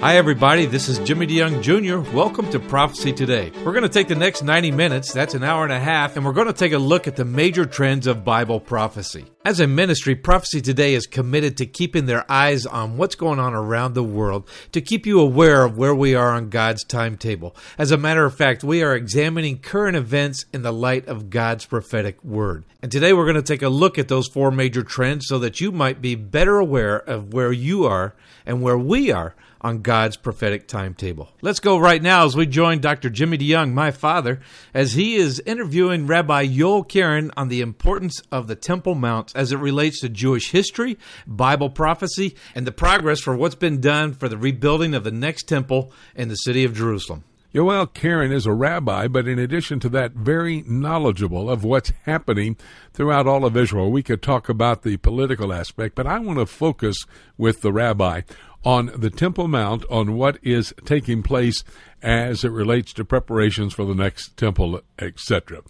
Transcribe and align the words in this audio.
Hi, 0.00 0.16
everybody. 0.16 0.64
This 0.64 0.88
is 0.88 0.98
Jimmy 1.00 1.26
DeYoung 1.26 1.60
Jr. 1.60 1.98
Welcome 2.16 2.50
to 2.52 2.58
Prophecy 2.58 3.12
Today. 3.12 3.52
We're 3.62 3.74
going 3.74 3.82
to 3.82 3.88
take 3.90 4.08
the 4.08 4.14
next 4.14 4.42
90 4.42 4.70
minutes, 4.70 5.12
that's 5.12 5.34
an 5.34 5.44
hour 5.44 5.62
and 5.62 5.72
a 5.74 5.78
half, 5.78 6.16
and 6.16 6.24
we're 6.24 6.32
going 6.32 6.46
to 6.46 6.54
take 6.54 6.72
a 6.72 6.78
look 6.78 7.06
at 7.06 7.16
the 7.16 7.26
major 7.26 7.66
trends 7.66 8.06
of 8.06 8.24
Bible 8.24 8.60
prophecy. 8.60 9.26
As 9.44 9.60
a 9.60 9.66
ministry, 9.66 10.14
Prophecy 10.14 10.62
Today 10.62 10.94
is 10.94 11.06
committed 11.06 11.58
to 11.58 11.66
keeping 11.66 12.06
their 12.06 12.24
eyes 12.32 12.64
on 12.64 12.96
what's 12.96 13.14
going 13.14 13.38
on 13.38 13.52
around 13.52 13.92
the 13.92 14.02
world, 14.02 14.48
to 14.72 14.80
keep 14.80 15.04
you 15.04 15.20
aware 15.20 15.66
of 15.66 15.76
where 15.76 15.94
we 15.94 16.14
are 16.14 16.30
on 16.30 16.48
God's 16.48 16.82
timetable. 16.82 17.54
As 17.76 17.90
a 17.90 17.98
matter 17.98 18.24
of 18.24 18.34
fact, 18.34 18.64
we 18.64 18.82
are 18.82 18.96
examining 18.96 19.58
current 19.58 19.98
events 19.98 20.46
in 20.50 20.62
the 20.62 20.72
light 20.72 21.08
of 21.08 21.28
God's 21.28 21.66
prophetic 21.66 22.24
word. 22.24 22.64
And 22.80 22.90
today 22.90 23.12
we're 23.12 23.26
going 23.26 23.34
to 23.34 23.42
take 23.42 23.60
a 23.60 23.68
look 23.68 23.98
at 23.98 24.08
those 24.08 24.28
four 24.28 24.50
major 24.50 24.82
trends 24.82 25.26
so 25.28 25.38
that 25.40 25.60
you 25.60 25.70
might 25.70 26.00
be 26.00 26.14
better 26.14 26.56
aware 26.58 26.96
of 26.96 27.34
where 27.34 27.52
you 27.52 27.84
are 27.84 28.14
and 28.46 28.62
where 28.62 28.78
we 28.78 29.12
are 29.12 29.34
on 29.60 29.82
God's 29.82 30.16
prophetic 30.16 30.66
timetable. 30.66 31.30
Let's 31.42 31.60
go 31.60 31.78
right 31.78 32.02
now 32.02 32.24
as 32.24 32.36
we 32.36 32.46
join 32.46 32.80
Dr. 32.80 33.10
Jimmy 33.10 33.38
DeYoung, 33.38 33.72
my 33.72 33.90
father, 33.90 34.40
as 34.72 34.94
he 34.94 35.16
is 35.16 35.40
interviewing 35.46 36.06
Rabbi 36.06 36.46
Yoel 36.46 36.88
Keren 36.88 37.30
on 37.36 37.48
the 37.48 37.60
importance 37.60 38.22
of 38.32 38.46
the 38.46 38.56
Temple 38.56 38.94
Mount 38.94 39.32
as 39.34 39.52
it 39.52 39.58
relates 39.58 40.00
to 40.00 40.08
Jewish 40.08 40.50
history, 40.50 40.98
Bible 41.26 41.70
prophecy, 41.70 42.36
and 42.54 42.66
the 42.66 42.72
progress 42.72 43.20
for 43.20 43.36
what's 43.36 43.54
been 43.54 43.80
done 43.80 44.14
for 44.14 44.28
the 44.28 44.38
rebuilding 44.38 44.94
of 44.94 45.04
the 45.04 45.10
next 45.10 45.44
temple 45.44 45.92
in 46.14 46.28
the 46.28 46.36
city 46.36 46.64
of 46.64 46.74
Jerusalem. 46.74 47.24
Yoel 47.52 47.92
Keren 47.92 48.30
is 48.30 48.46
a 48.46 48.52
rabbi, 48.52 49.08
but 49.08 49.26
in 49.26 49.40
addition 49.40 49.80
to 49.80 49.88
that, 49.88 50.12
very 50.12 50.62
knowledgeable 50.68 51.50
of 51.50 51.64
what's 51.64 51.92
happening 52.04 52.56
throughout 52.92 53.26
all 53.26 53.44
of 53.44 53.56
Israel. 53.56 53.90
We 53.90 54.04
could 54.04 54.22
talk 54.22 54.48
about 54.48 54.82
the 54.82 54.98
political 54.98 55.52
aspect, 55.52 55.96
but 55.96 56.06
I 56.06 56.20
want 56.20 56.38
to 56.38 56.46
focus 56.46 56.96
with 57.36 57.62
the 57.62 57.72
rabbi 57.72 58.20
on 58.64 58.90
the 58.94 59.10
Temple 59.10 59.48
Mount 59.48 59.84
on 59.90 60.14
what 60.14 60.38
is 60.42 60.74
taking 60.84 61.22
place 61.22 61.64
as 62.02 62.44
it 62.44 62.50
relates 62.50 62.92
to 62.94 63.04
preparations 63.04 63.74
for 63.74 63.84
the 63.84 63.94
next 63.94 64.36
temple, 64.36 64.80
etc. 64.98 65.62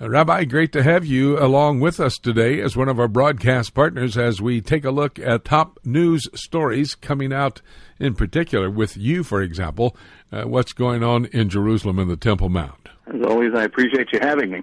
Uh, 0.00 0.10
Rabbi, 0.10 0.44
great 0.44 0.72
to 0.72 0.82
have 0.82 1.06
you 1.06 1.38
along 1.38 1.80
with 1.80 2.00
us 2.00 2.18
today 2.18 2.60
as 2.60 2.76
one 2.76 2.88
of 2.88 2.98
our 2.98 3.08
broadcast 3.08 3.74
partners 3.74 4.18
as 4.18 4.42
we 4.42 4.60
take 4.60 4.84
a 4.84 4.90
look 4.90 5.18
at 5.18 5.44
top 5.44 5.78
news 5.84 6.28
stories 6.34 6.94
coming 6.94 7.32
out 7.32 7.62
in 8.00 8.14
particular 8.14 8.68
with 8.70 8.96
you, 8.96 9.22
for 9.22 9.40
example, 9.40 9.96
uh, 10.32 10.42
what's 10.42 10.72
going 10.72 11.04
on 11.04 11.26
in 11.26 11.48
Jerusalem 11.48 11.98
and 11.98 12.10
the 12.10 12.16
Temple 12.16 12.48
Mount. 12.48 12.88
As 13.06 13.22
always, 13.22 13.54
I 13.54 13.62
appreciate 13.62 14.12
you 14.12 14.18
having 14.20 14.50
me. 14.50 14.62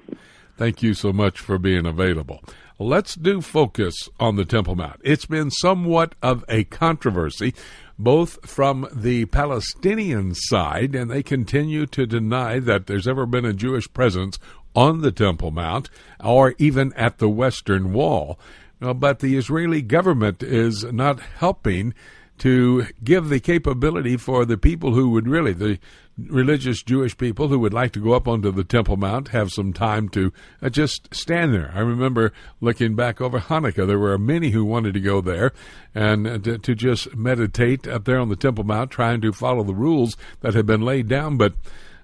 Thank 0.58 0.84
you 0.84 0.94
so 0.94 1.14
much 1.14 1.40
for 1.40 1.58
being 1.58 1.86
available. 1.86 2.44
Let's 2.82 3.14
do 3.14 3.42
focus 3.42 4.10
on 4.20 4.38
the 4.38 4.44
Temple 4.44 4.76
Mount. 4.76 5.02
It's 5.04 5.28
been 5.28 5.52
somewhat 5.52 6.16
of 6.24 6.44
a 6.50 6.64
controversy, 6.64 7.54
both 8.00 8.50
from 8.50 8.88
the 8.92 9.26
Palestinian 9.26 10.34
side, 10.34 10.96
and 10.96 11.12
they 11.12 11.22
continue 11.22 11.86
to 11.86 12.08
deny 12.08 12.58
that 12.58 12.88
there's 12.88 13.08
ever 13.08 13.28
been 13.28 13.46
a 13.46 13.54
Jewish 13.54 13.92
presence 13.94 14.40
on 14.76 15.02
the 15.02 15.12
Temple 15.12 15.52
Mount 15.52 15.92
or 16.24 16.56
even 16.58 16.92
at 16.94 17.20
the 17.20 17.30
Western 17.30 17.94
Wall. 17.94 18.40
Uh, 18.82 18.96
but 18.96 19.20
the 19.20 19.38
Israeli 19.38 19.84
government 19.84 20.42
is 20.42 20.84
not 20.86 21.20
helping 21.20 21.94
to 22.40 22.88
give 23.04 23.30
the 23.30 23.40
capability 23.40 24.18
for 24.18 24.44
the 24.44 24.58
people 24.58 24.96
who 24.96 25.12
would 25.12 25.28
really, 25.28 25.54
the 25.54 25.78
religious 26.18 26.84
Jewish 26.84 27.18
people 27.18 27.48
who 27.48 27.60
would 27.60 27.74
like 27.74 27.92
to 27.94 28.00
go 28.00 28.14
up 28.14 28.28
onto 28.28 28.52
the 28.52 28.64
Temple 28.64 28.98
Mount 28.98 29.30
have 29.30 29.50
some 29.52 29.74
time 29.74 30.10
to 30.10 30.32
uh, 30.62 30.70
just 30.70 31.14
stand 31.14 31.54
there. 31.54 31.72
I 31.74 31.80
remember 31.80 32.34
looking 32.60 32.96
back 32.96 33.22
over 33.22 33.40
Hanukkah, 33.40 33.88
there 33.88 34.00
were 34.00 34.18
many 34.18 34.50
who 34.50 34.66
wanted 34.66 34.94
to 34.94 35.00
go 35.00 35.22
there 35.22 35.52
and 35.96 36.28
uh, 36.28 36.38
to, 36.40 36.58
to, 36.58 36.76
just 36.76 37.16
meditate 37.16 37.88
up 37.88 38.06
there 38.06 38.20
on 38.20 38.30
the 38.30 38.36
Temple 38.36 38.64
Mount, 38.64 38.92
trying 38.92 39.22
to 39.22 39.32
follow 39.32 39.64
the 39.64 39.76
rules 39.76 40.18
that 40.42 40.54
had 40.54 40.66
been 40.66 40.82
laid 40.82 41.08
down. 41.08 41.38
But 41.38 41.54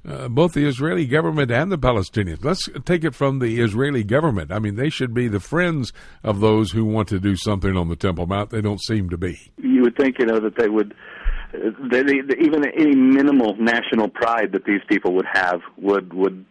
uh, 0.07 0.29
both 0.29 0.53
the 0.53 0.65
Israeli 0.65 1.05
government 1.05 1.51
and 1.51 1.71
the 1.71 1.77
Palestinians. 1.77 2.43
Let's 2.43 2.69
take 2.85 3.03
it 3.03 3.13
from 3.13 3.39
the 3.39 3.59
Israeli 3.59 4.03
government. 4.03 4.51
I 4.51 4.59
mean, 4.59 4.75
they 4.75 4.89
should 4.89 5.13
be 5.13 5.27
the 5.27 5.39
friends 5.39 5.91
of 6.23 6.39
those 6.39 6.71
who 6.71 6.85
want 6.85 7.09
to 7.09 7.19
do 7.19 7.35
something 7.35 7.75
on 7.75 7.89
the 7.89 7.95
Temple 7.95 8.25
Mount. 8.25 8.51
They 8.51 8.61
don't 8.61 8.81
seem 8.81 9.09
to 9.09 9.17
be. 9.17 9.51
You 9.57 9.81
would 9.81 9.97
think, 9.97 10.19
you 10.19 10.25
know, 10.25 10.39
that 10.39 10.55
they 10.55 10.69
would 10.69 10.93
they, 11.53 12.03
they, 12.03 12.37
even 12.41 12.65
any 12.65 12.95
minimal 12.95 13.55
national 13.57 14.09
pride 14.09 14.51
that 14.51 14.65
these 14.65 14.81
people 14.87 15.13
would 15.13 15.27
have 15.31 15.61
would 15.77 16.13
would 16.13 16.45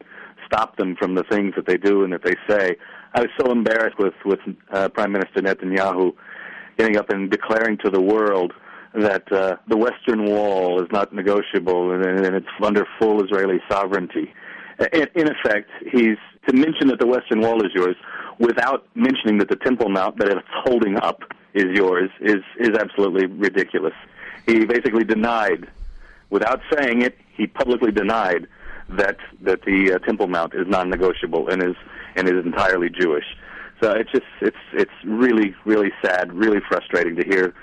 stop 0.46 0.76
them 0.76 0.96
from 0.96 1.14
the 1.14 1.24
things 1.24 1.54
that 1.56 1.66
they 1.66 1.76
do 1.76 2.04
and 2.04 2.12
that 2.12 2.22
they 2.24 2.34
say. 2.48 2.76
I 3.14 3.20
was 3.20 3.30
so 3.38 3.50
embarrassed 3.50 3.98
with 3.98 4.14
with 4.24 4.40
uh, 4.72 4.88
Prime 4.88 5.12
Minister 5.12 5.40
Netanyahu 5.40 6.12
getting 6.78 6.96
up 6.96 7.10
and 7.10 7.30
declaring 7.30 7.78
to 7.84 7.90
the 7.90 8.00
world 8.00 8.52
that 8.94 9.30
uh, 9.32 9.56
the 9.68 9.76
Western 9.76 10.24
Wall 10.24 10.82
is 10.82 10.88
not 10.90 11.12
negotiable 11.12 11.92
and, 11.92 12.04
and 12.04 12.34
it's 12.34 12.46
under 12.62 12.86
full 12.98 13.22
Israeli 13.22 13.58
sovereignty. 13.70 14.32
In, 14.92 15.06
in 15.14 15.28
effect, 15.28 15.70
he's 15.92 16.18
to 16.48 16.54
mention 16.54 16.88
that 16.88 16.98
the 16.98 17.06
Western 17.06 17.40
Wall 17.40 17.64
is 17.64 17.72
yours 17.74 17.96
without 18.38 18.86
mentioning 18.94 19.38
that 19.38 19.48
the 19.48 19.56
Temple 19.56 19.88
Mount 19.88 20.18
that 20.18 20.28
it's 20.28 20.40
holding 20.64 20.96
up 20.96 21.20
is 21.54 21.66
yours 21.74 22.10
is 22.20 22.42
is 22.58 22.70
absolutely 22.78 23.26
ridiculous 23.26 23.94
he 24.46 24.64
basically 24.64 25.04
denied, 25.04 25.68
without 26.30 26.60
saying 26.72 27.02
it, 27.02 27.16
he 27.36 27.46
publicly 27.46 27.92
denied 27.92 28.46
that 28.88 29.16
that 29.42 29.62
the 29.62 29.94
uh, 29.94 29.98
Temple 30.06 30.28
Mount 30.28 30.54
is 30.54 30.66
non-negotiable 30.66 31.48
and 31.48 31.62
is 31.62 31.74
and 32.14 32.28
is 32.28 32.44
entirely 32.44 32.88
Jewish. 32.88 33.24
So 33.82 33.92
it's 33.92 34.10
just 34.10 34.24
it's 34.40 34.56
it's 34.72 34.92
really 35.04 35.54
really 35.64 35.92
sad, 36.04 36.32
really 36.32 36.60
frustrating 36.68 37.16
to 37.16 37.24
hear 37.24 37.54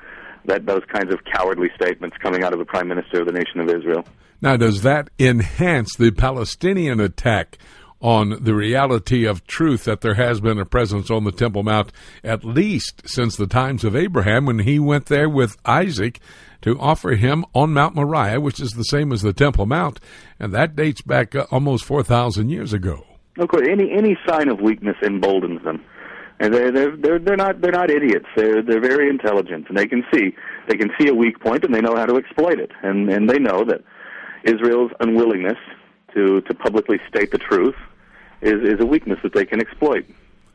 that 0.46 0.66
those 0.66 0.84
kinds 0.92 1.14
of 1.14 1.20
cowardly 1.24 1.70
statements 1.76 2.18
coming 2.22 2.44
out 2.44 2.54
of 2.54 2.60
the 2.60 2.66
Prime 2.66 2.88
Minister 2.88 3.22
of 3.22 3.28
the 3.28 3.32
nation 3.32 3.60
of 3.62 3.70
Israel. 3.70 4.06
Now, 4.42 4.58
does 4.58 4.82
that 4.82 5.10
enhance 5.18 5.96
the 5.96 6.12
Palestinian 6.12 7.00
attack 7.00 7.58
on 8.02 8.44
the 8.44 8.54
reality 8.54 9.26
of 9.26 9.48
truth 9.48 9.86
that 9.86 10.02
there 10.02 10.16
has 10.16 10.42
been 10.42 10.60
a 10.60 10.66
presence 10.66 11.10
on 11.10 11.24
the 11.24 11.32
Temple 11.32 11.64
Mount 11.64 11.94
at 12.22 12.44
least 12.44 13.02
since 13.06 13.38
the 13.38 13.48
times 13.48 13.86
of 13.86 13.96
Abraham 13.96 14.46
when 14.46 14.60
he 14.60 14.78
went 14.78 15.06
there 15.06 15.30
with 15.30 15.56
Isaac 15.66 16.20
to 16.64 16.80
offer 16.80 17.12
him 17.12 17.46
on 17.54 17.74
Mount 17.74 17.94
Moriah, 17.96 18.40
which 18.42 18.60
is 18.60 18.72
the 18.72 18.84
same 18.84 19.12
as 19.12 19.22
the 19.22 19.34
Temple 19.34 19.66
Mount, 19.66 20.00
and 20.40 20.54
that 20.54 20.76
dates 20.76 21.02
back 21.02 21.36
uh, 21.36 21.46
almost 21.52 21.86
4,000 21.86 22.50
years 22.50 22.74
ago. 22.74 23.06
Of 23.38 23.50
course, 23.50 23.68
any 23.70 23.92
any 23.92 24.16
sign 24.28 24.48
of 24.48 24.62
weakness 24.62 24.96
emboldens 25.02 25.64
them, 25.64 25.84
and 26.40 26.54
they're 26.54 26.72
they're 26.72 26.96
they're, 26.96 27.20
they're 27.20 27.36
not 27.36 27.62
they're 27.62 27.72
not 27.72 27.90
idiots. 27.90 28.28
They're 28.36 28.62
they're 28.62 28.80
very 28.80 29.10
intelligent, 29.10 29.68
and 29.70 29.78
they 29.78 29.88
can 29.88 30.04
see 30.14 30.36
they 30.68 30.78
can 30.78 30.92
see 31.00 31.08
a 31.08 31.16
weak 31.16 31.40
point, 31.40 31.64
and 31.64 31.74
they 31.74 31.82
know 31.82 31.96
how 31.96 32.06
to 32.06 32.16
exploit 32.18 32.60
it, 32.60 32.72
and 32.84 33.10
and 33.10 33.28
they 33.28 33.40
know 33.40 33.66
that 33.66 33.82
Israel's 34.44 34.92
unwillingness 35.00 35.58
to 36.14 36.42
to 36.42 36.54
publicly 36.54 37.00
state 37.10 37.32
the 37.32 37.40
truth 37.40 37.76
is 38.42 38.62
is 38.62 38.80
a 38.80 38.86
weakness 38.86 39.18
that 39.24 39.34
they 39.34 39.46
can 39.46 39.60
exploit. 39.60 40.06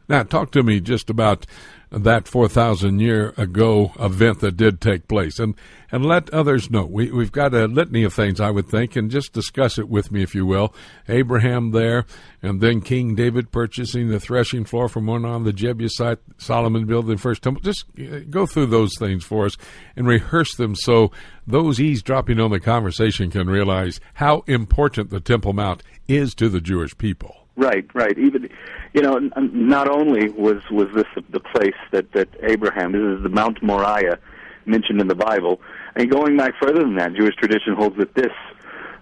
Now, 0.09 0.23
talk 0.23 0.53
to 0.53 0.63
me 0.63 0.81
just 0.81 1.11
about 1.11 1.47
that 1.91 2.29
4,000 2.29 3.01
year 3.01 3.33
ago 3.37 3.93
event 3.99 4.41
that 4.41 4.57
did 4.57 4.81
take 4.81 5.09
place 5.09 5.39
and, 5.39 5.55
and 5.91 6.05
let 6.05 6.29
others 6.31 6.71
know. 6.71 6.85
We, 6.85 7.11
we've 7.11 7.33
got 7.33 7.55
a 7.55 7.67
litany 7.67 8.05
of 8.05 8.13
things, 8.13 8.41
I 8.41 8.51
would 8.51 8.69
think, 8.69 8.95
and 8.97 9.11
just 9.11 9.33
discuss 9.33 9.79
it 9.79 9.89
with 9.89 10.13
me, 10.13 10.23
if 10.23 10.35
you 10.35 10.45
will. 10.45 10.75
Abraham 11.09 11.71
there, 11.71 12.05
and 12.43 12.61
then 12.61 12.81
King 12.81 13.15
David 13.15 13.51
purchasing 13.51 14.09
the 14.09 14.21
threshing 14.21 14.65
floor 14.65 14.89
from 14.89 15.07
one 15.07 15.25
on 15.25 15.45
the 15.45 15.53
Jebusite, 15.53 16.19
Solomon 16.37 16.87
building 16.87 17.17
the 17.17 17.23
first 17.23 17.43
temple. 17.43 17.63
Just 17.63 17.85
uh, 17.99 18.21
go 18.29 18.45
through 18.45 18.67
those 18.67 18.93
things 18.99 19.25
for 19.25 19.47
us 19.47 19.57
and 19.97 20.07
rehearse 20.07 20.55
them 20.57 20.75
so 20.75 21.11
those 21.47 21.81
eavesdropping 21.81 22.39
on 22.39 22.51
the 22.51 22.61
conversation 22.61 23.31
can 23.31 23.49
realize 23.49 24.01
how 24.15 24.45
important 24.47 25.11
the 25.11 25.21
Temple 25.21 25.55
Mount 25.55 25.83
is 26.07 26.35
to 26.35 26.49
the 26.49 26.61
Jewish 26.61 26.97
people. 26.99 27.48
Right, 27.59 27.91
right. 27.93 28.17
Even 28.17 28.49
you 28.95 29.03
know, 29.03 29.19
not 29.37 29.89
only 29.89 30.29
was 30.31 30.63
was 30.71 30.87
this 30.95 31.25
the 31.29 31.41
place 31.41 31.75
that 31.91 32.13
that 32.13 32.29
Abraham. 32.41 32.93
This 32.93 33.19
is 33.19 33.23
the 33.25 33.29
Mount 33.29 33.61
Moriah 33.65 34.21
mentioned 34.65 35.01
in 35.01 35.09
the 35.09 35.17
Bible, 35.17 35.61
and 35.97 36.09
going 36.09 36.37
back 36.37 36.55
further 36.63 36.79
than 36.79 36.95
that, 36.97 37.15
Jewish 37.15 37.35
tradition 37.35 37.75
holds 37.75 37.97
that 37.97 38.15
this 38.15 38.33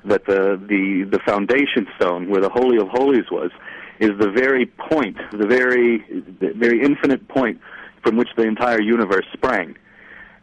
that 0.07 0.25
the 0.25 0.59
the 0.67 1.03
the 1.03 1.19
foundation 1.27 1.87
stone 1.97 2.31
where 2.31 2.41
the 2.41 2.49
holy 2.49 2.79
of 2.79 2.89
holies 2.89 3.31
was 3.31 3.51
is 4.01 4.13
the 4.19 4.31
very 4.31 4.65
point, 4.65 5.19
the 5.33 5.47
very 5.47 5.99
the 6.41 6.55
very 6.57 6.83
infinite 6.83 7.29
point 7.29 7.61
from 8.03 8.17
which 8.17 8.31
the 8.39 8.45
entire 8.45 8.81
universe 8.81 9.27
sprang. 9.35 9.77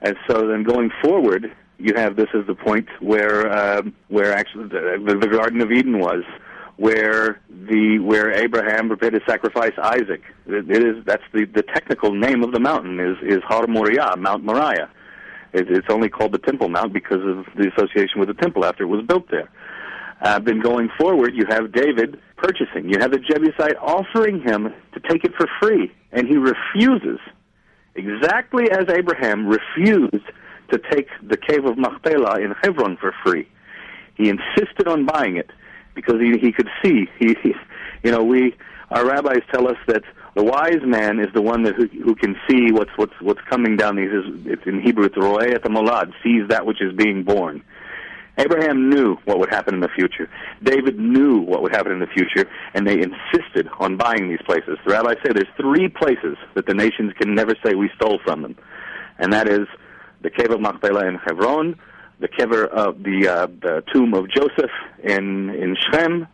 And 0.03 0.15
so 0.29 0.47
then 0.47 0.61
going 0.61 0.91
forward, 1.01 1.51
you 1.79 1.95
have 1.95 2.15
this 2.15 2.29
as 2.35 2.45
the 2.45 2.53
point 2.53 2.87
where 2.99 3.51
uh, 3.51 3.81
where 4.09 4.33
actually 4.33 4.67
the, 4.67 5.17
the 5.19 5.27
Garden 5.27 5.61
of 5.61 5.71
Eden 5.71 5.97
was 5.97 6.23
where 6.77 7.39
the 7.49 7.99
where 7.99 8.31
Abraham 8.31 8.87
prepared 8.87 9.13
to 9.13 9.21
sacrifice 9.27 9.73
Isaac. 9.81 10.21
It, 10.47 10.69
it 10.69 10.83
is 10.83 11.05
that's 11.05 11.23
the 11.33 11.45
the 11.45 11.63
technical 11.63 12.13
name 12.13 12.43
of 12.43 12.51
the 12.51 12.59
mountain 12.59 12.99
is 12.99 13.17
is 13.23 13.43
Har 13.47 13.67
Moriah, 13.67 14.15
Mount 14.17 14.43
Moriah. 14.43 14.89
It, 15.53 15.69
it's 15.69 15.87
only 15.89 16.09
called 16.09 16.31
the 16.31 16.39
Temple 16.39 16.69
Mount 16.69 16.93
because 16.93 17.21
of 17.21 17.45
the 17.55 17.71
association 17.75 18.19
with 18.19 18.27
the 18.27 18.33
temple 18.33 18.65
after 18.65 18.83
it 18.83 18.87
was 18.87 19.05
built 19.05 19.29
there. 19.29 19.49
Uh, 20.21 20.39
then 20.39 20.61
going 20.61 20.89
forward, 20.97 21.33
you 21.35 21.45
have 21.49 21.71
David 21.73 22.19
purchasing. 22.37 22.89
You 22.89 22.97
have 22.99 23.11
the 23.11 23.19
Jebusite 23.19 23.75
offering 23.77 24.41
him 24.41 24.73
to 24.93 24.99
take 25.09 25.23
it 25.25 25.33
for 25.37 25.47
free, 25.61 25.91
and 26.11 26.27
he 26.27 26.37
refuses, 26.37 27.19
exactly 27.95 28.71
as 28.71 28.85
Abraham 28.89 29.47
refused 29.47 30.25
to 30.71 30.79
take 30.91 31.07
the 31.21 31.37
cave 31.37 31.65
of 31.65 31.77
Machpelah 31.77 32.39
in 32.39 32.53
Hebron 32.63 32.97
for 32.97 33.13
free. 33.23 33.47
He 34.15 34.29
insisted 34.29 34.87
on 34.87 35.05
buying 35.05 35.37
it 35.37 35.49
because 35.93 36.15
he 36.19 36.37
he 36.39 36.51
could 36.51 36.69
see. 36.83 37.07
He, 37.19 37.35
he 37.41 37.53
you 38.03 38.11
know, 38.11 38.23
we 38.23 38.55
our 38.91 39.05
rabbis 39.05 39.41
tell 39.51 39.67
us 39.67 39.77
that 39.87 40.03
the 40.35 40.43
wise 40.43 40.81
man 40.83 41.19
is 41.19 41.27
the 41.33 41.41
one 41.41 41.63
that 41.63 41.75
who, 41.75 41.87
who 42.03 42.15
can 42.15 42.35
see 42.49 42.71
what's 42.71 42.91
what's 42.95 43.13
what's 43.21 43.41
coming 43.49 43.75
down 43.75 43.95
these. 43.95 44.09
It's 44.45 44.65
in 44.65 44.81
Hebrew, 44.81 45.05
it's 45.05 45.17
roe 45.17 45.39
at 45.39 45.63
the 45.63 45.69
molad, 45.69 46.11
sees 46.23 46.47
that 46.49 46.65
which 46.65 46.81
is 46.81 46.93
being 46.95 47.23
born. 47.23 47.63
Abraham 48.37 48.89
knew 48.89 49.15
what 49.25 49.37
would 49.37 49.51
happen 49.51 49.75
in 49.75 49.79
the 49.79 49.89
future. 49.95 50.27
David 50.63 50.97
knew 50.97 51.39
what 51.39 51.61
would 51.61 51.71
happen 51.71 51.91
in 51.91 51.99
the 51.99 52.07
future, 52.07 52.49
and 52.73 52.87
they 52.87 52.99
insisted 52.99 53.69
on 53.79 53.95
buying 53.95 54.27
these 54.27 54.41
places. 54.43 54.79
The 54.85 54.91
rabbis 54.91 55.17
say 55.23 55.33
there's 55.33 55.45
three 55.55 55.87
places 55.87 56.35
that 56.55 56.65
the 56.65 56.73
nations 56.73 57.13
can 57.19 57.35
never 57.35 57.53
say 57.63 57.75
we 57.75 57.91
stole 57.95 58.19
from 58.23 58.41
them, 58.41 58.57
and 59.19 59.31
that 59.33 59.47
is 59.47 59.67
the 60.21 60.31
cave 60.31 60.49
of 60.49 60.61
Machpelah 60.61 61.05
in 61.07 61.15
Hebron, 61.15 61.77
the 62.23 62.29
kever 62.29 62.69
of 62.69 63.03
the, 63.03 63.27
uh, 63.27 63.47
the 63.61 63.83
tomb 63.93 64.13
of 64.13 64.29
Joseph 64.31 64.71
in 65.03 65.49
in 65.49 65.75
Shechem, 65.75 66.25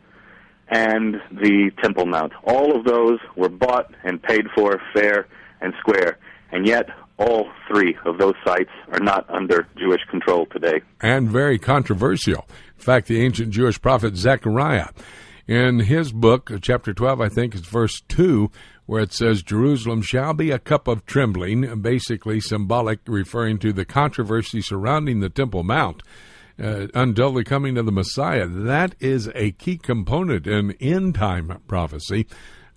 and 0.70 1.16
the 1.32 1.72
Temple 1.82 2.06
Mount. 2.06 2.32
All 2.44 2.78
of 2.78 2.86
those 2.86 3.18
were 3.36 3.50
bought 3.50 3.92
and 4.04 4.22
paid 4.22 4.46
for 4.56 4.80
fair 4.94 5.28
and 5.62 5.74
square, 5.80 6.20
and 6.52 6.68
yet 6.68 6.90
all 7.18 7.50
three 7.68 7.98
of 8.06 8.20
those 8.20 8.36
sites 8.46 8.70
are 8.92 9.00
not 9.00 9.28
under 9.32 9.68
Jewish 9.78 10.02
control 10.12 10.46
today. 10.46 10.82
And 11.02 11.28
very 11.28 11.58
controversial. 11.58 12.48
In 12.78 12.84
fact, 12.84 13.08
the 13.08 13.22
ancient 13.22 13.50
Jewish 13.50 13.82
prophet 13.82 14.16
Zechariah, 14.16 14.90
in 15.48 15.80
his 15.80 16.12
book, 16.12 16.52
chapter 16.62 16.94
12, 16.94 17.20
I 17.20 17.30
think 17.30 17.56
is 17.56 17.62
verse 17.62 18.02
2, 18.10 18.52
where 18.90 19.04
it 19.04 19.14
says, 19.14 19.44
Jerusalem 19.44 20.02
shall 20.02 20.34
be 20.34 20.50
a 20.50 20.58
cup 20.58 20.88
of 20.88 21.06
trembling, 21.06 21.80
basically 21.80 22.40
symbolic, 22.40 22.98
referring 23.06 23.60
to 23.60 23.72
the 23.72 23.86
controversy 23.86 24.62
surrounding 24.62 25.20
the 25.20 25.30
Temple 25.30 25.64
Mount. 25.64 26.02
Uh, 26.60 26.88
coming 27.46 27.78
of 27.78 27.86
the 27.86 27.92
Messiah. 27.92 28.48
That 28.48 28.96
is 29.00 29.30
a 29.36 29.52
key 29.52 29.78
component 29.78 30.48
in 30.48 30.72
end 30.82 31.14
time 31.14 31.62
prophecy, 31.68 32.26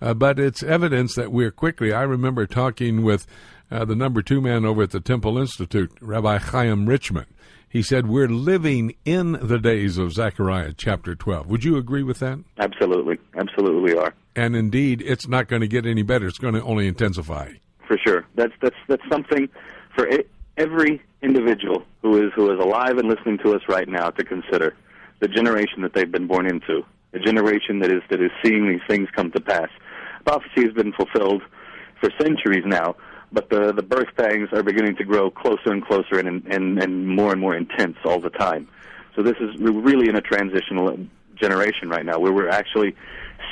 uh, 0.03 0.13
but 0.13 0.39
it's 0.39 0.63
evidence 0.63 1.15
that 1.15 1.33
we're 1.33 1.51
quickly. 1.51 1.95
I 1.95 2.03
remember 2.03 2.47
talking 2.47 3.03
with 3.03 3.27
uh, 3.71 3.87
the 3.87 3.97
number 3.97 4.21
two 4.21 4.43
man 4.43 4.67
over 4.67 4.83
at 4.83 4.91
the 4.91 5.01
Temple 5.01 5.39
Institute, 5.39 5.93
Rabbi 6.03 6.37
Chaim 6.37 6.85
Richman. 6.85 7.27
He 7.71 7.83
said, 7.83 8.07
We're 8.07 8.29
living 8.29 8.97
in 9.07 9.33
the 9.41 9.59
days 9.59 9.97
of 9.97 10.13
Zechariah 10.13 10.75
chapter 10.77 11.15
12. 11.15 11.47
Would 11.47 11.65
you 11.65 11.79
agree 11.79 12.03
with 12.03 12.19
that? 12.19 12.39
Absolutely. 12.59 13.19
Absolutely, 13.35 13.95
we 13.95 13.99
are. 13.99 14.13
And 14.35 14.57
indeed, 14.57 15.03
it's 15.03 15.29
not 15.29 15.49
going 15.49 15.61
to 15.61 15.69
get 15.69 15.87
any 15.87 16.03
better. 16.03 16.27
It's 16.27 16.39
going 16.39 16.55
to 16.55 16.63
only 16.63 16.87
intensify. 16.87 17.53
For 17.87 17.99
sure. 17.99 18.25
That's, 18.35 18.53
that's, 18.61 18.77
that's 18.89 19.03
something 19.11 19.49
for 19.95 20.09
every 20.57 21.03
individual 21.21 21.85
who 22.01 22.27
is, 22.27 22.33
who 22.35 22.51
is 22.53 22.59
alive 22.59 22.99
and 22.99 23.09
listening 23.09 23.39
to 23.39 23.55
us 23.55 23.63
right 23.69 23.89
now 23.89 24.11
to 24.11 24.25
consider 24.25 24.75
the 25.21 25.29
generation 25.29 25.83
that 25.83 25.95
they've 25.95 26.11
been 26.11 26.27
born 26.27 26.47
into, 26.47 26.85
a 27.13 27.19
generation 27.19 27.81
that 27.81 27.93
is, 27.93 28.03
that 28.11 28.21
is 28.21 28.31
seeing 28.43 28.69
these 28.69 28.81
things 28.89 29.09
come 29.15 29.31
to 29.33 29.41
pass. 29.41 29.69
Prophecy 30.25 30.65
has 30.65 30.73
been 30.73 30.93
fulfilled 30.93 31.43
for 32.01 32.11
centuries 32.19 32.65
now 32.67 32.97
but 33.33 33.49
the 33.49 33.73
the 33.73 33.83
birth 33.83 34.09
pangs 34.17 34.49
are 34.53 34.63
beginning 34.63 34.97
to 34.97 35.05
grow 35.05 35.31
closer 35.31 35.73
and 35.73 35.85
closer 35.85 36.19
and 36.19 36.47
and 36.47 36.83
and 36.83 37.09
more 37.09 37.33
and 37.33 37.41
more 37.41 37.57
intense 37.57 37.97
all 38.05 38.21
the 38.21 38.31
time. 38.31 38.69
So 39.17 39.23
this 39.23 39.37
is 39.41 39.57
really 39.59 40.09
in 40.09 40.17
a 40.17 40.21
transitional 40.21 40.97
generation 41.35 41.89
right 41.89 42.05
now 42.05 42.19
where 42.19 42.33
we're 42.33 42.49
actually 42.49 42.95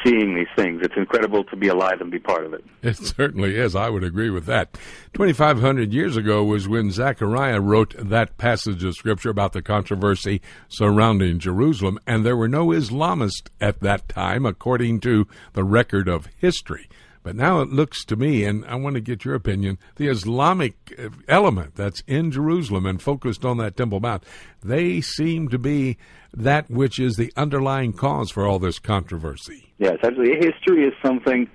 seeing 0.04 0.34
these 0.34 0.48
things. 0.56 0.80
It's 0.82 0.96
incredible 0.96 1.44
to 1.44 1.56
be 1.56 1.68
alive 1.68 2.00
and 2.00 2.10
be 2.10 2.18
part 2.18 2.44
of 2.44 2.54
it. 2.54 2.64
It 2.82 2.96
certainly 2.96 3.56
is. 3.56 3.76
I 3.76 3.90
would 3.90 4.02
agree 4.02 4.30
with 4.30 4.46
that. 4.46 4.72
2,500 5.12 5.92
years 5.92 6.16
ago 6.16 6.42
was 6.42 6.66
when 6.66 6.90
Zechariah 6.90 7.60
wrote 7.60 7.94
that 7.98 8.38
passage 8.38 8.82
of 8.84 8.94
Scripture 8.94 9.28
about 9.28 9.52
the 9.52 9.62
controversy 9.62 10.40
surrounding 10.68 11.38
Jerusalem, 11.38 11.98
and 12.06 12.24
there 12.24 12.36
were 12.36 12.48
no 12.48 12.68
Islamists 12.68 13.48
at 13.60 13.80
that 13.80 14.08
time, 14.08 14.46
according 14.46 15.00
to 15.00 15.26
the 15.52 15.64
record 15.64 16.08
of 16.08 16.28
history. 16.38 16.88
But 17.22 17.36
now 17.36 17.60
it 17.60 17.68
looks 17.68 18.04
to 18.06 18.16
me, 18.16 18.44
and 18.44 18.64
I 18.64 18.76
want 18.76 18.94
to 18.94 19.00
get 19.00 19.24
your 19.24 19.34
opinion, 19.34 19.78
the 19.96 20.08
Islamic 20.08 20.74
uh, 20.98 21.10
element 21.28 21.74
that's 21.74 22.02
in 22.06 22.30
Jerusalem 22.30 22.86
and 22.86 23.00
focused 23.00 23.44
on 23.44 23.58
that 23.58 23.76
Temple 23.76 24.00
Mount, 24.00 24.24
they 24.62 25.00
seem 25.02 25.48
to 25.48 25.58
be 25.58 25.98
that 26.32 26.70
which 26.70 26.98
is 26.98 27.16
the 27.16 27.32
underlying 27.36 27.92
cause 27.92 28.30
for 28.30 28.46
all 28.46 28.58
this 28.58 28.78
controversy. 28.78 29.72
Yes, 29.78 29.98
actually, 30.02 30.30
history 30.36 30.84
is 30.84 30.94
something 31.04 31.48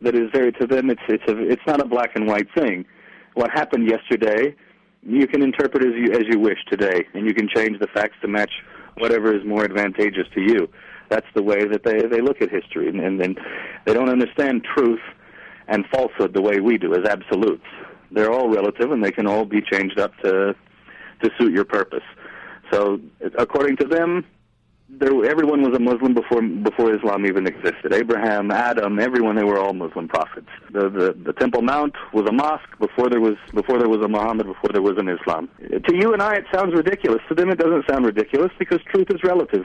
that 0.00 0.14
is 0.14 0.30
very 0.32 0.52
to 0.52 0.66
them. 0.66 0.90
It's 0.90 1.02
it's 1.08 1.28
a, 1.28 1.38
it's 1.38 1.66
not 1.66 1.80
a 1.80 1.86
black 1.86 2.14
and 2.14 2.26
white 2.26 2.48
thing. 2.54 2.84
What 3.34 3.50
happened 3.50 3.88
yesterday, 3.88 4.54
you 5.02 5.26
can 5.26 5.42
interpret 5.42 5.84
as 5.84 5.94
you 5.94 6.12
as 6.12 6.22
you 6.30 6.38
wish 6.38 6.58
today, 6.70 7.04
and 7.14 7.26
you 7.26 7.34
can 7.34 7.48
change 7.52 7.80
the 7.80 7.88
facts 7.88 8.16
to 8.22 8.28
match 8.28 8.52
whatever 8.98 9.34
is 9.34 9.44
more 9.44 9.64
advantageous 9.64 10.26
to 10.34 10.40
you 10.40 10.68
that's 11.10 11.26
the 11.34 11.42
way 11.42 11.66
that 11.66 11.84
they 11.84 12.00
they 12.08 12.22
look 12.22 12.40
at 12.40 12.50
history, 12.50 12.88
and, 12.88 13.00
and, 13.00 13.20
and 13.20 13.38
they 13.84 13.92
don't 13.92 14.08
understand 14.08 14.64
truth 14.64 15.00
and 15.68 15.84
falsehood 15.92 16.32
the 16.32 16.40
way 16.40 16.60
we 16.60 16.78
do 16.78 16.94
as 16.94 17.06
absolutes. 17.06 17.66
They're 18.10 18.32
all 18.32 18.48
relative, 18.48 18.90
and 18.90 19.04
they 19.04 19.12
can 19.12 19.26
all 19.26 19.44
be 19.44 19.60
changed 19.60 19.98
up 19.98 20.12
to 20.22 20.54
to 21.22 21.30
suit 21.38 21.52
your 21.52 21.64
purpose. 21.64 22.04
So, 22.72 23.00
according 23.36 23.76
to 23.78 23.84
them, 23.84 24.24
there, 24.88 25.12
everyone 25.24 25.62
was 25.62 25.76
a 25.76 25.80
Muslim 25.80 26.14
before 26.14 26.42
before 26.42 26.94
Islam 26.94 27.26
even 27.26 27.46
existed. 27.46 27.92
Abraham, 27.92 28.50
Adam, 28.50 28.98
everyone 28.98 29.36
they 29.36 29.44
were 29.44 29.58
all 29.58 29.72
Muslim 29.72 30.08
prophets. 30.08 30.48
The, 30.72 30.88
the 30.88 31.16
the 31.24 31.32
Temple 31.34 31.62
Mount 31.62 31.94
was 32.12 32.26
a 32.28 32.32
mosque 32.32 32.78
before 32.78 33.08
there 33.08 33.20
was 33.20 33.36
before 33.54 33.78
there 33.78 33.88
was 33.88 34.04
a 34.04 34.08
Muhammad, 34.08 34.46
before 34.46 34.70
there 34.72 34.82
was 34.82 34.96
an 34.98 35.08
Islam. 35.08 35.48
To 35.60 35.94
you 35.94 36.12
and 36.12 36.22
I, 36.22 36.36
it 36.36 36.44
sounds 36.54 36.72
ridiculous. 36.74 37.20
To 37.28 37.34
them, 37.34 37.50
it 37.50 37.58
doesn't 37.58 37.84
sound 37.88 38.06
ridiculous 38.06 38.50
because 38.58 38.80
truth 38.92 39.08
is 39.10 39.22
relative 39.22 39.64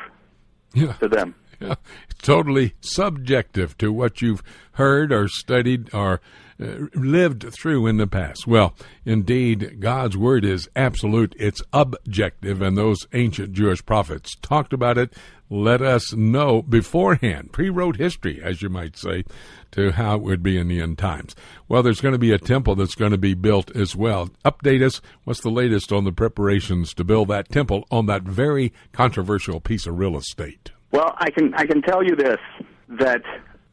yeah. 0.73 0.94
to 0.94 1.07
them. 1.07 1.35
Yeah. 1.59 1.75
Totally 2.21 2.73
subjective 2.81 3.77
to 3.77 3.91
what 3.91 4.21
you've 4.21 4.44
heard 4.73 5.12
or 5.12 5.27
studied 5.27 5.94
or 5.94 6.19
uh, 6.62 6.88
lived 6.94 7.52
through 7.54 7.88
in 7.88 7.98
the 7.98 8.07
past. 8.07 8.48
Well, 8.48 8.74
indeed, 9.06 9.81
God's 9.81 10.16
word 10.16 10.46
is 10.46 10.69
absolute. 10.75 11.36
It's 11.38 11.62
objective, 11.74 12.62
and 12.62 12.78
those 12.78 13.07
ancient 13.13 13.54
Jewish 13.54 13.86
prophets 13.86 14.36
talked 14.42 14.72
about 14.72 14.98
it. 14.98 15.13
Let 15.50 15.81
us 15.81 16.13
know 16.13 16.62
beforehand, 16.62 17.52
pre 17.52 17.69
wrote 17.69 17.98
history, 17.98 18.42
as 18.42 18.62
you 18.62 18.69
might 18.69 18.98
say, 18.98 19.25
to 19.72 19.92
how 19.92 20.16
it 20.16 20.24
would 20.24 20.42
be 20.42 20.57
in 20.57 20.69
the 20.69 20.81
end 20.81 20.98
times. 20.98 21.36
Well, 21.68 21.84
there's 21.84 22.02
going 22.02 22.13
to 22.13 22.19
be 22.19 22.31
a 22.31 22.40
temple 22.40 22.75
that's 22.75 22.96
going 22.96 23.12
to 23.12 23.18
be 23.18 23.34
built 23.34 23.75
as 23.75 23.96
well. 23.96 24.30
Update 24.44 24.81
us. 24.81 25.01
What's 25.24 25.42
the 25.42 25.51
latest 25.51 25.92
on 25.92 26.04
the 26.04 26.12
preparations 26.12 26.94
to 26.96 27.04
build 27.04 27.28
that 27.28 27.50
temple 27.50 27.86
on 27.92 28.06
that 28.08 28.24
very 28.24 28.74
controversial 28.91 29.60
piece 29.60 29.86
of 29.86 30.00
real 30.00 30.18
estate? 30.18 30.72
Well, 30.91 31.13
I 31.18 31.29
can 31.29 31.53
I 31.53 31.65
can 31.65 31.82
tell 31.82 32.03
you 32.03 32.15
this 32.15 32.39
that 32.88 33.22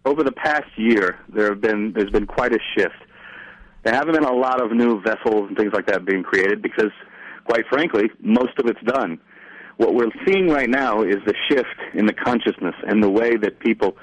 over 0.05 0.23
the 0.23 0.33
past 0.33 0.67
year 0.77 1.19
there 1.29 1.49
have 1.49 1.61
been 1.61 1.93
there's 1.93 2.11
been 2.11 2.27
quite 2.27 2.53
a 2.53 2.59
shift. 2.77 2.95
There 3.83 3.95
haven't 3.95 4.15
been 4.15 4.25
a 4.25 4.33
lot 4.33 4.61
of 4.61 4.73
new 4.73 5.01
vessels 5.01 5.49
and 5.49 5.57
things 5.57 5.73
like 5.73 5.87
that 5.87 6.05
being 6.05 6.23
created 6.23 6.63
because, 6.63 6.93
quite 7.45 7.67
frankly, 7.67 8.11
most 8.21 8.57
of 8.59 8.67
it's 8.67 8.81
done. 8.83 9.21
What 9.77 9.95
we're 9.95 10.11
seeing 10.25 10.49
right 10.49 10.71
now 10.71 11.03
is 11.03 11.17
the 11.27 11.35
shift 11.49 11.81
in 11.95 12.07
the 12.07 12.13
consciousness 12.13 12.77
and 12.87 13.03
the 13.03 13.11
way 13.11 13.37
that 13.37 13.59
people, 13.59 13.97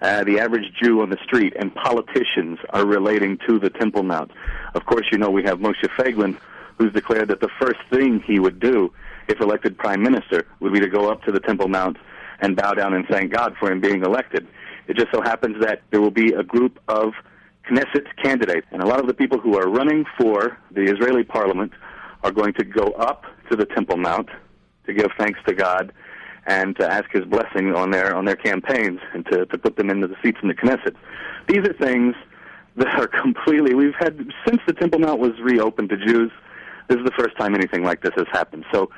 uh, 0.00 0.22
the 0.22 0.38
average 0.38 0.72
Jew 0.80 1.02
on 1.02 1.10
the 1.10 1.18
street, 1.24 1.54
and 1.58 1.74
politicians 1.74 2.58
are 2.70 2.86
relating 2.86 3.38
to 3.48 3.58
the 3.58 3.70
Temple 3.70 4.04
Mount. 4.04 4.30
Of 4.74 4.86
course, 4.86 5.06
you 5.10 5.18
know 5.18 5.30
we 5.30 5.42
have 5.42 5.58
Moshe 5.58 5.88
Feiglin, 5.96 6.38
who's 6.78 6.92
declared 6.92 7.28
that 7.28 7.40
the 7.40 7.50
first 7.60 7.80
thing 7.90 8.20
he 8.20 8.38
would 8.38 8.60
do 8.60 8.92
if 9.26 9.40
elected 9.40 9.76
prime 9.78 10.02
minister 10.02 10.46
would 10.60 10.72
be 10.72 10.80
to 10.80 10.88
go 10.88 11.10
up 11.10 11.22
to 11.24 11.32
the 11.32 11.40
Temple 11.40 11.68
Mount 11.68 11.96
and 12.40 12.54
bow 12.54 12.72
down 12.72 12.94
and 12.94 13.06
thank 13.08 13.32
God 13.32 13.56
for 13.58 13.72
him 13.72 13.80
being 13.80 14.04
elected. 14.04 14.46
It 14.86 14.96
just 14.96 15.08
so 15.12 15.22
happens 15.22 15.56
that 15.60 15.82
there 15.90 16.00
will 16.00 16.10
be 16.10 16.32
a 16.32 16.42
group 16.42 16.78
of 16.88 17.12
Knesset 17.70 18.06
candidates, 18.22 18.66
and 18.70 18.82
a 18.82 18.86
lot 18.86 19.00
of 19.00 19.06
the 19.06 19.14
people 19.14 19.38
who 19.38 19.58
are 19.58 19.68
running 19.68 20.04
for 20.18 20.58
the 20.70 20.82
Israeli 20.82 21.24
parliament 21.24 21.72
are 22.22 22.30
going 22.30 22.52
to 22.54 22.64
go 22.64 22.92
up 22.92 23.24
to 23.50 23.56
the 23.56 23.64
Temple 23.66 23.96
Mount 23.96 24.28
to 24.86 24.92
give 24.92 25.10
thanks 25.18 25.40
to 25.46 25.54
God 25.54 25.92
and 26.46 26.76
to 26.76 26.90
ask 26.90 27.10
His 27.10 27.24
blessing 27.24 27.74
on 27.74 27.90
their 27.90 28.14
on 28.14 28.26
their 28.26 28.36
campaigns 28.36 29.00
and 29.14 29.24
to, 29.26 29.46
to 29.46 29.58
put 29.58 29.76
them 29.76 29.88
into 29.88 30.06
the 30.06 30.16
seats 30.22 30.38
in 30.42 30.48
the 30.48 30.54
Knesset. 30.54 30.94
These 31.48 31.66
are 31.66 31.72
things 31.72 32.14
that 32.76 32.98
are 32.98 33.06
completely. 33.06 33.74
We've 33.74 33.94
had 33.98 34.18
since 34.46 34.60
the 34.66 34.74
Temple 34.74 35.00
Mount 35.00 35.20
was 35.20 35.32
reopened 35.40 35.90
to 35.90 35.96
Jews. 35.96 36.30
This 36.88 36.98
is 36.98 37.04
the 37.04 37.12
first 37.16 37.36
time 37.38 37.54
anything 37.54 37.82
like 37.82 38.02
this 38.02 38.12
has 38.16 38.26
happened. 38.30 38.66
So 38.72 38.90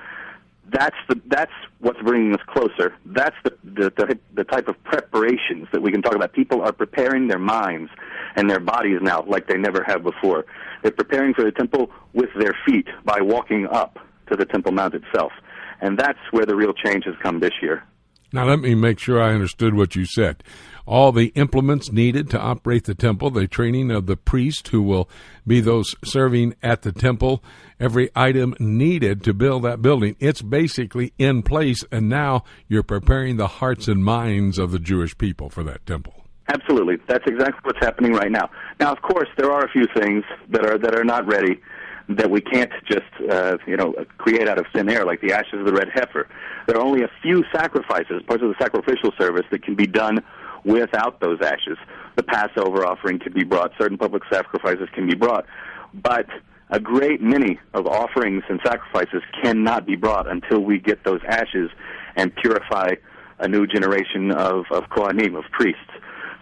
that's 0.73 0.97
the 1.09 1.21
that's 1.27 1.53
what's 1.81 2.01
bringing 2.01 2.35
us 2.35 2.41
closer. 2.47 2.95
That's 3.05 3.37
the, 3.45 3.57
the 3.65 3.91
the 3.91 4.19
the 4.35 4.45
type 4.45 4.69
of 4.69 4.83
preparations 4.85 5.69
that 5.73 5.81
we 5.81 5.93
can 5.93 6.03
talk 6.03 6.15
about. 6.15 6.33
People 6.33 6.63
are 6.63 6.73
preparing 6.73 7.29
their 7.29 7.39
minds 7.39 7.91
and 8.35 8.51
their 8.51 8.61
bodies 8.61 8.99
now 9.01 9.25
like 9.27 9.47
they 9.47 9.59
never 9.59 9.85
have 9.85 10.03
before. 10.03 10.47
They're 10.83 10.91
preparing 10.91 11.35
for 11.35 11.45
the 11.45 11.53
temple 11.53 11.91
with 12.13 12.31
their 12.39 12.57
feet 12.67 12.89
by 13.05 13.21
walking 13.21 13.67
up 13.67 13.99
to 14.31 14.37
the 14.37 14.45
Temple 14.45 14.73
Mount 14.73 14.95
itself, 14.95 15.33
and 15.81 15.99
that's 15.99 16.19
where 16.33 16.47
the 16.47 16.57
real 16.57 16.73
change 16.73 17.05
has 17.05 17.15
come 17.23 17.41
this 17.41 17.55
year. 17.63 17.85
Now, 18.33 18.45
let 18.45 18.61
me 18.61 18.75
make 18.75 18.99
sure 18.99 19.23
I 19.23 19.33
understood 19.33 19.75
what 19.75 19.95
you 19.97 20.05
said. 20.05 20.43
All 20.87 21.11
the 21.11 21.33
implements 21.35 21.91
needed 21.91 22.31
to 22.31 22.41
operate 22.41 22.85
the 22.85 22.95
temple, 22.95 23.31
the 23.31 23.49
training 23.49 23.91
of 23.91 24.07
the 24.07 24.17
priest 24.17 24.69
who 24.69 24.83
will 24.83 25.09
be 25.47 25.61
those 25.61 25.95
serving 26.05 26.55
at 26.63 26.83
the 26.83 26.93
temple, 26.93 27.43
every 27.81 28.11
item 28.15 28.55
needed 28.61 29.25
to 29.25 29.35
build 29.35 29.65
that 29.65 29.83
building, 29.83 30.17
it's 30.21 30.43
basically 30.43 31.13
in 31.19 31.43
place, 31.43 31.85
and 31.91 32.09
now 32.09 32.45
you're 32.69 32.83
preparing 32.85 33.37
the 33.37 33.49
hearts 33.49 33.89
and 33.89 34.05
minds 34.05 34.59
of 34.59 34.71
the 34.71 34.79
Jewish 34.79 35.17
people 35.19 35.51
for 35.51 35.65
that 35.65 35.85
temple. 35.87 36.15
Absolutely, 36.49 36.97
that's 37.09 37.25
exactly 37.27 37.61
what's 37.65 37.85
happening 37.85 38.13
right 38.13 38.31
now. 38.31 38.49
Now, 38.79 38.93
of 38.93 39.03
course, 39.03 39.29
there 39.37 39.51
are 39.51 39.65
a 39.65 39.69
few 39.69 39.87
things 39.97 40.23
that 40.51 40.65
are 40.65 40.79
that 40.79 40.95
are 40.95 41.05
not 41.05 41.27
ready 41.27 41.61
that 42.09 42.31
we 42.31 42.41
can't 42.41 42.71
just 42.89 43.03
uh, 43.31 43.57
you 43.67 43.77
know 43.77 43.95
create 44.19 44.49
out 44.49 44.59
of 44.59 44.67
thin 44.73 44.89
air, 44.89 45.05
like 45.05 45.21
the 45.21 45.33
ashes 45.33 45.59
of 45.59 45.67
the 45.67 45.73
red 45.73 45.89
heifer. 45.93 46.29
There 46.67 46.77
are 46.77 46.83
only 46.83 47.03
a 47.03 47.11
few 47.23 47.45
sacrifices, 47.55 48.23
parts 48.27 48.43
of 48.43 48.49
the 48.49 48.57
sacrificial 48.59 49.13
service, 49.19 49.45
that 49.51 49.63
can 49.63 49.75
be 49.75 49.87
done 49.87 50.19
without 50.65 51.21
those 51.21 51.41
ashes. 51.41 51.79
The 52.17 52.23
Passover 52.23 52.85
offering 52.85 53.19
can 53.19 53.33
be 53.33 53.45
brought, 53.45 53.73
certain 53.79 53.97
public 53.97 54.23
sacrifices 54.31 54.89
can 54.95 55.07
be 55.07 55.15
brought, 55.15 55.47
but 55.95 56.27
a 56.71 56.81
great 56.81 57.23
many 57.23 57.61
of 57.75 57.87
offerings 57.87 58.43
and 58.49 58.59
sacrifices 58.65 59.23
cannot 59.43 59.87
be 59.87 59.95
brought 59.95 60.27
until 60.29 60.61
we 60.61 60.79
get 60.79 61.05
those 61.05 61.21
ashes 61.29 61.71
and 62.17 62.35
purify 62.35 62.95
a 63.39 63.47
new 63.47 63.67
generation 63.67 64.33
of, 64.33 64.65
of 64.73 64.85
Kohanim, 64.85 65.39
of 65.39 65.45
priests. 65.53 65.81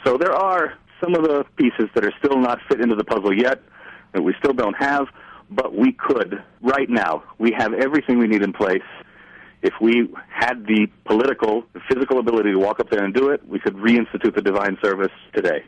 So 0.04 0.16
there 0.16 0.32
are 0.32 0.74
some 1.02 1.14
of 1.14 1.24
the 1.24 1.44
pieces 1.56 1.90
that 1.94 2.04
are 2.04 2.12
still 2.18 2.38
not 2.38 2.60
fit 2.68 2.80
into 2.80 2.94
the 2.94 3.04
puzzle 3.04 3.36
yet, 3.36 3.60
that 4.12 4.22
we 4.22 4.34
still 4.38 4.54
don't 4.54 4.76
have, 4.78 5.08
but 5.50 5.74
we 5.74 5.92
could 5.92 6.42
right 6.62 6.88
now. 6.88 7.24
We 7.38 7.52
have 7.58 7.74
everything 7.74 8.18
we 8.18 8.26
need 8.26 8.42
in 8.42 8.52
place. 8.52 8.82
If 9.64 9.72
we 9.80 10.08
had 10.28 10.66
the 10.66 10.88
political, 11.06 11.64
the 11.72 11.80
physical 11.88 12.18
ability 12.18 12.52
to 12.52 12.58
walk 12.58 12.80
up 12.80 12.90
there 12.90 13.02
and 13.02 13.14
do 13.14 13.30
it, 13.30 13.40
we 13.48 13.58
could 13.58 13.74
reinstitute 13.74 14.34
the 14.34 14.42
divine 14.42 14.76
service 14.84 15.10
today. 15.34 15.64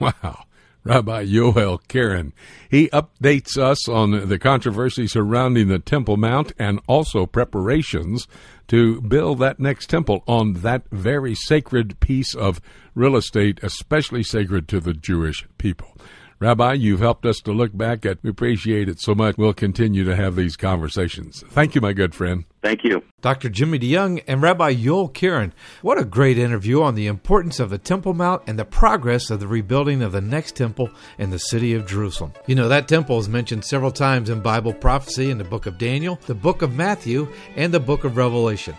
Wow. 0.00 0.44
Rabbi 0.82 1.24
Yoel 1.26 1.80
Keren. 1.88 2.32
He 2.70 2.88
updates 2.88 3.56
us 3.56 3.88
on 3.88 4.28
the 4.28 4.38
controversy 4.38 5.06
surrounding 5.06 5.68
the 5.68 5.78
Temple 5.78 6.16
Mount 6.16 6.52
and 6.58 6.80
also 6.86 7.24
preparations 7.24 8.28
to 8.68 9.00
build 9.00 9.38
that 9.38 9.58
next 9.58 9.88
temple 9.88 10.22
on 10.26 10.54
that 10.54 10.82
very 10.90 11.34
sacred 11.34 11.98
piece 12.00 12.34
of 12.34 12.60
real 12.94 13.16
estate, 13.16 13.60
especially 13.62 14.22
sacred 14.22 14.68
to 14.68 14.80
the 14.80 14.92
Jewish 14.92 15.46
people. 15.56 15.96
Rabbi, 16.38 16.74
you've 16.74 17.00
helped 17.00 17.24
us 17.24 17.38
to 17.40 17.52
look 17.52 17.74
back 17.74 18.04
at. 18.04 18.22
We 18.22 18.28
appreciate 18.28 18.90
it 18.90 19.00
so 19.00 19.14
much. 19.14 19.38
We'll 19.38 19.54
continue 19.54 20.04
to 20.04 20.14
have 20.14 20.36
these 20.36 20.54
conversations. 20.54 21.42
Thank 21.48 21.74
you, 21.74 21.80
my 21.80 21.94
good 21.94 22.14
friend. 22.14 22.44
Thank 22.60 22.84
you. 22.84 23.02
Dr. 23.22 23.48
Jimmy 23.48 23.78
DeYoung 23.78 24.22
and 24.26 24.42
Rabbi 24.42 24.74
Yoel 24.74 25.12
Keren. 25.12 25.54
What 25.80 25.98
a 25.98 26.04
great 26.04 26.36
interview 26.36 26.82
on 26.82 26.94
the 26.94 27.06
importance 27.06 27.58
of 27.58 27.70
the 27.70 27.78
Temple 27.78 28.12
Mount 28.12 28.42
and 28.46 28.58
the 28.58 28.66
progress 28.66 29.30
of 29.30 29.40
the 29.40 29.48
rebuilding 29.48 30.02
of 30.02 30.12
the 30.12 30.20
next 30.20 30.56
temple 30.56 30.90
in 31.16 31.30
the 31.30 31.38
city 31.38 31.72
of 31.72 31.86
Jerusalem. 31.86 32.34
You 32.46 32.54
know, 32.54 32.68
that 32.68 32.86
temple 32.86 33.18
is 33.18 33.28
mentioned 33.28 33.64
several 33.64 33.90
times 33.90 34.28
in 34.28 34.40
Bible 34.40 34.74
prophecy 34.74 35.30
in 35.30 35.38
the 35.38 35.44
book 35.44 35.64
of 35.64 35.78
Daniel, 35.78 36.18
the 36.26 36.34
book 36.34 36.60
of 36.60 36.74
Matthew, 36.74 37.32
and 37.56 37.72
the 37.72 37.80
book 37.80 38.04
of 38.04 38.16
Revelation. 38.18 38.74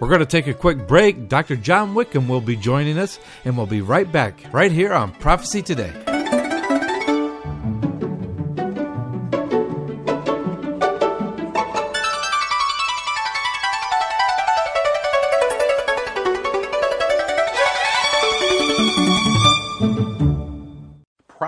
We're 0.00 0.08
going 0.08 0.20
to 0.20 0.26
take 0.26 0.46
a 0.46 0.54
quick 0.54 0.88
break. 0.88 1.28
Dr. 1.28 1.56
John 1.56 1.94
Whitcomb 1.94 2.26
will 2.26 2.40
be 2.40 2.56
joining 2.56 2.98
us, 2.98 3.18
and 3.44 3.56
we'll 3.56 3.66
be 3.66 3.82
right 3.82 4.10
back 4.10 4.42
right 4.52 4.72
here 4.72 4.94
on 4.94 5.12
Prophecy 5.12 5.62
Today. 5.62 6.21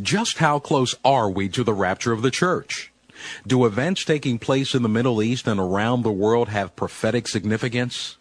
Just 0.00 0.38
how 0.38 0.60
close 0.60 0.94
are 1.04 1.28
we 1.28 1.48
to 1.48 1.64
the 1.64 1.74
rapture 1.74 2.12
of 2.12 2.22
the 2.22 2.30
church? 2.30 2.92
Do 3.46 3.66
events 3.66 4.04
taking 4.04 4.38
place 4.38 4.74
in 4.74 4.82
the 4.82 4.88
Middle 4.88 5.22
East 5.22 5.48
and 5.48 5.58
around 5.58 6.02
the 6.02 6.12
world 6.12 6.48
have 6.50 6.76
prophetic 6.76 7.26
significance? 7.26 8.16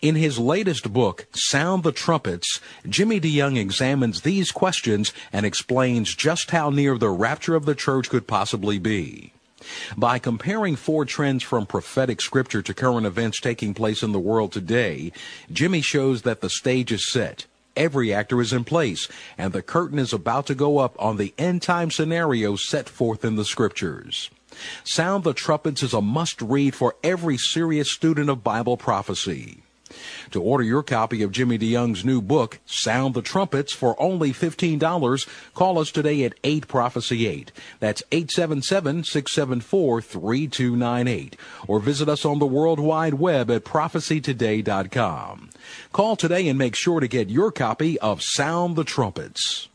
In 0.00 0.14
his 0.14 0.38
latest 0.38 0.92
book, 0.92 1.26
Sound 1.32 1.82
the 1.82 1.90
Trumpets, 1.90 2.60
Jimmy 2.88 3.20
DeYoung 3.20 3.58
examines 3.58 4.20
these 4.20 4.52
questions 4.52 5.12
and 5.32 5.44
explains 5.44 6.14
just 6.14 6.52
how 6.52 6.70
near 6.70 6.96
the 6.96 7.10
rapture 7.10 7.56
of 7.56 7.64
the 7.64 7.74
church 7.74 8.08
could 8.08 8.28
possibly 8.28 8.78
be. 8.78 9.32
By 9.96 10.18
comparing 10.18 10.76
four 10.76 11.04
trends 11.04 11.42
from 11.42 11.66
prophetic 11.66 12.20
scripture 12.20 12.62
to 12.62 12.72
current 12.72 13.06
events 13.06 13.40
taking 13.40 13.74
place 13.74 14.02
in 14.02 14.12
the 14.12 14.20
world 14.20 14.52
today, 14.52 15.12
Jimmy 15.52 15.82
shows 15.82 16.22
that 16.22 16.40
the 16.40 16.50
stage 16.50 16.92
is 16.92 17.10
set. 17.10 17.46
Every 17.80 18.12
actor 18.12 18.42
is 18.42 18.52
in 18.52 18.64
place, 18.64 19.08
and 19.38 19.54
the 19.54 19.62
curtain 19.62 19.98
is 19.98 20.12
about 20.12 20.44
to 20.48 20.54
go 20.54 20.76
up 20.76 20.94
on 20.98 21.16
the 21.16 21.32
end 21.38 21.62
time 21.62 21.90
scenario 21.90 22.54
set 22.54 22.90
forth 22.90 23.24
in 23.24 23.36
the 23.36 23.44
scriptures. 23.46 24.28
Sound 24.84 25.24
the 25.24 25.32
Trumpets 25.32 25.82
is 25.82 25.94
a 25.94 26.02
must 26.02 26.42
read 26.42 26.74
for 26.74 26.94
every 27.02 27.38
serious 27.38 27.90
student 27.90 28.28
of 28.28 28.44
Bible 28.44 28.76
prophecy. 28.76 29.62
To 30.32 30.42
order 30.42 30.62
your 30.62 30.82
copy 30.82 31.22
of 31.22 31.32
Jimmy 31.32 31.58
DeYoung's 31.58 32.04
new 32.04 32.20
book, 32.20 32.58
Sound 32.66 33.14
the 33.14 33.22
Trumpets, 33.22 33.72
for 33.72 34.00
only 34.00 34.30
$15, 34.30 35.26
call 35.54 35.78
us 35.78 35.90
today 35.90 36.22
at 36.24 36.34
8 36.44 36.68
Prophecy 36.68 37.26
8. 37.26 37.50
That's 37.78 38.02
877 38.12 39.04
674 39.04 40.02
3298. 40.02 41.36
Or 41.66 41.80
visit 41.80 42.10
us 42.10 42.26
on 42.26 42.40
the 42.40 42.46
World 42.46 42.78
Wide 42.78 43.14
Web 43.14 43.50
at 43.50 43.64
prophecytoday.com. 43.64 45.49
Call 45.92 46.16
today 46.16 46.48
and 46.48 46.58
make 46.58 46.76
sure 46.76 47.00
to 47.00 47.08
get 47.08 47.30
your 47.30 47.50
copy 47.50 47.98
of 48.00 48.22
Sound 48.22 48.76
the 48.76 48.84
Trumpets. 48.84 49.68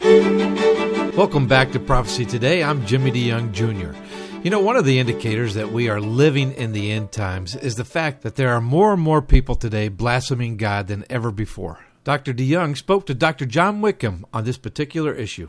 Welcome 0.00 1.48
back 1.48 1.72
to 1.72 1.80
Prophecy 1.80 2.26
Today. 2.26 2.62
I'm 2.62 2.84
Jimmy 2.86 3.10
DeYoung 3.10 3.52
Jr. 3.52 3.96
You 4.42 4.50
know, 4.50 4.60
one 4.60 4.76
of 4.76 4.84
the 4.84 4.98
indicators 4.98 5.54
that 5.54 5.72
we 5.72 5.88
are 5.88 6.00
living 6.00 6.52
in 6.52 6.72
the 6.72 6.92
end 6.92 7.10
times 7.10 7.56
is 7.56 7.74
the 7.74 7.84
fact 7.84 8.22
that 8.22 8.36
there 8.36 8.52
are 8.52 8.60
more 8.60 8.92
and 8.92 9.02
more 9.02 9.22
people 9.22 9.54
today 9.54 9.88
blaspheming 9.88 10.56
God 10.56 10.86
than 10.86 11.04
ever 11.10 11.30
before. 11.32 11.80
Dr. 12.04 12.32
DeYoung 12.32 12.76
spoke 12.76 13.06
to 13.06 13.14
Dr. 13.14 13.46
John 13.46 13.80
Whitcomb 13.80 14.24
on 14.32 14.44
this 14.44 14.58
particular 14.58 15.12
issue. 15.12 15.48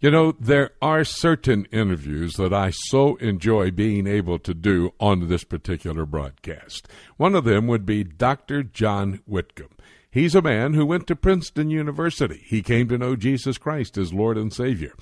You 0.00 0.10
know, 0.10 0.32
there 0.40 0.70
are 0.80 1.04
certain 1.04 1.66
interviews 1.66 2.36
that 2.36 2.54
I 2.54 2.70
so 2.70 3.16
enjoy 3.16 3.70
being 3.70 4.06
able 4.06 4.38
to 4.38 4.54
do 4.54 4.94
on 4.98 5.28
this 5.28 5.44
particular 5.44 6.06
broadcast. 6.06 6.88
One 7.18 7.34
of 7.34 7.44
them 7.44 7.66
would 7.66 7.84
be 7.84 8.02
Dr. 8.02 8.62
John 8.62 9.20
Whitcomb. 9.26 9.76
He's 10.10 10.34
a 10.34 10.40
man 10.40 10.72
who 10.72 10.86
went 10.86 11.06
to 11.08 11.16
Princeton 11.16 11.68
University. 11.68 12.42
He 12.46 12.62
came 12.62 12.88
to 12.88 12.96
know 12.96 13.14
Jesus 13.14 13.58
Christ 13.58 13.98
as 13.98 14.10
Lord 14.10 14.38
and 14.38 14.50
Savior. 14.50 14.94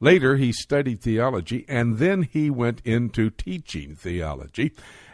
Later, 0.00 0.34
he 0.34 0.52
studied 0.52 1.00
theology, 1.00 1.64
and 1.68 1.98
then 1.98 2.22
he 2.22 2.50
went 2.50 2.82
into 2.84 3.30
teaching 3.30 3.94
theology 3.94 4.72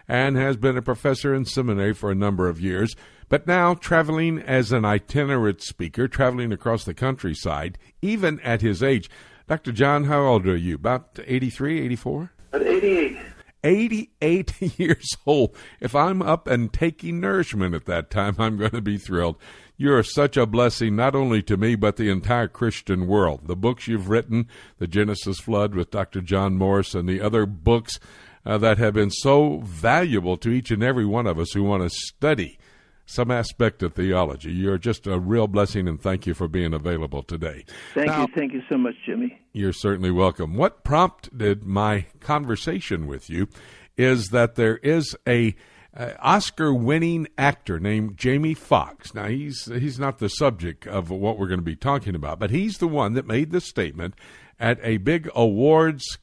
and 0.09 0.39
has 0.39 0.57
been 0.57 0.79
a 0.79 0.83
professor 0.83 1.35
in 1.35 1.45
seminary 1.45 1.93
for 1.93 2.11
a 2.11 2.15
number 2.15 2.49
of 2.49 2.59
years, 2.59 2.97
but 3.29 3.47
now 3.47 3.75
traveling 3.75 4.39
as 4.39 4.73
an 4.73 4.85
itinerant 4.85 5.63
speaker, 5.63 6.09
traveling 6.09 6.53
across 6.53 6.85
the 6.85 6.95
countryside, 6.95 7.79
even 8.03 8.41
at 8.41 8.61
his 8.61 8.83
age. 8.83 9.11
Dr. 9.49 9.73
John, 9.73 10.05
how 10.05 10.23
old 10.23 10.47
are 10.47 10.57
you? 10.57 10.75
About 10.75 11.19
83, 11.25 11.81
84? 11.81 12.33
At 12.53 12.63
88. 12.63 13.17
88 13.65 14.63
years 14.79 15.17
old. 15.27 15.57
If 15.81 15.95
I'm 15.95 16.23
up 16.23 16.47
and 16.47 16.73
taking 16.73 17.21
nourishment 17.21 17.75
at 17.75 17.87
that 17.87 18.11
time, 18.11 18.37
I'm 18.39 18.57
going 18.57 18.71
to 18.71 18.81
be 18.81 18.99
thrilled. 18.99 19.37
You're 19.77 20.03
such 20.03 20.37
a 20.37 20.47
blessing, 20.47 20.97
not 20.97 21.15
only 21.15 21.43
to 21.43 21.57
me, 21.57 21.75
but 21.75 21.97
the 21.97 22.09
entire 22.09 22.49
Christian 22.49 23.07
world. 23.07 23.47
The 23.47 23.57
books 23.57 23.87
you've 23.87 24.09
written, 24.09 24.49
The 24.79 24.87
Genesis 24.87 25.39
Flood 25.39 25.75
with 25.75 25.91
Dr. 25.91 26.23
John 26.23 26.57
Morris, 26.57 26.95
and 26.95 27.09
the 27.09 27.21
other 27.21 27.45
books 27.45 27.99
uh, 28.47 28.57
that 28.59 28.79
have 28.79 28.95
been 28.95 29.11
so 29.11 29.61
valuable 29.65 30.37
to 30.39 30.51
each 30.51 30.71
and 30.71 30.83
every 30.83 31.05
one 31.05 31.27
of 31.27 31.39
us 31.39 31.53
who 31.53 31.63
want 31.63 31.83
to 31.83 31.91
study 31.91 32.59
some 33.07 33.31
aspect 33.31 33.83
of 33.83 33.95
theology. 33.95 34.53
You're 34.53 34.79
just 34.79 35.07
a 35.07 35.19
real 35.19 35.47
blessing, 35.47 35.89
and 35.89 36.01
thank 36.01 36.27
you 36.27 36.35
for 36.35 36.49
being 36.49 36.75
available 36.75 37.23
today. 37.23 37.65
Thank 37.95 38.09
now, 38.09 38.23
you. 38.23 38.29
Thank 38.35 38.53
you 38.53 38.63
so 38.69 38.77
much, 38.77 38.95
Jimmy. 39.07 39.41
You're 39.53 39.73
certainly 39.73 40.11
welcome. 40.11 40.57
What 40.57 40.85
prompted 40.85 41.65
my 41.65 42.07
conversation 42.21 43.07
with 43.07 43.31
you 43.31 43.49
is 43.97 44.29
that 44.29 44.57
there 44.57 44.79
is 44.79 45.17
a 45.27 45.55
uh, 45.97 46.11
Oscar-winning 46.19 47.29
actor 47.39 47.81
named 47.81 48.19
Jamie 48.19 48.53
Foxx. 48.53 49.15
Now 49.15 49.29
he's 49.29 49.65
he's 49.65 49.99
not 49.99 50.19
the 50.19 50.29
subject 50.29 50.87
of 50.87 51.09
what 51.09 51.39
we're 51.39 51.47
going 51.47 51.61
to 51.61 51.65
be 51.65 51.77
talking 51.77 52.15
about, 52.15 52.39
but 52.39 52.51
he's 52.51 52.77
the 52.79 52.89
one 52.89 53.15
that 53.15 53.27
made 53.27 53.51
the 53.51 53.63
statement 53.63 54.15
at 54.61 54.79
a 54.83 54.99
big 54.99 55.31
awards 55.35 56.19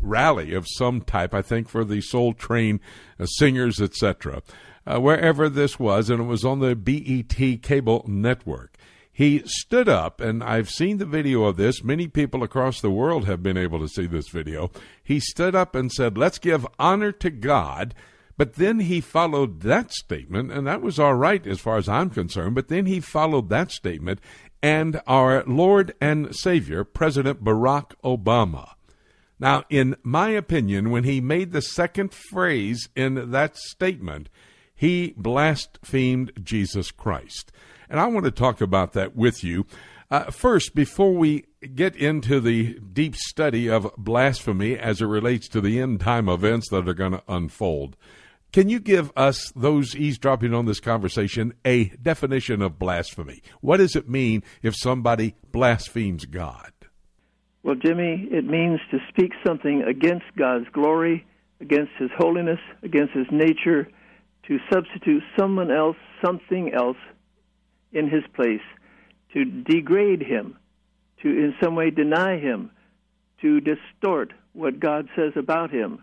rally 0.00 0.54
of 0.54 0.66
some 0.68 1.02
type. 1.02 1.34
I 1.34 1.42
think 1.42 1.68
for 1.68 1.84
the 1.84 2.00
Soul 2.00 2.32
Train 2.32 2.80
uh, 3.20 3.26
singers, 3.26 3.80
etc 3.80 4.42
uh, 4.86 4.98
wherever 5.00 5.48
this 5.48 5.78
was, 5.78 6.10
and 6.10 6.20
it 6.20 6.26
was 6.26 6.44
on 6.44 6.60
the 6.60 6.74
BET 6.74 7.62
cable 7.62 8.04
network. 8.06 8.76
He 9.12 9.42
stood 9.44 9.88
up, 9.88 10.20
and 10.20 10.42
I've 10.42 10.70
seen 10.70 10.96
the 10.96 11.04
video 11.04 11.44
of 11.44 11.56
this. 11.56 11.84
Many 11.84 12.08
people 12.08 12.42
across 12.42 12.80
the 12.80 12.90
world 12.90 13.26
have 13.26 13.42
been 13.42 13.58
able 13.58 13.78
to 13.80 13.88
see 13.88 14.06
this 14.06 14.28
video. 14.28 14.70
He 15.04 15.20
stood 15.20 15.54
up 15.54 15.74
and 15.74 15.92
said, 15.92 16.16
Let's 16.16 16.38
give 16.38 16.66
honor 16.78 17.12
to 17.12 17.30
God. 17.30 17.94
But 18.38 18.54
then 18.54 18.80
he 18.80 19.02
followed 19.02 19.60
that 19.60 19.92
statement, 19.92 20.50
and 20.50 20.66
that 20.66 20.80
was 20.80 20.98
all 20.98 21.14
right 21.14 21.46
as 21.46 21.60
far 21.60 21.76
as 21.76 21.88
I'm 21.88 22.08
concerned. 22.08 22.54
But 22.54 22.68
then 22.68 22.86
he 22.86 22.98
followed 22.98 23.50
that 23.50 23.70
statement 23.70 24.20
and 24.62 25.00
our 25.06 25.42
Lord 25.44 25.94
and 26.00 26.34
Savior, 26.34 26.84
President 26.84 27.42
Barack 27.44 27.92
Obama. 28.04 28.74
Now, 29.38 29.64
in 29.68 29.96
my 30.04 30.30
opinion, 30.30 30.90
when 30.90 31.02
he 31.02 31.20
made 31.20 31.52
the 31.52 31.62
second 31.62 32.14
phrase 32.14 32.88
in 32.94 33.32
that 33.32 33.56
statement, 33.56 34.28
he 34.82 35.14
blasphemed 35.16 36.32
Jesus 36.42 36.90
Christ. 36.90 37.52
And 37.88 38.00
I 38.00 38.06
want 38.06 38.24
to 38.24 38.32
talk 38.32 38.60
about 38.60 38.94
that 38.94 39.14
with 39.14 39.44
you. 39.44 39.64
Uh, 40.10 40.24
first, 40.32 40.74
before 40.74 41.14
we 41.14 41.44
get 41.72 41.94
into 41.94 42.40
the 42.40 42.80
deep 42.80 43.14
study 43.14 43.70
of 43.70 43.92
blasphemy 43.96 44.76
as 44.76 45.00
it 45.00 45.04
relates 45.04 45.46
to 45.50 45.60
the 45.60 45.80
end 45.80 46.00
time 46.00 46.28
events 46.28 46.68
that 46.70 46.88
are 46.88 46.94
going 46.94 47.12
to 47.12 47.22
unfold, 47.28 47.96
can 48.52 48.68
you 48.68 48.80
give 48.80 49.12
us, 49.16 49.52
those 49.54 49.94
eavesdropping 49.94 50.52
on 50.52 50.66
this 50.66 50.80
conversation, 50.80 51.54
a 51.64 51.84
definition 51.90 52.60
of 52.60 52.80
blasphemy? 52.80 53.40
What 53.60 53.76
does 53.76 53.94
it 53.94 54.08
mean 54.10 54.42
if 54.62 54.74
somebody 54.74 55.36
blasphemes 55.52 56.24
God? 56.24 56.72
Well, 57.62 57.76
Jimmy, 57.76 58.26
it 58.32 58.44
means 58.44 58.80
to 58.90 58.98
speak 59.10 59.30
something 59.46 59.84
against 59.84 60.26
God's 60.36 60.66
glory, 60.72 61.24
against 61.60 61.92
His 62.00 62.10
holiness, 62.18 62.58
against 62.82 63.12
His 63.12 63.28
nature, 63.30 63.86
to 64.48 64.58
substitute 64.72 65.22
someone 65.38 65.70
else, 65.70 65.96
something 66.24 66.72
else 66.72 66.96
in 67.92 68.08
his 68.08 68.24
place, 68.34 68.60
to 69.32 69.44
degrade 69.44 70.22
him, 70.22 70.56
to 71.22 71.28
in 71.28 71.54
some 71.62 71.74
way 71.74 71.90
deny 71.90 72.38
him, 72.38 72.70
to 73.40 73.60
distort 73.60 74.32
what 74.52 74.80
God 74.80 75.08
says 75.16 75.32
about 75.36 75.70
him. 75.70 76.02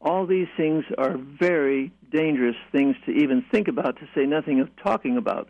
All 0.00 0.26
these 0.26 0.48
things 0.56 0.84
are 0.98 1.16
very 1.16 1.92
dangerous 2.10 2.56
things 2.72 2.96
to 3.06 3.12
even 3.12 3.44
think 3.50 3.68
about, 3.68 3.96
to 3.98 4.08
say 4.14 4.26
nothing 4.26 4.60
of 4.60 4.68
talking 4.76 5.16
about. 5.16 5.48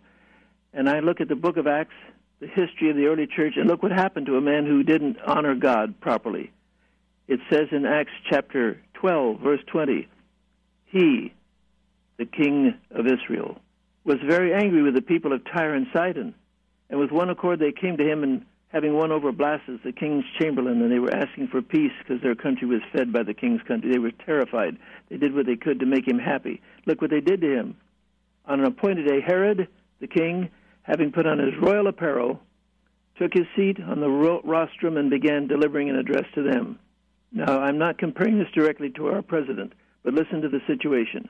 And 0.73 0.88
I 0.88 1.00
look 1.00 1.21
at 1.21 1.29
the 1.29 1.37
book 1.37 1.57
of 1.57 1.67
Acts, 1.67 1.95
the 2.41 2.47
history 2.47 2.91
of 2.91 2.97
the 2.97 3.07
early 3.07 3.26
church, 3.26 3.55
and 3.57 3.69
look 3.69 3.83
what 3.83 3.93
happened 3.93 4.26
to 4.26 4.37
a 4.37 4.41
man 4.41 4.67
who 4.67 4.83
didn't 4.83 5.19
honor 5.26 5.55
God 5.55 6.00
properly. 6.00 6.53
It 7.26 7.41
says 7.50 7.69
in 7.73 7.87
Acts 7.87 8.12
chapter 8.29 8.81
12, 8.95 9.41
verse 9.41 9.61
20, 9.67 10.09
He, 10.87 11.33
the 12.18 12.26
king 12.26 12.75
of 12.90 13.06
Israel, 13.06 13.59
was 14.04 14.18
very 14.26 14.54
angry 14.54 14.82
with 14.82 14.95
the 14.95 15.02
people 15.02 15.32
of 15.32 15.43
Tyre 15.45 15.75
and 15.75 15.86
Sidon. 15.93 16.34
And 16.91 17.00
with 17.00 17.10
one 17.10 17.30
accord 17.30 17.58
they 17.58 17.73
came 17.73 17.97
to 17.97 18.04
him 18.04 18.23
and 18.23 18.45
having 18.69 18.95
won 18.95 19.12
over 19.12 19.32
Blastus, 19.32 19.82
the 19.84 19.93
king's 19.93 20.25
chamberlain, 20.39 20.82
and 20.82 20.91
they 20.91 20.99
were 20.99 21.15
asking 21.15 21.49
for 21.49 21.62
peace 21.62 21.93
because 22.00 22.21
their 22.23 22.34
country 22.34 22.67
was 22.67 22.80
fed 22.93 23.12
by 23.12 23.23
the 23.23 23.32
king's 23.32 23.62
country. 23.62 23.91
They 23.91 24.00
were 24.00 24.10
terrified. 24.10 24.76
They 25.08 25.17
did 25.17 25.34
what 25.34 25.47
they 25.47 25.56
could 25.56 25.80
to 25.80 25.86
make 25.86 26.06
him 26.06 26.19
happy. 26.19 26.60
Look 26.84 27.00
what 27.00 27.10
they 27.10 27.21
did 27.21 27.41
to 27.41 27.54
him. 27.54 27.76
On 28.47 28.60
an 28.60 28.67
appointed 28.67 29.06
day, 29.06 29.21
Herod, 29.21 29.69
the 30.00 30.08
king, 30.08 30.50
having 30.82 31.12
put 31.12 31.26
on 31.26 31.39
his 31.39 31.56
royal 31.60 31.86
apparel, 31.86 32.41
took 33.17 33.32
his 33.32 33.47
seat 33.54 33.78
on 33.80 34.00
the 34.00 34.10
rostrum 34.45 34.97
and 34.97 35.08
began 35.08 35.47
delivering 35.47 35.89
an 35.89 35.97
address 35.97 36.25
to 36.34 36.43
them. 36.43 36.78
Now, 37.32 37.60
I'm 37.60 37.78
not 37.78 37.99
comparing 37.99 38.39
this 38.39 38.50
directly 38.54 38.91
to 38.91 39.06
our 39.06 39.23
president, 39.23 39.73
but 40.02 40.15
listen 40.15 40.43
to 40.43 40.49
the 40.49 40.60
situation. 40.67 41.28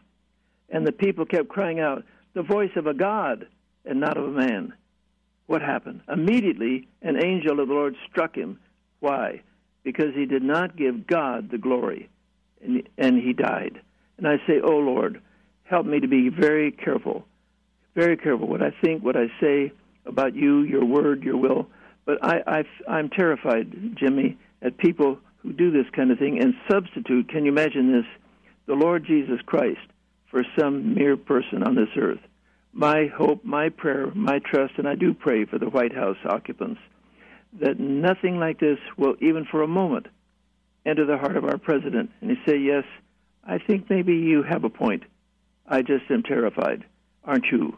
And 0.70 0.86
the 0.86 0.92
people 0.92 1.26
kept 1.26 1.48
crying 1.48 1.80
out, 1.80 2.04
The 2.34 2.42
voice 2.42 2.72
of 2.76 2.86
a 2.86 2.94
God 2.94 3.46
and 3.84 4.00
not 4.00 4.16
of 4.16 4.24
a 4.24 4.30
man. 4.30 4.72
What 5.46 5.62
happened? 5.62 6.00
Immediately, 6.10 6.88
an 7.02 7.22
angel 7.22 7.60
of 7.60 7.68
the 7.68 7.74
Lord 7.74 7.96
struck 8.10 8.34
him. 8.34 8.58
Why? 9.00 9.42
Because 9.82 10.14
he 10.14 10.24
did 10.24 10.42
not 10.42 10.76
give 10.76 11.06
God 11.06 11.50
the 11.50 11.58
glory, 11.58 12.08
and, 12.62 13.22
he 13.22 13.34
died. 13.34 13.80
And 14.16 14.26
I 14.26 14.38
say, 14.46 14.60
Oh 14.62 14.78
Lord, 14.78 15.20
help 15.64 15.84
me 15.84 16.00
to 16.00 16.08
be 16.08 16.30
very 16.30 16.72
careful, 16.72 17.26
very 17.94 18.16
careful 18.16 18.48
what 18.48 18.62
I 18.62 18.70
think, 18.82 19.04
what 19.04 19.16
I 19.16 19.26
say 19.40 19.72
about 20.06 20.34
you, 20.34 20.62
your 20.62 20.84
word, 20.84 21.22
your 21.22 21.36
will. 21.36 21.66
But 22.06 22.24
I, 22.24 22.42
I, 22.46 22.64
I'm 22.90 23.10
terrified, 23.10 23.96
Jimmy, 23.96 24.38
at 24.62 24.78
people 24.78 25.18
who 25.38 25.52
do 25.52 25.70
this 25.70 25.86
kind 25.94 26.10
of 26.10 26.18
thing 26.18 26.42
and 26.42 26.54
substitute. 26.70 27.28
Can 27.28 27.44
you 27.44 27.52
imagine 27.52 27.92
this? 27.92 28.06
The 28.66 28.74
Lord 28.74 29.04
Jesus 29.06 29.40
Christ 29.44 29.86
for 30.34 30.44
some 30.58 30.94
mere 30.94 31.16
person 31.16 31.62
on 31.62 31.76
this 31.76 31.90
earth. 31.96 32.18
My 32.72 33.06
hope, 33.16 33.44
my 33.44 33.68
prayer, 33.68 34.10
my 34.16 34.40
trust, 34.40 34.72
and 34.78 34.88
I 34.88 34.96
do 34.96 35.14
pray 35.14 35.44
for 35.44 35.60
the 35.60 35.70
White 35.70 35.94
House 35.94 36.16
occupants, 36.28 36.80
that 37.60 37.78
nothing 37.78 38.40
like 38.40 38.58
this 38.58 38.78
will, 38.98 39.14
even 39.20 39.46
for 39.48 39.62
a 39.62 39.68
moment, 39.68 40.08
enter 40.84 41.06
the 41.06 41.18
heart 41.18 41.36
of 41.36 41.44
our 41.44 41.56
president. 41.56 42.10
And 42.20 42.32
he 42.32 42.36
say, 42.44 42.58
Yes, 42.58 42.82
I 43.46 43.58
think 43.58 43.88
maybe 43.88 44.14
you 44.14 44.42
have 44.42 44.64
a 44.64 44.68
point. 44.68 45.04
I 45.68 45.82
just 45.82 46.10
am 46.10 46.24
terrified. 46.24 46.84
Aren't 47.22 47.46
you? 47.52 47.76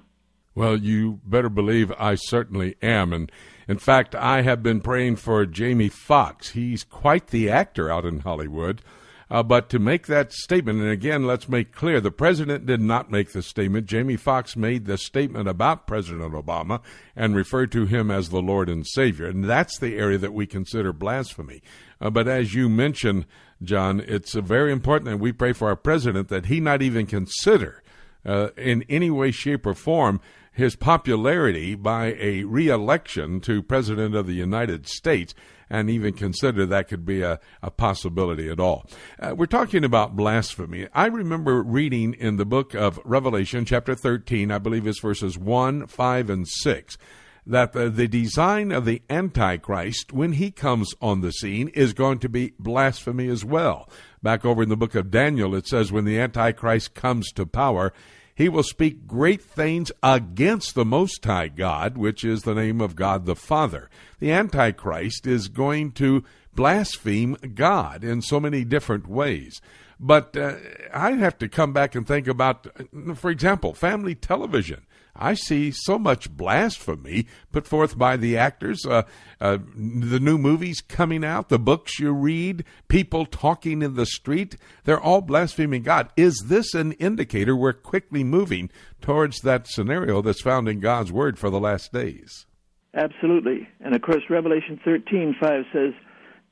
Well, 0.55 0.79
you 0.79 1.21
better 1.27 1.51
believe 1.51 1.92
I 1.99 2.14
certainly 2.14 2.77
am. 2.81 3.12
And 3.12 3.31
in 3.69 3.77
fact, 3.77 4.14
I 4.14 4.40
have 4.40 4.62
been 4.62 4.81
praying 4.81 5.16
for 5.16 5.45
Jamie 5.45 5.90
Foxx. 5.90 6.53
He's 6.53 6.85
quite 6.85 7.27
the 7.27 7.51
actor 7.51 7.92
out 7.92 8.07
in 8.07 8.21
Hollywood. 8.21 8.81
Uh, 9.28 9.42
but 9.42 9.68
to 9.68 9.78
make 9.78 10.06
that 10.06 10.32
statement, 10.32 10.80
and 10.80 10.88
again, 10.88 11.26
let's 11.26 11.48
make 11.48 11.72
clear 11.72 12.00
the 12.00 12.12
president 12.12 12.64
did 12.64 12.80
not 12.80 13.10
make 13.10 13.32
the 13.32 13.42
statement. 13.42 13.86
Jamie 13.86 14.16
Foxx 14.16 14.56
made 14.56 14.84
the 14.84 14.96
statement 14.96 15.48
about 15.48 15.86
President 15.86 16.32
Obama 16.32 16.80
and 17.16 17.34
referred 17.34 17.72
to 17.72 17.86
him 17.86 18.08
as 18.10 18.28
the 18.28 18.40
Lord 18.40 18.68
and 18.68 18.86
Savior. 18.86 19.26
And 19.26 19.44
that's 19.44 19.78
the 19.78 19.96
area 19.96 20.18
that 20.18 20.32
we 20.32 20.46
consider 20.46 20.92
blasphemy. 20.92 21.60
Uh, 22.00 22.10
but 22.10 22.28
as 22.28 22.54
you 22.54 22.68
mentioned, 22.68 23.26
John, 23.62 24.00
it's 24.06 24.36
uh, 24.36 24.42
very 24.42 24.70
important 24.70 25.10
that 25.10 25.16
we 25.16 25.32
pray 25.32 25.52
for 25.52 25.68
our 25.68 25.76
president 25.76 26.28
that 26.28 26.46
he 26.46 26.60
not 26.60 26.80
even 26.80 27.06
consider 27.06 27.82
uh, 28.24 28.50
in 28.56 28.84
any 28.88 29.10
way, 29.10 29.32
shape, 29.32 29.66
or 29.66 29.74
form 29.74 30.20
his 30.52 30.76
popularity 30.76 31.74
by 31.74 32.16
a 32.18 32.44
reelection 32.44 33.40
to 33.40 33.62
President 33.62 34.14
of 34.14 34.26
the 34.26 34.34
United 34.34 34.86
States 34.86 35.34
and 35.68 35.90
even 35.90 36.12
consider 36.12 36.66
that 36.66 36.88
could 36.88 37.05
be 37.05 37.22
a, 37.22 37.40
a 37.62 37.70
possibility 37.70 38.48
at 38.48 38.61
all. 38.61 38.87
Uh, 39.18 39.35
we're 39.37 39.46
talking 39.46 39.85
about 39.85 40.16
blasphemy. 40.16 40.88
I 40.94 41.07
remember 41.07 41.62
reading 41.62 42.14
in 42.14 42.37
the 42.37 42.44
book 42.44 42.74
of 42.74 43.00
Revelation, 43.05 43.64
chapter 43.64 43.94
13, 43.94 44.50
I 44.50 44.59
believe 44.59 44.87
it's 44.87 45.00
verses 45.00 45.37
1, 45.38 45.87
5, 45.87 46.31
and 46.31 46.48
6 46.48 46.98
that 47.46 47.72
the, 47.72 47.88
the, 47.88 48.09
design 48.09 48.72
of 48.72 48.85
the 48.85 49.00
Antichrist, 49.09 50.12
when 50.12 50.33
he 50.33 50.50
comes 50.50 50.92
on 51.00 51.20
the 51.20 51.31
scene, 51.31 51.68
is 51.68 51.92
going 51.92 52.18
to 52.18 52.29
be 52.29 52.55
blasphemy 52.59 53.29
as 53.29 53.44
well. 53.44 53.88
Back 54.20 54.44
over 54.44 54.64
in 54.64 54.68
the 54.68 54.76
book 54.76 54.96
of 54.96 55.12
Daniel, 55.12 55.55
it 55.55 55.68
says, 55.68 55.92
when 55.92 56.05
the 56.05 56.18
Antichrist 56.18 56.94
comes 56.94 57.31
to 57.33 57.46
power, 57.46 57.92
he 58.37 58.51
will 58.51 58.62
speak 58.62 59.07
great 59.07 59.40
things 59.40 59.90
against 60.03 60.75
the 60.75 60.85
Most 60.85 61.25
High 61.25 61.49
God, 61.49 61.96
which 61.96 62.22
is 62.22 62.42
the 62.42 62.55
name 62.55 62.83
of 62.83 62.94
God 62.94 63.25
the 63.25 63.35
Father. 63.35 63.88
The 64.20 64.31
Antichrist 64.31 65.27
is 65.27 65.49
going 65.49 65.92
to 65.92 66.22
blaspheme 66.55 67.37
God 67.55 68.05
in 68.05 68.20
so 68.20 68.38
many 68.38 68.62
different 68.62 69.09
ways. 69.09 69.62
But 69.99 70.37
uh, 70.37 70.57
I 70.92 71.12
have 71.12 71.38
to 71.38 71.49
come 71.49 71.72
back 71.72 71.94
and 71.94 72.07
think 72.07 72.29
about, 72.29 72.66
for 73.14 73.31
example, 73.31 73.72
family 73.72 74.14
television. 74.14 74.85
I 75.18 75.35
see 75.35 75.70
so 75.70 75.98
much 75.98 76.31
blasphemy 76.31 77.26
put 77.52 77.66
forth 77.66 77.96
by 77.98 78.16
the 78.16 78.37
actors, 78.37 78.85
uh, 78.87 79.02
uh, 79.40 79.59
the 79.74 80.20
new 80.20 80.38
movies 80.38 80.81
coming 80.81 81.24
out, 81.24 81.48
the 81.48 81.59
books 81.59 81.98
you 81.98 82.12
read, 82.12 82.64
people 82.88 83.26
talking 83.26 83.83
in 83.83 83.94
the 83.94 84.07
street. 84.07 84.57
They're 84.85 85.00
all 85.00 85.20
blaspheming 85.20 85.83
God. 85.83 86.11
Is 86.16 86.44
this 86.46 86.74
an 86.74 86.92
indicator 86.92 87.57
we're 87.57 87.72
quickly 87.72 88.24
moving 88.24 88.70
towards 89.00 89.40
that 89.40 89.66
scenario 89.66 90.22
that's 90.22 90.42
found 90.42 90.68
in 90.68 90.81
God's 90.81 91.12
Word 91.12 91.38
for 91.38 91.50
the 91.50 91.61
last 91.61 91.92
days? 91.92 92.46
Absolutely. 92.94 93.68
And 93.81 93.94
of 93.94 94.02
course, 94.02 94.22
Revelation 94.31 94.81
13 94.85 95.37
5 95.40 95.64
says, 95.72 95.92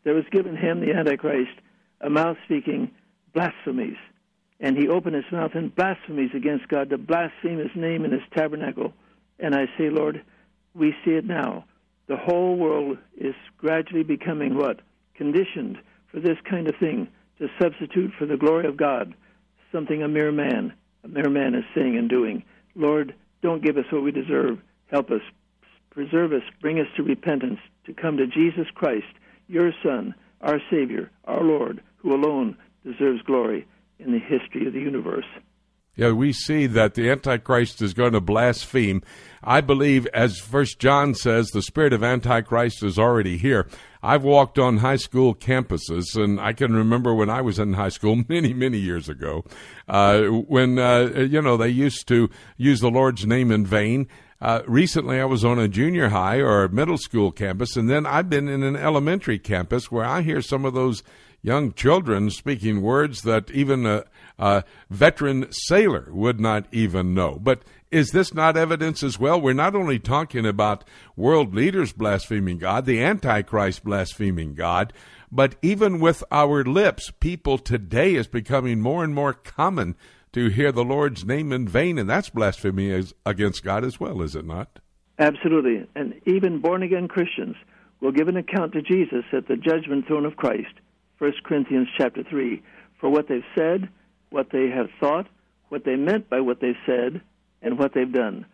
There 0.05 0.15
was 0.15 0.25
given 0.31 0.57
him, 0.57 0.81
the 0.81 0.93
Antichrist, 0.93 1.59
a 2.01 2.11
mouth 2.11 2.37
speaking 2.45 2.91
blasphemies. 3.33 3.97
And 4.65 4.79
he 4.79 4.89
opened 4.89 5.15
his 5.15 5.31
mouth 5.31 5.55
in 5.55 5.69
blasphemies 5.69 6.31
against 6.35 6.69
God 6.69 6.89
to 6.89 6.97
blaspheme 6.97 7.59
his 7.59 7.77
name 7.77 8.03
and 8.03 8.15
his 8.15 8.23
tabernacle. 8.35 8.95
And 9.39 9.55
I 9.55 9.67
say, 9.77 9.91
Lord, 9.91 10.23
we 10.73 10.95
see 11.05 11.11
it 11.11 11.27
now. 11.27 11.67
The 12.07 12.17
whole 12.17 12.57
world 12.57 12.97
is 13.15 13.35
gradually 13.59 14.05
becoming 14.05 14.57
what? 14.57 14.81
Conditioned 15.17 15.77
for 16.11 16.19
this 16.19 16.39
kind 16.49 16.67
of 16.67 16.77
thing, 16.81 17.09
to 17.41 17.49
substitute 17.61 18.13
for 18.19 18.25
the 18.25 18.39
glory 18.39 18.67
of 18.67 18.79
God 18.79 19.13
something 19.71 20.03
a 20.03 20.09
mere 20.09 20.33
man, 20.33 20.73
a 21.03 21.09
mere 21.09 21.29
man 21.29 21.55
is 21.55 21.65
saying 21.75 21.99
and 21.99 22.09
doing. 22.09 22.43
Lord, 22.75 23.15
don't 23.43 23.63
give 23.63 23.77
us 23.77 23.85
what 23.93 24.03
we 24.03 24.13
deserve. 24.13 24.61
Help 24.87 25.11
us, 25.11 25.21
preserve 25.91 26.33
us, 26.33 26.43
bring 26.63 26.81
us 26.81 26.87
to 26.97 27.03
repentance, 27.03 27.61
to 27.85 27.93
come 27.93 28.17
to 28.17 28.27
Jesus 28.27 28.69
Christ, 28.75 29.13
your 29.47 29.73
Son, 29.85 30.15
our 30.41 30.59
Savior, 30.71 31.11
our 31.27 31.43
Lord, 31.43 31.83
who 31.99 32.15
alone 32.15 32.57
deserves 32.83 33.21
glory 33.27 33.67
in 33.99 34.13
the 34.13 34.19
history 34.19 34.67
of 34.67 34.73
the 34.73 34.81
universe. 34.81 35.27
Yeah, 35.97 36.11
we 36.11 36.33
see 36.33 36.67
that 36.67 36.95
the 36.95 37.09
Antichrist 37.09 37.81
is 37.81 37.95
going 37.95 38.15
to 38.15 38.21
blaspheme. 38.21 39.03
I 39.45 39.61
believe, 39.61 40.07
as 40.07 40.41
First 40.41 40.81
John 40.81 41.15
says, 41.15 41.51
the 41.51 41.63
spirit 41.63 41.93
of 41.93 42.03
Antichrist 42.03 42.83
is 42.83 42.99
already 42.99 43.37
here. 43.37 43.69
I've 44.03 44.25
walked 44.25 44.59
on 44.59 44.79
high 44.79 44.97
school 44.97 45.37
campuses, 45.37 46.17
and 46.17 46.41
I 46.41 46.53
can 46.53 46.75
remember 46.75 47.15
when 47.15 47.31
I 47.31 47.43
was 47.43 47.61
in 47.61 47.75
high 47.75 47.91
school 47.91 48.25
many, 48.29 48.53
many 48.53 48.79
years 48.79 49.09
ago, 49.09 49.45
uh, 49.87 50.23
when 50.25 50.79
uh, 50.81 51.27
you 51.31 51.41
know 51.41 51.57
they 51.57 51.69
used 51.69 52.09
to 52.09 52.29
use 52.57 52.81
the 52.81 52.91
Lord's 52.91 53.25
name 53.25 53.53
in 53.53 53.65
vain. 53.65 54.09
Uh, 54.41 54.63
recently, 54.67 55.21
I 55.21 55.25
was 55.27 55.45
on 55.45 55.61
a 55.61 55.69
junior 55.69 56.09
high 56.09 56.41
or 56.41 56.67
middle 56.69 56.99
school 56.99 57.31
campus, 57.31 57.77
and 57.77 57.89
then 57.89 58.05
I've 58.05 58.29
been 58.29 58.49
in 58.49 58.65
an 58.65 58.77
elementary 58.77 59.39
campus 59.39 59.93
where 59.93 60.05
I 60.05 60.23
hear 60.23 60.43
some 60.43 60.65
of 60.65 60.75
those 60.75 61.05
young 61.45 61.75
children 61.75 62.31
speaking 62.31 62.81
words 62.81 63.21
that 63.21 63.51
even 63.51 63.85
a, 63.85 64.03
a, 64.39 64.65
veteran 64.89 65.47
sailor 65.53 66.09
would 66.11 66.41
not 66.41 66.65
even 66.73 67.13
know. 67.13 67.39
But 67.41 67.63
is 67.91 68.11
this 68.11 68.33
not 68.33 68.57
evidence 68.57 69.03
as 69.03 69.21
well? 69.21 69.39
We're 69.39 69.53
not 69.53 69.77
only 69.77 69.99
talking 69.99 70.47
about 70.47 70.85
world 71.17 71.55
leaders 71.55 71.93
blaspheming 71.93 72.59
God, 72.59 72.87
the 72.87 73.03
Antichrist 73.03 73.85
blaspheming 73.85 74.55
God, 74.55 74.95
but 75.31 75.57
even 75.61 76.01
with 76.01 76.25
our 76.33 76.65
lips, 76.65 77.13
people 77.21 77.59
today 77.59 78.15
is 78.15 78.27
becoming 78.27 78.81
more 78.81 79.05
and 79.05 79.15
more 79.15 79.35
common 79.35 79.97
to 80.33 80.49
hear 80.49 80.73
the 80.73 80.85
Lord's 80.85 81.27
name 81.27 81.53
in 81.53 81.69
vain, 81.69 81.99
and 81.99 82.09
that's 82.09 82.31
blasphemy 82.31 83.05
against 83.27 83.63
God 83.63 83.85
as 83.85 84.01
well, 84.01 84.23
is 84.23 84.35
it 84.35 84.47
not? 84.47 84.79
Absolutely. 85.19 85.87
And 85.95 86.21
even 86.25 86.61
born 86.61 86.83
again 86.83 87.07
Christians 87.07 87.57
will 88.01 88.13
give 88.13 88.29
an 88.29 88.37
account 88.37 88.73
to 88.73 88.83
Jesus 88.83 89.25
at 89.33 89.47
the 89.47 89.57
judgment 89.57 90.07
throne 90.07 90.25
of 90.25 90.37
Christ 90.37 90.75
1 91.19 91.33
Corinthians 91.45 91.89
chapter 91.97 92.23
3, 92.29 92.63
for 93.01 93.09
what 93.11 93.29
they've 93.29 93.43
said, 93.55 93.89
what 94.31 94.49
they 94.51 94.69
have 94.69 94.89
thought, 95.01 95.27
what 95.69 95.85
they 95.85 95.97
meant 95.97 96.29
by 96.29 96.41
what 96.41 96.61
they 96.61 96.77
said, 96.87 97.21
and 97.63 97.79
what 97.79 97.95
they've 97.95 98.13
done 98.13 98.47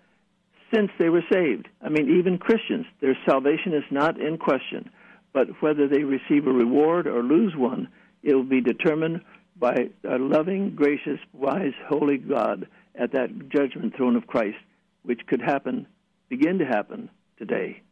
since 0.73 0.91
they 0.99 1.09
were 1.09 1.25
saved. 1.31 1.69
I 1.83 1.89
mean, 1.89 2.19
even 2.19 2.39
Christians, 2.39 2.87
their 3.01 3.17
salvation 3.29 3.75
is 3.75 3.85
not 3.91 4.21
in 4.21 4.39
question, 4.39 4.91
but 5.33 5.49
whether 5.61 5.89
they 5.89 6.05
receive 6.05 6.47
a 6.47 6.53
reward 6.53 7.07
or 7.07 7.23
lose 7.23 7.55
one, 7.57 7.89
it 8.23 8.35
will 8.35 8.45
be 8.45 8.61
determined 8.61 9.21
by 9.59 9.91
a 10.09 10.17
loving, 10.19 10.75
gracious, 10.75 11.19
wise, 11.33 11.75
holy 11.89 12.19
God 12.19 12.67
at 12.95 13.13
that 13.13 13.49
judgment 13.49 13.97
throne 13.97 14.17
of 14.17 14.27
Christ, 14.27 14.59
which 15.03 15.21
could 15.27 15.41
happen, 15.41 15.87
begin 16.29 16.59
to 16.59 16.65
happen 16.65 17.11
today. 17.39 17.83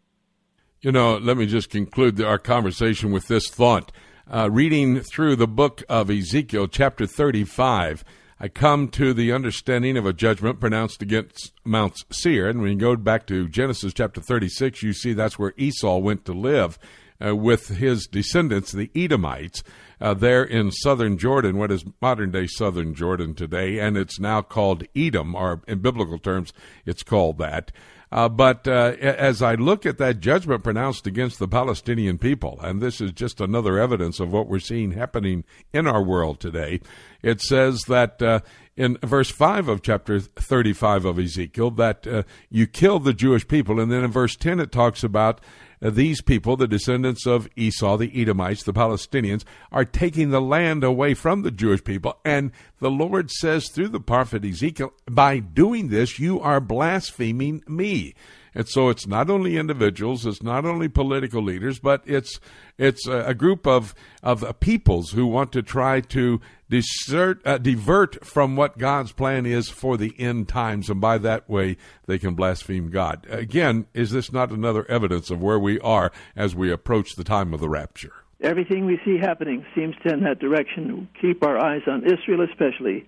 You 0.81 0.93
know, 0.93 1.17
let 1.17 1.37
me 1.37 1.47
just 1.47 1.71
conclude 1.71 2.23
our 2.23 2.39
conversation 2.39 3.11
with 3.11 3.27
this 3.27 3.49
thought 3.49 3.91
uh, 4.33 4.51
reading 4.51 5.01
through 5.01 5.37
the 5.37 5.47
book 5.47 5.83
of 5.89 6.11
Ezekiel, 6.11 6.69
chapter 6.69 7.07
35, 7.07 8.05
I 8.41 8.49
come 8.49 8.89
to 8.89 9.13
the 9.13 9.33
understanding 9.33 9.97
of 9.97 10.07
a 10.07 10.13
judgment 10.13 10.61
pronounced 10.61 11.03
against 11.03 11.53
Mount 11.65 12.05
Seir. 12.11 12.49
And 12.49 12.61
when 12.61 12.73
you 12.73 12.79
go 12.79 12.97
back 12.97 13.27
to 13.29 13.49
Genesis 13.49 13.93
chapter 13.95 14.21
36, 14.21 14.83
you 14.83 14.93
see 14.93 15.13
that's 15.13 15.39
where 15.39 15.55
Esau 15.57 15.99
went 15.99 16.25
to 16.27 16.33
live 16.33 16.79
uh, 17.25 17.35
with 17.35 17.69
his 17.69 18.07
descendants, 18.07 18.71
the 18.73 18.91
Edomites, 18.95 19.63
uh, 20.01 20.15
there 20.15 20.45
in 20.45 20.71
southern 20.71 21.19
Jordan, 21.19 21.59
what 21.59 21.73
is 21.73 21.85
modern 22.01 22.31
day 22.31 22.47
southern 22.47 22.95
Jordan 22.95 23.35
today. 23.35 23.81
And 23.81 23.97
it's 23.97 24.21
now 24.21 24.43
called 24.43 24.85
Edom, 24.95 25.35
or 25.35 25.63
in 25.67 25.81
biblical 25.81 26.19
terms, 26.19 26.53
it's 26.87 27.03
called 27.03 27.39
that. 27.39 27.73
Uh, 28.11 28.29
but 28.29 28.67
uh, 28.67 28.95
as 29.01 29.43
I 29.43 29.55
look 29.55 29.85
at 29.85 29.99
that 29.99 30.21
judgment 30.21 30.65
pronounced 30.65 31.07
against 31.07 31.39
the 31.39 31.49
Palestinian 31.49 32.19
people, 32.19 32.59
and 32.63 32.81
this 32.81 33.01
is 33.01 33.13
just 33.13 33.41
another 33.41 33.79
evidence 33.79 34.19
of 34.19 34.33
what 34.33 34.49
we're 34.49 34.59
seeing 34.61 34.93
happening 34.93 35.45
in 35.73 35.87
our 35.87 36.03
world 36.03 36.41
today, 36.41 36.81
it 37.23 37.41
says 37.43 37.83
that 37.89 38.23
uh, 38.23 38.41
in 38.77 38.97
verse 39.03 39.31
5 39.31 39.69
of 39.69 39.83
chapter 39.83 40.21
35 40.21 41.05
of 41.05 41.19
Ezekiel 41.19 41.71
that 41.73 42.07
uh, 42.07 42.23
you 42.49 42.67
kill 42.67 42.99
the 42.99 43.13
Jewish 43.13 43.47
people. 43.47 43.81
And 43.81 43.91
then 43.91 44.05
in 44.05 44.11
verse 44.11 44.37
10 44.37 44.61
it 44.61 44.73
talks 44.73 45.03
about 45.03 45.41
these 45.81 46.21
people, 46.21 46.57
the 46.57 46.67
descendants 46.67 47.27
of 47.27 47.49
Esau, 47.57 47.97
the 47.97 48.21
Edomites, 48.21 48.65
the 48.65 48.73
Palestinians, 48.73 49.45
are 49.71 49.85
taking 49.85 50.31
the 50.31 50.41
land 50.41 50.83
away 50.83 51.15
from 51.15 51.43
the 51.43 51.51
Jewish 51.51 51.85
people. 51.85 52.19
And 52.25 52.51
the 52.81 52.91
Lord 52.91 53.31
says 53.31 53.69
through 53.69 53.89
the 53.89 54.01
prophet 54.01 54.45
Ezekiel, 54.45 54.93
by 55.07 55.39
doing 55.39 55.89
this, 55.89 56.19
you 56.19 56.41
are 56.41 56.61
blaspheming 56.61 57.63
me. 57.67 58.15
And 58.55 58.69
so 58.69 58.89
it's 58.89 59.07
not 59.07 59.31
only 59.31 59.57
individuals, 59.57 60.27
it's 60.27 60.43
not 60.43 60.65
only 60.65 60.89
political 60.89 61.43
leaders, 61.43 61.79
but 61.79 62.03
it's 62.07 62.41
it's 62.77 63.07
a, 63.07 63.35
group 63.35 63.67
of 63.67 63.95
of 64.23 64.59
peoples 64.59 65.13
who 65.13 65.27
want 65.27 65.53
to 65.53 65.63
try 65.63 66.01
to 66.01 66.41
desert, 66.71 67.41
uh, 67.45 67.59
divert 67.59 68.25
from 68.25 68.57
what 68.57 68.79
God's 68.79 69.13
plan 69.13 69.47
is 69.47 69.69
for 69.69 69.97
the 69.97 70.15
end 70.19 70.49
times, 70.49 70.91
and 70.91 71.01
by 71.01 71.19
that 71.19 71.49
way 71.49 71.77
they 72.07 72.19
can 72.19 72.35
blaspheme 72.35 72.91
God. 72.91 73.27
Again, 73.31 73.87
is 73.95 74.11
this 74.11 74.33
not 74.33 74.51
another 74.51 74.89
evidence 74.91 75.31
of 75.31 75.41
where 75.41 75.59
we 75.59 75.81
are 75.81 76.13
as 76.37 76.55
we 76.55 76.71
approach 76.71 77.17
the 77.17 77.25
time 77.25 77.55
of 77.55 77.61
the 77.61 77.69
rapture? 77.69 78.13
Everything 78.41 78.87
we 78.87 79.01
see 79.05 79.19
happening 79.19 79.65
seems 79.75 79.97
to 80.03 80.13
in 80.13 80.23
that 80.23 80.39
direction. 80.39 81.09
Keep 81.21 81.43
our 81.43 81.59
eyes 81.59 81.83
on 81.89 82.05
Israel, 82.05 82.47
especially, 82.49 83.07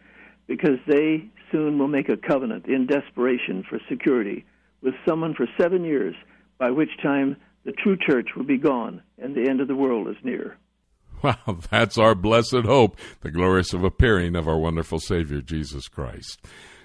because 0.48 0.78
they 0.88 1.24
soon 1.52 1.78
will 1.78 1.88
make 1.88 2.08
a 2.08 2.16
covenant 2.16 2.66
in 2.66 2.86
desperation 2.86 3.64
for 3.68 3.78
security 3.88 4.44
with 4.82 4.94
someone 5.06 5.34
for 5.34 5.46
seven 5.60 5.84
years, 5.84 6.14
by 6.58 6.70
which 6.70 6.90
time 7.02 7.36
the 7.64 7.72
true 7.72 7.96
church 7.96 8.30
will 8.36 8.44
be 8.44 8.58
gone 8.58 9.02
and 9.18 9.34
the 9.34 9.48
end 9.48 9.60
of 9.60 9.68
the 9.68 9.76
world 9.76 10.08
is 10.08 10.16
near. 10.24 10.56
Well, 11.22 11.60
that's 11.70 11.98
our 11.98 12.14
blessed 12.14 12.64
hope, 12.64 12.96
the 13.20 13.30
glorious 13.30 13.74
of 13.74 13.84
appearing 13.84 14.36
of 14.36 14.48
our 14.48 14.58
wonderful 14.58 15.00
Savior, 15.00 15.42
Jesus 15.42 15.86
Christ. 15.86 16.40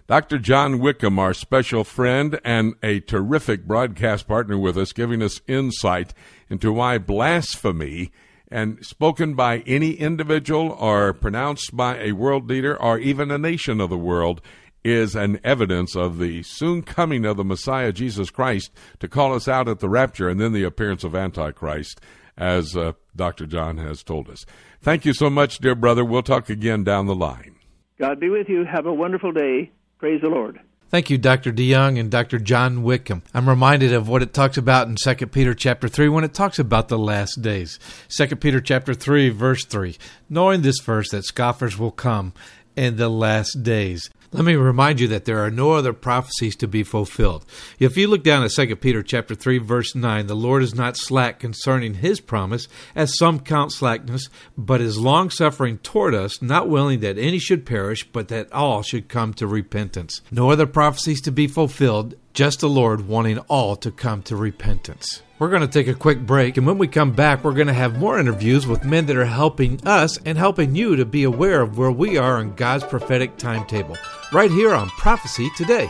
Dr. 0.07 0.37
John 0.39 0.79
Whitcomb, 0.79 1.17
our 1.17 1.33
special 1.33 1.83
friend 1.83 2.39
and 2.43 2.75
a 2.83 2.99
terrific 2.99 3.65
broadcast 3.65 4.27
partner 4.27 4.57
with 4.57 4.77
us, 4.77 4.91
giving 4.91 5.23
us 5.23 5.41
insight 5.47 6.13
into 6.49 6.73
why 6.73 6.97
blasphemy 6.97 8.11
and 8.51 8.85
spoken 8.85 9.33
by 9.33 9.59
any 9.59 9.91
individual 9.93 10.71
or 10.71 11.13
pronounced 11.13 11.75
by 11.75 11.97
a 11.97 12.11
world 12.11 12.47
leader 12.49 12.79
or 12.79 12.99
even 12.99 13.31
a 13.31 13.37
nation 13.37 13.81
of 13.81 13.89
the 13.89 13.97
world 13.97 14.41
is 14.83 15.15
an 15.15 15.39
evidence 15.43 15.95
of 15.95 16.19
the 16.19 16.43
soon 16.43 16.83
coming 16.83 17.25
of 17.25 17.37
the 17.37 17.43
Messiah 17.43 17.91
Jesus 17.91 18.29
Christ 18.29 18.71
to 18.99 19.07
call 19.07 19.33
us 19.33 19.47
out 19.47 19.67
at 19.67 19.79
the 19.79 19.89
rapture 19.89 20.29
and 20.29 20.39
then 20.39 20.53
the 20.53 20.63
appearance 20.63 21.03
of 21.03 21.15
Antichrist, 21.15 21.99
as 22.37 22.75
uh, 22.75 22.93
Dr. 23.15 23.45
John 23.45 23.77
has 23.77 24.03
told 24.03 24.29
us. 24.29 24.45
Thank 24.81 25.05
you 25.05 25.13
so 25.13 25.29
much, 25.29 25.59
dear 25.59 25.75
brother. 25.75 26.03
We'll 26.05 26.23
talk 26.23 26.49
again 26.49 26.83
down 26.83 27.07
the 27.07 27.15
line. 27.15 27.55
God 27.97 28.19
be 28.19 28.29
with 28.29 28.49
you. 28.49 28.65
Have 28.65 28.85
a 28.85 28.93
wonderful 28.93 29.31
day. 29.31 29.71
Praise 29.99 30.21
the 30.21 30.29
Lord. 30.29 30.59
Thank 30.89 31.09
you, 31.09 31.17
Dr. 31.17 31.51
DeYoung 31.51 31.99
and 31.99 32.11
Dr. 32.11 32.37
John 32.37 32.83
Whitcomb. 32.83 33.23
I'm 33.33 33.49
reminded 33.49 33.91
of 33.91 34.07
what 34.07 34.21
it 34.21 34.33
talks 34.33 34.55
about 34.55 34.87
in 34.87 34.95
2 34.95 35.27
Peter 35.27 35.53
chapter 35.53 35.87
3 35.87 36.09
when 36.09 36.23
it 36.23 36.33
talks 36.33 36.59
about 36.59 36.89
the 36.89 36.97
last 36.97 37.41
days. 37.41 37.79
2 38.09 38.35
Peter 38.35 38.61
chapter 38.61 38.93
3 38.93 39.29
verse 39.29 39.65
3. 39.65 39.97
Knowing 40.29 40.61
this 40.61 40.79
verse 40.79 41.09
that 41.09 41.25
scoffers 41.25 41.77
will 41.77 41.91
come 41.91 42.33
in 42.75 42.97
the 42.97 43.09
last 43.09 43.63
days. 43.63 44.09
Let 44.35 44.43
me 44.43 44.55
remind 44.55 44.99
you 44.99 45.07
that 45.07 45.23
there 45.23 45.45
are 45.45 45.49
no 45.49 45.71
other 45.71 45.93
prophecies 45.93 46.57
to 46.57 46.67
be 46.67 46.83
fulfilled. 46.83 47.45
If 47.79 47.95
you 47.95 48.09
look 48.09 48.21
down 48.21 48.43
at 48.43 48.51
2 48.51 48.75
Peter 48.75 49.01
chapter 49.01 49.33
3 49.33 49.59
verse 49.59 49.95
9, 49.95 50.27
the 50.27 50.35
Lord 50.35 50.61
is 50.61 50.75
not 50.75 50.97
slack 50.97 51.39
concerning 51.39 51.93
his 51.93 52.19
promise, 52.19 52.67
as 52.95 53.17
some 53.17 53.39
count 53.39 53.71
slackness, 53.71 54.27
but 54.57 54.81
is 54.81 54.97
long-suffering 54.97 55.77
toward 55.77 56.13
us, 56.13 56.41
not 56.41 56.67
willing 56.67 56.99
that 56.99 57.17
any 57.17 57.39
should 57.39 57.65
perish, 57.65 58.03
but 58.11 58.27
that 58.27 58.51
all 58.51 58.81
should 58.81 59.07
come 59.07 59.33
to 59.35 59.47
repentance. 59.47 60.21
No 60.31 60.51
other 60.51 60.67
prophecies 60.67 61.21
to 61.21 61.31
be 61.31 61.47
fulfilled, 61.47 62.15
just 62.33 62.59
the 62.59 62.67
Lord 62.67 63.07
wanting 63.07 63.39
all 63.47 63.77
to 63.77 63.89
come 63.89 64.21
to 64.23 64.35
repentance. 64.35 65.21
We're 65.37 65.49
going 65.49 65.63
to 65.63 65.67
take 65.67 65.89
a 65.89 65.93
quick 65.93 66.19
break, 66.25 66.55
and 66.55 66.65
when 66.65 66.77
we 66.77 66.87
come 66.87 67.11
back, 67.11 67.43
we're 67.43 67.51
going 67.51 67.67
to 67.67 67.73
have 67.73 67.99
more 67.99 68.17
interviews 68.17 68.65
with 68.65 68.85
men 68.85 69.05
that 69.07 69.17
are 69.17 69.25
helping 69.25 69.85
us 69.85 70.17
and 70.23 70.37
helping 70.37 70.75
you 70.75 70.95
to 70.95 71.03
be 71.03 71.25
aware 71.25 71.61
of 71.61 71.77
where 71.77 71.91
we 71.91 72.17
are 72.17 72.37
on 72.37 72.55
God's 72.55 72.85
prophetic 72.85 73.35
timetable, 73.35 73.97
right 74.31 74.49
here 74.49 74.73
on 74.73 74.87
Prophecy 74.91 75.49
Today. 75.57 75.89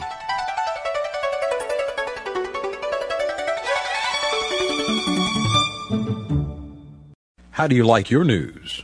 How 7.52 7.68
do 7.68 7.76
you 7.76 7.86
like 7.86 8.10
your 8.10 8.24
news? 8.24 8.84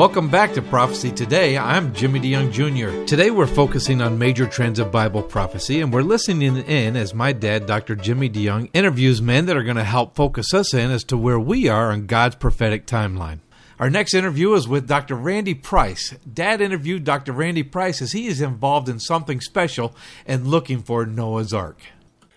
Welcome 0.00 0.30
back 0.30 0.54
to 0.54 0.62
Prophecy 0.62 1.10
Today. 1.10 1.58
I'm 1.58 1.92
Jimmy 1.92 2.20
DeYoung 2.20 2.50
Jr. 2.50 3.04
Today 3.04 3.30
we're 3.30 3.46
focusing 3.46 4.00
on 4.00 4.18
major 4.18 4.46
trends 4.46 4.78
of 4.78 4.90
Bible 4.90 5.22
prophecy, 5.22 5.82
and 5.82 5.92
we're 5.92 6.00
listening 6.00 6.56
in 6.56 6.96
as 6.96 7.12
my 7.12 7.34
dad, 7.34 7.66
Dr. 7.66 7.96
Jimmy 7.96 8.30
DeYoung, 8.30 8.70
interviews 8.72 9.20
men 9.20 9.44
that 9.44 9.58
are 9.58 9.62
going 9.62 9.76
to 9.76 9.84
help 9.84 10.16
focus 10.16 10.54
us 10.54 10.72
in 10.72 10.90
as 10.90 11.04
to 11.04 11.18
where 11.18 11.38
we 11.38 11.68
are 11.68 11.92
on 11.92 12.06
God's 12.06 12.36
prophetic 12.36 12.86
timeline. 12.86 13.40
Our 13.78 13.90
next 13.90 14.14
interview 14.14 14.54
is 14.54 14.66
with 14.66 14.88
Dr. 14.88 15.16
Randy 15.16 15.52
Price. 15.52 16.14
Dad 16.32 16.62
interviewed 16.62 17.04
Dr. 17.04 17.32
Randy 17.32 17.62
Price 17.62 18.00
as 18.00 18.12
he 18.12 18.26
is 18.26 18.40
involved 18.40 18.88
in 18.88 19.00
something 19.00 19.42
special 19.42 19.94
and 20.24 20.46
looking 20.46 20.80
for 20.80 21.04
Noah's 21.04 21.52
Ark. 21.52 21.82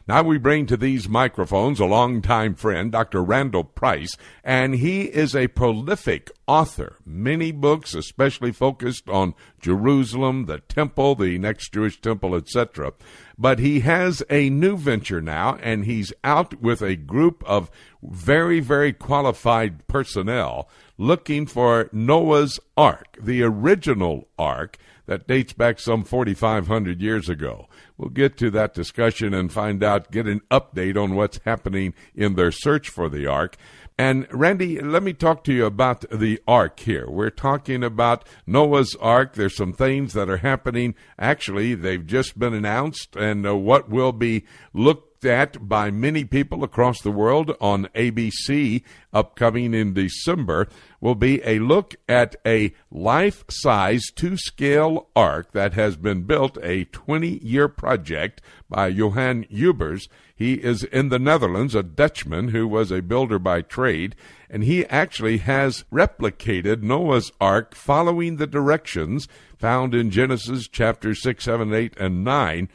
Now 0.06 0.22
we 0.22 0.38
bring 0.38 0.66
to 0.66 0.76
these 0.76 1.08
microphones 1.08 1.80
a 1.80 1.86
longtime 1.86 2.56
friend, 2.56 2.92
Dr. 2.92 3.24
Randall 3.24 3.64
Price, 3.64 4.10
and 4.44 4.76
he 4.76 5.04
is 5.04 5.34
a 5.34 5.48
prolific 5.48 6.30
author. 6.46 6.98
Many 7.06 7.54
books, 7.54 7.96
especially 7.96 8.52
focused 8.52 9.08
on 9.08 9.34
Jerusalem, 9.62 10.46
the 10.46 10.60
temple, 10.60 11.16
the 11.16 11.38
next 11.38 11.72
Jewish 11.72 12.02
temple, 12.02 12.36
etc. 12.36 12.92
But 13.38 13.60
he 13.60 13.80
has 13.80 14.22
a 14.30 14.50
new 14.50 14.76
venture 14.76 15.22
now, 15.22 15.58
and 15.62 15.86
he's 15.86 16.12
out 16.22 16.62
with 16.62 16.82
a 16.82 16.98
group 16.98 17.42
of 17.46 17.72
very, 18.04 18.60
very 18.60 18.92
qualified 18.92 19.88
personnel 19.88 20.68
looking 20.98 21.46
for 21.46 21.90
Noah's 21.94 22.60
Ark, 22.76 23.18
the 23.22 23.42
original 23.42 24.28
Ark 24.38 24.78
that 25.06 25.28
dates 25.28 25.54
back 25.54 25.80
some 25.80 26.04
4,500 26.04 27.02
years 27.02 27.30
ago. 27.30 27.68
We'll 27.98 28.10
get 28.10 28.38
to 28.38 28.50
that 28.52 28.74
discussion 28.74 29.34
and 29.34 29.52
find 29.52 29.84
out, 29.84 30.12
get 30.12 30.28
an 30.28 30.42
update 30.50 31.02
on 31.02 31.16
what's 31.16 31.40
happening 31.46 31.94
in 32.16 32.36
their 32.36 32.52
search 32.52 32.90
for 32.90 33.10
the 33.10 33.28
Ark. 33.28 33.58
And 33.98 34.26
Randy, 34.32 34.80
let 34.80 35.04
me 35.04 35.14
talk 35.14 35.44
to 35.44 35.54
you 35.54 35.66
about 35.66 36.04
the 36.10 36.42
Ark 36.48 36.80
here. 36.80 37.08
We're 37.08 37.30
talking 37.30 37.84
about 37.84 38.28
Noah's 38.48 38.96
Ark. 39.00 39.36
There's 39.36 39.56
some 39.56 39.74
things 39.74 40.14
that 40.14 40.30
are 40.30 40.38
happening. 40.38 40.96
Actually, 41.20 41.76
they've 41.76 42.06
just 42.06 42.40
been 42.40 42.56
announced, 42.56 43.16
and 43.16 43.46
uh, 43.46 43.56
what 43.56 43.90
will 43.90 44.12
be 44.12 44.46
looked 44.74 45.26
at 45.26 45.68
by 45.68 45.92
many 45.92 46.26
people 46.26 46.64
across 46.64 47.02
the 47.02 47.12
world 47.12 47.56
on 47.62 47.86
ABC 47.96 48.82
upcoming 49.14 49.74
in 49.74 49.94
December 49.94 50.68
will 51.04 51.16
be 51.16 51.42
a 51.44 51.60
look 51.60 51.96
at 52.08 52.34
a 52.46 52.74
life 52.90 53.44
size 53.50 54.06
two 54.16 54.38
scale 54.38 55.10
ark 55.18 55.52
that 55.52 55.74
has 55.74 55.98
been 55.98 56.24
built, 56.24 56.58
a 56.64 56.86
20 56.86 57.40
year 57.44 57.68
project 57.68 58.42
by 58.70 58.88
Johan 58.88 59.44
Huibers. 59.52 60.08
He 60.34 60.54
is 60.54 60.86
in 60.86 61.10
the 61.10 61.20
Netherlands, 61.20 61.76
a 61.76 61.84
Dutchman 61.84 62.48
who 62.48 62.70
was 62.70 62.90
a 62.90 63.02
builder 63.02 63.38
by 63.38 63.64
trade, 63.64 64.16
and 64.50 64.64
he 64.64 64.86
actually 64.86 65.40
has 65.40 65.84
replicated 65.92 66.82
Noah's 66.82 67.34
Ark 67.42 67.76
following 67.76 68.38
the 68.38 68.48
directions 68.48 69.28
found 69.58 69.94
in 69.94 70.10
Genesis 70.10 70.70
chapter 70.70 71.14
6, 71.14 71.44
7, 71.44 71.74
8, 71.74 71.98
and 72.00 72.24
9 72.24 72.70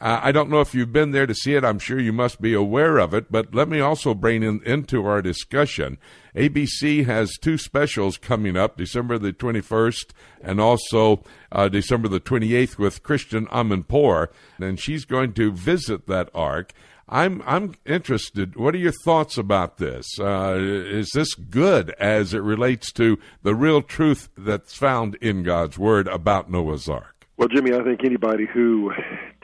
uh, 0.00 0.20
I 0.22 0.32
don't 0.32 0.50
know 0.50 0.60
if 0.60 0.74
you've 0.74 0.92
been 0.92 1.12
there 1.12 1.26
to 1.26 1.34
see 1.34 1.54
it. 1.54 1.64
I'm 1.64 1.78
sure 1.78 1.98
you 1.98 2.12
must 2.12 2.40
be 2.40 2.52
aware 2.52 2.98
of 2.98 3.14
it. 3.14 3.30
But 3.30 3.54
let 3.54 3.68
me 3.68 3.80
also 3.80 4.12
bring 4.12 4.42
in, 4.42 4.60
into 4.64 5.06
our 5.06 5.22
discussion. 5.22 5.96
ABC 6.34 7.06
has 7.06 7.36
two 7.40 7.56
specials 7.56 8.18
coming 8.18 8.56
up, 8.56 8.76
December 8.76 9.18
the 9.18 9.32
21st 9.32 10.10
and 10.42 10.60
also 10.60 11.22
uh, 11.52 11.68
December 11.68 12.08
the 12.08 12.20
28th 12.20 12.76
with 12.76 13.02
Christiane 13.02 13.46
Amanpour. 13.46 14.28
And 14.58 14.80
she's 14.80 15.04
going 15.04 15.32
to 15.34 15.52
visit 15.52 16.06
that 16.06 16.30
ark. 16.34 16.72
I'm 17.08 17.42
I'm 17.44 17.74
interested. 17.84 18.56
What 18.56 18.74
are 18.74 18.78
your 18.78 18.94
thoughts 19.04 19.36
about 19.36 19.76
this? 19.76 20.06
Uh, 20.18 20.56
is 20.58 21.10
this 21.14 21.34
good 21.34 21.90
as 22.00 22.32
it 22.32 22.38
relates 22.38 22.90
to 22.92 23.18
the 23.42 23.54
real 23.54 23.82
truth 23.82 24.30
that's 24.38 24.74
found 24.74 25.16
in 25.16 25.42
God's 25.42 25.78
Word 25.78 26.08
about 26.08 26.50
Noah's 26.50 26.88
Ark? 26.88 27.26
Well, 27.36 27.48
Jimmy, 27.48 27.74
I 27.74 27.82
think 27.84 28.04
anybody 28.04 28.46
who 28.46 28.92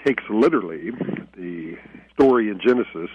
takes 0.06 0.24
literally 0.30 0.90
the 1.36 1.76
story 2.14 2.48
in 2.48 2.60
Genesis 2.60 3.10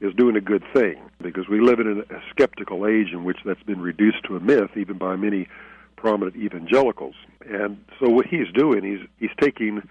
is 0.00 0.14
doing 0.14 0.36
a 0.36 0.40
good 0.40 0.64
thing 0.72 0.96
because 1.20 1.48
we 1.48 1.60
live 1.60 1.80
in 1.80 2.04
a 2.10 2.20
skeptical 2.30 2.86
age 2.86 3.08
in 3.12 3.24
which 3.24 3.38
that's 3.44 3.62
been 3.64 3.80
reduced 3.80 4.22
to 4.24 4.36
a 4.36 4.40
myth 4.40 4.70
even 4.76 4.96
by 4.96 5.16
many 5.16 5.48
prominent 5.96 6.36
evangelicals. 6.36 7.14
And 7.48 7.84
so 7.98 8.08
what 8.08 8.26
he's 8.26 8.50
doing, 8.54 8.84
he's 8.84 9.06
he's 9.18 9.36
taking 9.40 9.82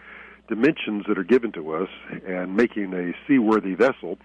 dimensions 0.47 1.05
that 1.07 1.17
are 1.17 1.23
given 1.23 1.51
to 1.51 1.73
us 1.73 1.89
and 2.25 2.55
making 2.55 2.93
a 2.93 3.13
seaworthy 3.27 3.73
vessel 3.73 4.17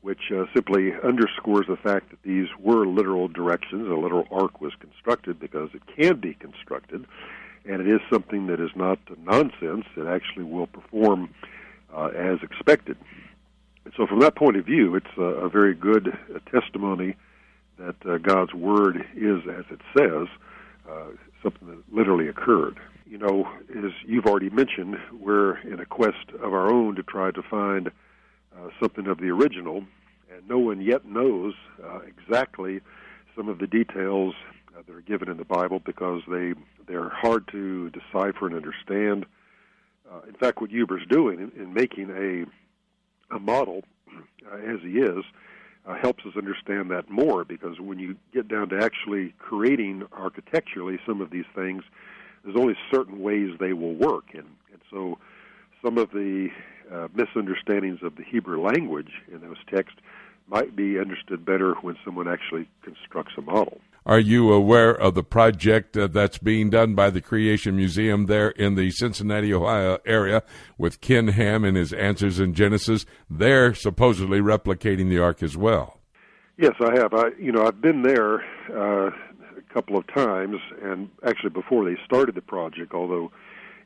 which 0.00 0.32
uh, 0.34 0.46
simply 0.52 0.92
underscores 1.04 1.66
the 1.68 1.76
fact 1.76 2.10
that 2.10 2.20
these 2.24 2.48
were 2.58 2.84
literal 2.84 3.28
directions. 3.28 3.88
A 3.88 3.94
literal 3.94 4.26
ark 4.32 4.60
was 4.60 4.72
constructed 4.80 5.38
because 5.38 5.70
it 5.74 5.82
can 5.96 6.18
be 6.18 6.34
constructed 6.34 7.06
and 7.64 7.80
it 7.80 7.86
is 7.86 8.00
something 8.12 8.48
that 8.48 8.60
is 8.60 8.70
not 8.74 8.98
nonsense. 9.24 9.84
It 9.96 10.06
actually 10.06 10.44
will 10.44 10.66
perform 10.66 11.32
uh, 11.94 12.06
as 12.06 12.38
expected. 12.42 12.96
So, 13.96 14.06
from 14.06 14.20
that 14.20 14.36
point 14.36 14.56
of 14.56 14.64
view, 14.64 14.94
it's 14.94 15.18
a, 15.18 15.22
a 15.22 15.48
very 15.48 15.74
good 15.74 16.16
testimony 16.50 17.16
that 17.78 17.96
uh, 18.06 18.18
God's 18.18 18.54
Word 18.54 19.04
is, 19.16 19.40
as 19.48 19.64
it 19.70 19.80
says, 19.96 20.28
uh, 20.88 21.08
something 21.42 21.68
that 21.68 21.82
literally 21.92 22.28
occurred. 22.28 22.78
You 23.06 23.18
know, 23.18 23.48
as 23.70 23.92
you've 24.06 24.26
already 24.26 24.50
mentioned, 24.50 24.96
we're 25.12 25.58
in 25.58 25.80
a 25.80 25.84
quest 25.84 26.30
of 26.42 26.54
our 26.54 26.72
own 26.72 26.94
to 26.94 27.02
try 27.02 27.30
to 27.32 27.42
find 27.42 27.88
uh, 28.56 28.68
something 28.80 29.06
of 29.06 29.18
the 29.18 29.28
original, 29.28 29.84
and 30.32 30.48
no 30.48 30.58
one 30.58 30.80
yet 30.80 31.04
knows 31.04 31.54
uh, 31.82 32.00
exactly 32.06 32.80
some 33.36 33.48
of 33.48 33.58
the 33.58 33.66
details 33.66 34.34
uh, 34.76 34.82
that 34.86 34.94
are 34.94 35.02
given 35.02 35.28
in 35.28 35.36
the 35.36 35.44
Bible 35.44 35.80
because 35.84 36.22
they 36.28 36.54
they're 36.86 37.10
hard 37.10 37.48
to 37.48 37.90
decipher 37.90 38.46
and 38.46 38.54
understand. 38.54 39.26
Uh, 40.10 40.20
in 40.28 40.34
fact, 40.34 40.60
what 40.60 40.70
Huibers 40.70 41.08
doing 41.08 41.38
in, 41.38 41.62
in 41.62 41.74
making 41.74 42.10
a 42.10 42.46
a 43.32 43.38
model 43.38 43.82
uh, 44.50 44.56
as 44.56 44.80
he 44.82 44.98
is 44.98 45.24
uh, 45.86 45.94
helps 45.94 46.24
us 46.24 46.36
understand 46.36 46.90
that 46.90 47.10
more 47.10 47.44
because 47.44 47.80
when 47.80 47.98
you 47.98 48.16
get 48.32 48.48
down 48.48 48.68
to 48.68 48.78
actually 48.78 49.34
creating 49.38 50.04
architecturally 50.12 50.98
some 51.06 51.20
of 51.20 51.30
these 51.30 51.44
things, 51.54 51.82
there's 52.44 52.56
only 52.56 52.76
certain 52.92 53.20
ways 53.20 53.50
they 53.58 53.72
will 53.72 53.94
work, 53.94 54.26
and 54.34 54.46
and 54.72 54.80
so 54.90 55.18
some 55.82 55.98
of 55.98 56.10
the 56.10 56.48
uh, 56.92 57.08
misunderstandings 57.14 58.00
of 58.02 58.16
the 58.16 58.22
Hebrew 58.22 58.60
language 58.60 59.10
in 59.32 59.40
those 59.40 59.56
texts 59.68 59.98
might 60.46 60.76
be 60.76 60.98
understood 60.98 61.44
better 61.44 61.74
when 61.82 61.96
someone 62.04 62.28
actually 62.28 62.68
constructs 62.82 63.32
a 63.38 63.42
model. 63.42 63.80
Are 64.04 64.18
you 64.18 64.52
aware 64.52 64.90
of 64.90 65.14
the 65.14 65.22
project 65.22 65.96
uh, 65.96 66.08
that's 66.08 66.38
being 66.38 66.70
done 66.70 66.94
by 66.94 67.10
the 67.10 67.20
Creation 67.20 67.76
Museum 67.76 68.26
there 68.26 68.50
in 68.50 68.74
the 68.74 68.90
Cincinnati, 68.90 69.54
Ohio 69.54 69.98
area 70.04 70.42
with 70.76 71.00
Ken 71.00 71.28
Ham 71.28 71.64
and 71.64 71.76
his 71.76 71.92
Answers 71.92 72.40
in 72.40 72.52
Genesis? 72.52 73.06
They're 73.30 73.74
supposedly 73.74 74.40
replicating 74.40 75.08
the 75.08 75.20
ark 75.20 75.40
as 75.40 75.56
well. 75.56 76.00
Yes, 76.58 76.74
I 76.80 76.98
have. 76.98 77.14
I, 77.14 77.28
you 77.38 77.52
know, 77.52 77.64
I've 77.64 77.80
been 77.80 78.02
there 78.02 78.40
uh, 78.70 79.10
a 79.10 79.72
couple 79.72 79.96
of 79.96 80.04
times, 80.08 80.56
and 80.82 81.08
actually 81.24 81.50
before 81.50 81.84
they 81.84 81.96
started 82.04 82.34
the 82.34 82.42
project, 82.42 82.94
although 82.94 83.30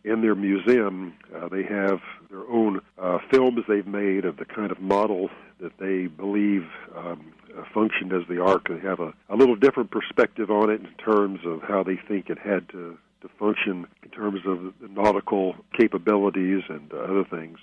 in 0.05 0.23
their 0.23 0.35
museum, 0.35 1.13
uh, 1.35 1.49
they 1.49 1.63
have 1.65 2.01
their 2.31 2.49
own 2.49 2.81
uh, 2.99 3.19
films 3.31 3.65
they've 3.69 3.87
made 3.87 4.25
of 4.25 4.39
the 4.39 4.47
kind 4.47 4.71
of 4.71 4.81
model 4.81 5.29
that 5.61 5.77
they 5.79 6.07
believe 6.07 6.65
um, 6.97 7.33
functioned 7.73 8.13
as 8.13 8.23
the 8.29 8.41
Ark. 8.43 8.69
They 8.69 8.81
have 8.81 9.01
a, 9.01 9.13
a 9.29 9.37
little 9.37 9.57
different 9.57 9.91
perspective 9.91 10.51
on 10.51 10.71
it 10.71 10.81
in 10.81 10.93
terms 11.03 11.41
of 11.45 11.63
how 11.63 11.83
they 11.83 11.97
think 12.09 12.31
it 12.31 12.39
had 12.39 12.69
to, 12.71 12.99
to 13.23 13.29
function 13.39 13.87
in 14.03 14.11
terms 14.11 14.41
of 14.47 14.75
the 14.81 14.89
nautical 14.89 15.57
capabilities 15.79 16.63
and 16.69 16.93
uh, 16.93 16.99
other 16.99 17.25
things, 17.25 17.59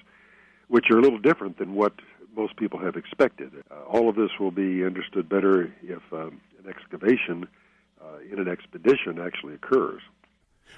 which 0.67 0.85
are 0.89 0.97
a 0.97 1.01
little 1.01 1.19
different 1.19 1.57
than 1.57 1.75
what 1.75 1.93
most 2.35 2.55
people 2.57 2.79
have 2.79 2.95
expected. 2.95 3.51
Uh, 3.69 3.83
all 3.83 4.09
of 4.09 4.15
this 4.15 4.31
will 4.39 4.51
be 4.51 4.83
understood 4.83 5.29
better 5.29 5.71
if 5.83 6.01
um, 6.11 6.41
an 6.63 6.69
excavation 6.69 7.47
uh, 8.01 8.17
in 8.31 8.39
an 8.39 8.47
expedition 8.47 9.19
actually 9.19 9.53
occurs. 9.53 10.01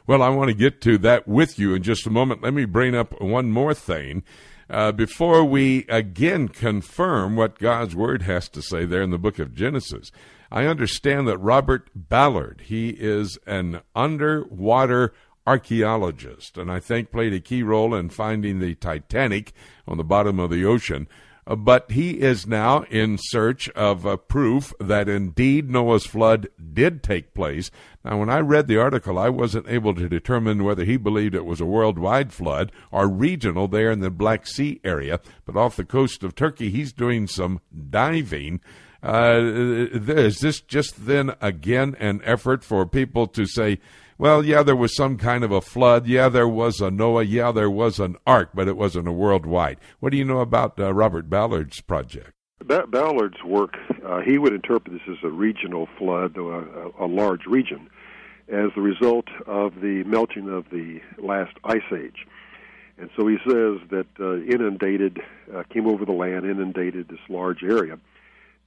Well, 0.08 0.21
I 0.21 0.30
want 0.30 0.49
to 0.49 0.54
get 0.56 0.82
to 0.82 0.97
that 0.99 1.28
with 1.28 1.58
you 1.58 1.73
in 1.73 1.82
just 1.82 2.06
a 2.06 2.10
moment. 2.10 2.43
Let 2.43 2.54
me 2.54 2.65
bring 2.65 2.95
up 2.95 3.19
one 3.21 3.51
more 3.51 3.73
thing. 3.73 4.23
Uh, 4.69 4.91
before 4.91 5.45
we 5.45 5.86
again 5.88 6.47
confirm 6.47 7.36
what 7.36 7.60
God's 7.60 7.95
Word 7.95 8.23
has 8.23 8.49
to 8.49 8.62
say 8.62 8.86
there 8.86 9.04
in 9.04 9.12
the 9.12 9.17
book 9.17 9.38
of 9.38 9.54
Genesis, 9.54 10.12
I 10.51 10.65
understand 10.65 11.28
that 11.28 11.38
Robert 11.38 11.89
Ballard, 11.93 12.63
he 12.65 12.89
is 12.89 13.38
an 13.45 13.82
underwater 13.95 15.13
archaeologist, 15.45 16.58
and 16.58 16.71
I 16.71 16.80
think 16.80 17.12
played 17.12 17.34
a 17.34 17.39
key 17.39 17.62
role 17.62 17.93
in 17.93 18.10
finding 18.10 18.60
the 18.60 18.75
Titanic 18.75 19.54
on 19.88 19.97
the 19.97 20.04
bottom 20.04 20.39
of 20.39 20.49
the 20.49 20.65
ocean. 20.65 21.08
But 21.45 21.91
he 21.91 22.21
is 22.21 22.47
now 22.47 22.84
in 22.89 23.19
search 23.19 23.69
of 23.69 24.05
uh, 24.05 24.17
proof 24.17 24.73
that 24.79 25.08
indeed 25.08 25.69
Noah's 25.69 26.08
flood 26.08 26.47
did 26.73 27.03
take 27.03 27.36
place. 27.36 27.69
Now, 28.03 28.19
when 28.19 28.31
I 28.31 28.39
read 28.39 28.67
the 28.67 28.79
article, 28.79 29.19
I 29.19 29.29
wasn't 29.29 29.69
able 29.69 29.93
to 29.93 30.10
determine 30.10 30.63
whether 30.63 30.84
he 30.84 30.97
believed 30.97 31.36
it 31.36 31.45
was 31.45 31.62
a 31.62 31.65
worldwide 31.65 32.34
flood 32.34 32.71
or 32.91 33.08
regional 33.08 33.67
there 33.67 33.91
in 33.91 33.99
the 33.99 34.10
Black 34.10 34.47
Sea 34.47 34.81
area. 34.84 35.19
But 35.45 35.55
off 35.55 35.75
the 35.75 35.86
coast 35.86 36.23
of 36.23 36.34
Turkey, 36.34 36.71
he's 36.71 36.91
doing 36.91 37.27
some 37.27 37.62
diving. 37.89 38.60
Uh, 39.03 39.39
is 39.39 40.39
this 40.39 40.62
just 40.62 41.05
then 41.05 41.36
again 41.41 41.95
an 41.99 42.21
effort 42.23 42.63
for 42.63 42.88
people 42.88 43.27
to 43.27 43.45
say, 43.45 43.79
well, 44.17 44.45
yeah, 44.45 44.63
there 44.63 44.75
was 44.75 44.95
some 44.95 45.17
kind 45.17 45.43
of 45.43 45.51
a 45.51 45.62
flood. 45.62 46.08
Yeah, 46.08 46.30
there 46.30 46.47
was 46.47 46.80
a 46.80 46.89
Noah. 46.89 47.23
Yeah, 47.23 47.51
there 47.51 47.69
was 47.69 47.99
an 47.99 48.15
ark, 48.25 48.51
but 48.54 48.67
it 48.67 48.78
wasn't 48.78 49.08
a 49.08 49.12
worldwide. 49.12 49.78
What 49.99 50.12
do 50.12 50.17
you 50.17 50.25
know 50.25 50.39
about 50.39 50.80
uh, 50.80 50.93
Robert 50.93 51.30
Ballard's 51.30 51.82
project? 51.82 52.32
Ballard's 52.63 53.43
work, 53.43 53.75
uh, 54.06 54.21
he 54.21 54.38
would 54.38 54.54
interpret 54.54 54.93
this 54.93 55.17
as 55.17 55.23
a 55.23 55.30
regional 55.30 55.88
flood, 55.97 56.38
a, 56.38 56.41
a, 56.41 57.06
a 57.06 57.08
large 57.08 57.45
region, 57.45 57.89
as 58.47 58.71
the 58.75 58.82
result 58.82 59.28
of 59.45 59.82
the 59.82 60.04
melting 60.06 60.49
of 60.49 60.65
the 60.71 60.99
last 61.17 61.54
ice 61.63 61.82
age. 61.93 62.25
And 62.97 63.10
so 63.17 63.28
he 63.28 63.38
says 63.45 63.82
that 63.89 64.08
uh, 64.19 64.38
inundated, 64.38 65.19
uh, 65.54 65.63
came 65.63 65.86
over 65.86 66.06
the 66.06 66.13
land, 66.13 66.45
inundated 66.45 67.10
this 67.10 67.19
large 67.30 67.62
area 67.62 67.99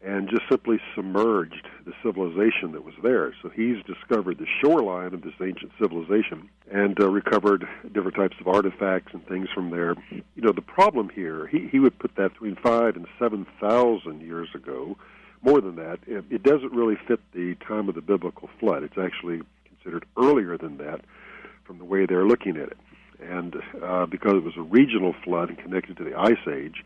and 0.01 0.29
just 0.29 0.43
simply 0.49 0.79
submerged 0.95 1.67
the 1.85 1.93
civilization 2.05 2.71
that 2.73 2.85
was 2.85 2.95
there. 3.03 3.35
So 3.43 3.49
he's 3.49 3.83
discovered 3.85 4.39
the 4.39 4.47
shoreline 4.61 5.13
of 5.13 5.23
this 5.23 5.35
ancient 5.43 5.73
civilization 5.81 6.49
and 6.71 6.99
uh, 7.01 7.09
recovered 7.09 7.67
different 7.93 8.15
types 8.15 8.37
of 8.41 8.47
artifacts 8.47 9.13
and 9.13 9.27
things 9.27 9.49
from 9.53 9.71
there. 9.71 9.97
You 10.11 10.43
know, 10.43 10.53
the 10.53 10.63
problem 10.63 11.09
here, 11.09 11.49
he, 11.49 11.67
he 11.67 11.81
would 11.81 11.99
put 11.99 12.15
that 12.15 12.35
between 12.35 12.57
five 12.57 12.95
and 12.95 13.07
seven 13.19 13.47
thousand 13.61 14.23
years 14.23 14.49
ago. 14.55 14.97
More 15.43 15.61
than 15.61 15.77
that, 15.77 15.99
it, 16.07 16.25
it 16.31 16.43
doesn't 16.43 16.73
really 16.73 16.97
fit 17.07 17.21
the 17.33 17.57
time 17.67 17.89
of 17.89 17.95
the 17.95 18.01
biblical 18.01 18.49
flood. 18.61 18.83
It's 18.83 18.99
actually 18.99 19.41
considered 19.65 20.05
earlier 20.17 20.57
than 20.57 20.79
that 20.79 21.01
from 21.65 21.79
the 21.79 21.85
way 21.85 22.07
they're 22.07 22.27
looking 22.27 22.57
at 22.57 22.69
it. 22.69 22.79
And 23.21 23.57
uh, 23.83 24.07
because 24.07 24.35
it 24.35 24.45
was 24.45 24.57
a 24.57 24.63
regional 24.63 25.15
flood 25.25 25.49
and 25.49 25.59
connected 25.59 25.97
to 25.97 26.05
the 26.05 26.17
Ice 26.17 26.47
Age, 26.49 26.85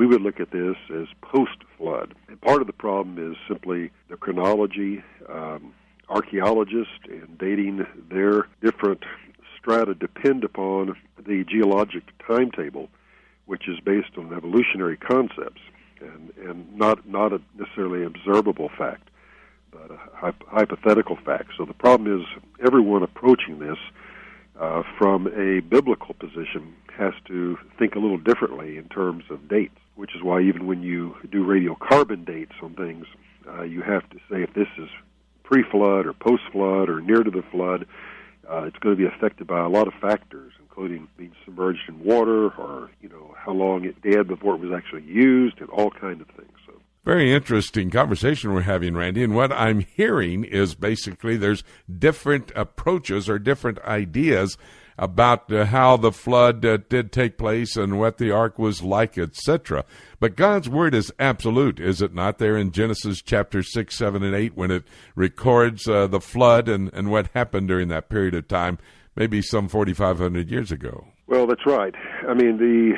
we 0.00 0.06
would 0.06 0.22
look 0.22 0.40
at 0.40 0.50
this 0.50 0.76
as 0.94 1.08
post 1.20 1.58
flood. 1.76 2.14
And 2.28 2.40
part 2.40 2.62
of 2.62 2.66
the 2.66 2.72
problem 2.72 3.18
is 3.18 3.36
simply 3.46 3.90
the 4.08 4.16
chronology. 4.16 5.02
Um, 5.28 5.74
archaeologists 6.08 7.04
and 7.06 7.36
dating 7.36 7.86
their 8.10 8.48
different 8.62 9.04
strata 9.58 9.94
depend 9.94 10.42
upon 10.42 10.96
the 11.18 11.44
geologic 11.44 12.02
timetable, 12.26 12.88
which 13.44 13.68
is 13.68 13.78
based 13.80 14.16
on 14.16 14.32
evolutionary 14.32 14.96
concepts 14.96 15.60
and, 16.00 16.32
and 16.48 16.74
not, 16.74 17.06
not 17.06 17.34
a 17.34 17.40
necessarily 17.58 18.02
observable 18.02 18.70
fact, 18.78 19.10
but 19.70 19.90
a 19.90 19.98
hypothetical 20.46 21.16
fact. 21.16 21.50
So 21.58 21.66
the 21.66 21.74
problem 21.74 22.22
is 22.22 22.26
everyone 22.64 23.02
approaching 23.02 23.58
this 23.58 23.76
uh, 24.58 24.82
from 24.98 25.26
a 25.26 25.60
biblical 25.60 26.14
position 26.14 26.74
has 26.96 27.12
to 27.26 27.58
think 27.78 27.94
a 27.94 27.98
little 27.98 28.18
differently 28.18 28.76
in 28.76 28.88
terms 28.88 29.24
of 29.30 29.46
dates, 29.46 29.76
which 30.00 30.16
is 30.16 30.22
why 30.22 30.40
even 30.40 30.66
when 30.66 30.82
you 30.82 31.14
do 31.30 31.44
radiocarbon 31.44 32.24
dates 32.24 32.54
on 32.62 32.72
things, 32.74 33.04
uh, 33.46 33.62
you 33.62 33.82
have 33.82 34.08
to 34.08 34.16
say 34.30 34.42
if 34.42 34.54
this 34.54 34.68
is 34.78 34.88
pre-flood 35.44 36.06
or 36.06 36.14
post-flood 36.14 36.88
or 36.88 37.02
near 37.02 37.22
to 37.22 37.30
the 37.30 37.42
flood. 37.50 37.86
Uh, 38.50 38.62
it's 38.62 38.78
going 38.78 38.96
to 38.96 39.00
be 39.00 39.06
affected 39.06 39.46
by 39.46 39.60
a 39.60 39.68
lot 39.68 39.86
of 39.86 39.92
factors, 40.00 40.52
including 40.58 41.06
being 41.16 41.32
submerged 41.44 41.88
in 41.88 42.02
water 42.02 42.48
or 42.52 42.90
you 43.02 43.08
know 43.08 43.34
how 43.36 43.52
long 43.52 43.84
it 43.84 44.00
did 44.00 44.26
before 44.26 44.54
it 44.54 44.60
was 44.60 44.72
actually 44.72 45.02
used, 45.02 45.60
and 45.60 45.68
all 45.70 45.90
kinds 45.90 46.20
of 46.20 46.28
things. 46.28 46.50
So 46.66 46.72
very 47.04 47.32
interesting 47.32 47.90
conversation 47.90 48.52
we're 48.54 48.62
having, 48.62 48.96
Randy. 48.96 49.22
And 49.22 49.34
what 49.34 49.52
I'm 49.52 49.80
hearing 49.80 50.44
is 50.44 50.74
basically 50.74 51.36
there's 51.36 51.62
different 51.98 52.50
approaches 52.56 53.28
or 53.28 53.38
different 53.38 53.78
ideas 53.80 54.56
about 55.00 55.50
uh, 55.50 55.64
how 55.64 55.96
the 55.96 56.12
flood 56.12 56.62
uh, 56.64 56.76
did 56.90 57.10
take 57.10 57.38
place 57.38 57.74
and 57.74 57.98
what 57.98 58.18
the 58.18 58.30
ark 58.30 58.58
was 58.58 58.82
like, 58.82 59.16
etc. 59.16 59.82
But 60.20 60.36
God's 60.36 60.68
word 60.68 60.94
is 60.94 61.10
absolute, 61.18 61.80
is 61.80 62.02
it 62.02 62.14
not? 62.14 62.36
There 62.36 62.54
in 62.54 62.70
Genesis 62.70 63.22
chapter 63.22 63.62
6, 63.62 63.96
7, 63.96 64.22
and 64.22 64.34
8, 64.34 64.54
when 64.54 64.70
it 64.70 64.84
records 65.14 65.88
uh, 65.88 66.06
the 66.06 66.20
flood 66.20 66.68
and, 66.68 66.92
and 66.92 67.10
what 67.10 67.28
happened 67.28 67.68
during 67.68 67.88
that 67.88 68.10
period 68.10 68.34
of 68.34 68.46
time, 68.46 68.76
maybe 69.16 69.40
some 69.40 69.68
4,500 69.68 70.50
years 70.50 70.70
ago. 70.70 71.06
Well, 71.26 71.46
that's 71.46 71.64
right. 71.64 71.94
I 72.28 72.34
mean, 72.34 72.58
the 72.58 72.92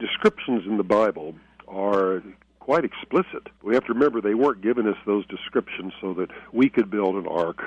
descriptions 0.00 0.66
in 0.66 0.76
the 0.76 0.82
Bible 0.82 1.36
are 1.68 2.20
quite 2.58 2.84
explicit. 2.84 3.46
We 3.62 3.74
have 3.74 3.84
to 3.86 3.92
remember 3.92 4.20
they 4.20 4.34
weren't 4.34 4.60
giving 4.60 4.88
us 4.88 4.96
those 5.06 5.24
descriptions 5.28 5.92
so 6.00 6.14
that 6.14 6.30
we 6.52 6.68
could 6.68 6.90
build 6.90 7.14
an 7.14 7.28
ark. 7.28 7.62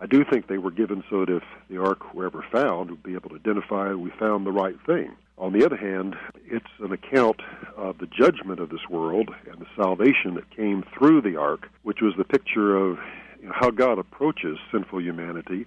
I 0.00 0.06
do 0.06 0.24
think 0.24 0.46
they 0.46 0.58
were 0.58 0.70
given 0.70 1.02
so 1.08 1.24
that 1.24 1.36
if 1.36 1.42
the 1.70 1.78
ark 1.78 2.14
were 2.14 2.26
ever 2.26 2.44
found, 2.52 2.90
we'd 2.90 3.02
be 3.02 3.14
able 3.14 3.30
to 3.30 3.36
identify 3.36 3.94
we 3.94 4.10
found 4.10 4.46
the 4.46 4.52
right 4.52 4.76
thing. 4.84 5.12
On 5.38 5.52
the 5.52 5.64
other 5.64 5.76
hand, 5.76 6.16
it's 6.46 6.66
an 6.80 6.92
account 6.92 7.40
of 7.76 7.98
the 7.98 8.06
judgment 8.06 8.60
of 8.60 8.70
this 8.70 8.88
world 8.88 9.30
and 9.50 9.60
the 9.60 9.66
salvation 9.76 10.34
that 10.34 10.50
came 10.50 10.82
through 10.96 11.22
the 11.22 11.36
ark, 11.36 11.68
which 11.82 12.00
was 12.00 12.14
the 12.16 12.24
picture 12.24 12.76
of 12.76 12.98
you 13.40 13.48
know, 13.48 13.52
how 13.54 13.70
God 13.70 13.98
approaches 13.98 14.58
sinful 14.72 15.02
humanity 15.02 15.66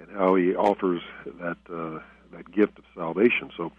and 0.00 0.10
how 0.16 0.34
He 0.34 0.54
offers 0.54 1.00
that 1.24 1.58
uh, 1.72 2.00
that 2.32 2.50
gift 2.50 2.78
of 2.78 2.84
salvation. 2.96 3.50
So, 3.56 3.70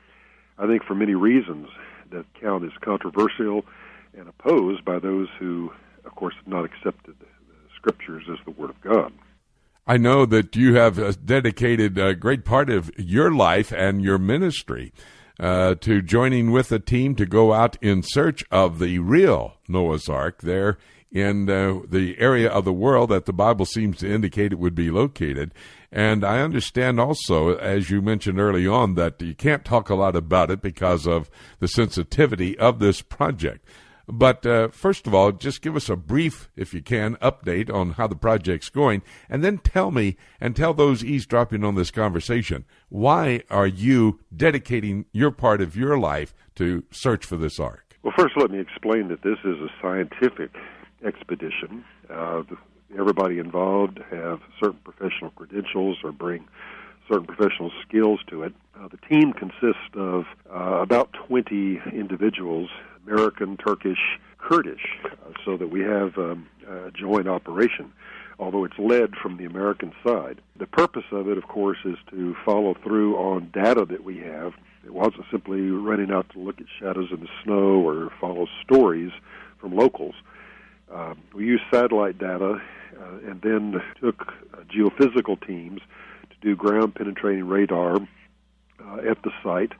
I 0.58 0.68
think 0.68 0.84
for 0.84 0.96
many 0.96 1.16
reasons, 1.16 1.68
that 2.12 2.26
count 2.40 2.64
is 2.64 2.72
controversial 2.80 3.66
and 4.18 4.30
opposed 4.30 4.86
by 4.86 5.00
those 5.00 5.28
who, 5.38 5.74
of 6.06 6.16
course, 6.16 6.36
have 6.36 6.48
not 6.48 6.64
accepted 6.64 7.16
the 7.20 7.26
scriptures 7.76 8.24
as 8.32 8.38
the 8.46 8.52
Word 8.52 8.70
of 8.70 8.80
God. 8.82 9.12
I 9.88 9.98
know 9.98 10.26
that 10.26 10.56
you 10.56 10.76
have 10.76 10.98
uh, 10.98 11.13
dedicated 11.24 11.98
a 12.00 12.15
great 12.15 12.43
part 12.43 12.71
of 12.71 12.91
your 12.98 13.32
life 13.32 13.71
and 13.71 14.02
your 14.02 14.17
ministry 14.17 14.91
uh, 15.39 15.76
to 15.76 16.02
joining 16.02 16.52
with 16.52 16.71
a 16.71 16.80
team 16.80 17.13
to 17.15 17.26
go 17.28 17.54
out 17.54 17.78
in 17.84 18.02
search 18.02 18.43
of 18.50 18.80
the 18.80 18.98
real 18.98 19.58
Noah's 19.67 20.10
Ark 20.10 20.41
there 20.41 20.80
in 21.12 21.48
uh, 21.50 21.82
the 21.88 22.17
area 22.17 22.50
of 22.50 22.65
the 22.65 22.74
world 22.74 23.10
that 23.12 23.26
the 23.26 23.34
Bible 23.34 23.65
seems 23.65 24.00
to 24.00 24.12
indicate 24.12 24.52
it 24.52 24.60
would 24.60 24.74
be 24.74 24.89
located. 24.89 25.54
And 25.91 26.26
I 26.26 26.39
understand 26.39 27.00
also, 27.00 27.56
as 27.56 27.91
you 27.91 28.02
mentioned 28.02 28.39
early 28.39 28.65
on, 28.65 28.95
that 28.95 29.21
you 29.21 29.36
can't 29.36 29.63
talk 29.63 29.91
a 29.91 29.95
lot 29.95 30.15
about 30.15 30.50
it 30.50 30.62
because 30.62 31.06
of 31.06 31.30
the 31.60 31.67
sensitivity 31.67 32.58
of 32.58 32.80
this 32.80 33.02
project. 33.02 33.65
But 34.08 34.46
uh, 34.46 34.68
first 34.70 35.08
of 35.08 35.13
all, 35.13 35.32
just 35.32 35.62
give 35.62 35.76
us 35.76 35.89
a 35.89 35.96
brief, 35.96 36.50
if 36.56 36.74
you 36.74 36.82
can, 36.82 37.16
update 37.18 37.74
on 37.74 37.91
how 37.91 38.08
the 38.08 38.16
project's 38.16 38.70
going, 38.70 39.01
and 39.30 39.43
then 39.43 39.58
tell 39.58 39.91
me 39.91 40.18
and 40.39 40.56
tell 40.56 40.74
those 40.74 41.03
eavesdropping 41.03 41.64
on 41.64 41.76
this 41.76 41.91
conversation 41.91 42.66
why 42.89 43.41
are 43.49 43.68
you 43.68 44.20
dedicating 44.36 45.06
your 45.12 45.32
part 45.32 45.62
of 45.62 45.76
your 45.76 45.97
life 45.97 46.34
to 46.56 46.84
search 46.91 47.26
for 47.26 47.36
this 47.36 47.60
ark? 47.60 47.97
Well, 48.03 48.14
first, 48.16 48.38
let 48.38 48.51
me 48.51 48.60
explain 48.60 49.08
that 49.08 49.24
this 49.24 49.39
is 49.43 49.58
a 49.60 49.70
scientific 49.82 50.56
expedition. 51.03 51.84
Uh, 52.10 52.43
everybody 52.97 53.39
involved 53.39 53.99
have 54.12 54.39
certain 54.60 54.80
professional 54.84 55.32
credentials 55.32 55.97
or 56.03 56.12
bring 56.12 56.47
certain 57.10 57.26
professional 57.26 57.72
skills 57.88 58.20
to 58.28 58.43
it. 58.43 58.53
Uh, 58.80 58.88
the 58.88 58.97
team 59.10 59.34
consists 59.34 59.89
of 59.95 60.26
uh, 60.53 60.82
about 60.82 61.14
20 61.28 61.82
individuals, 61.93 62.70
American, 63.08 63.58
Turkish, 63.58 64.20
Kurdish, 64.38 64.97
uh, 65.06 65.32
so 65.43 65.58
that 65.58 65.70
we 65.70 65.82
have 65.82 66.18
um, 66.18 66.47
a 66.68 66.91
joint 66.91 67.28
operation, 67.28 67.91
although 68.39 68.64
it's 68.64 68.78
led 68.78 69.16
from 69.16 69.38
the 69.38 69.45
American 69.45 69.93
side. 70.03 70.41
The 70.58 70.68
purpose 70.68 71.06
of 71.12 71.28
it, 71.30 71.38
of 71.38 71.47
course, 71.47 71.78
is 71.86 71.97
to 72.12 72.36
follow 72.45 72.76
through 72.84 73.16
on 73.18 73.49
data 73.53 73.86
that 73.89 74.03
we 74.03 74.18
have. 74.20 74.53
It 74.86 74.93
wasn't 74.93 75.26
simply 75.32 75.62
running 75.62 76.12
out 76.12 76.30
to 76.34 76.39
look 76.39 76.60
at 76.60 76.68
shadows 76.80 77.10
in 77.12 77.22
the 77.22 77.30
snow 77.43 77.88
or 77.88 78.12
follow 78.20 78.47
stories 78.64 79.12
from 79.60 79.76
locals. 79.76 80.16
Uh, 80.93 81.16
we 81.34 81.45
used 81.45 81.64
satellite 81.72 82.20
data 82.20 82.62
uh, 82.99 83.30
and 83.30 83.41
then 83.41 83.82
took 83.99 84.34
uh, 84.53 84.58
geophysical 84.64 85.45
teams 85.45 85.82
to 86.30 86.36
do 86.41 86.56
ground 86.56 86.93
penetrating 86.93 87.47
radar 87.47 87.95
uh, 87.95 88.97
at 89.10 89.22
the 89.24 89.32
site 89.43 89.72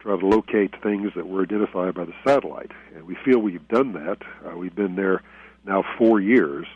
try 0.00 0.18
to 0.18 0.26
locate 0.26 0.74
things 0.82 1.12
that 1.14 1.28
were 1.28 1.42
identified 1.42 1.94
by 1.94 2.04
the 2.04 2.14
satellite. 2.26 2.72
And 2.94 3.06
we 3.06 3.16
feel 3.24 3.38
we've 3.38 3.68
done 3.68 3.92
that. 3.92 4.18
Uh, 4.44 4.56
we've 4.56 4.74
been 4.74 4.96
there 4.96 5.22
now 5.64 5.84
four 5.98 6.20
years, 6.20 6.66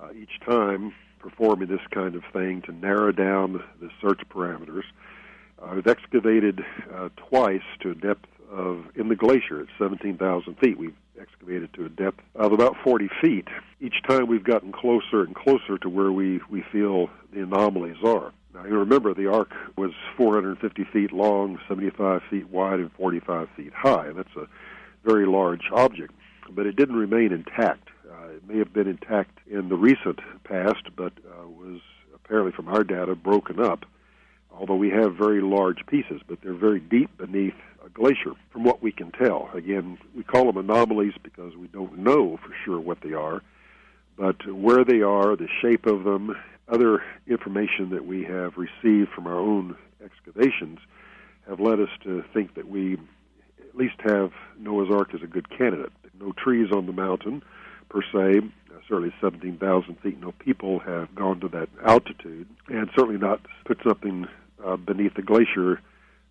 uh, 0.00 0.08
each 0.12 0.40
time 0.44 0.92
performing 1.20 1.68
this 1.68 1.80
kind 1.90 2.14
of 2.16 2.22
thing 2.32 2.62
to 2.62 2.72
narrow 2.72 3.12
down 3.12 3.62
the 3.80 3.90
search 4.02 4.20
parameters. 4.28 4.82
Uh, 5.62 5.72
we've 5.76 5.86
excavated 5.86 6.64
uh, 6.92 7.08
twice 7.16 7.62
to 7.80 7.90
a 7.90 7.94
depth 7.94 8.26
of, 8.50 8.84
in 8.96 9.08
the 9.08 9.16
glacier 9.16 9.60
at 9.60 9.68
17,000 9.78 10.54
feet. 10.58 10.76
We've 10.76 10.96
excavated 11.18 11.72
to 11.74 11.86
a 11.86 11.88
depth 11.88 12.20
of 12.34 12.52
about 12.52 12.76
40 12.82 13.08
feet. 13.20 13.48
Each 13.80 14.02
time 14.06 14.26
we've 14.26 14.44
gotten 14.44 14.72
closer 14.72 15.22
and 15.22 15.34
closer 15.34 15.78
to 15.78 15.88
where 15.88 16.12
we, 16.12 16.40
we 16.50 16.62
feel 16.72 17.08
the 17.32 17.42
anomalies 17.42 18.02
are. 18.04 18.32
Now, 18.54 18.64
you 18.64 18.78
remember 18.78 19.12
the 19.12 19.26
ark 19.26 19.52
was 19.76 19.90
450 20.16 20.84
feet 20.84 21.12
long, 21.12 21.58
75 21.68 22.22
feet 22.30 22.48
wide, 22.50 22.78
and 22.78 22.92
45 22.92 23.48
feet 23.56 23.72
high. 23.74 24.12
That's 24.12 24.36
a 24.36 24.46
very 25.04 25.26
large 25.26 25.68
object, 25.72 26.12
but 26.50 26.64
it 26.64 26.76
didn't 26.76 26.96
remain 26.96 27.32
intact. 27.32 27.88
Uh, 28.08 28.28
it 28.28 28.48
may 28.48 28.58
have 28.58 28.72
been 28.72 28.86
intact 28.86 29.38
in 29.50 29.68
the 29.68 29.76
recent 29.76 30.20
past, 30.44 30.84
but 30.94 31.12
uh, 31.26 31.48
was 31.48 31.80
apparently, 32.14 32.52
from 32.52 32.68
our 32.68 32.84
data, 32.84 33.16
broken 33.16 33.58
up. 33.58 33.84
Although 34.52 34.76
we 34.76 34.90
have 34.90 35.16
very 35.16 35.40
large 35.40 35.84
pieces, 35.86 36.20
but 36.28 36.38
they're 36.40 36.54
very 36.54 36.78
deep 36.78 37.10
beneath 37.18 37.56
a 37.84 37.88
glacier, 37.88 38.34
from 38.52 38.62
what 38.62 38.80
we 38.80 38.92
can 38.92 39.10
tell. 39.10 39.50
Again, 39.52 39.98
we 40.14 40.22
call 40.22 40.46
them 40.46 40.56
anomalies 40.56 41.14
because 41.24 41.56
we 41.56 41.66
don't 41.66 41.98
know 41.98 42.36
for 42.36 42.54
sure 42.64 42.78
what 42.78 43.00
they 43.00 43.14
are, 43.14 43.42
but 44.16 44.46
where 44.46 44.84
they 44.84 45.02
are, 45.02 45.34
the 45.34 45.48
shape 45.60 45.86
of 45.86 46.04
them, 46.04 46.36
other 46.68 47.02
information 47.26 47.90
that 47.90 48.06
we 48.06 48.24
have 48.24 48.54
received 48.56 49.10
from 49.14 49.26
our 49.26 49.38
own 49.38 49.76
excavations 50.04 50.78
have 51.48 51.60
led 51.60 51.80
us 51.80 51.90
to 52.02 52.24
think 52.32 52.54
that 52.54 52.68
we 52.68 52.94
at 52.94 53.76
least 53.76 53.96
have 54.04 54.32
Noah's 54.58 54.90
Ark 54.90 55.14
as 55.14 55.22
a 55.22 55.26
good 55.26 55.48
candidate. 55.50 55.92
No 56.18 56.32
trees 56.32 56.68
on 56.72 56.86
the 56.86 56.92
mountain, 56.92 57.42
per 57.88 58.02
se. 58.02 58.40
Certainly 58.88 59.14
17,000 59.20 59.98
feet. 60.00 60.20
No 60.20 60.32
people 60.32 60.78
have 60.80 61.14
gone 61.14 61.40
to 61.40 61.48
that 61.48 61.70
altitude, 61.86 62.46
and 62.68 62.90
certainly 62.94 63.18
not 63.18 63.40
put 63.64 63.78
something 63.82 64.26
uh, 64.62 64.76
beneath 64.76 65.14
the 65.14 65.22
glacier 65.22 65.80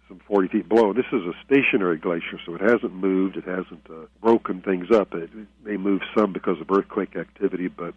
some 0.07 0.21
40 0.27 0.47
feet 0.49 0.69
below. 0.69 0.93
This 0.93 1.05
is 1.11 1.21
a 1.23 1.33
stationary 1.45 1.97
glacier, 1.97 2.39
so 2.45 2.53
it 2.55 2.61
hasn't 2.61 2.93
moved. 2.93 3.37
It 3.37 3.45
hasn't 3.45 3.87
uh, 3.89 4.05
broken 4.21 4.61
things 4.61 4.91
up. 4.91 5.13
It, 5.13 5.31
it 5.35 5.47
may 5.63 5.77
move 5.77 6.01
some 6.15 6.33
because 6.33 6.59
of 6.61 6.69
earthquake 6.69 7.15
activity, 7.15 7.67
but 7.67 7.95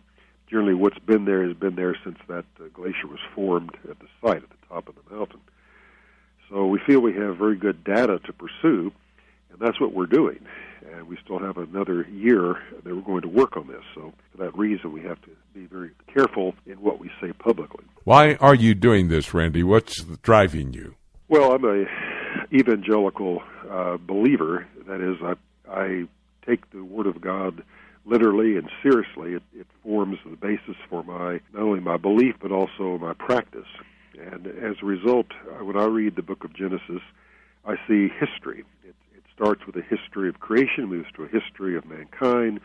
generally 0.48 0.74
what's 0.74 0.98
been 1.00 1.24
there 1.24 1.46
has 1.46 1.56
been 1.56 1.74
there 1.74 1.96
since 2.04 2.18
that 2.28 2.44
uh, 2.60 2.64
glacier 2.72 3.06
was 3.06 3.20
formed 3.34 3.76
at 3.90 3.98
the 3.98 4.06
site 4.20 4.42
at 4.42 4.50
the 4.50 4.66
top 4.68 4.88
of 4.88 4.94
the 4.94 5.14
mountain. 5.14 5.40
So 6.48 6.66
we 6.66 6.78
feel 6.86 7.00
we 7.00 7.14
have 7.14 7.36
very 7.36 7.56
good 7.56 7.82
data 7.82 8.20
to 8.20 8.32
pursue, 8.32 8.92
and 9.50 9.58
that's 9.58 9.80
what 9.80 9.92
we're 9.92 10.06
doing. 10.06 10.38
And 10.92 11.08
we 11.08 11.18
still 11.24 11.40
have 11.40 11.56
another 11.56 12.06
year 12.08 12.62
that 12.84 12.94
we're 12.94 13.02
going 13.02 13.22
to 13.22 13.28
work 13.28 13.56
on 13.56 13.66
this. 13.66 13.82
So 13.94 14.12
for 14.30 14.44
that 14.44 14.56
reason, 14.56 14.92
we 14.92 15.02
have 15.02 15.20
to 15.22 15.30
be 15.52 15.66
very 15.66 15.90
careful 16.12 16.54
in 16.64 16.74
what 16.74 17.00
we 17.00 17.10
say 17.20 17.32
publicly. 17.32 17.84
Why 18.04 18.34
are 18.34 18.54
you 18.54 18.74
doing 18.74 19.08
this, 19.08 19.34
Randy? 19.34 19.64
What's 19.64 20.04
driving 20.22 20.72
you? 20.72 20.94
Well, 21.28 21.52
I'm 21.52 21.64
a 21.64 21.86
evangelical 22.52 23.42
uh, 23.68 23.96
believer. 23.96 24.68
That 24.86 25.00
is, 25.00 25.16
I, 25.20 25.34
I 25.68 26.04
take 26.46 26.70
the 26.70 26.84
Word 26.84 27.08
of 27.08 27.20
God 27.20 27.64
literally 28.06 28.56
and 28.56 28.70
seriously. 28.82 29.34
It, 29.34 29.42
it 29.54 29.66
forms 29.82 30.18
the 30.24 30.36
basis 30.36 30.76
for 30.88 31.02
my 31.02 31.40
not 31.52 31.62
only 31.62 31.80
my 31.80 31.96
belief 31.96 32.36
but 32.40 32.52
also 32.52 32.98
my 32.98 33.12
practice. 33.12 33.68
And 34.18 34.46
as 34.46 34.76
a 34.82 34.86
result, 34.86 35.26
when 35.60 35.76
I 35.76 35.84
read 35.84 36.16
the 36.16 36.22
Book 36.22 36.44
of 36.44 36.54
Genesis, 36.54 37.02
I 37.66 37.74
see 37.86 38.08
history. 38.08 38.64
It, 38.84 38.94
it 39.14 39.22
starts 39.34 39.66
with 39.66 39.76
a 39.76 39.82
history 39.82 40.28
of 40.28 40.40
creation, 40.40 40.86
moves 40.86 41.08
to 41.16 41.24
a 41.24 41.28
history 41.28 41.76
of 41.76 41.84
mankind, 41.84 42.60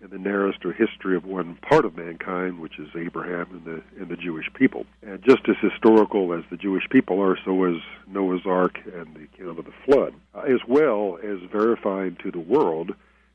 and 0.00 0.10
then 0.10 0.22
narrows 0.22 0.54
to 0.62 0.70
a 0.70 0.72
history 0.72 1.16
of 1.16 1.24
one 1.24 1.56
part 1.56 1.84
of 1.84 1.96
mankind, 1.96 2.60
which 2.60 2.78
is 2.78 2.88
Abraham 2.96 3.46
and 3.50 3.64
the 3.64 3.82
and 4.00 4.08
the 4.08 4.16
Jewish 4.16 4.46
people. 4.54 4.86
And 5.02 5.22
just 5.22 5.48
as 5.48 5.56
historical 5.60 6.32
as 6.32 6.44
the 6.50 6.56
Jewish 6.56 6.88
people 6.90 7.20
are, 7.20 7.38
so 7.44 7.64
is 7.64 7.80
Noah's 8.06 8.46
Ark 8.46 8.78
and 8.84 9.14
the 9.14 9.24
account 9.24 9.58
of 9.58 9.64
the 9.64 9.72
flood, 9.84 10.14
as 10.34 10.60
well 10.68 11.18
as 11.22 11.38
verifying 11.50 12.16
to 12.22 12.30
the 12.30 12.40
world 12.40 12.92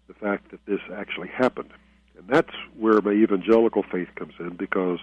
the 0.08 0.14
fact 0.14 0.52
that 0.52 0.66
this 0.66 0.80
actually 0.94 1.30
happened. 1.30 1.72
And 2.18 2.28
that's 2.28 2.54
where 2.78 3.02
my 3.02 3.12
evangelical 3.12 3.84
faith 3.84 4.10
comes 4.16 4.34
in, 4.40 4.56
because 4.56 5.00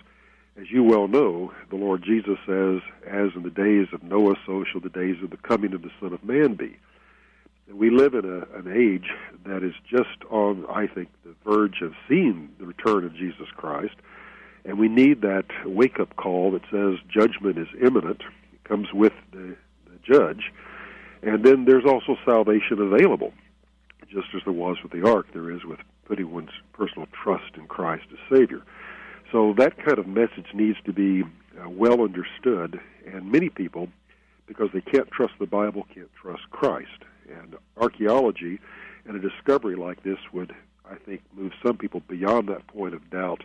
as 0.61 0.71
you 0.71 0.85
well 0.85 1.09
know, 1.09 1.53
the 1.71 1.77
Lord 1.77 2.03
Jesus 2.03 2.39
says, 2.47 2.81
"As 3.07 3.31
in 3.35 3.43
the 3.43 3.51
days 3.51 3.89
of 3.93 4.03
Noah, 4.03 4.37
so 4.47 4.65
shall 4.65 4.81
the 4.81 4.89
days 4.89 5.23
of 5.23 5.31
the 5.31 5.37
coming 5.37 5.75
of 5.75 5.83
the 5.83 5.91
Son 6.01 6.13
of 6.13 6.25
Man 6.25 6.55
be." 6.55 6.77
And 7.69 7.79
we 7.79 7.91
live 7.91 8.15
in 8.15 8.25
a, 8.25 8.59
an 8.59 8.71
age 8.73 9.11
that 9.45 9.63
is 9.63 9.75
just 9.89 10.23
on, 10.31 10.67
I 10.69 10.87
think, 10.87 11.09
the 11.25 11.35
verge 11.45 11.81
of 11.83 11.95
seeing 12.09 12.51
the 12.59 12.67
return 12.67 13.05
of 13.05 13.15
Jesus 13.15 13.49
Christ. 13.57 13.95
And 14.65 14.79
we 14.79 14.89
need 14.89 15.23
that 15.23 15.47
wake 15.65 15.99
up 15.99 16.15
call 16.17 16.51
that 16.53 16.63
says 16.71 16.99
judgment 17.09 17.59
is 17.59 17.69
imminent. 17.81 18.21
It 18.53 18.65
comes 18.65 18.93
with 18.93 19.13
the, 19.33 19.57
the 19.87 19.99
judge. 20.03 20.53
And 21.23 21.43
then 21.43 21.65
there's 21.65 21.85
also 21.87 22.17
salvation 22.25 22.81
available, 22.81 23.33
just 24.15 24.29
as 24.35 24.43
there 24.45 24.53
was 24.53 24.77
with 24.83 24.93
the 24.93 25.07
ark, 25.07 25.27
there 25.33 25.51
is 25.51 25.65
with 25.65 25.81
putting 26.07 26.31
one's 26.31 26.51
personal 26.73 27.09
trust 27.13 27.57
in 27.57 27.67
Christ 27.67 28.05
as 28.13 28.19
Savior. 28.39 28.63
So 29.33 29.55
that 29.59 29.77
kind 29.77 29.99
of 29.99 30.07
message 30.07 30.47
needs 30.55 30.79
to 30.85 30.93
be 30.93 31.23
uh, 31.23 31.69
well 31.69 32.01
understood. 32.03 32.81
And 33.07 33.33
many 33.33 33.49
people, 33.49 33.89
because 34.47 34.71
they 34.73 34.81
can't 34.81 35.11
trust 35.11 35.35
the 35.41 35.47
Bible, 35.47 35.87
can't 35.93 36.13
trust 36.15 36.43
Christ. 36.51 37.03
And 37.29 37.57
archaeology 37.77 38.61
and 39.07 39.17
a 39.17 39.19
discovery 39.19 39.75
like 39.75 40.03
this 40.05 40.19
would, 40.33 40.55
I 40.89 40.95
think, 40.95 41.23
move 41.35 41.53
some 41.67 41.77
people 41.77 42.01
beyond 42.09 42.49
that 42.49 42.67
point 42.69 42.95
of 42.95 43.11
doubt 43.11 43.43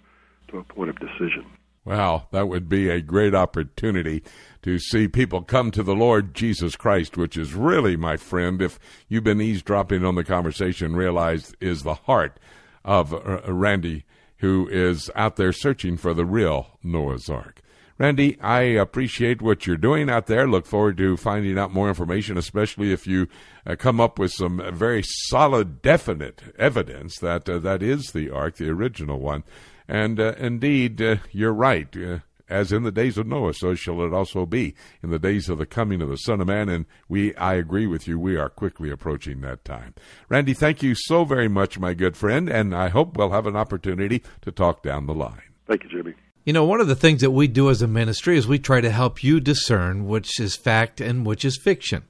to 0.50 0.60
a 0.60 0.64
point 0.64 0.90
of 0.90 1.00
decision. 1.00 1.46
Wow, 1.90 2.28
that 2.30 2.48
would 2.48 2.70
be 2.70 2.88
a 2.88 3.02
great 3.02 3.34
opportunity 3.34 4.22
to 4.62 4.78
see 4.78 5.08
people 5.08 5.42
come 5.42 5.72
to 5.72 5.82
the 5.82 5.96
Lord 5.96 6.36
Jesus 6.36 6.76
Christ, 6.76 7.18
which 7.18 7.36
is 7.36 7.56
really, 7.56 7.98
my 7.98 8.16
friend, 8.16 8.62
if 8.62 8.78
you've 9.08 9.24
been 9.24 9.42
eavesdropping 9.42 10.06
on 10.06 10.14
the 10.14 10.24
conversation, 10.24 10.96
realized 10.96 11.56
is 11.60 11.82
the 11.82 11.96
heart 11.96 12.40
of 12.86 13.12
uh, 13.12 13.42
Randy, 13.52 14.06
who 14.38 14.68
is 14.70 15.10
out 15.16 15.38
there 15.38 15.52
searching 15.52 15.98
for 15.98 16.14
the 16.14 16.26
real 16.26 16.78
Noah's 16.84 17.28
Ark. 17.28 17.60
Randy, 17.98 18.40
I 18.40 18.62
appreciate 18.62 19.42
what 19.42 19.66
you're 19.66 19.76
doing 19.76 20.12
out 20.12 20.28
there. 20.28 20.48
Look 20.48 20.68
forward 20.68 20.96
to 20.98 21.18
finding 21.18 21.58
out 21.58 21.74
more 21.74 21.90
information, 21.90 22.38
especially 22.38 22.94
if 22.94 23.08
you 23.08 23.28
uh, 23.66 23.76
come 23.76 24.00
up 24.00 24.20
with 24.20 24.32
some 24.32 24.62
very 24.76 25.02
solid, 25.04 25.82
definite 25.82 26.54
evidence 26.60 27.18
that 27.18 27.50
uh, 27.50 27.58
that 27.58 27.82
is 27.82 28.12
the 28.12 28.30
ark, 28.30 28.58
the 28.58 28.70
original 28.70 29.20
one. 29.20 29.44
And 29.90 30.20
uh, 30.20 30.36
indeed, 30.38 31.02
uh, 31.02 31.18
you're 31.32 31.54
right. 31.54 31.88
Uh, 31.98 32.20
as 32.50 32.72
in 32.72 32.84
the 32.84 32.92
days 32.92 33.18
of 33.18 33.28
Noah, 33.28 33.54
so 33.54 33.76
shall 33.76 34.02
it 34.02 34.14
also 34.14 34.46
be 34.46 34.74
in 35.04 35.12
the 35.12 35.20
days 35.20 35.50
of 35.50 35.60
the 35.60 35.66
coming 35.66 36.02
of 36.02 36.10
the 36.10 36.18
Son 36.18 36.42
of 36.42 36.48
Man. 36.48 36.68
And 36.68 36.86
we, 37.08 37.36
I 37.36 37.54
agree 37.56 37.86
with 37.86 38.08
you, 38.08 38.20
we 38.20 38.38
are 38.38 38.50
quickly 38.50 38.90
approaching 38.90 39.42
that 39.42 39.64
time. 39.64 39.94
Randy, 40.30 40.54
thank 40.54 40.82
you 40.82 40.96
so 40.96 41.26
very 41.26 41.48
much, 41.48 41.78
my 41.78 41.94
good 41.94 42.18
friend, 42.18 42.50
and 42.50 42.76
I 42.76 42.90
hope 42.90 43.18
we'll 43.18 43.32
have 43.32 43.46
an 43.46 43.56
opportunity 43.56 44.24
to 44.42 44.52
talk 44.52 44.82
down 44.82 45.06
the 45.06 45.14
line. 45.14 45.44
Thank 45.68 45.84
you, 45.84 45.90
Jimmy. 45.90 46.16
You 46.44 46.54
know, 46.54 46.66
one 46.66 46.82
of 46.82 46.88
the 46.88 46.96
things 46.96 47.22
that 47.22 47.32
we 47.32 47.48
do 47.48 47.70
as 47.70 47.84
a 47.84 47.88
ministry 47.88 48.38
is 48.38 48.48
we 48.48 48.58
try 48.58 48.82
to 48.82 48.90
help 48.90 49.24
you 49.24 49.40
discern 49.40 50.08
which 50.08 50.40
is 50.40 50.56
fact 50.56 51.00
and 51.00 51.26
which 51.26 51.46
is 51.46 51.60
fiction. 51.62 52.04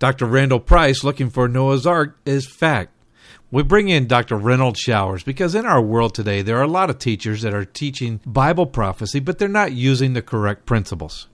Dr. 0.00 0.26
Randall 0.26 0.58
Price, 0.58 1.04
looking 1.04 1.30
for 1.30 1.46
Noah's 1.46 1.86
Ark, 1.86 2.18
is 2.26 2.46
fact. 2.46 2.90
We 3.54 3.62
bring 3.62 3.88
in 3.88 4.08
Dr. 4.08 4.36
Renald 4.36 4.76
Showers 4.76 5.22
because 5.22 5.54
in 5.54 5.64
our 5.64 5.80
world 5.80 6.12
today, 6.12 6.42
there 6.42 6.58
are 6.58 6.64
a 6.64 6.66
lot 6.66 6.90
of 6.90 6.98
teachers 6.98 7.42
that 7.42 7.54
are 7.54 7.64
teaching 7.64 8.20
Bible 8.26 8.66
prophecy, 8.66 9.20
but 9.20 9.38
they're 9.38 9.46
not 9.46 9.70
using 9.70 10.12
the 10.12 10.22
correct 10.22 10.66
principles. 10.66 11.28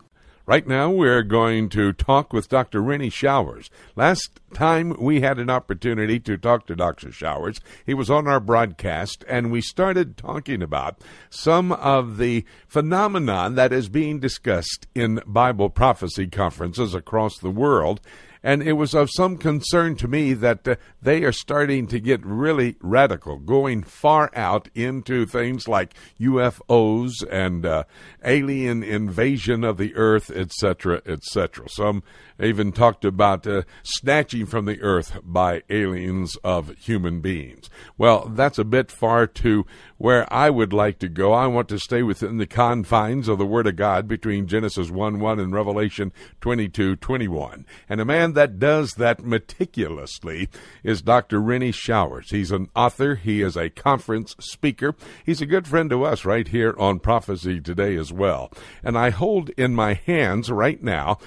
Right 0.44 0.66
now, 0.66 0.90
we're 0.90 1.22
going 1.22 1.70
to 1.70 1.94
talk 1.94 2.34
with 2.34 2.50
Dr. 2.50 2.82
Rennie 2.82 3.08
Showers. 3.08 3.70
Last 3.96 4.38
time 4.52 4.94
we 4.98 5.22
had 5.22 5.38
an 5.38 5.48
opportunity 5.48 6.20
to 6.20 6.36
talk 6.36 6.66
to 6.66 6.76
Dr. 6.76 7.10
Showers, 7.10 7.58
he 7.86 7.94
was 7.94 8.10
on 8.10 8.28
our 8.28 8.38
broadcast, 8.38 9.24
and 9.26 9.50
we 9.50 9.62
started 9.62 10.18
talking 10.18 10.60
about 10.60 11.00
some 11.30 11.72
of 11.72 12.18
the 12.18 12.44
phenomenon 12.68 13.54
that 13.54 13.72
is 13.72 13.88
being 13.88 14.20
discussed 14.20 14.86
in 14.94 15.22
Bible 15.26 15.70
prophecy 15.70 16.26
conferences 16.26 16.94
across 16.94 17.38
the 17.38 17.48
world 17.48 18.02
and 18.42 18.62
it 18.62 18.72
was 18.72 18.94
of 18.94 19.10
some 19.10 19.36
concern 19.36 19.96
to 19.96 20.08
me 20.08 20.32
that 20.32 20.66
uh, 20.66 20.76
they 21.02 21.22
are 21.24 21.32
starting 21.32 21.86
to 21.88 22.00
get 22.00 22.24
really 22.24 22.76
radical, 22.80 23.38
going 23.38 23.82
far 23.82 24.30
out 24.34 24.68
into 24.74 25.26
things 25.26 25.68
like 25.68 25.94
UFOs 26.20 27.12
and 27.30 27.66
uh, 27.66 27.84
alien 28.24 28.82
invasion 28.82 29.64
of 29.64 29.76
the 29.76 29.94
earth, 29.94 30.30
etc., 30.30 31.02
etc. 31.06 31.68
Some 31.68 32.02
even 32.42 32.72
talked 32.72 33.04
about 33.04 33.46
uh, 33.46 33.62
snatching 33.82 34.46
from 34.46 34.64
the 34.64 34.80
earth 34.80 35.18
by 35.22 35.62
aliens 35.68 36.36
of 36.42 36.74
human 36.78 37.20
beings. 37.20 37.68
Well, 37.98 38.28
that's 38.28 38.58
a 38.58 38.64
bit 38.64 38.90
far 38.90 39.26
to 39.26 39.66
where 39.98 40.30
I 40.32 40.48
would 40.48 40.72
like 40.72 40.98
to 41.00 41.08
go. 41.08 41.32
I 41.32 41.46
want 41.46 41.68
to 41.68 41.78
stay 41.78 42.02
within 42.02 42.38
the 42.38 42.46
confines 42.46 43.28
of 43.28 43.38
the 43.38 43.46
Word 43.46 43.66
of 43.66 43.76
God 43.76 44.08
between 44.08 44.46
Genesis 44.46 44.90
1 44.90 45.20
1 45.20 45.38
and 45.38 45.52
Revelation 45.52 46.12
22 46.40 46.96
21. 46.96 47.66
And 47.88 48.00
a 48.00 48.04
man 48.04 48.29
that 48.34 48.58
does 48.58 48.92
that 48.94 49.24
meticulously 49.24 50.48
is 50.82 51.02
Dr. 51.02 51.40
Rennie 51.40 51.72
Showers. 51.72 52.30
He's 52.30 52.50
an 52.50 52.68
author, 52.74 53.14
he 53.14 53.42
is 53.42 53.56
a 53.56 53.70
conference 53.70 54.36
speaker. 54.40 54.94
He's 55.24 55.40
a 55.40 55.46
good 55.46 55.66
friend 55.66 55.90
to 55.90 56.04
us 56.04 56.24
right 56.24 56.46
here 56.46 56.74
on 56.78 57.00
Prophecy 57.00 57.60
Today 57.60 57.96
as 57.96 58.12
well. 58.12 58.50
And 58.82 58.96
I 58.96 59.10
hold 59.10 59.50
in 59.50 59.74
my 59.74 59.94
hands 59.94 60.50
right 60.50 60.82
now 60.82 61.18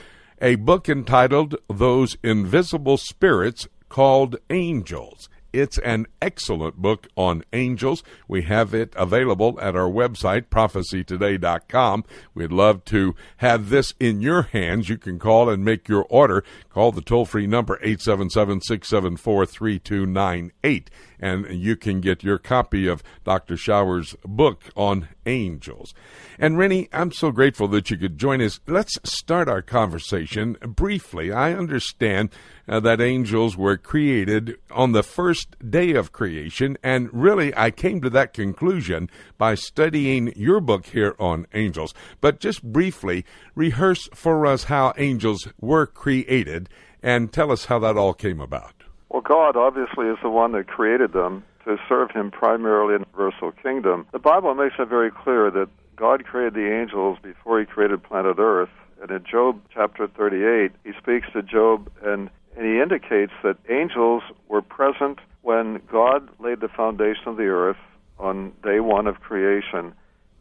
a 0.41 0.56
book 0.56 0.89
entitled 0.89 1.56
Those 1.70 2.18
Invisible 2.24 2.97
Spirits 2.97 3.68
Called 3.89 4.38
Angels. 4.49 5.30
It's 5.54 5.78
an 5.78 6.08
excellent 6.20 6.78
book 6.78 7.08
on 7.16 7.43
angels. 7.54 8.04
We 8.28 8.41
have 8.41 8.74
it 8.74 8.93
available 8.97 9.60
at 9.62 9.76
our 9.76 9.89
website, 9.89 10.47
prophecytoday.com. 10.47 12.04
We'd 12.34 12.51
love 12.51 12.84
to 12.86 13.16
have 13.38 13.70
this 13.70 13.93
in 13.99 14.22
your 14.22 14.41
hands. 14.41 14.89
You 14.89 14.97
can 14.97 15.20
call 15.20 15.49
and 15.49 15.64
make 15.64 15.88
your 15.88 16.08
order. 16.10 16.43
Call 16.70 16.91
the 16.91 17.01
toll 17.01 17.26
free 17.26 17.45
number 17.45 17.76
877 17.76 18.62
674 18.62 19.45
3298 19.45 20.89
and 21.24 21.48
you 21.58 21.78
can 21.78 22.02
get 22.02 22.22
your 22.22 22.38
copy 22.38 22.86
of 22.86 23.02
Dr. 23.24 23.56
Shower's 23.56 24.14
book 24.26 24.64
on 24.76 25.08
angels. 25.26 25.94
And 26.38 26.58
Rennie, 26.58 26.90
I'm 26.92 27.14
so 27.14 27.32
grateful 27.32 27.70
that 27.70 27.90
you 27.90 27.96
could 27.96 28.18
join 28.18 28.42
us. 28.42 28.60
Let's 28.68 28.98
start 29.06 29.48
our 29.48 29.62
conversation 29.62 30.58
briefly. 30.62 31.32
I 31.32 31.54
understand 31.54 32.30
uh, 32.68 32.82
that 32.82 33.00
angels 33.00 33.56
were 33.56 33.78
created 33.78 34.58
on 34.70 34.92
the 34.92 35.02
first 35.02 35.56
day 35.72 35.94
of 35.94 36.12
creation, 36.12 36.78
and 36.84 37.10
really 37.14 37.56
I 37.56 37.72
came 37.72 38.02
to 38.02 38.10
that 38.10 38.34
conclusion 38.34 39.10
by 39.38 39.56
studying 39.56 40.34
your 40.36 40.60
book 40.60 40.88
here 40.88 41.16
on 41.20 41.48
angels. 41.54 41.94
But 42.20 42.42
just 42.42 42.62
briefly, 42.64 43.24
rehearse 43.56 44.10
for 44.14 44.46
us 44.46 44.66
how 44.66 44.94
angels 44.98 45.48
were 45.62 45.86
created 45.86 46.68
and 47.02 47.32
tell 47.32 47.50
us 47.50 47.66
how 47.66 47.80
that 47.80 47.96
all 47.96 48.14
came 48.14 48.42
about. 48.42 48.83
Well, 49.14 49.22
God 49.22 49.55
obviously 49.55 50.07
is 50.07 50.18
the 50.24 50.30
one 50.32 50.53
that 50.53 50.68
created 50.68 51.14
them 51.14 51.43
to 51.66 51.78
serve 51.88 52.09
Him 52.09 52.32
primarily 52.32 52.95
in 52.95 53.01
the 53.01 53.07
universal 53.16 53.51
kingdom. 53.51 54.07
The 54.11 54.18
Bible 54.18 54.55
makes 54.55 54.74
it 54.80 54.89
very 54.89 55.11
clear 55.11 55.51
that 55.51 55.70
God 55.95 56.26
created 56.26 56.55
the 56.55 56.74
angels 56.74 57.20
before 57.22 57.59
He 57.59 57.66
created 57.68 58.01
planet 58.01 58.38
Earth. 58.39 58.72
And 59.03 59.11
in 59.11 59.24
Job 59.24 59.61
chapter 59.72 60.07
38, 60.07 60.72
He 60.84 60.91
speaks 60.99 61.28
to 61.34 61.43
Job 61.43 61.91
and, 62.03 62.32
and 62.57 62.66
He 62.66 62.82
indicates 62.82 63.34
that 63.43 63.57
angels 63.70 64.24
were 64.47 64.64
present 64.64 65.20
when 65.43 65.80
God 65.91 66.28
laid 66.39 66.59
the 66.59 66.68
foundation 66.68 67.28
of 67.28 67.38
the 67.38 67.43
earth 67.43 67.78
on 68.18 68.51
day 68.64 68.80
one 68.80 69.05
of 69.05 69.20
creation. 69.20 69.93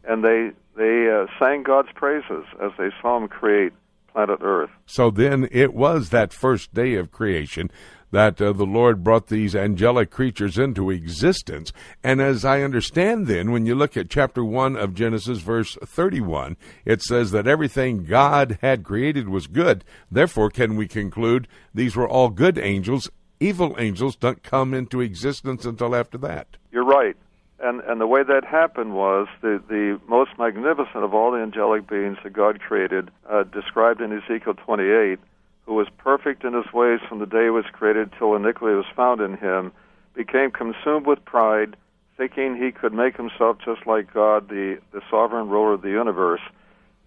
And 0.03 0.23
they, 0.23 0.49
they 0.75 1.11
uh, 1.11 1.27
sang 1.37 1.61
God's 1.61 1.89
praises 1.93 2.45
as 2.59 2.71
they 2.79 2.89
saw 3.03 3.17
Him 3.17 3.27
create 3.27 3.73
planet 4.11 4.39
Earth. 4.41 4.71
So 4.87 5.11
then 5.11 5.47
it 5.51 5.75
was 5.75 6.09
that 6.09 6.33
first 6.33 6.73
day 6.73 6.95
of 6.95 7.11
creation 7.11 7.69
that 8.13 8.39
uh, 8.39 8.53
the 8.53 8.63
Lord 8.63 9.03
brought 9.03 9.27
these 9.27 9.55
angelic 9.55 10.11
creatures 10.11 10.59
into 10.59 10.91
existence. 10.91 11.73
And 12.03 12.21
as 12.21 12.45
I 12.45 12.61
understand, 12.61 13.25
then, 13.25 13.51
when 13.51 13.65
you 13.65 13.73
look 13.73 13.97
at 13.97 14.07
chapter 14.09 14.45
1 14.45 14.75
of 14.75 14.93
Genesis, 14.93 15.39
verse 15.39 15.75
31, 15.83 16.55
it 16.85 17.01
says 17.01 17.31
that 17.31 17.47
everything 17.47 18.05
God 18.05 18.59
had 18.61 18.83
created 18.83 19.29
was 19.29 19.47
good. 19.47 19.83
Therefore, 20.11 20.51
can 20.51 20.75
we 20.75 20.87
conclude 20.87 21.47
these 21.73 21.95
were 21.95 22.07
all 22.07 22.29
good 22.29 22.59
angels? 22.59 23.09
Evil 23.39 23.75
angels 23.79 24.15
don't 24.15 24.43
come 24.43 24.75
into 24.75 25.01
existence 25.01 25.65
until 25.65 25.95
after 25.95 26.19
that. 26.19 26.47
You're 26.71 26.85
right. 26.85 27.17
And, 27.59 27.81
and 27.81 27.99
the 27.99 28.07
way 28.07 28.21
that 28.21 28.45
happened 28.45 28.93
was 28.93 29.27
the, 29.41 29.59
the 29.67 29.99
most 30.07 30.31
magnificent 30.37 31.03
of 31.03 31.15
all 31.15 31.31
the 31.31 31.39
angelic 31.39 31.89
beings 31.89 32.17
that 32.23 32.33
God 32.33 32.59
created, 32.59 33.09
uh, 33.27 33.41
described 33.41 34.01
in 34.01 34.13
Ezekiel 34.13 34.53
28, 34.53 35.17
who 35.65 35.73
was 35.73 35.87
perfect 35.97 36.43
in 36.43 36.53
his 36.53 36.71
ways 36.73 36.99
from 37.07 37.19
the 37.19 37.25
day 37.25 37.45
he 37.45 37.49
was 37.49 37.65
created 37.71 38.11
till 38.17 38.35
iniquity 38.35 38.75
was 38.75 38.85
found 38.95 39.21
in 39.21 39.37
him, 39.37 39.71
became 40.13 40.51
consumed 40.51 41.05
with 41.05 41.23
pride, 41.25 41.75
thinking 42.17 42.55
he 42.55 42.71
could 42.71 42.93
make 42.93 43.17
himself 43.17 43.57
just 43.63 43.87
like 43.87 44.13
God, 44.13 44.49
the, 44.49 44.79
the 44.91 45.01
sovereign 45.09 45.49
ruler 45.49 45.73
of 45.73 45.81
the 45.81 45.89
universe. 45.89 46.41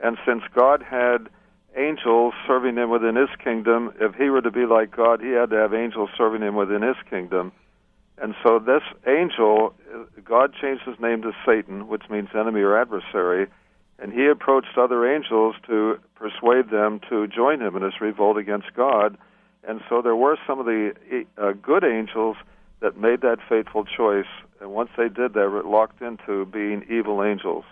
And 0.00 0.16
since 0.26 0.42
God 0.54 0.82
had 0.82 1.28
angels 1.76 2.34
serving 2.46 2.76
him 2.76 2.90
within 2.90 3.16
his 3.16 3.28
kingdom, 3.42 3.92
if 4.00 4.14
he 4.14 4.30
were 4.30 4.42
to 4.42 4.50
be 4.50 4.66
like 4.66 4.90
God, 4.90 5.20
he 5.20 5.30
had 5.30 5.50
to 5.50 5.57
have 5.57 5.74
angels 5.74 6.11
serving 6.16 6.42
him 6.42 6.54
within 6.54 6.82
his 6.82 6.96
kingdom. 7.09 7.52
And 8.18 8.34
so 8.42 8.59
this 8.59 8.82
angel, 9.07 9.74
God 10.24 10.54
changed 10.61 10.84
his 10.84 10.98
name 10.98 11.22
to 11.22 11.32
Satan, 11.44 11.86
which 11.88 12.09
means 12.09 12.28
enemy 12.34 12.62
or 12.62 12.80
adversary, 12.80 13.46
and 13.99 14.12
he 14.12 14.26
approached 14.26 14.76
other 14.76 15.11
angels 15.11 15.57
to 15.66 15.99
persuade 16.14 16.70
them 16.70 17.01
to 17.09 17.26
join 17.26 17.61
him 17.61 17.76
in 17.76 17.82
his 17.82 18.01
revolt 18.01 18.36
against 18.36 18.74
God. 18.74 19.16
And 19.66 19.80
so 19.88 20.03
there 20.03 20.16
were 20.16 20.36
some 20.47 20.61
of 20.61 20.66
the 20.66 20.92
uh, 21.38 21.53
good 21.53 21.84
angels 21.84 22.36
that 22.80 22.99
made 22.99 23.22
that 23.22 23.38
fateful 23.49 23.84
choice. 23.84 24.26
And 24.61 24.70
once 24.70 24.90
they 24.97 25.09
did, 25.09 25.34
they 25.34 25.40
were 25.40 25.62
locked 25.62 26.03
into 26.03 26.44
being 26.47 26.84
evil 26.90 27.22
angels. 27.24 27.64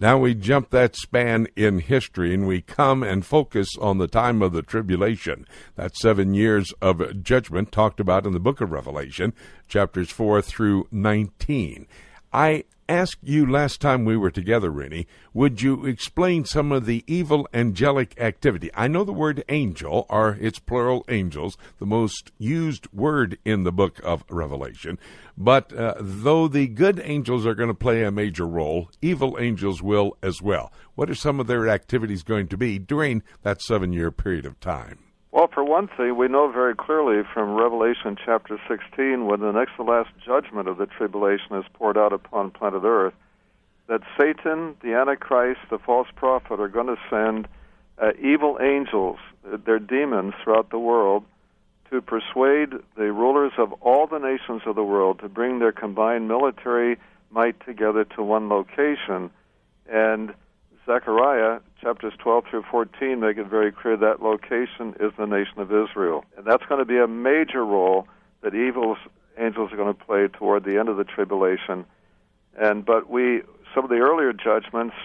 Now 0.00 0.16
we 0.16 0.34
jump 0.34 0.70
that 0.70 0.96
span 0.96 1.46
in 1.56 1.80
history 1.80 2.32
and 2.32 2.46
we 2.46 2.62
come 2.62 3.02
and 3.02 3.24
focus 3.24 3.68
on 3.78 3.98
the 3.98 4.06
time 4.06 4.40
of 4.40 4.52
the 4.52 4.62
tribulation, 4.62 5.46
that 5.76 5.94
seven 5.94 6.32
years 6.32 6.72
of 6.80 7.22
judgment 7.22 7.70
talked 7.70 8.00
about 8.00 8.24
in 8.24 8.32
the 8.32 8.40
book 8.40 8.62
of 8.62 8.70
Revelation, 8.70 9.34
chapters 9.68 10.10
4 10.10 10.40
through 10.40 10.88
19. 10.90 11.86
I 12.32 12.64
asked 12.88 13.18
you 13.22 13.44
last 13.44 13.80
time 13.80 14.04
we 14.04 14.16
were 14.16 14.30
together, 14.30 14.70
Rennie, 14.70 15.06
would 15.32 15.62
you 15.62 15.84
explain 15.86 16.44
some 16.44 16.72
of 16.72 16.86
the 16.86 17.04
evil 17.06 17.48
angelic 17.52 18.20
activity? 18.20 18.70
I 18.74 18.88
know 18.88 19.04
the 19.04 19.12
word 19.12 19.44
angel, 19.48 20.06
or 20.08 20.36
its 20.40 20.58
plural 20.58 21.04
angels, 21.08 21.56
the 21.78 21.86
most 21.86 22.32
used 22.38 22.92
word 22.92 23.38
in 23.44 23.64
the 23.64 23.72
book 23.72 24.00
of 24.04 24.24
Revelation. 24.28 24.98
But 25.36 25.72
uh, 25.72 25.94
though 26.00 26.46
the 26.46 26.66
good 26.66 27.00
angels 27.04 27.46
are 27.46 27.54
going 27.54 27.68
to 27.68 27.74
play 27.74 28.04
a 28.04 28.10
major 28.10 28.46
role, 28.46 28.90
evil 29.00 29.36
angels 29.38 29.82
will 29.82 30.16
as 30.22 30.42
well. 30.42 30.72
What 30.94 31.10
are 31.10 31.14
some 31.14 31.40
of 31.40 31.46
their 31.46 31.68
activities 31.68 32.22
going 32.22 32.48
to 32.48 32.56
be 32.56 32.78
during 32.78 33.22
that 33.42 33.62
seven 33.62 33.92
year 33.92 34.10
period 34.10 34.46
of 34.46 34.58
time? 34.60 35.09
Well, 35.32 35.46
for 35.46 35.62
one 35.62 35.86
thing, 35.86 36.16
we 36.16 36.26
know 36.26 36.50
very 36.50 36.74
clearly 36.74 37.22
from 37.32 37.54
Revelation 37.54 38.16
chapter 38.24 38.60
16, 38.68 39.26
when 39.26 39.40
the 39.40 39.52
next 39.52 39.76
to 39.76 39.84
last 39.84 40.10
judgment 40.24 40.66
of 40.66 40.76
the 40.76 40.86
tribulation 40.86 41.56
is 41.56 41.64
poured 41.74 41.96
out 41.96 42.12
upon 42.12 42.50
planet 42.50 42.82
Earth, 42.84 43.14
that 43.86 44.00
Satan, 44.18 44.74
the 44.82 44.94
Antichrist, 44.94 45.60
the 45.70 45.78
false 45.78 46.08
prophet 46.16 46.58
are 46.58 46.68
going 46.68 46.88
to 46.88 46.98
send 47.08 47.46
uh, 47.98 48.10
evil 48.20 48.58
angels, 48.60 49.18
they're 49.64 49.78
demons 49.78 50.34
throughout 50.42 50.70
the 50.70 50.78
world, 50.80 51.24
to 51.90 52.00
persuade 52.00 52.72
the 52.96 53.12
rulers 53.12 53.52
of 53.56 53.72
all 53.74 54.08
the 54.08 54.18
nations 54.18 54.62
of 54.66 54.74
the 54.74 54.84
world 54.84 55.20
to 55.20 55.28
bring 55.28 55.60
their 55.60 55.72
combined 55.72 56.26
military 56.26 56.98
might 57.30 57.64
together 57.64 58.04
to 58.04 58.22
one 58.22 58.48
location. 58.48 59.30
And 59.88 60.34
Zechariah 60.90 61.60
chapters 61.80 62.12
12 62.18 62.44
through 62.50 62.64
14 62.68 63.20
make 63.20 63.38
it 63.38 63.46
very 63.46 63.70
clear 63.70 63.96
that 63.96 64.20
location 64.20 64.96
is 64.98 65.12
the 65.16 65.26
nation 65.26 65.60
of 65.60 65.70
Israel. 65.70 66.24
And 66.36 66.44
that's 66.44 66.64
going 66.66 66.80
to 66.80 66.84
be 66.84 66.98
a 66.98 67.06
major 67.06 67.64
role 67.64 68.08
that 68.42 68.56
evil 68.56 68.96
angels 69.38 69.72
are 69.72 69.76
going 69.76 69.94
to 69.94 70.04
play 70.04 70.26
toward 70.26 70.64
the 70.64 70.78
end 70.78 70.88
of 70.88 70.96
the 70.96 71.04
tribulation. 71.04 71.84
And 72.58 72.84
but 72.84 73.08
we 73.08 73.42
some 73.72 73.84
of 73.84 73.90
the 73.90 73.98
earlier 73.98 74.32
judgments 74.32 74.96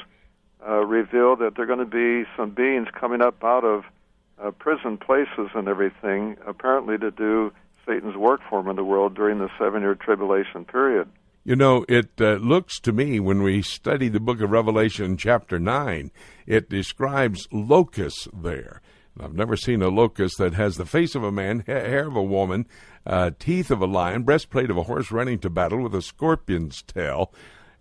uh, 0.68 0.84
reveal 0.84 1.36
that 1.36 1.56
there 1.56 1.66
are 1.66 1.68
going 1.68 1.78
to 1.78 1.86
be 1.86 2.28
some 2.36 2.50
beings 2.50 2.88
coming 3.00 3.22
up 3.22 3.44
out 3.44 3.64
of 3.64 3.84
uh, 4.42 4.50
prison 4.52 4.98
places 4.98 5.50
and 5.54 5.68
everything, 5.68 6.36
apparently 6.48 6.98
to 6.98 7.12
do 7.12 7.54
Satan's 7.86 8.18
work 8.18 8.42
for 8.50 8.60
him 8.60 8.70
in 8.70 8.76
the 8.76 8.84
world 8.84 9.14
during 9.14 9.38
the 9.38 9.52
seven 9.60 9.84
year 9.84 9.94
tribulation 9.94 10.66
period. 10.66 11.08
You 11.48 11.56
know, 11.56 11.86
it 11.88 12.10
uh, 12.20 12.38
looks 12.38 12.80
to 12.80 12.92
me 12.92 13.20
when 13.20 13.44
we 13.44 13.62
study 13.62 14.10
the 14.10 14.20
book 14.20 14.42
of 14.42 14.50
Revelation, 14.50 15.16
chapter 15.16 15.60
9, 15.60 16.10
it 16.48 16.72
describes 16.72 17.48
locusts 17.52 18.28
there. 18.34 18.82
I've 19.20 19.36
never 19.36 19.56
seen 19.56 19.84
a 19.84 19.90
locust 19.90 20.40
that 20.40 20.56
has 20.56 20.76
the 20.76 20.88
face 20.88 21.14
of 21.14 21.24
a 21.24 21.32
man, 21.32 21.60
hair 21.68 22.08
of 22.08 22.16
a 22.16 22.24
woman, 22.24 22.66
uh, 23.06 23.30
teeth 23.38 23.70
of 23.70 23.80
a 23.80 23.86
lion, 23.86 24.24
breastplate 24.24 24.72
of 24.72 24.78
a 24.78 24.84
horse 24.84 25.12
running 25.12 25.38
to 25.38 25.52
battle 25.52 25.84
with 25.84 25.94
a 25.94 26.02
scorpion's 26.02 26.82
tail. 26.82 27.32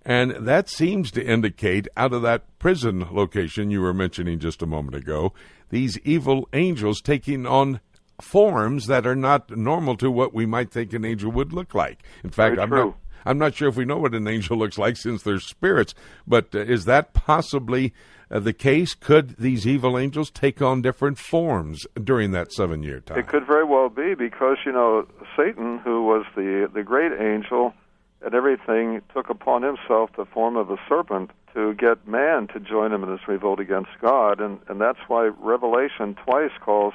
And 0.04 0.32
that 0.32 0.68
seems 0.68 1.10
to 1.12 1.24
indicate, 1.24 1.88
out 1.96 2.12
of 2.12 2.20
that 2.20 2.58
prison 2.58 3.06
location 3.10 3.70
you 3.70 3.80
were 3.80 3.94
mentioning 3.94 4.40
just 4.40 4.60
a 4.60 4.66
moment 4.66 4.94
ago, 4.94 5.32
these 5.70 5.98
evil 6.00 6.50
angels 6.52 7.00
taking 7.00 7.46
on 7.46 7.80
forms 8.20 8.86
that 8.88 9.06
are 9.06 9.16
not 9.16 9.56
normal 9.56 9.96
to 9.96 10.10
what 10.10 10.34
we 10.34 10.44
might 10.44 10.70
think 10.70 10.92
an 10.92 11.04
angel 11.04 11.32
would 11.32 11.54
look 11.54 11.74
like. 11.74 12.02
In 12.22 12.30
fact, 12.30 12.56
Very 12.56 12.62
I'm 12.62 12.68
true. 12.68 12.84
not. 12.84 12.96
I'm 13.24 13.38
not 13.38 13.54
sure 13.54 13.68
if 13.68 13.76
we 13.76 13.84
know 13.84 13.98
what 13.98 14.14
an 14.14 14.28
angel 14.28 14.56
looks 14.56 14.78
like 14.78 14.96
since 14.96 15.22
they're 15.22 15.40
spirits, 15.40 15.94
but 16.26 16.54
uh, 16.54 16.60
is 16.60 16.84
that 16.84 17.12
possibly 17.12 17.92
uh, 18.30 18.40
the 18.40 18.52
case? 18.52 18.94
Could 18.94 19.36
these 19.36 19.66
evil 19.66 19.98
angels 19.98 20.30
take 20.30 20.60
on 20.60 20.82
different 20.82 21.18
forms 21.18 21.86
during 22.02 22.32
that 22.32 22.52
seven 22.52 22.82
year 22.82 23.00
time? 23.00 23.18
It 23.18 23.28
could 23.28 23.46
very 23.46 23.64
well 23.64 23.88
be 23.88 24.14
because 24.14 24.58
you 24.64 24.72
know 24.72 25.06
Satan, 25.36 25.78
who 25.78 26.04
was 26.04 26.24
the 26.34 26.70
the 26.72 26.82
great 26.82 27.12
angel 27.12 27.74
and 28.22 28.34
everything, 28.34 29.02
took 29.12 29.28
upon 29.28 29.62
himself 29.62 30.10
the 30.16 30.24
form 30.24 30.56
of 30.56 30.70
a 30.70 30.76
serpent 30.88 31.30
to 31.54 31.74
get 31.74 32.06
man 32.08 32.48
to 32.48 32.58
join 32.58 32.92
him 32.92 33.04
in 33.04 33.10
his 33.10 33.20
revolt 33.28 33.60
against 33.60 33.90
God, 34.00 34.40
and 34.40 34.58
and 34.68 34.80
that's 34.80 35.00
why 35.08 35.26
Revelation 35.26 36.16
twice 36.24 36.52
calls 36.60 36.94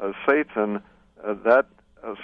uh, 0.00 0.12
Satan 0.26 0.82
uh, 1.24 1.34
that 1.44 1.66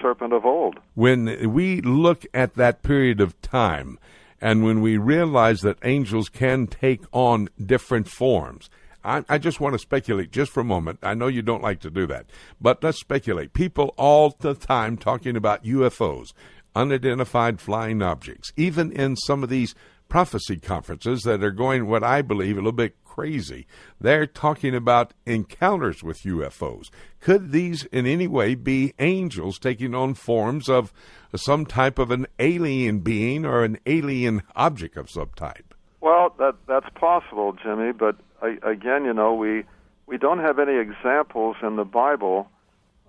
serpent 0.00 0.32
of 0.32 0.44
old. 0.44 0.78
when 0.94 1.52
we 1.52 1.80
look 1.80 2.24
at 2.34 2.54
that 2.54 2.82
period 2.82 3.20
of 3.20 3.40
time 3.42 3.98
and 4.40 4.64
when 4.64 4.80
we 4.80 4.96
realize 4.96 5.60
that 5.60 5.78
angels 5.84 6.28
can 6.28 6.66
take 6.66 7.02
on 7.12 7.48
different 7.64 8.08
forms, 8.08 8.70
I, 9.04 9.24
I 9.28 9.38
just 9.38 9.60
want 9.60 9.74
to 9.74 9.78
speculate 9.78 10.30
just 10.30 10.52
for 10.52 10.60
a 10.60 10.64
moment. 10.64 10.98
I 11.02 11.14
know 11.14 11.26
you 11.26 11.42
don't 11.42 11.62
like 11.62 11.80
to 11.80 11.90
do 11.90 12.06
that, 12.08 12.26
but 12.60 12.82
let's 12.82 13.00
speculate. 13.00 13.52
People 13.52 13.94
all 13.96 14.36
the 14.38 14.54
time 14.54 14.96
talking 14.96 15.36
about 15.36 15.64
UFOs, 15.64 16.32
unidentified 16.74 17.60
flying 17.60 18.02
objects, 18.02 18.52
even 18.56 18.92
in 18.92 19.16
some 19.16 19.42
of 19.42 19.48
these 19.48 19.74
prophecy 20.08 20.58
conferences 20.58 21.22
that 21.22 21.42
are 21.42 21.50
going 21.50 21.86
what 21.86 22.04
I 22.04 22.20
believe 22.20 22.56
a 22.56 22.60
little 22.60 22.72
bit 22.72 22.99
crazy. 23.10 23.66
They're 24.00 24.26
talking 24.26 24.74
about 24.74 25.14
encounters 25.26 26.02
with 26.02 26.22
UFOs. 26.22 26.90
Could 27.20 27.50
these 27.50 27.84
in 27.86 28.06
any 28.06 28.28
way 28.28 28.54
be 28.54 28.94
angels 29.00 29.58
taking 29.58 29.96
on 29.96 30.14
forms 30.14 30.68
of 30.68 30.92
some 31.34 31.66
type 31.66 31.98
of 31.98 32.12
an 32.12 32.26
alien 32.38 33.00
being 33.00 33.44
or 33.44 33.64
an 33.64 33.78
alien 33.84 34.42
object 34.54 34.96
of 34.96 35.10
some 35.10 35.30
type? 35.34 35.74
Well, 36.00 36.34
that 36.38 36.54
that's 36.68 36.88
possible, 36.94 37.52
Jimmy. 37.52 37.92
But 37.92 38.16
I, 38.40 38.58
again, 38.62 39.04
you 39.04 39.12
know, 39.12 39.34
we 39.34 39.64
we 40.06 40.16
don't 40.16 40.38
have 40.38 40.60
any 40.60 40.76
examples 40.78 41.56
in 41.62 41.74
the 41.74 41.84
Bible 41.84 42.48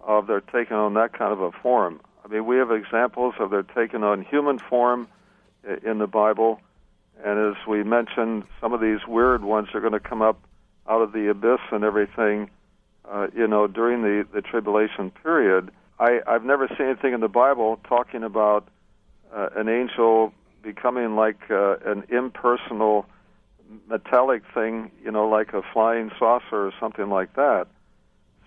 of 0.01 0.25
their 0.25 0.41
taking 0.41 0.77
on 0.77 0.95
that 0.95 1.13
kind 1.13 1.31
of 1.31 1.41
a 1.41 1.51
form. 1.51 2.01
I 2.25 2.27
mean, 2.27 2.47
we 2.47 2.57
have 2.57 2.71
examples 2.71 3.35
of 3.39 3.51
their 3.51 3.63
taking 3.63 4.03
on 4.03 4.23
human 4.23 4.57
form 4.57 5.07
in 5.83 5.99
the 5.99 6.07
Bible, 6.07 6.59
and 7.23 7.55
as 7.55 7.67
we 7.67 7.83
mentioned, 7.83 8.43
some 8.59 8.73
of 8.73 8.81
these 8.81 8.99
weird 9.07 9.43
ones 9.43 9.69
are 9.73 9.79
going 9.79 9.93
to 9.93 9.99
come 9.99 10.21
up 10.21 10.41
out 10.87 11.01
of 11.01 11.11
the 11.11 11.29
abyss 11.29 11.59
and 11.71 11.83
everything. 11.83 12.49
Uh, 13.09 13.27
you 13.35 13.47
know, 13.47 13.67
during 13.67 14.01
the 14.01 14.25
the 14.33 14.41
tribulation 14.41 15.11
period, 15.11 15.71
I 15.99 16.21
I've 16.27 16.43
never 16.43 16.67
seen 16.67 16.87
anything 16.87 17.13
in 17.13 17.19
the 17.19 17.27
Bible 17.27 17.79
talking 17.87 18.23
about 18.23 18.67
uh, 19.33 19.49
an 19.55 19.69
angel 19.69 20.33
becoming 20.61 21.15
like 21.15 21.39
uh, 21.49 21.77
an 21.85 22.03
impersonal 22.09 23.05
metallic 23.87 24.43
thing, 24.53 24.91
you 25.03 25.11
know, 25.11 25.27
like 25.27 25.53
a 25.53 25.61
flying 25.73 26.11
saucer 26.19 26.67
or 26.67 26.73
something 26.79 27.09
like 27.09 27.35
that. 27.35 27.67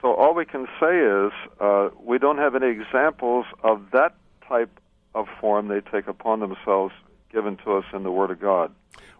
So 0.00 0.12
all 0.14 0.34
we 0.34 0.44
can 0.44 0.66
say 0.80 0.98
is 0.98 1.32
uh, 1.60 1.88
we 2.02 2.18
don't 2.18 2.38
have 2.38 2.54
any 2.54 2.68
examples 2.68 3.46
of 3.62 3.82
that 3.92 4.14
type 4.46 4.78
of 5.14 5.26
form 5.40 5.68
they 5.68 5.80
take 5.80 6.06
upon 6.08 6.40
themselves 6.40 6.92
given 7.34 7.56
to 7.58 7.74
us 7.74 7.84
in 7.92 8.04
the 8.04 8.10
Word 8.10 8.30
of 8.30 8.40
God. 8.40 8.72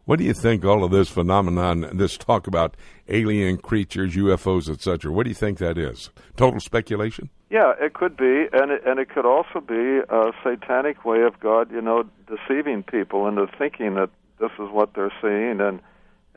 What 0.07 0.19
do 0.19 0.25
you 0.25 0.35
think 0.35 0.65
all 0.65 0.85
of 0.85 0.91
this 0.91 1.09
phenomenon, 1.09 1.89
this 1.95 2.17
talk 2.17 2.47
about 2.47 2.77
alien 3.09 3.57
creatures, 3.57 4.15
UFOs, 4.15 4.69
etc., 4.69 5.11
what 5.11 5.25
do 5.25 5.31
you 5.31 5.35
think 5.35 5.59
that 5.59 5.79
is? 5.79 6.11
Total 6.37 6.61
speculation? 6.61 7.31
Yeah, 7.51 7.73
it 7.81 7.95
could 7.95 8.17
be, 8.17 8.47
and 8.53 8.71
it, 8.71 8.83
and 8.87 8.99
it 8.99 9.09
could 9.09 9.25
also 9.25 9.61
be 9.61 10.01
a 10.09 10.33
satanic 10.43 11.05
way 11.05 11.23
of 11.23 11.41
God, 11.41 11.73
you 11.73 11.81
know, 11.81 12.05
deceiving 12.27 12.83
people 12.83 13.27
into 13.27 13.47
thinking 13.59 13.95
that 13.95 14.11
this 14.39 14.51
is 14.59 14.71
what 14.71 14.95
they're 14.95 15.13
seeing, 15.23 15.61
and 15.61 15.81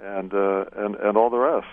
and 0.02 0.34
uh, 0.34 0.66
and 0.76 0.96
and 0.96 1.18
all 1.18 1.30
the 1.30 1.38
rest. 1.38 1.68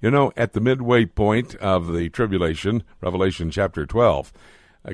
You 0.00 0.10
know, 0.10 0.32
at 0.36 0.52
the 0.52 0.60
midway 0.60 1.04
point 1.04 1.54
of 1.56 1.92
the 1.92 2.08
tribulation, 2.08 2.82
Revelation 3.00 3.50
chapter 3.50 3.86
12, 3.86 4.32
uh, 4.32 4.38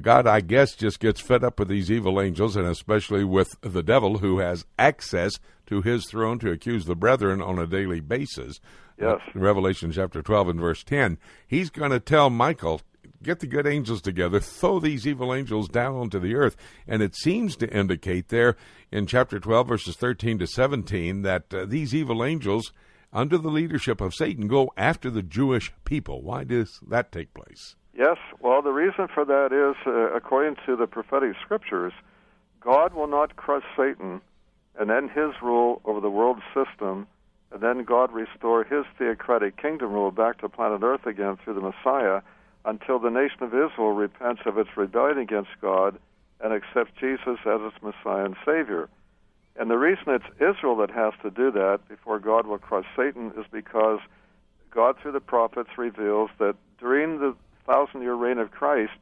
God, 0.00 0.26
I 0.26 0.40
guess, 0.40 0.74
just 0.74 1.00
gets 1.00 1.20
fed 1.20 1.44
up 1.44 1.58
with 1.58 1.68
these 1.68 1.90
evil 1.90 2.20
angels, 2.20 2.56
and 2.56 2.66
especially 2.66 3.24
with 3.24 3.56
the 3.60 3.82
devil 3.82 4.18
who 4.18 4.38
has 4.38 4.64
access 4.78 5.38
to 5.66 5.82
his 5.82 6.06
throne 6.06 6.38
to 6.38 6.50
accuse 6.50 6.86
the 6.86 6.96
brethren 6.96 7.42
on 7.42 7.58
a 7.58 7.66
daily 7.66 8.00
basis. 8.00 8.58
Yes. 8.98 9.20
Uh, 9.34 9.38
Revelation 9.38 9.92
chapter 9.92 10.22
12 10.22 10.48
and 10.48 10.60
verse 10.60 10.82
10. 10.82 11.18
He's 11.46 11.70
going 11.70 11.90
to 11.90 12.00
tell 12.00 12.30
Michael, 12.30 12.80
get 13.22 13.40
the 13.40 13.46
good 13.46 13.66
angels 13.66 14.00
together, 14.00 14.40
throw 14.40 14.80
these 14.80 15.06
evil 15.06 15.34
angels 15.34 15.68
down 15.68 15.96
onto 15.96 16.18
the 16.18 16.34
earth. 16.34 16.56
And 16.86 17.02
it 17.02 17.14
seems 17.14 17.56
to 17.56 17.70
indicate 17.70 18.28
there 18.28 18.56
in 18.90 19.06
chapter 19.06 19.38
12, 19.38 19.68
verses 19.68 19.96
13 19.96 20.38
to 20.38 20.46
17, 20.46 21.22
that 21.22 21.52
uh, 21.52 21.64
these 21.66 21.94
evil 21.94 22.24
angels, 22.24 22.72
under 23.12 23.36
the 23.36 23.50
leadership 23.50 24.00
of 24.00 24.14
Satan, 24.14 24.48
go 24.48 24.72
after 24.76 25.10
the 25.10 25.22
Jewish 25.22 25.72
people. 25.84 26.22
Why 26.22 26.44
does 26.44 26.80
that 26.88 27.12
take 27.12 27.34
place? 27.34 27.76
Yes, 27.94 28.16
well, 28.40 28.62
the 28.62 28.72
reason 28.72 29.08
for 29.12 29.24
that 29.24 29.52
is, 29.52 29.76
uh, 29.86 30.14
according 30.14 30.56
to 30.66 30.76
the 30.76 30.86
prophetic 30.86 31.36
scriptures, 31.42 31.92
God 32.60 32.94
will 32.94 33.06
not 33.06 33.36
crush 33.36 33.64
Satan 33.76 34.20
and 34.78 34.90
end 34.90 35.10
his 35.10 35.32
rule 35.42 35.82
over 35.84 36.00
the 36.00 36.10
world 36.10 36.40
system, 36.54 37.06
and 37.52 37.60
then 37.60 37.84
God 37.84 38.10
restore 38.12 38.64
his 38.64 38.86
theocratic 38.96 39.60
kingdom 39.60 39.92
rule 39.92 40.10
back 40.10 40.40
to 40.40 40.48
planet 40.48 40.82
Earth 40.82 41.04
again 41.04 41.36
through 41.36 41.54
the 41.54 41.60
Messiah 41.60 42.22
until 42.64 42.98
the 42.98 43.10
nation 43.10 43.42
of 43.42 43.52
Israel 43.52 43.92
repents 43.92 44.42
of 44.46 44.56
its 44.56 44.70
rebellion 44.76 45.18
against 45.18 45.50
God 45.60 45.98
and 46.40 46.52
accepts 46.54 46.92
Jesus 46.98 47.38
as 47.44 47.60
its 47.60 47.82
Messiah 47.82 48.24
and 48.24 48.36
Savior. 48.44 48.88
And 49.56 49.70
the 49.70 49.76
reason 49.76 50.04
it's 50.08 50.24
Israel 50.36 50.76
that 50.76 50.90
has 50.90 51.12
to 51.22 51.30
do 51.30 51.50
that 51.50 51.80
before 51.88 52.18
God 52.18 52.46
will 52.46 52.58
crush 52.58 52.86
Satan 52.96 53.32
is 53.36 53.44
because 53.52 54.00
God, 54.70 54.96
through 54.98 55.12
the 55.12 55.20
prophets, 55.20 55.76
reveals 55.76 56.30
that 56.38 56.56
during 56.78 57.18
the 57.18 57.36
thousand 57.66 58.02
year 58.02 58.14
reign 58.14 58.38
of 58.38 58.50
Christ, 58.50 58.92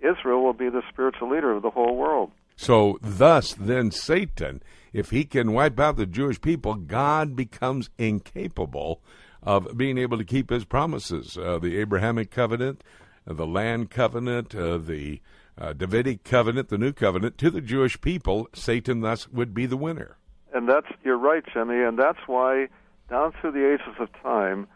Israel 0.00 0.42
will 0.42 0.52
be 0.52 0.68
the 0.68 0.82
spiritual 0.90 1.30
leader 1.30 1.52
of 1.52 1.62
the 1.62 1.70
whole 1.70 1.96
world. 1.96 2.30
So, 2.56 2.98
thus, 3.00 3.54
then 3.54 3.90
Satan, 3.90 4.62
if 4.92 5.10
he 5.10 5.24
can 5.24 5.52
wipe 5.52 5.80
out 5.80 5.96
the 5.96 6.06
Jewish 6.06 6.40
people, 6.40 6.74
God 6.74 7.34
becomes 7.34 7.90
incapable 7.96 9.00
of 9.42 9.76
being 9.76 9.96
able 9.96 10.18
to 10.18 10.24
keep 10.24 10.50
his 10.50 10.64
promises. 10.64 11.38
Uh, 11.38 11.58
the 11.58 11.78
Abrahamic 11.78 12.30
covenant, 12.30 12.84
uh, 13.26 13.32
the 13.32 13.46
land 13.46 13.90
covenant, 13.90 14.54
uh, 14.54 14.76
the 14.76 15.20
uh, 15.56 15.72
Davidic 15.72 16.24
covenant, 16.24 16.68
the 16.68 16.78
new 16.78 16.92
covenant, 16.92 17.38
to 17.38 17.50
the 17.50 17.60
Jewish 17.60 18.00
people, 18.00 18.48
Satan 18.54 19.00
thus 19.00 19.28
would 19.28 19.54
be 19.54 19.66
the 19.66 19.76
winner. 19.76 20.16
And 20.52 20.68
that's 20.68 20.88
you're 21.04 21.18
right, 21.18 21.44
Jimmy, 21.52 21.82
and 21.82 21.98
that's 21.98 22.18
why 22.26 22.68
down 23.08 23.32
through 23.40 23.52
the 23.52 23.72
ages 23.72 23.94
of 23.98 24.08
time, 24.22 24.66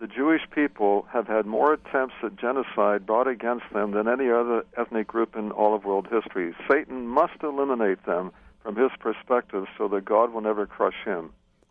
the 0.00 0.06
Jewish 0.06 0.42
people 0.54 1.06
have 1.12 1.26
had 1.26 1.46
more 1.46 1.72
attempts 1.72 2.14
at 2.22 2.36
genocide 2.36 3.06
brought 3.06 3.26
against 3.26 3.64
them 3.72 3.92
than 3.92 4.08
any 4.08 4.30
other 4.30 4.64
ethnic 4.76 5.06
group 5.06 5.36
in 5.36 5.50
all 5.50 5.74
of 5.74 5.84
world 5.84 6.08
history. 6.10 6.54
Satan 6.70 7.06
must 7.06 7.42
eliminate 7.42 8.04
them 8.06 8.32
from 8.62 8.76
his 8.76 8.90
perspective 9.00 9.66
so 9.76 9.88
that 9.88 10.04
God 10.04 10.32
will 10.32 10.40
never 10.40 10.66
crush 10.66 11.04
him. 11.04 11.30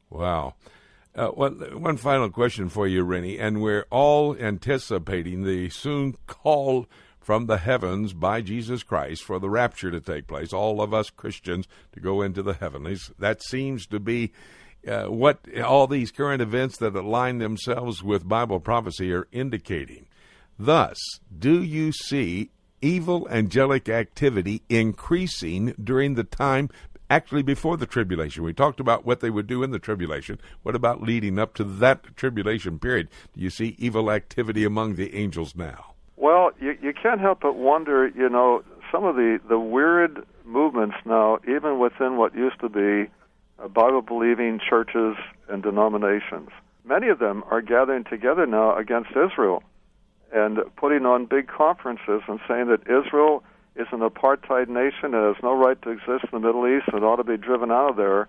Wow. 0.09 0.55
Uh, 1.13 1.27
one, 1.27 1.59
one 1.81 1.97
final 1.97 2.29
question 2.29 2.69
for 2.69 2.87
you, 2.87 3.03
Rennie, 3.03 3.37
and 3.37 3.61
we're 3.61 3.85
all 3.89 4.35
anticipating 4.37 5.43
the 5.43 5.69
soon 5.69 6.15
call 6.27 6.87
from 7.19 7.45
the 7.45 7.57
heavens 7.57 8.13
by 8.13 8.41
Jesus 8.41 8.81
Christ 8.83 9.23
for 9.23 9.39
the 9.39 9.49
rapture 9.49 9.91
to 9.91 9.99
take 9.99 10.27
place, 10.27 10.53
all 10.53 10.81
of 10.81 10.93
us 10.93 11.09
Christians 11.09 11.67
to 11.93 11.99
go 11.99 12.21
into 12.21 12.41
the 12.41 12.53
heavenlies. 12.53 13.11
That 13.19 13.43
seems 13.43 13.85
to 13.87 13.99
be 13.99 14.31
uh, 14.87 15.05
what 15.05 15.39
all 15.59 15.87
these 15.87 16.11
current 16.11 16.41
events 16.41 16.77
that 16.77 16.95
align 16.95 17.37
themselves 17.37 18.03
with 18.03 18.27
Bible 18.27 18.59
prophecy 18.59 19.13
are 19.13 19.27
indicating. 19.31 20.07
Thus, 20.57 20.97
do 21.37 21.61
you 21.61 21.91
see 21.91 22.51
evil 22.81 23.27
angelic 23.29 23.89
activity 23.89 24.63
increasing 24.69 25.73
during 25.81 26.15
the 26.15 26.23
time 26.23 26.69
actually 27.09 27.43
before 27.43 27.77
the 27.77 27.85
tribulation? 27.85 28.43
We 28.43 28.53
talked 28.53 28.79
about 28.79 29.05
what 29.05 29.19
they 29.19 29.29
would 29.29 29.47
do 29.47 29.63
in 29.63 29.71
the 29.71 29.79
tribulation. 29.79 30.39
What 30.63 30.75
about 30.75 31.01
leading 31.01 31.37
up 31.39 31.53
to 31.55 31.63
that 31.63 32.15
tribulation 32.15 32.79
period? 32.79 33.09
Do 33.33 33.41
you 33.41 33.49
see 33.49 33.75
evil 33.77 34.11
activity 34.11 34.63
among 34.63 34.95
the 34.95 35.15
angels 35.15 35.55
now? 35.55 35.93
Well, 36.15 36.51
you, 36.59 36.77
you 36.81 36.93
can't 36.93 37.19
help 37.19 37.41
but 37.41 37.55
wonder, 37.55 38.07
you 38.07 38.29
know, 38.29 38.63
some 38.91 39.03
of 39.03 39.15
the, 39.15 39.39
the 39.49 39.59
weird 39.59 40.25
movements 40.45 40.97
now, 41.05 41.39
even 41.47 41.79
within 41.79 42.17
what 42.17 42.35
used 42.35 42.59
to 42.59 42.69
be 42.69 43.09
Uh, 43.61 43.67
Bible 43.67 44.01
believing 44.01 44.59
churches 44.59 45.15
and 45.49 45.61
denominations. 45.61 46.49
Many 46.83 47.09
of 47.09 47.19
them 47.19 47.43
are 47.49 47.61
gathering 47.61 48.03
together 48.03 48.45
now 48.45 48.77
against 48.77 49.11
Israel 49.11 49.63
and 50.33 50.59
putting 50.77 51.05
on 51.05 51.25
big 51.25 51.47
conferences 51.47 52.21
and 52.27 52.39
saying 52.47 52.67
that 52.67 52.81
Israel 52.83 53.43
is 53.75 53.87
an 53.91 53.99
apartheid 53.99 54.67
nation 54.67 55.13
and 55.13 55.35
has 55.35 55.43
no 55.43 55.53
right 55.53 55.81
to 55.81 55.89
exist 55.89 56.25
in 56.25 56.29
the 56.31 56.39
Middle 56.39 56.67
East 56.67 56.87
and 56.91 57.03
ought 57.03 57.17
to 57.17 57.23
be 57.23 57.37
driven 57.37 57.71
out 57.71 57.91
of 57.91 57.97
there 57.97 58.27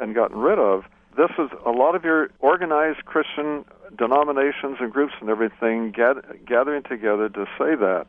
and 0.00 0.14
gotten 0.14 0.38
rid 0.38 0.58
of. 0.58 0.84
This 1.16 1.30
is 1.38 1.50
a 1.64 1.70
lot 1.70 1.94
of 1.94 2.02
your 2.02 2.30
organized 2.40 3.04
Christian 3.04 3.64
denominations 3.96 4.78
and 4.80 4.92
groups 4.92 5.12
and 5.20 5.30
everything 5.30 5.92
gathering 5.92 6.82
together 6.82 7.28
to 7.28 7.44
say 7.58 7.76
that. 7.76 8.06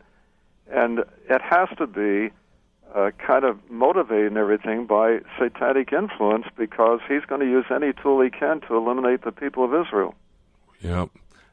And 0.71 0.99
it 1.29 1.41
has 1.41 1.69
to 1.77 1.85
be 1.85 2.31
uh, 2.93 3.11
kind 3.17 3.43
of 3.43 3.57
motivating 3.69 4.37
everything 4.37 4.85
by 4.85 5.19
satanic 5.39 5.91
influence 5.91 6.45
because 6.57 6.99
he's 7.07 7.25
going 7.25 7.41
to 7.41 7.47
use 7.47 7.65
any 7.73 7.93
tool 7.93 8.21
he 8.21 8.29
can 8.29 8.61
to 8.61 8.75
eliminate 8.75 9.23
the 9.23 9.31
people 9.31 9.63
of 9.63 9.73
Israel. 9.73 10.15
Yep. 10.81 11.09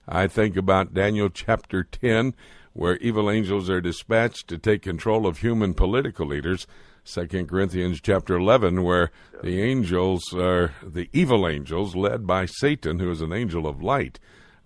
I 0.06 0.26
think 0.26 0.56
about 0.56 0.94
Daniel 0.94 1.28
chapter 1.28 1.84
10, 1.84 2.34
where 2.72 2.96
evil 2.98 3.30
angels 3.30 3.70
are 3.70 3.80
dispatched 3.80 4.48
to 4.48 4.58
take 4.58 4.82
control 4.82 5.26
of 5.26 5.38
human 5.38 5.74
political 5.74 6.26
leaders. 6.26 6.66
Second 7.04 7.48
Corinthians 7.48 8.00
chapter 8.00 8.36
11, 8.36 8.82
where 8.82 9.10
the 9.42 9.60
angels 9.60 10.32
are 10.34 10.72
the 10.82 11.08
evil 11.12 11.48
angels 11.48 11.96
led 11.96 12.26
by 12.26 12.46
Satan, 12.46 12.98
who 12.98 13.10
is 13.10 13.20
an 13.20 13.32
angel 13.32 13.66
of 13.66 13.82
light. 13.82 14.20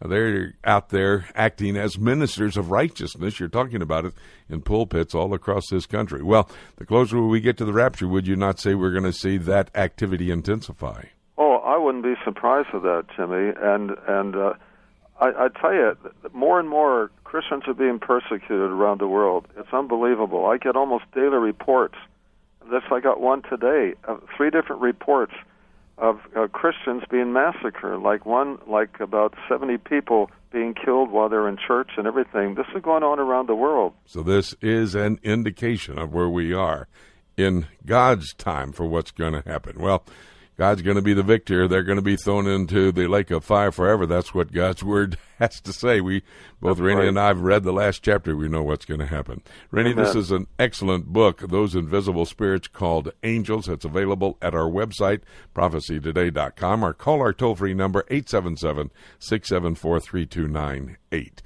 They're 0.04 0.54
out 0.64 0.90
there 0.90 1.28
acting 1.34 1.76
as 1.76 1.98
ministers 1.98 2.56
of 2.56 2.70
righteousness. 2.70 3.40
You're 3.40 3.48
talking 3.48 3.80
about 3.80 4.04
it 4.04 4.12
in 4.48 4.60
pulpits 4.60 5.14
all 5.14 5.32
across 5.32 5.68
this 5.70 5.86
country. 5.86 6.22
Well, 6.22 6.50
the 6.76 6.84
closer 6.84 7.20
we 7.22 7.40
get 7.40 7.56
to 7.58 7.64
the 7.64 7.72
rapture, 7.72 8.06
would 8.06 8.26
you 8.26 8.36
not 8.36 8.60
say 8.60 8.74
we're 8.74 8.92
going 8.92 9.04
to 9.04 9.12
see 9.12 9.38
that 9.38 9.70
activity 9.74 10.30
intensify? 10.30 11.04
Oh, 11.38 11.56
I 11.56 11.78
wouldn't 11.78 12.04
be 12.04 12.14
surprised 12.24 12.68
with 12.72 12.82
that, 12.82 13.06
Jimmy. 13.16 13.52
And 13.58 13.96
and 14.06 14.36
uh, 14.36 14.52
I, 15.20 15.46
I 15.46 15.48
tell 15.60 15.72
you, 15.72 15.96
more 16.32 16.60
and 16.60 16.68
more 16.68 17.10
Christians 17.24 17.64
are 17.66 17.74
being 17.74 17.98
persecuted 17.98 18.70
around 18.70 19.00
the 19.00 19.08
world. 19.08 19.46
It's 19.56 19.72
unbelievable. 19.72 20.46
I 20.46 20.58
get 20.58 20.76
almost 20.76 21.04
daily 21.14 21.38
reports. 21.38 21.96
This 22.70 22.82
I 22.90 23.00
got 23.00 23.20
one 23.20 23.42
today. 23.42 23.94
Uh, 24.06 24.16
three 24.36 24.50
different 24.50 24.82
reports 24.82 25.32
of 25.98 26.20
uh, 26.36 26.46
Christians 26.48 27.02
being 27.10 27.32
massacred, 27.32 28.00
like 28.00 28.26
one, 28.26 28.58
like 28.66 29.00
about 29.00 29.34
70 29.48 29.78
people 29.78 30.30
being 30.52 30.74
killed 30.74 31.10
while 31.10 31.28
they're 31.28 31.48
in 31.48 31.56
church 31.56 31.92
and 31.96 32.06
everything. 32.06 32.54
This 32.54 32.66
is 32.74 32.82
going 32.82 33.02
on 33.02 33.18
around 33.18 33.48
the 33.48 33.54
world. 33.54 33.94
So 34.04 34.22
this 34.22 34.54
is 34.60 34.94
an 34.94 35.18
indication 35.22 35.98
of 35.98 36.12
where 36.12 36.28
we 36.28 36.52
are 36.52 36.88
in 37.36 37.66
God's 37.84 38.32
time 38.34 38.72
for 38.72 38.86
what's 38.86 39.10
going 39.10 39.32
to 39.32 39.42
happen. 39.48 39.78
Well, 39.78 40.04
God's 40.58 40.80
going 40.80 40.96
to 40.96 41.02
be 41.02 41.12
the 41.12 41.22
victor. 41.22 41.68
They're 41.68 41.82
going 41.82 41.96
to 41.98 42.02
be 42.02 42.16
thrown 42.16 42.46
into 42.46 42.90
the 42.90 43.08
lake 43.08 43.30
of 43.30 43.44
fire 43.44 43.70
forever. 43.70 44.06
That's 44.06 44.32
what 44.32 44.52
God's 44.52 44.82
word 44.82 45.18
has 45.38 45.60
to 45.60 45.72
say. 45.72 46.00
We 46.00 46.22
both 46.60 46.78
Rennie 46.78 47.00
right. 47.00 47.08
and 47.08 47.20
I 47.20 47.26
have 47.26 47.40
read 47.40 47.62
the 47.62 47.72
last 47.72 48.02
chapter. 48.02 48.34
We 48.34 48.48
know 48.48 48.62
what's 48.62 48.86
going 48.86 49.00
to 49.00 49.06
happen. 49.06 49.42
Rennie, 49.70 49.90
Amen. 49.90 50.04
this 50.04 50.14
is 50.14 50.30
an 50.30 50.46
excellent 50.58 51.06
book, 51.06 51.40
Those 51.40 51.74
Invisible 51.74 52.24
Spirits 52.24 52.68
Called 52.68 53.12
Angels. 53.22 53.68
It's 53.68 53.84
available 53.84 54.38
at 54.40 54.54
our 54.54 54.68
website, 54.70 55.20
prophecytoday.com, 55.54 56.82
or 56.82 56.94
call 56.94 57.20
our 57.20 57.34
toll 57.34 57.54
free 57.54 57.74
number, 57.74 58.06
877 58.08 58.90
674 59.18 60.00
3298. 60.00 61.42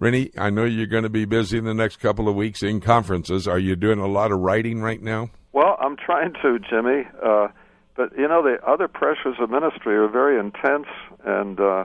Rennie, 0.00 0.30
I 0.38 0.50
know 0.50 0.64
you're 0.64 0.86
going 0.86 1.04
to 1.04 1.10
be 1.10 1.26
busy 1.26 1.58
in 1.58 1.64
the 1.64 1.74
next 1.74 1.96
couple 1.96 2.28
of 2.28 2.34
weeks 2.34 2.62
in 2.62 2.80
conferences. 2.80 3.46
Are 3.46 3.58
you 3.58 3.76
doing 3.76 3.98
a 3.98 4.08
lot 4.08 4.32
of 4.32 4.40
writing 4.40 4.80
right 4.80 5.00
now? 5.00 5.30
Well, 5.52 5.76
I'm 5.80 5.96
trying 5.96 6.32
to, 6.42 6.58
Jimmy. 6.58 7.06
Uh, 7.24 7.48
but 7.96 8.16
you 8.18 8.26
know, 8.26 8.42
the 8.42 8.58
other 8.66 8.88
pressures 8.88 9.36
of 9.38 9.50
ministry 9.50 9.94
are 9.96 10.08
very 10.08 10.38
intense, 10.38 10.86
and 11.24 11.60
uh, 11.60 11.84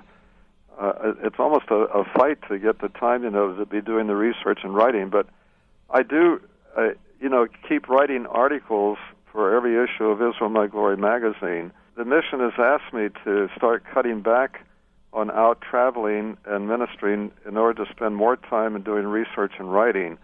uh, 0.80 1.14
it's 1.24 1.36
almost 1.38 1.66
a, 1.70 1.76
a 1.76 2.04
fight 2.04 2.40
to 2.48 2.58
get 2.58 2.80
the 2.80 2.90
time, 2.90 3.24
you 3.24 3.30
know, 3.30 3.56
to 3.56 3.66
be 3.66 3.82
doing 3.82 4.08
the 4.08 4.16
research 4.16 4.60
and 4.64 4.74
writing. 4.74 5.10
But 5.10 5.28
I 5.90 6.04
do, 6.04 6.42
uh, 6.78 6.90
you 7.20 7.30
know, 7.30 7.48
keep 7.68 7.90
writing 7.90 8.26
articles 8.26 8.98
for 9.32 9.56
every 9.56 9.76
issue 9.84 10.06
of 10.06 10.22
Israel 10.22 10.50
My 10.50 10.68
Glory 10.68 10.98
magazine. 10.98 11.72
The 11.96 12.06
mission 12.06 12.40
has 12.40 12.54
asked 12.58 12.94
me 12.94 13.10
to 13.26 13.50
start 13.56 13.84
cutting 13.94 14.22
back 14.22 14.66
on 15.12 15.30
out 15.32 15.62
traveling 15.62 16.38
and 16.46 16.68
ministering 16.68 17.32
in 17.46 17.58
order 17.58 17.84
to 17.84 17.92
spend 17.92 18.16
more 18.16 18.36
time 18.38 18.76
in 18.76 18.84
doing 18.84 19.06
research 19.06 19.54
and 19.60 19.72
writing. 19.72 20.18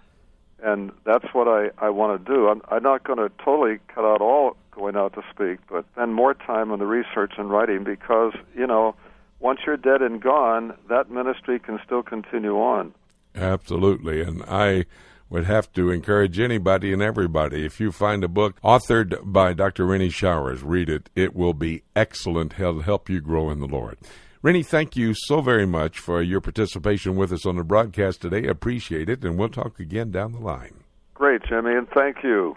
And 0.64 0.92
that's 1.06 1.26
what 1.34 1.48
I, 1.48 1.70
I 1.78 1.90
want 1.90 2.26
to 2.26 2.34
do. 2.34 2.48
I'm, 2.48 2.62
I'm 2.70 2.84
not 2.84 3.04
going 3.04 3.20
to 3.20 3.30
totally 3.44 3.80
cut 3.94 4.06
out 4.06 4.22
all 4.22 4.56
going 4.76 4.96
out 4.96 5.14
to 5.14 5.22
speak, 5.32 5.60
but 5.70 5.86
spend 5.94 6.14
more 6.14 6.34
time 6.34 6.72
on 6.72 6.80
the 6.80 6.86
research 6.86 7.34
and 7.38 7.50
writing 7.50 7.84
because, 7.84 8.34
you 8.56 8.68
know, 8.68 8.96
once 9.40 9.60
you're 9.66 9.78
dead 9.78 10.02
and 10.02 10.22
gone, 10.22 10.74
that 10.90 11.10
ministry 11.10 11.60
can 11.60 11.80
still 11.86 12.04
continue 12.04 12.56
on. 12.56 12.94
Absolutely. 13.36 14.22
And 14.22 14.44
I 14.44 14.86
would 15.30 15.46
have 15.46 15.72
to 15.74 15.90
encourage 15.90 16.40
anybody 16.40 16.94
and 16.94 17.02
everybody 17.02 17.66
if 17.66 17.80
you 17.80 17.92
find 17.92 18.24
a 18.24 18.28
book 18.28 18.62
authored 18.62 19.20
by 19.24 19.54
Dr. 19.54 19.86
Rennie 19.86 20.10
Showers, 20.10 20.64
read 20.64 20.90
it. 20.90 21.10
It 21.16 21.36
will 21.36 21.54
be 21.54 21.84
excellent. 21.96 22.60
It'll 22.60 22.82
help 22.82 23.10
you 23.10 23.22
grow 23.22 23.50
in 23.50 23.60
the 23.60 23.68
Lord. 23.68 23.98
Rennie, 24.42 24.64
thank 24.64 24.96
you 24.96 25.14
so 25.16 25.42
very 25.42 25.66
much 25.66 25.98
for 26.00 26.22
your 26.22 26.40
participation 26.40 27.16
with 27.16 27.34
us 27.34 27.48
on 27.48 27.56
the 27.56 27.64
broadcast 27.64 28.22
today. 28.22 28.48
Appreciate 28.48 29.10
it, 29.10 29.24
and 29.24 29.40
we'll 29.40 29.50
talk 29.50 29.80
again 29.80 30.12
down 30.12 30.34
the 30.34 30.40
line. 30.40 30.84
Great, 31.16 31.42
Jimmy, 31.50 31.74
and 31.74 31.90
thank 31.90 32.18
you. 32.24 32.56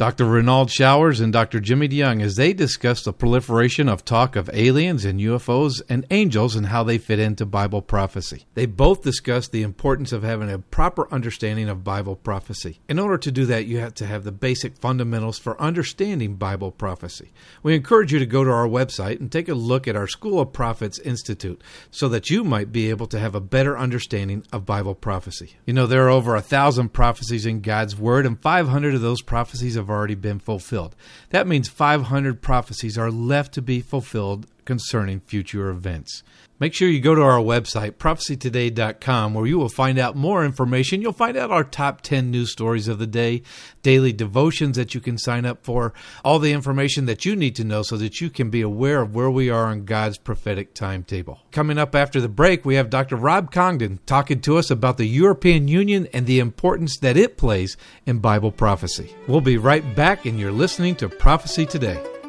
Dr. 0.00 0.24
Renald 0.24 0.70
Showers 0.70 1.20
and 1.20 1.30
Dr. 1.30 1.60
Jimmy 1.60 1.86
DeYoung 1.86 2.22
as 2.22 2.36
they 2.36 2.54
discuss 2.54 3.04
the 3.04 3.12
proliferation 3.12 3.86
of 3.86 4.02
talk 4.02 4.34
of 4.34 4.48
aliens 4.54 5.04
and 5.04 5.20
UFOs 5.20 5.82
and 5.90 6.06
angels 6.10 6.56
and 6.56 6.68
how 6.68 6.82
they 6.82 6.96
fit 6.96 7.18
into 7.18 7.44
Bible 7.44 7.82
prophecy. 7.82 8.46
They 8.54 8.64
both 8.64 9.02
discuss 9.02 9.46
the 9.46 9.60
importance 9.60 10.10
of 10.12 10.22
having 10.22 10.50
a 10.50 10.58
proper 10.58 11.06
understanding 11.12 11.68
of 11.68 11.84
Bible 11.84 12.16
prophecy. 12.16 12.80
In 12.88 12.98
order 12.98 13.18
to 13.18 13.30
do 13.30 13.44
that, 13.44 13.66
you 13.66 13.80
have 13.80 13.92
to 13.96 14.06
have 14.06 14.24
the 14.24 14.32
basic 14.32 14.78
fundamentals 14.78 15.38
for 15.38 15.60
understanding 15.60 16.36
Bible 16.36 16.70
prophecy. 16.70 17.30
We 17.62 17.74
encourage 17.74 18.10
you 18.10 18.18
to 18.20 18.24
go 18.24 18.42
to 18.42 18.50
our 18.50 18.66
website 18.66 19.20
and 19.20 19.30
take 19.30 19.50
a 19.50 19.54
look 19.54 19.86
at 19.86 19.96
our 19.96 20.06
School 20.06 20.40
of 20.40 20.54
Prophets 20.54 20.98
Institute 21.00 21.60
so 21.90 22.08
that 22.08 22.30
you 22.30 22.42
might 22.42 22.72
be 22.72 22.88
able 22.88 23.06
to 23.08 23.18
have 23.18 23.34
a 23.34 23.40
better 23.40 23.76
understanding 23.76 24.46
of 24.50 24.64
Bible 24.64 24.94
prophecy. 24.94 25.56
You 25.66 25.74
know, 25.74 25.86
there 25.86 26.06
are 26.06 26.08
over 26.08 26.36
a 26.36 26.40
thousand 26.40 26.94
prophecies 26.94 27.44
in 27.44 27.60
God's 27.60 27.98
Word, 27.98 28.24
and 28.24 28.40
500 28.40 28.94
of 28.94 29.02
those 29.02 29.20
prophecies 29.20 29.74
have 29.74 29.89
already 29.90 30.14
been 30.14 30.38
fulfilled. 30.38 30.94
That 31.30 31.46
means 31.46 31.68
500 31.68 32.40
prophecies 32.40 32.96
are 32.96 33.10
left 33.10 33.52
to 33.54 33.62
be 33.62 33.80
fulfilled 33.80 34.46
concerning 34.64 35.20
future 35.20 35.68
events. 35.68 36.22
Make 36.60 36.74
sure 36.74 36.90
you 36.90 37.00
go 37.00 37.14
to 37.14 37.22
our 37.22 37.38
website, 37.38 37.92
prophecytoday.com, 37.92 39.32
where 39.32 39.46
you 39.46 39.58
will 39.58 39.70
find 39.70 39.98
out 39.98 40.14
more 40.14 40.44
information. 40.44 41.00
You'll 41.00 41.14
find 41.14 41.34
out 41.34 41.50
our 41.50 41.64
top 41.64 42.02
10 42.02 42.30
news 42.30 42.52
stories 42.52 42.86
of 42.86 42.98
the 42.98 43.06
day, 43.06 43.40
daily 43.82 44.12
devotions 44.12 44.76
that 44.76 44.94
you 44.94 45.00
can 45.00 45.16
sign 45.16 45.46
up 45.46 45.64
for, 45.64 45.94
all 46.22 46.38
the 46.38 46.52
information 46.52 47.06
that 47.06 47.24
you 47.24 47.34
need 47.34 47.56
to 47.56 47.64
know 47.64 47.80
so 47.80 47.96
that 47.96 48.20
you 48.20 48.28
can 48.28 48.50
be 48.50 48.60
aware 48.60 49.00
of 49.00 49.14
where 49.14 49.30
we 49.30 49.48
are 49.48 49.68
on 49.68 49.86
God's 49.86 50.18
prophetic 50.18 50.74
timetable. 50.74 51.40
Coming 51.50 51.78
up 51.78 51.94
after 51.94 52.20
the 52.20 52.28
break, 52.28 52.66
we 52.66 52.74
have 52.74 52.90
Dr. 52.90 53.16
Rob 53.16 53.50
Congdon 53.50 53.98
talking 54.04 54.42
to 54.42 54.58
us 54.58 54.70
about 54.70 54.98
the 54.98 55.06
European 55.06 55.66
Union 55.66 56.08
and 56.12 56.26
the 56.26 56.40
importance 56.40 56.98
that 56.98 57.16
it 57.16 57.38
plays 57.38 57.78
in 58.04 58.18
Bible 58.18 58.52
prophecy. 58.52 59.16
We'll 59.26 59.40
be 59.40 59.56
right 59.56 59.96
back, 59.96 60.26
and 60.26 60.38
you're 60.38 60.52
listening 60.52 60.94
to 60.96 61.08
Prophecy 61.08 61.64
Today. 61.64 62.19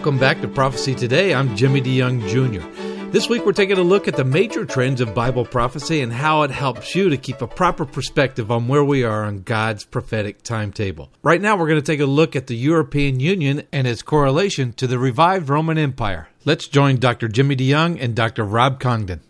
Welcome 0.00 0.18
back 0.18 0.40
to 0.40 0.48
Prophecy 0.48 0.94
Today. 0.94 1.34
I'm 1.34 1.54
Jimmy 1.54 1.82
DeYoung 1.82 2.26
Jr. 2.26 2.66
This 3.10 3.28
week 3.28 3.44
we're 3.44 3.52
taking 3.52 3.76
a 3.76 3.82
look 3.82 4.08
at 4.08 4.16
the 4.16 4.24
major 4.24 4.64
trends 4.64 5.02
of 5.02 5.14
Bible 5.14 5.44
prophecy 5.44 6.00
and 6.00 6.10
how 6.10 6.40
it 6.40 6.50
helps 6.50 6.94
you 6.94 7.10
to 7.10 7.18
keep 7.18 7.42
a 7.42 7.46
proper 7.46 7.84
perspective 7.84 8.50
on 8.50 8.66
where 8.66 8.82
we 8.82 9.04
are 9.04 9.24
on 9.24 9.42
God's 9.42 9.84
prophetic 9.84 10.42
timetable. 10.42 11.10
Right 11.22 11.42
now 11.42 11.54
we're 11.54 11.68
going 11.68 11.82
to 11.82 11.84
take 11.84 12.00
a 12.00 12.06
look 12.06 12.34
at 12.34 12.46
the 12.46 12.56
European 12.56 13.20
Union 13.20 13.64
and 13.74 13.86
its 13.86 14.00
correlation 14.00 14.72
to 14.72 14.86
the 14.86 14.98
revived 14.98 15.50
Roman 15.50 15.76
Empire. 15.76 16.28
Let's 16.46 16.66
join 16.66 16.96
Dr. 16.96 17.28
Jimmy 17.28 17.54
DeYoung 17.54 18.02
and 18.02 18.16
Dr. 18.16 18.44
Rob 18.44 18.80
Congdon. 18.80 19.20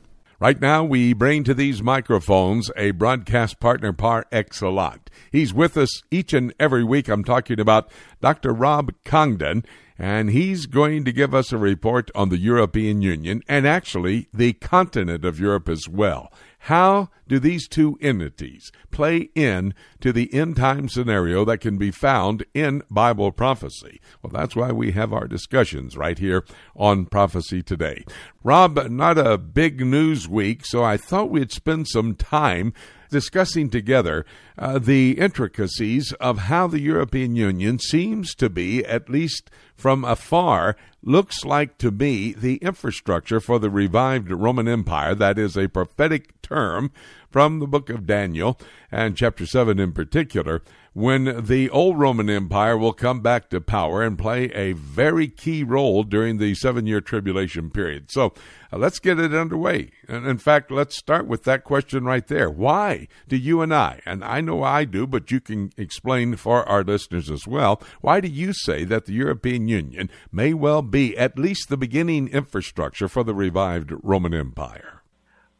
Right 0.40 0.58
now, 0.58 0.84
we 0.84 1.12
bring 1.12 1.44
to 1.44 1.52
these 1.52 1.82
microphones 1.82 2.70
a 2.74 2.92
broadcast 2.92 3.60
partner 3.60 3.92
par 3.92 4.24
excellence. 4.32 5.02
He's 5.30 5.52
with 5.52 5.76
us 5.76 6.00
each 6.10 6.32
and 6.32 6.54
every 6.58 6.82
week. 6.82 7.08
I'm 7.08 7.24
talking 7.24 7.60
about 7.60 7.90
Dr. 8.22 8.54
Rob 8.54 8.94
Congdon, 9.04 9.66
and 9.98 10.30
he's 10.30 10.64
going 10.64 11.04
to 11.04 11.12
give 11.12 11.34
us 11.34 11.52
a 11.52 11.58
report 11.58 12.10
on 12.14 12.30
the 12.30 12.38
European 12.38 13.02
Union 13.02 13.42
and 13.48 13.66
actually 13.66 14.28
the 14.32 14.54
continent 14.54 15.26
of 15.26 15.38
Europe 15.38 15.68
as 15.68 15.86
well. 15.86 16.32
How 16.64 17.08
do 17.26 17.38
these 17.38 17.66
two 17.66 17.98
entities 18.02 18.70
play 18.90 19.30
in 19.34 19.72
to 20.00 20.12
the 20.12 20.32
end 20.34 20.56
time 20.56 20.90
scenario 20.90 21.42
that 21.46 21.58
can 21.58 21.78
be 21.78 21.90
found 21.90 22.44
in 22.52 22.82
Bible 22.90 23.32
prophecy? 23.32 23.98
Well, 24.22 24.30
that's 24.32 24.54
why 24.54 24.70
we 24.70 24.92
have 24.92 25.10
our 25.12 25.26
discussions 25.26 25.96
right 25.96 26.18
here 26.18 26.44
on 26.76 27.06
Prophecy 27.06 27.62
Today. 27.62 28.04
Rob, 28.44 28.90
not 28.90 29.16
a 29.16 29.38
big 29.38 29.80
news 29.80 30.28
week, 30.28 30.66
so 30.66 30.84
I 30.84 30.98
thought 30.98 31.30
we'd 31.30 31.50
spend 31.50 31.88
some 31.88 32.14
time 32.14 32.74
discussing 33.10 33.70
together 33.70 34.26
uh, 34.58 34.78
the 34.78 35.12
intricacies 35.18 36.12
of 36.14 36.38
how 36.38 36.66
the 36.66 36.80
European 36.80 37.36
Union 37.36 37.78
seems 37.78 38.34
to 38.34 38.48
be, 38.50 38.84
at 38.84 39.08
least 39.08 39.50
from 39.74 40.04
afar, 40.04 40.76
looks 41.02 41.44
like 41.44 41.78
to 41.78 41.90
be 41.90 42.32
the 42.32 42.56
infrastructure 42.56 43.40
for 43.40 43.58
the 43.58 43.70
revived 43.70 44.30
Roman 44.30 44.68
Empire. 44.68 45.14
That 45.14 45.38
is 45.38 45.56
a 45.56 45.68
prophetic 45.68 46.40
term 46.42 46.92
from 47.30 47.60
the 47.60 47.66
book 47.66 47.88
of 47.90 48.06
Daniel 48.06 48.58
and 48.90 49.16
chapter 49.16 49.46
7 49.46 49.78
in 49.78 49.92
particular 49.92 50.62
when 50.92 51.44
the 51.46 51.70
old 51.70 51.98
Roman 51.98 52.28
Empire 52.28 52.76
will 52.76 52.92
come 52.92 53.20
back 53.20 53.48
to 53.50 53.60
power 53.60 54.02
and 54.02 54.18
play 54.18 54.50
a 54.52 54.72
very 54.72 55.28
key 55.28 55.62
role 55.62 56.02
during 56.02 56.38
the 56.38 56.54
seven 56.54 56.86
year 56.86 57.00
tribulation 57.00 57.70
period. 57.70 58.10
So 58.10 58.34
uh, 58.72 58.78
let's 58.78 58.98
get 58.98 59.18
it 59.18 59.32
underway. 59.32 59.90
And 60.08 60.26
in 60.26 60.38
fact, 60.38 60.70
let's 60.70 60.98
start 60.98 61.26
with 61.26 61.44
that 61.44 61.62
question 61.62 62.04
right 62.04 62.26
there. 62.26 62.50
Why 62.50 63.06
do 63.28 63.36
you 63.36 63.60
and 63.60 63.72
I, 63.72 64.00
and 64.04 64.24
I 64.24 64.40
know 64.40 64.64
I 64.64 64.84
do, 64.84 65.06
but 65.06 65.30
you 65.30 65.40
can 65.40 65.70
explain 65.76 66.34
for 66.36 66.68
our 66.68 66.82
listeners 66.82 67.30
as 67.30 67.46
well, 67.46 67.80
why 68.00 68.20
do 68.20 68.28
you 68.28 68.52
say 68.52 68.84
that 68.84 69.06
the 69.06 69.12
European 69.12 69.68
Union 69.68 70.10
may 70.32 70.52
well 70.52 70.82
be 70.82 71.16
at 71.16 71.38
least 71.38 71.68
the 71.68 71.76
beginning 71.76 72.28
infrastructure 72.28 73.06
for 73.06 73.22
the 73.22 73.34
revived 73.34 73.92
Roman 74.02 74.34
Empire? 74.34 74.99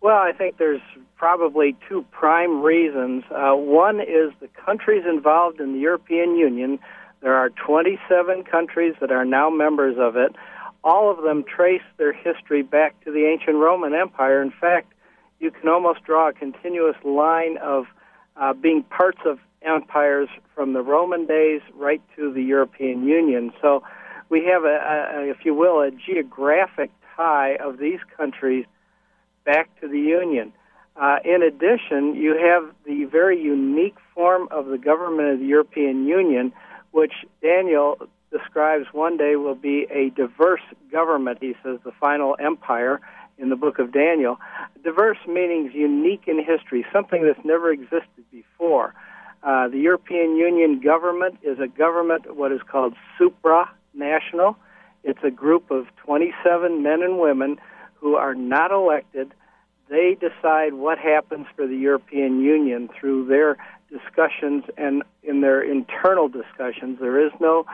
Well, 0.02 0.16
I 0.16 0.32
think 0.32 0.56
there's 0.56 0.80
probably 1.16 1.76
two 1.88 2.06
prime 2.10 2.62
reasons. 2.62 3.24
Uh, 3.30 3.52
one 3.52 4.00
is 4.00 4.32
the 4.40 4.48
countries 4.64 5.04
involved 5.06 5.60
in 5.60 5.74
the 5.74 5.78
European 5.78 6.36
Union. 6.36 6.78
There 7.20 7.34
are 7.34 7.50
27 7.50 8.44
countries 8.44 8.94
that 9.00 9.12
are 9.12 9.26
now 9.26 9.50
members 9.50 9.96
of 9.98 10.16
it. 10.16 10.34
All 10.82 11.10
of 11.10 11.22
them 11.22 11.44
trace 11.44 11.82
their 11.98 12.14
history 12.14 12.62
back 12.62 12.98
to 13.04 13.12
the 13.12 13.26
ancient 13.26 13.56
Roman 13.56 13.94
Empire. 13.94 14.40
In 14.40 14.50
fact, 14.50 14.94
you 15.38 15.50
can 15.50 15.68
almost 15.68 16.02
draw 16.04 16.30
a 16.30 16.32
continuous 16.32 16.96
line 17.04 17.58
of 17.58 17.84
uh, 18.36 18.54
being 18.54 18.82
parts 18.84 19.20
of 19.26 19.38
empires 19.60 20.30
from 20.54 20.72
the 20.72 20.80
Roman 20.80 21.26
days 21.26 21.60
right 21.74 22.00
to 22.16 22.32
the 22.32 22.42
European 22.42 23.04
Union. 23.04 23.52
So 23.60 23.82
we 24.30 24.46
have, 24.46 24.64
a, 24.64 25.18
a 25.18 25.28
if 25.28 25.44
you 25.44 25.52
will, 25.52 25.82
a 25.82 25.90
geographic 25.90 26.90
tie 27.14 27.56
of 27.56 27.76
these 27.76 28.00
countries 28.16 28.64
back 29.44 29.68
to 29.80 29.88
the 29.88 29.98
Union. 29.98 30.52
Uh, 30.96 31.16
in 31.24 31.42
addition, 31.42 32.14
you 32.14 32.36
have 32.36 32.74
the 32.84 33.04
very 33.04 33.40
unique 33.40 33.96
form 34.14 34.48
of 34.50 34.66
the 34.66 34.78
government 34.78 35.30
of 35.30 35.38
the 35.38 35.46
European 35.46 36.06
Union, 36.06 36.52
which 36.90 37.12
Daniel 37.42 37.96
describes 38.30 38.86
one 38.92 39.16
day 39.16 39.36
will 39.36 39.54
be 39.54 39.86
a 39.90 40.10
diverse 40.10 40.60
government. 40.92 41.38
He 41.40 41.54
says 41.62 41.78
the 41.84 41.92
final 41.92 42.36
empire 42.38 43.00
in 43.38 43.48
the 43.48 43.56
book 43.56 43.78
of 43.78 43.92
Daniel. 43.92 44.38
Diverse 44.84 45.18
meaning 45.26 45.70
unique 45.72 46.24
in 46.26 46.38
history, 46.44 46.84
something 46.92 47.24
that's 47.24 47.44
never 47.44 47.72
existed 47.72 48.24
before. 48.30 48.94
Uh, 49.42 49.68
the 49.68 49.78
European 49.78 50.36
Union 50.36 50.80
government 50.80 51.38
is 51.42 51.58
a 51.58 51.66
government, 51.66 52.36
what 52.36 52.52
is 52.52 52.60
called 52.70 52.94
supranational. 53.18 54.54
It's 55.02 55.24
a 55.24 55.30
group 55.30 55.70
of 55.70 55.86
27 56.04 56.82
men 56.82 57.02
and 57.02 57.18
women 57.18 57.58
who 58.00 58.16
are 58.16 58.34
not 58.34 58.70
elected 58.70 59.32
they 59.90 60.16
decide 60.18 60.74
what 60.74 60.98
happens 60.98 61.46
for 61.56 61.66
the 61.66 61.76
European 61.76 62.40
Union 62.40 62.88
through 62.98 63.26
their 63.26 63.56
discussions 63.90 64.64
and 64.78 65.02
in 65.24 65.40
their 65.40 65.60
internal 65.60 66.28
discussions. 66.28 66.98
There 67.00 67.26
is 67.26 67.32
no 67.40 67.66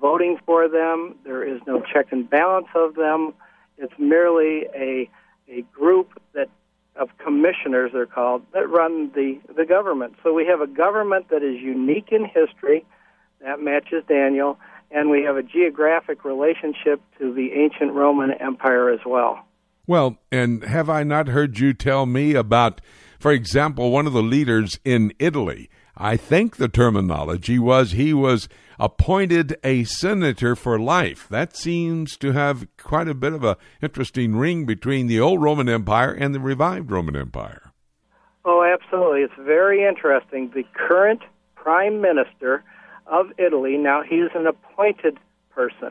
voting 0.00 0.38
for 0.44 0.68
them, 0.68 1.14
there 1.24 1.44
is 1.44 1.60
no 1.66 1.80
check 1.80 2.10
and 2.10 2.28
balance 2.28 2.66
of 2.74 2.96
them. 2.96 3.34
It's 3.78 3.92
merely 3.98 4.66
a, 4.74 5.08
a 5.48 5.62
group 5.72 6.20
that 6.34 6.48
of 6.96 7.08
commissioners 7.18 7.92
they're 7.92 8.04
called 8.04 8.42
that 8.52 8.68
run 8.68 9.12
the, 9.14 9.38
the 9.56 9.64
government. 9.64 10.14
So 10.24 10.34
we 10.34 10.46
have 10.46 10.60
a 10.60 10.66
government 10.66 11.28
that 11.30 11.42
is 11.42 11.60
unique 11.60 12.08
in 12.10 12.24
history, 12.24 12.84
that 13.40 13.62
matches 13.62 14.02
Daniel, 14.08 14.58
and 14.90 15.08
we 15.08 15.22
have 15.22 15.36
a 15.36 15.42
geographic 15.42 16.24
relationship 16.24 17.00
to 17.18 17.32
the 17.32 17.52
ancient 17.52 17.92
Roman 17.92 18.32
Empire 18.32 18.90
as 18.90 19.00
well. 19.06 19.46
Well, 19.90 20.18
and 20.30 20.62
have 20.62 20.88
I 20.88 21.02
not 21.02 21.26
heard 21.26 21.58
you 21.58 21.72
tell 21.74 22.06
me 22.06 22.36
about, 22.36 22.80
for 23.18 23.32
example, 23.32 23.90
one 23.90 24.06
of 24.06 24.12
the 24.12 24.22
leaders 24.22 24.78
in 24.84 25.12
Italy? 25.18 25.68
I 25.96 26.16
think 26.16 26.58
the 26.58 26.68
terminology 26.68 27.58
was 27.58 27.90
he 27.90 28.14
was 28.14 28.48
appointed 28.78 29.56
a 29.64 29.82
senator 29.82 30.54
for 30.54 30.78
life. 30.78 31.26
That 31.28 31.56
seems 31.56 32.16
to 32.18 32.30
have 32.30 32.68
quite 32.76 33.08
a 33.08 33.14
bit 33.14 33.32
of 33.32 33.42
a 33.42 33.56
interesting 33.82 34.36
ring 34.36 34.64
between 34.64 35.08
the 35.08 35.18
old 35.18 35.42
Roman 35.42 35.68
Empire 35.68 36.12
and 36.12 36.32
the 36.32 36.38
revived 36.38 36.92
Roman 36.92 37.16
Empire. 37.16 37.72
Oh, 38.44 38.62
absolutely. 38.62 39.22
It's 39.22 39.34
very 39.40 39.84
interesting. 39.84 40.52
The 40.54 40.62
current 40.72 41.22
prime 41.56 42.00
minister 42.00 42.62
of 43.08 43.32
Italy, 43.38 43.76
now 43.76 44.04
he's 44.08 44.30
an 44.36 44.46
appointed 44.46 45.18
person. 45.50 45.90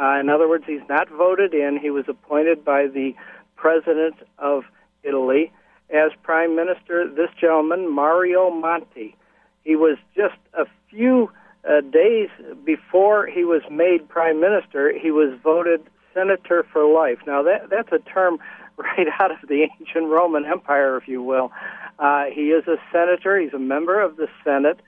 Uh, 0.00 0.20
in 0.20 0.28
other 0.28 0.48
words, 0.48 0.64
he's 0.66 0.86
not 0.88 1.08
voted 1.08 1.52
in. 1.54 1.78
He 1.80 1.90
was 1.90 2.04
appointed 2.08 2.64
by 2.64 2.86
the 2.86 3.14
president 3.58 4.14
of 4.38 4.62
Italy, 5.02 5.52
as 5.90 6.12
prime 6.22 6.56
minister, 6.56 7.08
this 7.08 7.30
gentleman, 7.38 7.92
Mario 7.92 8.50
Monti. 8.50 9.14
He 9.64 9.76
was 9.76 9.98
just 10.16 10.38
a 10.54 10.64
few 10.88 11.30
uh, 11.68 11.80
days 11.80 12.30
before 12.64 13.26
he 13.26 13.44
was 13.44 13.62
made 13.70 14.08
prime 14.08 14.40
minister, 14.40 14.92
he 14.96 15.10
was 15.10 15.38
voted 15.42 15.82
senator 16.14 16.64
for 16.72 16.86
life. 16.86 17.18
Now, 17.26 17.42
that, 17.42 17.68
that's 17.70 17.92
a 17.92 17.98
term 18.10 18.38
right 18.76 19.08
out 19.20 19.30
of 19.30 19.48
the 19.48 19.66
ancient 19.80 20.06
Roman 20.06 20.44
Empire, 20.46 20.96
if 20.96 21.08
you 21.08 21.22
will. 21.22 21.52
Uh, 21.98 22.26
he 22.32 22.50
is 22.50 22.66
a 22.68 22.76
senator, 22.92 23.38
he's 23.38 23.52
a 23.52 23.58
member 23.58 24.00
of 24.00 24.16
the 24.16 24.28
Senate. 24.44 24.80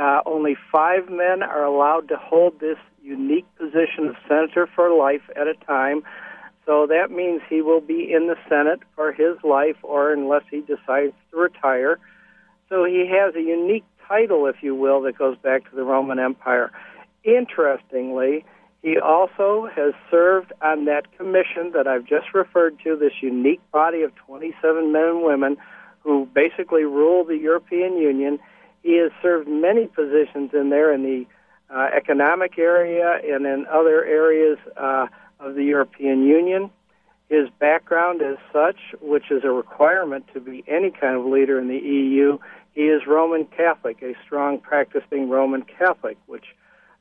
Uh, 0.00 0.20
only 0.26 0.56
five 0.72 1.08
men 1.08 1.42
are 1.42 1.64
allowed 1.64 2.08
to 2.08 2.16
hold 2.16 2.58
this 2.58 2.78
unique 3.02 3.46
position 3.56 4.08
of 4.08 4.16
senator 4.26 4.66
for 4.74 4.92
life 4.92 5.22
at 5.36 5.46
a 5.46 5.54
time. 5.66 6.02
So 6.66 6.86
that 6.86 7.10
means 7.10 7.42
he 7.48 7.60
will 7.60 7.80
be 7.80 8.10
in 8.12 8.26
the 8.26 8.36
Senate 8.48 8.80
for 8.94 9.12
his 9.12 9.36
life 9.42 9.76
or 9.82 10.12
unless 10.12 10.44
he 10.50 10.60
decides 10.60 11.12
to 11.30 11.36
retire. 11.36 11.98
So 12.68 12.84
he 12.84 13.06
has 13.06 13.34
a 13.34 13.42
unique 13.42 13.84
title, 14.08 14.46
if 14.46 14.56
you 14.62 14.74
will, 14.74 15.02
that 15.02 15.18
goes 15.18 15.36
back 15.38 15.68
to 15.70 15.76
the 15.76 15.84
Roman 15.84 16.18
Empire. 16.18 16.72
Interestingly, 17.22 18.44
he 18.82 18.98
also 18.98 19.68
has 19.74 19.94
served 20.10 20.52
on 20.60 20.84
that 20.86 21.16
commission 21.16 21.72
that 21.72 21.86
I've 21.86 22.04
just 22.04 22.34
referred 22.34 22.78
to, 22.84 22.96
this 22.96 23.14
unique 23.22 23.60
body 23.72 24.02
of 24.02 24.14
27 24.16 24.92
men 24.92 25.02
and 25.04 25.22
women 25.22 25.56
who 26.00 26.28
basically 26.34 26.84
rule 26.84 27.24
the 27.24 27.36
European 27.36 27.96
Union. 27.96 28.38
He 28.82 28.96
has 28.98 29.10
served 29.22 29.48
many 29.48 29.86
positions 29.86 30.50
in 30.52 30.68
there 30.68 30.92
in 30.92 31.02
the 31.02 31.26
uh, 31.74 31.88
economic 31.96 32.58
area 32.58 33.18
and 33.24 33.46
in 33.46 33.66
other 33.72 34.04
areas. 34.04 34.58
Uh, 34.76 35.06
of 35.44 35.54
the 35.54 35.64
European 35.64 36.26
Union. 36.26 36.70
His 37.28 37.48
background 37.58 38.22
is 38.22 38.36
such, 38.52 38.76
which 39.00 39.30
is 39.30 39.44
a 39.44 39.50
requirement 39.50 40.26
to 40.34 40.40
be 40.40 40.64
any 40.66 40.90
kind 40.90 41.16
of 41.16 41.24
leader 41.24 41.58
in 41.58 41.68
the 41.68 41.78
EU. 41.78 42.38
He 42.74 42.82
is 42.82 43.06
Roman 43.06 43.44
Catholic, 43.44 44.02
a 44.02 44.14
strong 44.24 44.58
practicing 44.58 45.28
Roman 45.28 45.62
Catholic, 45.62 46.18
which 46.26 46.44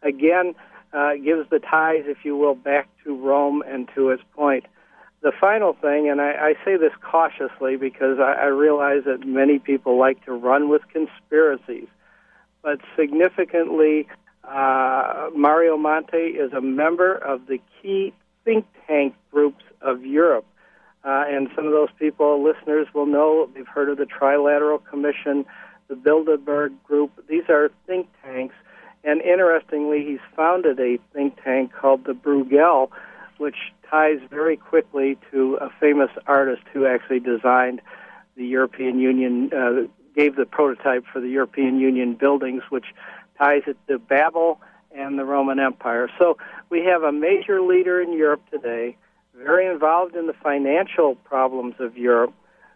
again 0.02 0.56
uh, 0.94 1.16
gives 1.16 1.50
the 1.50 1.60
ties, 1.60 2.04
if 2.06 2.24
you 2.24 2.38
will, 2.38 2.56
back 2.56 2.88
to 3.04 3.16
Rome 3.16 3.64
and 3.68 3.90
to 3.96 4.10
its 4.10 4.24
point. 4.36 4.66
The 5.22 5.32
final 5.40 5.74
thing, 5.74 6.10
and 6.10 6.22
I, 6.22 6.32
I 6.32 6.54
say 6.66 6.78
this 6.78 6.92
cautiously 7.02 7.78
because 7.78 8.20
I, 8.20 8.34
I 8.34 8.46
realize 8.46 9.04
that 9.06 9.26
many 9.26 9.58
people 9.58 9.98
like 9.98 10.24
to 10.26 10.34
run 10.34 10.70
with 10.70 10.82
conspiracies, 10.90 11.88
but 12.62 12.80
significantly, 12.96 14.08
uh, 14.44 15.30
Mario 15.36 15.78
Monti 15.78 16.18
is 16.18 16.52
a 16.54 16.62
member 16.62 17.16
of 17.16 17.48
the 17.48 17.60
key 17.82 18.14
think 18.46 18.66
tank 18.88 19.16
groups 19.32 19.64
of 19.82 20.06
Europe. 20.06 20.46
Uh, 21.04 21.26
and 21.28 21.50
some 21.56 21.66
of 21.66 21.72
those 21.72 21.90
people, 22.00 22.44
listeners, 22.44 22.88
will 22.94 23.06
know 23.06 23.50
they've 23.54 23.68
heard 23.68 23.90
of 23.90 23.98
the 23.98 24.06
Trilateral 24.06 24.84
Commission, 24.86 25.46
the 25.90 25.96
Bilderberg 25.96 26.72
Group. 26.86 27.12
These 27.28 27.50
are 27.50 27.72
think 27.86 28.08
tanks. 28.24 28.56
And 29.04 29.22
interestingly, 29.22 30.06
he's 30.06 30.22
founded 30.36 30.80
a 30.80 30.98
think 31.12 31.38
tank 31.44 31.74
called 31.74 32.06
the 32.06 32.14
Bruegel, 32.14 32.90
which 33.38 33.58
ties 33.90 34.20
very 34.30 34.56
quickly 34.56 35.18
to 35.32 35.56
a 35.56 35.70
famous 35.80 36.10
artist 36.26 36.64
who 36.72 36.86
actually 36.86 37.20
designed 37.20 37.82
the 38.38 38.46
European 38.46 39.00
Union, 39.00 39.52
uh, 39.54 39.88
gave 40.16 40.38
the 40.38 40.46
prototype 40.46 41.04
for 41.12 41.20
the 41.20 41.28
European 41.28 41.80
Union 41.80 42.14
buildings, 42.14 42.64
which 42.70 42.86
ties 43.38 43.64
it 43.68 43.78
to 43.88 44.00
Babel 44.00 44.62
and 44.96 45.18
the 45.18 45.26
Roman 45.26 45.60
Empire. 45.60 46.10
So 46.20 46.38
we 46.70 46.86
have 46.86 47.04
a 47.04 47.12
major 47.12 47.62
leader 47.62 48.02
in 48.02 48.18
Europe 48.18 48.42
today, 48.52 48.98
very 49.36 49.68
involved 49.68 50.16
in 50.16 50.28
the 50.28 50.34
financial 50.34 51.16
problems 51.16 51.76
of 51.80 51.98
Europe, 51.98 52.34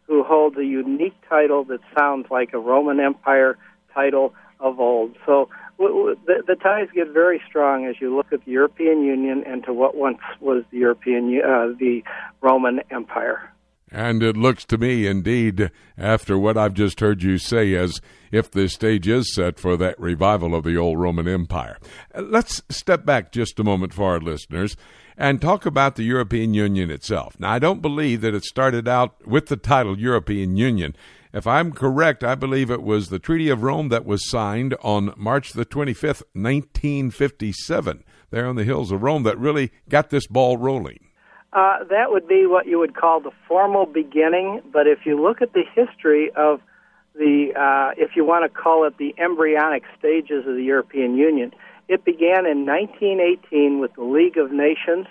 who 0.07 0.23
holds 0.23 0.57
a 0.57 0.65
unique 0.65 1.15
title 1.29 1.63
that 1.65 1.79
sounds 1.97 2.27
like 2.31 2.53
a 2.53 2.59
Roman 2.59 2.99
Empire 2.99 3.57
title 3.93 4.33
of 4.59 4.79
old. 4.79 5.15
So 5.25 5.49
the, 5.77 6.43
the 6.47 6.55
ties 6.55 6.87
get 6.93 7.09
very 7.09 7.41
strong 7.47 7.85
as 7.85 7.95
you 7.99 8.15
look 8.15 8.31
at 8.31 8.43
the 8.45 8.51
European 8.51 9.03
Union 9.03 9.43
and 9.45 9.63
to 9.65 9.73
what 9.73 9.95
once 9.95 10.19
was 10.39 10.63
the 10.71 10.77
European, 10.77 11.39
uh, 11.39 11.75
the 11.77 12.03
Roman 12.41 12.81
Empire. 12.89 13.51
And 13.91 14.21
it 14.21 14.35
looks 14.35 14.65
to 14.65 14.77
me, 14.77 15.07
indeed, 15.07 15.71
after 15.97 16.37
what 16.37 16.57
I've 16.57 16.73
just 16.73 16.99
heard 16.99 17.23
you 17.23 17.37
say, 17.37 17.73
as 17.73 18.01
if 18.31 18.51
the 18.51 18.67
stage 18.67 19.07
is 19.07 19.33
set 19.33 19.59
for 19.59 19.77
that 19.77 19.99
revival 19.99 20.53
of 20.53 20.65
the 20.65 20.75
old 20.75 20.99
Roman 20.99 21.27
Empire. 21.27 21.77
Uh, 22.13 22.21
let's 22.21 22.61
step 22.69 23.05
back 23.05 23.31
just 23.31 23.59
a 23.59 23.63
moment 23.63 23.93
for 23.93 24.11
our 24.11 24.19
listeners 24.19 24.75
and 25.17 25.41
talk 25.41 25.65
about 25.65 25.95
the 25.95 26.03
European 26.03 26.53
Union 26.53 26.91
itself. 26.91 27.39
Now, 27.39 27.51
I 27.51 27.59
don't 27.59 27.81
believe 27.81 28.21
that 28.21 28.35
it 28.35 28.43
started 28.43 28.87
out 28.87 29.25
with 29.25 29.47
the 29.47 29.57
title 29.57 29.97
European 29.97 30.57
Union. 30.57 30.95
If 31.33 31.47
I'm 31.47 31.71
correct, 31.71 32.23
I 32.23 32.35
believe 32.35 32.69
it 32.69 32.83
was 32.83 33.09
the 33.09 33.19
Treaty 33.19 33.49
of 33.49 33.63
Rome 33.63 33.89
that 33.89 34.05
was 34.05 34.29
signed 34.29 34.75
on 34.81 35.13
March 35.17 35.53
the 35.53 35.65
25th, 35.65 36.23
1957, 36.33 38.03
there 38.31 38.47
on 38.47 38.55
the 38.55 38.63
hills 38.63 38.91
of 38.91 39.01
Rome, 39.01 39.23
that 39.23 39.39
really 39.39 39.71
got 39.89 40.09
this 40.09 40.27
ball 40.27 40.57
rolling. 40.57 41.06
Uh, 41.53 41.83
that 41.85 42.11
would 42.11 42.27
be 42.27 42.45
what 42.45 42.67
you 42.67 42.77
would 42.77 42.95
call 42.95 43.21
the 43.21 43.31
formal 43.47 43.85
beginning. 43.85 44.61
But 44.71 44.87
if 44.87 45.05
you 45.05 45.21
look 45.21 45.41
at 45.41 45.53
the 45.53 45.63
history 45.75 46.31
of 46.35 46.61
the, 47.15 47.51
uh, 47.55 47.93
if 47.97 48.15
you 48.15 48.25
want 48.25 48.51
to 48.51 48.61
call 48.61 48.85
it 48.85 48.97
the 48.97 49.15
embryonic 49.17 49.83
stages 49.97 50.45
of 50.45 50.55
the 50.55 50.63
European 50.63 51.15
Union, 51.15 51.53
it 51.87 52.03
began 52.03 52.45
in 52.45 52.65
1918 52.65 53.79
with 53.79 53.93
the 53.95 54.03
League 54.03 54.37
of 54.37 54.51
Nations. 54.51 55.07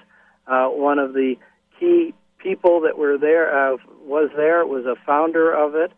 Uh, 0.47 0.69
one 0.69 0.99
of 0.99 1.15
the 1.15 1.37
key 1.81 2.15
people 2.39 2.83
that 2.83 2.99
were 2.99 3.17
there 3.19 3.73
uh, 3.73 3.77
was 4.05 4.31
there 4.37 4.65
was 4.67 4.85
a 4.85 4.95
founder 5.07 5.51
of 5.51 5.75
it, 5.75 5.91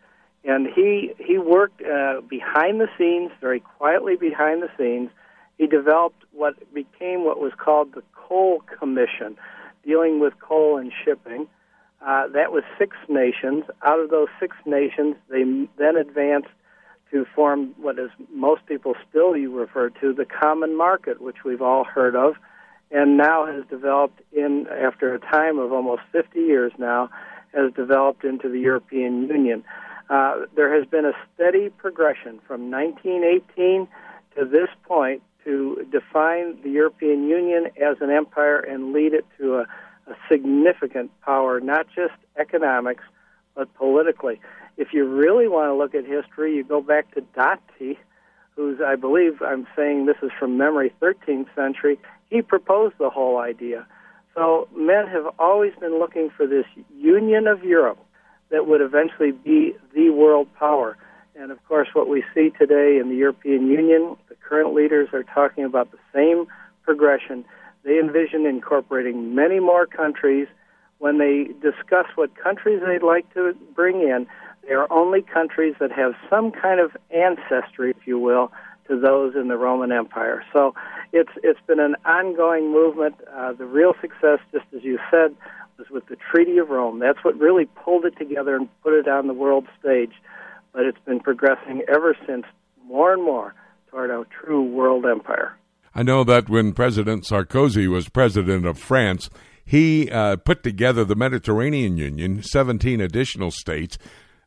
and 0.45 0.67
he 0.73 1.11
he 1.19 1.37
worked 1.37 1.81
uh, 1.81 2.21
behind 2.21 2.79
the 2.79 2.87
scenes, 2.97 3.31
very 3.41 3.59
quietly 3.59 4.15
behind 4.15 4.63
the 4.63 4.69
scenes. 4.77 5.11
He 5.57 5.67
developed 5.67 6.23
what 6.31 6.55
became 6.73 7.25
what 7.25 7.39
was 7.39 7.51
called 7.57 7.93
the 7.93 8.03
Coal 8.15 8.63
Commission 8.79 9.37
dealing 9.85 10.19
with 10.19 10.33
coal 10.39 10.77
and 10.77 10.91
shipping. 11.03 11.47
Uh, 12.01 12.27
that 12.29 12.51
was 12.51 12.63
six 12.77 12.95
nations. 13.09 13.65
Out 13.81 13.99
of 13.99 14.09
those 14.09 14.27
six 14.39 14.55
nations, 14.65 15.15
they 15.29 15.43
then 15.77 15.97
advanced 15.97 16.49
to 17.11 17.25
form 17.35 17.73
what 17.77 17.97
is 17.99 18.09
most 18.31 18.65
people 18.65 18.93
still 19.09 19.31
refer 19.31 19.89
to 19.89 20.13
the 20.13 20.25
common 20.25 20.77
market, 20.77 21.21
which 21.21 21.43
we've 21.43 21.61
all 21.61 21.83
heard 21.83 22.15
of, 22.15 22.35
and 22.91 23.17
now 23.17 23.45
has 23.45 23.63
developed 23.69 24.21
in 24.31 24.67
after 24.67 25.13
a 25.13 25.19
time 25.19 25.59
of 25.59 25.71
almost 25.71 26.01
50 26.11 26.39
years 26.39 26.71
now, 26.77 27.09
has 27.53 27.73
developed 27.73 28.23
into 28.23 28.47
the 28.47 28.59
European 28.59 29.27
Union. 29.27 29.63
Uh, 30.09 30.45
there 30.55 30.73
has 30.75 30.87
been 30.87 31.05
a 31.05 31.13
steady 31.33 31.69
progression 31.69 32.39
from 32.47 32.71
1918 32.71 33.87
to 34.37 34.45
this 34.45 34.69
point 34.83 35.21
to 35.45 35.87
define 35.91 36.61
the 36.61 36.69
European 36.69 37.27
Union 37.27 37.67
as 37.77 37.97
an 38.01 38.09
empire 38.09 38.59
and 38.59 38.93
lead 38.93 39.13
it 39.13 39.25
to 39.37 39.55
a, 39.55 39.61
a 40.07 40.15
significant 40.29 41.11
power, 41.21 41.59
not 41.59 41.87
just 41.95 42.13
economics, 42.37 43.03
but 43.55 43.73
politically. 43.75 44.39
If 44.77 44.93
you 44.93 45.05
really 45.07 45.47
want 45.47 45.69
to 45.69 45.75
look 45.75 45.95
at 45.95 46.05
history, 46.05 46.55
you 46.55 46.63
go 46.63 46.81
back 46.81 47.13
to 47.15 47.21
Dante, 47.35 47.97
who's, 48.55 48.79
I 48.85 48.95
believe, 48.95 49.41
I'm 49.41 49.67
saying 49.75 50.05
this 50.05 50.17
is 50.21 50.31
from 50.39 50.57
memory, 50.57 50.93
13th 51.01 51.53
century. 51.55 51.99
He 52.29 52.41
proposed 52.41 52.95
the 52.97 53.09
whole 53.09 53.37
idea. 53.37 53.85
So 54.35 54.67
men 54.75 55.07
have 55.07 55.25
always 55.37 55.73
been 55.79 55.99
looking 55.99 56.29
for 56.29 56.47
this 56.47 56.65
union 56.95 57.47
of 57.47 57.63
Europe 57.63 57.99
that 58.51 58.67
would 58.67 58.81
eventually 58.81 59.31
be 59.31 59.75
the 59.93 60.09
world 60.09 60.47
power. 60.57 60.97
And 61.39 61.51
of 61.53 61.65
course, 61.69 61.87
what 61.93 62.09
we 62.09 62.23
see 62.35 62.49
today 62.49 62.97
in 62.99 63.07
the 63.07 63.15
European 63.15 63.67
Union, 63.67 64.17
the 64.27 64.35
current 64.35 64.73
leaders 64.73 65.07
are 65.13 65.23
talking 65.23 65.63
about 65.63 65.89
the 65.89 65.97
same 66.13 66.47
progression. 66.83 67.45
They 67.85 67.97
envision 67.97 68.45
incorporating 68.45 69.35
many 69.35 69.61
more 69.61 69.85
countries. 69.85 70.47
When 70.97 71.17
they 71.17 71.45
discuss 71.61 72.07
what 72.15 72.35
countries 72.35 72.81
they'd 72.85 73.03
like 73.03 73.33
to 73.35 73.55
bring 73.73 74.01
in, 74.01 74.27
they 74.67 74.73
are 74.73 74.91
only 74.91 75.21
countries 75.21 75.75
that 75.79 75.93
have 75.93 76.11
some 76.29 76.51
kind 76.51 76.81
of 76.81 76.91
ancestry, 77.09 77.91
if 77.91 78.05
you 78.05 78.19
will, 78.19 78.51
to 78.89 78.99
those 78.99 79.33
in 79.35 79.47
the 79.47 79.55
Roman 79.55 79.93
Empire. 79.93 80.43
So 80.51 80.75
it's 81.13 81.31
it's 81.41 81.61
been 81.67 81.79
an 81.79 81.95
ongoing 82.03 82.73
movement. 82.73 83.15
Uh, 83.33 83.53
the 83.53 83.65
real 83.65 83.93
success, 84.01 84.39
just 84.51 84.65
as 84.75 84.83
you 84.83 84.99
said, 85.09 85.33
was 85.77 85.89
with 85.89 86.05
the 86.07 86.17
Treaty 86.17 86.57
of 86.57 86.69
Rome. 86.69 86.99
That's 86.99 87.23
what 87.23 87.39
really 87.39 87.63
pulled 87.63 88.03
it 88.03 88.17
together 88.17 88.57
and 88.57 88.67
put 88.83 88.91
it 88.91 89.07
on 89.07 89.27
the 89.27 89.33
world 89.33 89.67
stage 89.79 90.11
but 90.73 90.85
it's 90.85 90.99
been 91.05 91.19
progressing 91.19 91.83
ever 91.87 92.15
since 92.25 92.45
more 92.85 93.13
and 93.13 93.23
more 93.23 93.53
toward 93.89 94.09
a 94.09 94.25
true 94.43 94.63
world 94.63 95.05
empire. 95.05 95.57
I 95.93 96.03
know 96.03 96.23
that 96.23 96.49
when 96.49 96.73
President 96.73 97.23
Sarkozy 97.23 97.87
was 97.87 98.09
president 98.09 98.65
of 98.65 98.77
France, 98.77 99.29
he 99.65 100.09
uh, 100.09 100.37
put 100.37 100.63
together 100.63 101.03
the 101.03 101.15
Mediterranean 101.15 101.97
Union, 101.97 102.41
17 102.43 103.01
additional 103.01 103.51
states. 103.51 103.97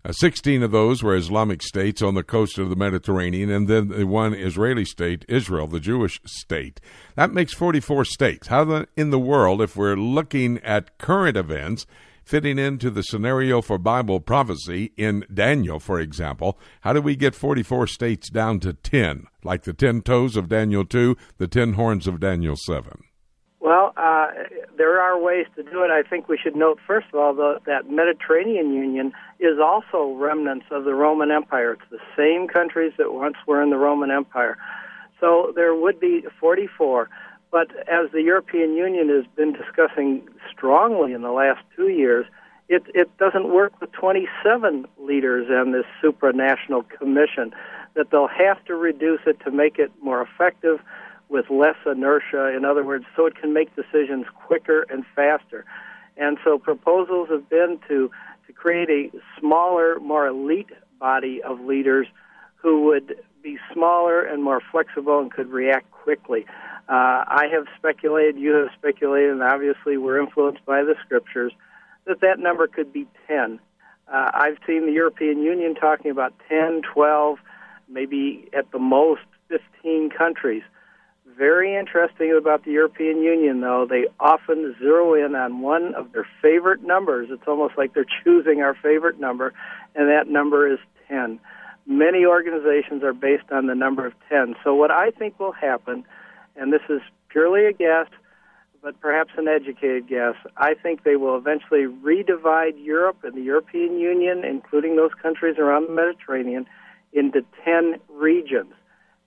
Uh, 0.05 0.11
16 0.11 0.65
of 0.65 0.73
those 0.73 1.03
were 1.03 1.15
Islamic 1.15 1.63
states 1.63 2.03
on 2.03 2.15
the 2.15 2.25
coast 2.25 2.59
of 2.59 2.71
the 2.71 2.77
Mediterranean, 2.77 3.51
and 3.51 3.69
then 3.69 3.89
the 3.89 4.05
one 4.05 4.35
Israeli 4.35 4.85
state, 4.85 5.25
Israel, 5.29 5.69
the 5.69 5.79
Jewish 5.79 6.21
state. 6.27 6.81
That 7.15 7.33
makes 7.33 7.55
44 7.55 8.05
states. 8.05 8.49
How 8.49 8.65
the, 8.65 8.89
in 8.97 9.11
the 9.11 9.19
world, 9.19 9.63
if 9.63 9.77
we're 9.77 9.95
looking 9.95 10.59
at 10.59 10.99
current 10.99 11.37
events, 11.37 11.87
fitting 12.25 12.59
into 12.59 12.91
the 12.91 13.03
scenario 13.03 13.63
for 13.63 13.79
Bible 13.79 14.21
prophecy 14.21 14.93
in 14.97 15.25
Daniel, 15.33 15.79
for 15.79 16.01
example, 16.01 16.59
how 16.83 16.93
do 16.93 17.01
we 17.01 17.17
get 17.17 17.35
44 17.35 17.87
states 17.87 18.31
down 18.31 18.61
to 18.61 18.73
10, 18.73 19.27
like 19.45 19.63
the 19.63 19.73
10 19.73 20.03
toes 20.03 20.37
of 20.37 20.49
Daniel 20.49 20.85
2, 20.85 21.17
the 21.39 21.49
10 21.49 21.75
horns 21.75 22.07
of 22.07 22.21
Daniel 22.21 22.57
7? 22.57 23.05
Well, 23.61 23.93
uh, 23.97 24.27
there 24.77 25.01
are 25.01 25.21
ways 25.21 25.47
to 25.55 25.63
do 25.63 25.85
it. 25.85 25.91
I 25.93 26.03
think 26.03 26.29
we 26.29 26.37
should 26.37 26.57
note, 26.57 26.79
first 26.85 27.07
of 27.13 27.21
all, 27.21 27.33
the, 27.33 27.61
that 27.67 27.89
Mediterranean 27.89 28.73
Union 28.73 29.13
is 29.39 29.59
also 29.63 30.15
remnants 30.15 30.67
of 30.73 30.85
the 30.85 30.95
Roman 30.95 31.31
Empire. 31.31 31.75
It's 31.75 31.91
the 31.91 31.99
same 32.17 32.49
countries 32.49 32.93
that 32.99 33.13
once 33.13 33.37
were 33.47 33.63
in 33.63 33.71
the 33.71 33.77
Roman 33.77 34.11
Empire. 34.11 34.57
So 35.21 35.53
there 35.55 35.77
would 35.77 36.01
be 36.01 36.25
44. 36.41 37.09
But 37.53 37.71
as 37.87 38.11
the 38.13 38.23
European 38.23 38.75
Union 38.75 39.11
has 39.11 39.27
been 39.37 39.53
discussing 39.53 40.27
strongly 40.51 41.13
in 41.13 41.21
the 41.21 41.31
last 41.31 41.61
two 41.77 41.89
years, 41.89 42.25
it, 42.71 42.83
it 42.95 43.15
doesn't 43.19 43.53
work 43.53 43.79
with 43.79 43.93
27 43.93 44.87
leaders 44.99 45.49
and 45.51 45.75
this 45.75 45.85
supranational 46.03 46.89
commission, 46.89 47.53
that 47.95 48.11
they'll 48.11 48.27
have 48.27 48.65
to 48.65 48.75
reduce 48.75 49.21
it 49.27 49.39
to 49.45 49.51
make 49.51 49.79
it 49.79 49.93
more 50.03 50.23
effective 50.23 50.81
with 51.29 51.51
less 51.51 51.77
inertia. 51.85 52.57
In 52.57 52.65
other 52.65 52.85
words, 52.85 53.05
so 53.15 53.27
it 53.27 53.37
can 53.37 53.53
make 53.53 53.69
decisions 53.77 54.25
quicker 54.35 54.87
and 54.89 55.05
faster. 55.15 55.67
And 56.17 56.39
so 56.43 56.59
proposals 56.59 57.29
have 57.31 57.51
been 57.51 57.79
to, 57.89 58.11
to 58.47 58.53
create 58.55 58.89
a 58.89 59.11
smaller, 59.39 60.01
more 60.01 60.27
elite 60.27 60.71
body 60.99 61.43
of 61.43 61.61
leaders 61.61 62.07
who 62.57 62.85
would 62.85 63.17
be 63.43 63.59
smaller 63.75 64.23
and 64.23 64.43
more 64.43 64.63
flexible 64.71 65.19
and 65.19 65.31
could 65.31 65.51
react 65.51 65.91
quickly. 65.91 66.47
Uh, 66.89 67.25
I 67.27 67.47
have 67.53 67.67
speculated, 67.79 68.37
you 68.37 68.55
have 68.55 68.69
speculated, 68.77 69.31
and 69.31 69.43
obviously 69.43 69.97
we're 69.97 70.21
influenced 70.21 70.65
by 70.67 70.83
the 70.83 70.95
scriptures, 71.05 71.53
that 72.07 72.21
that 72.21 72.39
number 72.39 72.67
could 72.67 72.93
be 72.93 73.07
10. 73.29 73.61
Uh, 74.13 74.31
I've 74.35 74.59
seen 74.67 74.87
the 74.87 74.93
European 74.93 75.43
Union 75.43 75.75
talking 75.75 76.11
about 76.11 76.35
10, 76.49 76.83
12, 76.93 77.39
maybe 77.89 78.49
at 78.57 78.71
the 78.73 78.79
most 78.79 79.23
15 79.49 80.11
countries. 80.11 80.63
Very 81.39 81.75
interesting 81.75 82.37
about 82.37 82.65
the 82.65 82.73
European 82.73 83.23
Union, 83.23 83.61
though, 83.61 83.87
they 83.89 84.07
often 84.21 84.75
zero 84.79 85.15
in 85.15 85.35
on 85.35 85.61
one 85.61 85.95
of 85.95 86.13
their 86.13 86.27
favorite 86.43 86.83
numbers. 86.83 87.29
It's 87.31 87.47
almost 87.47 87.79
like 87.79 87.95
they're 87.95 88.05
choosing 88.25 88.61
our 88.61 88.75
favorite 88.75 89.19
number, 89.19 89.55
and 89.95 90.09
that 90.09 90.29
number 90.29 90.71
is 90.71 90.79
10. 91.09 91.39
Many 91.87 92.27
organizations 92.27 93.03
are 93.03 93.15
based 93.15 93.51
on 93.51 93.67
the 93.67 93.75
number 93.75 94.07
of 94.07 94.13
10. 94.29 94.57
So, 94.63 94.75
what 94.75 94.91
I 94.91 95.11
think 95.11 95.41
will 95.41 95.53
happen 95.53 96.05
and 96.57 96.73
this 96.73 96.83
is 96.89 97.01
purely 97.29 97.67
a 97.67 97.73
guess, 97.73 98.07
but 98.83 99.01
perhaps 99.01 99.31
an 99.37 99.49
educated 99.49 100.09
guess. 100.09 100.35
I 100.57 100.75
think 100.75 101.05
they 101.05 101.17
will 101.17 101.37
eventually 101.37 101.87
redivide 101.87 102.73
Europe 102.77 103.19
and 103.23 103.35
the 103.35 103.43
European 103.43 103.99
Union, 103.99 104.45
including 104.45 104.97
those 104.97 105.13
countries 105.21 105.57
around 105.59 105.89
the 105.89 105.95
Mediterranean, 105.95 106.67
into 107.13 107.45
10 107.65 107.97
regions. 108.09 108.73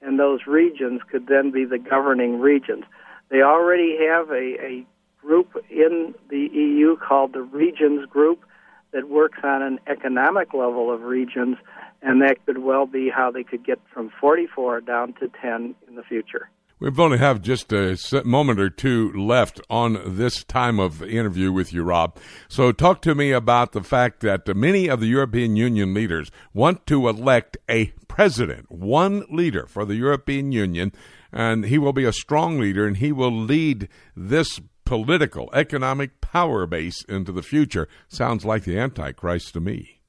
And 0.01 0.19
those 0.19 0.41
regions 0.45 1.01
could 1.09 1.27
then 1.27 1.51
be 1.51 1.65
the 1.65 1.79
governing 1.79 2.39
regions. 2.39 2.83
They 3.29 3.41
already 3.41 3.97
have 4.07 4.29
a, 4.29 4.57
a 4.61 4.85
group 5.19 5.55
in 5.69 6.13
the 6.29 6.49
EU 6.53 6.97
called 6.97 7.33
the 7.33 7.41
Regions 7.41 8.05
Group 8.07 8.43
that 8.91 9.09
works 9.09 9.39
on 9.43 9.61
an 9.61 9.79
economic 9.87 10.53
level 10.53 10.91
of 10.93 11.01
regions, 11.01 11.57
and 12.01 12.21
that 12.21 12.45
could 12.45 12.59
well 12.59 12.85
be 12.85 13.09
how 13.09 13.31
they 13.31 13.43
could 13.43 13.65
get 13.65 13.79
from 13.91 14.11
44 14.21 14.81
down 14.81 15.13
to 15.13 15.29
10 15.41 15.75
in 15.87 15.95
the 15.95 16.03
future. 16.03 16.49
We've 16.85 16.99
only 16.99 17.17
have 17.17 17.41
just 17.41 17.73
a 17.73 17.97
moment 18.25 18.59
or 18.59 18.69
two 18.69 19.11
left 19.13 19.59
on 19.71 19.99
this 20.05 20.43
time 20.43 20.79
of 20.79 21.01
interview 21.01 21.51
with 21.51 21.73
you, 21.73 21.81
Rob. 21.81 22.15
So 22.47 22.71
talk 22.71 23.01
to 23.01 23.15
me 23.15 23.31
about 23.31 23.71
the 23.71 23.81
fact 23.81 24.19
that 24.19 24.55
many 24.55 24.87
of 24.87 24.99
the 24.99 25.07
European 25.07 25.55
Union 25.55 25.95
leaders 25.95 26.29
want 26.53 26.85
to 26.85 27.09
elect 27.09 27.57
a 27.67 27.87
president, 28.07 28.71
one 28.71 29.25
leader 29.31 29.65
for 29.65 29.83
the 29.83 29.95
European 29.95 30.51
Union, 30.51 30.91
and 31.31 31.65
he 31.65 31.79
will 31.79 31.91
be 31.91 32.05
a 32.05 32.13
strong 32.13 32.59
leader 32.59 32.85
and 32.85 32.97
he 32.97 33.11
will 33.11 33.35
lead 33.35 33.89
this 34.15 34.61
political, 34.85 35.49
economic 35.53 36.21
power 36.21 36.67
base 36.67 37.03
into 37.09 37.31
the 37.31 37.41
future. 37.41 37.87
Sounds 38.09 38.45
like 38.45 38.63
the 38.63 38.77
Antichrist 38.77 39.53
to 39.53 39.59
me. 39.59 40.01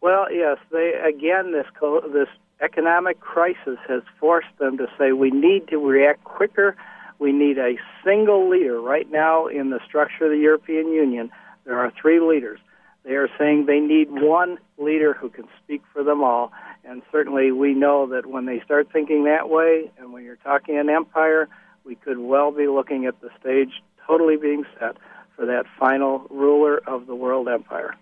Well, 0.00 0.26
yes. 0.32 0.58
They 0.72 0.94
again 1.00 1.52
this 1.52 1.66
this 2.12 2.28
economic 2.64 3.20
crisis 3.20 3.78
has 3.86 4.02
forced 4.18 4.56
them 4.58 4.78
to 4.78 4.86
say 4.98 5.12
we 5.12 5.30
need 5.30 5.68
to 5.68 5.78
react 5.78 6.24
quicker. 6.24 6.76
We 7.18 7.32
need 7.32 7.58
a 7.58 7.76
single 8.04 8.48
leader. 8.48 8.80
Right 8.80 9.10
now, 9.10 9.46
in 9.46 9.70
the 9.70 9.80
structure 9.86 10.24
of 10.24 10.30
the 10.30 10.38
European 10.38 10.88
Union, 10.88 11.30
there 11.64 11.78
are 11.78 11.92
three 12.00 12.20
leaders. 12.20 12.58
They 13.04 13.12
are 13.12 13.28
saying 13.38 13.66
they 13.66 13.80
need 13.80 14.08
one 14.10 14.58
leader 14.78 15.12
who 15.12 15.28
can 15.28 15.44
speak 15.62 15.82
for 15.92 16.02
them 16.02 16.24
all. 16.24 16.52
And 16.84 17.02
certainly, 17.12 17.52
we 17.52 17.74
know 17.74 18.06
that 18.08 18.26
when 18.26 18.46
they 18.46 18.60
start 18.64 18.88
thinking 18.92 19.24
that 19.24 19.48
way, 19.48 19.90
and 19.98 20.12
when 20.12 20.24
you're 20.24 20.36
talking 20.36 20.78
an 20.78 20.88
empire, 20.88 21.48
we 21.84 21.94
could 21.94 22.18
well 22.18 22.50
be 22.50 22.66
looking 22.66 23.04
at 23.04 23.20
the 23.20 23.28
stage 23.40 23.82
totally 24.06 24.36
being 24.36 24.64
set 24.78 24.96
for 25.36 25.46
that 25.46 25.64
final 25.78 26.26
ruler 26.30 26.80
of 26.86 27.06
the 27.06 27.14
world 27.14 27.48
empire. 27.48 27.94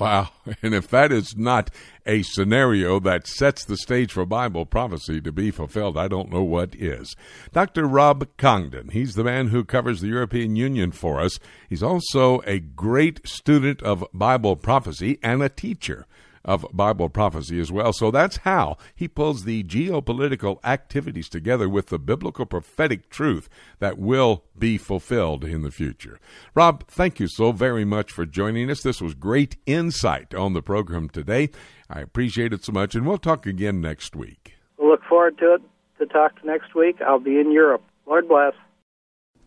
Wow. 0.00 0.30
And 0.62 0.74
if 0.74 0.88
that 0.88 1.12
is 1.12 1.36
not 1.36 1.70
a 2.04 2.22
scenario 2.22 2.98
that 3.00 3.26
sets 3.26 3.64
the 3.64 3.76
stage 3.76 4.12
for 4.12 4.26
Bible 4.26 4.66
prophecy 4.66 5.20
to 5.20 5.30
be 5.30 5.50
fulfilled, 5.50 5.96
I 5.96 6.08
don't 6.08 6.30
know 6.30 6.42
what 6.42 6.74
is. 6.74 7.14
Dr. 7.52 7.86
Rob 7.86 8.26
Congdon, 8.36 8.88
he's 8.88 9.14
the 9.14 9.22
man 9.22 9.48
who 9.48 9.64
covers 9.64 10.00
the 10.00 10.08
European 10.08 10.56
Union 10.56 10.90
for 10.90 11.20
us. 11.20 11.38
He's 11.68 11.82
also 11.82 12.40
a 12.46 12.58
great 12.58 13.26
student 13.28 13.80
of 13.82 14.04
Bible 14.12 14.56
prophecy 14.56 15.18
and 15.22 15.42
a 15.42 15.48
teacher 15.48 16.06
of 16.44 16.66
Bible 16.72 17.08
prophecy 17.08 17.60
as 17.60 17.70
well. 17.70 17.92
So 17.92 18.10
that's 18.10 18.38
how 18.38 18.76
he 18.94 19.08
pulls 19.08 19.44
the 19.44 19.62
geopolitical 19.64 20.58
activities 20.64 21.28
together 21.28 21.68
with 21.68 21.86
the 21.86 21.98
biblical 21.98 22.46
prophetic 22.46 23.10
truth 23.10 23.48
that 23.78 23.98
will 23.98 24.44
be 24.58 24.78
fulfilled 24.78 25.44
in 25.44 25.62
the 25.62 25.70
future. 25.70 26.18
Rob, 26.54 26.86
thank 26.88 27.20
you 27.20 27.28
so 27.28 27.52
very 27.52 27.84
much 27.84 28.10
for 28.12 28.26
joining 28.26 28.70
us. 28.70 28.82
This 28.82 29.00
was 29.00 29.14
great 29.14 29.56
insight 29.66 30.34
on 30.34 30.52
the 30.52 30.62
program 30.62 31.08
today. 31.08 31.50
I 31.88 32.00
appreciate 32.00 32.52
it 32.52 32.64
so 32.64 32.72
much, 32.72 32.94
and 32.94 33.06
we'll 33.06 33.18
talk 33.18 33.46
again 33.46 33.80
next 33.80 34.14
week. 34.14 34.54
We'll 34.78 34.90
look 34.90 35.04
forward 35.04 35.38
to 35.38 35.54
it 35.54 35.62
to 35.98 36.06
talk 36.06 36.32
next 36.44 36.74
week. 36.74 37.00
I'll 37.02 37.18
be 37.18 37.38
in 37.38 37.52
Europe. 37.52 37.82
Lord 38.06 38.28
bless. 38.28 38.54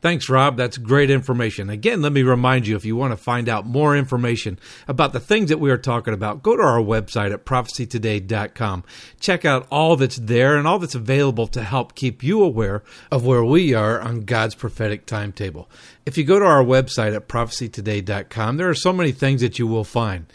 Thanks, 0.03 0.27
Rob. 0.27 0.57
That's 0.57 0.77
great 0.77 1.09
information. 1.09 1.69
Again, 1.69 2.01
let 2.01 2.11
me 2.11 2.23
remind 2.23 2.67
you 2.67 2.75
if 2.75 2.83
you 2.83 2.97
want 2.97 3.13
to 3.13 3.17
find 3.17 3.47
out 3.47 3.65
more 3.65 3.95
information 3.95 4.59
about 4.85 5.13
the 5.13 5.19
things 5.21 5.47
that 5.47 5.61
we 5.61 5.71
are 5.71 5.77
talking 5.77 6.13
about, 6.13 6.43
go 6.43 6.57
to 6.57 6.61
our 6.61 6.81
website 6.81 7.31
at 7.31 7.45
prophecytoday.com. 7.45 8.83
Check 9.21 9.45
out 9.45 9.65
all 9.71 9.95
that's 9.95 10.17
there 10.17 10.57
and 10.57 10.67
all 10.67 10.77
that's 10.77 10.93
available 10.93 11.47
to 11.47 11.63
help 11.63 11.95
keep 11.95 12.21
you 12.21 12.43
aware 12.43 12.83
of 13.13 13.25
where 13.25 13.45
we 13.45 13.73
are 13.73 14.01
on 14.01 14.25
God's 14.25 14.55
prophetic 14.55 15.05
timetable. 15.05 15.69
If 16.05 16.17
you 16.17 16.25
go 16.25 16.37
to 16.37 16.45
our 16.45 16.65
website 16.65 17.15
at 17.15 17.29
prophecytoday.com, 17.29 18.57
there 18.57 18.67
are 18.67 18.75
so 18.75 18.91
many 18.91 19.13
things 19.13 19.39
that 19.39 19.57
you 19.57 19.67
will 19.67 19.85
find. 19.85 20.25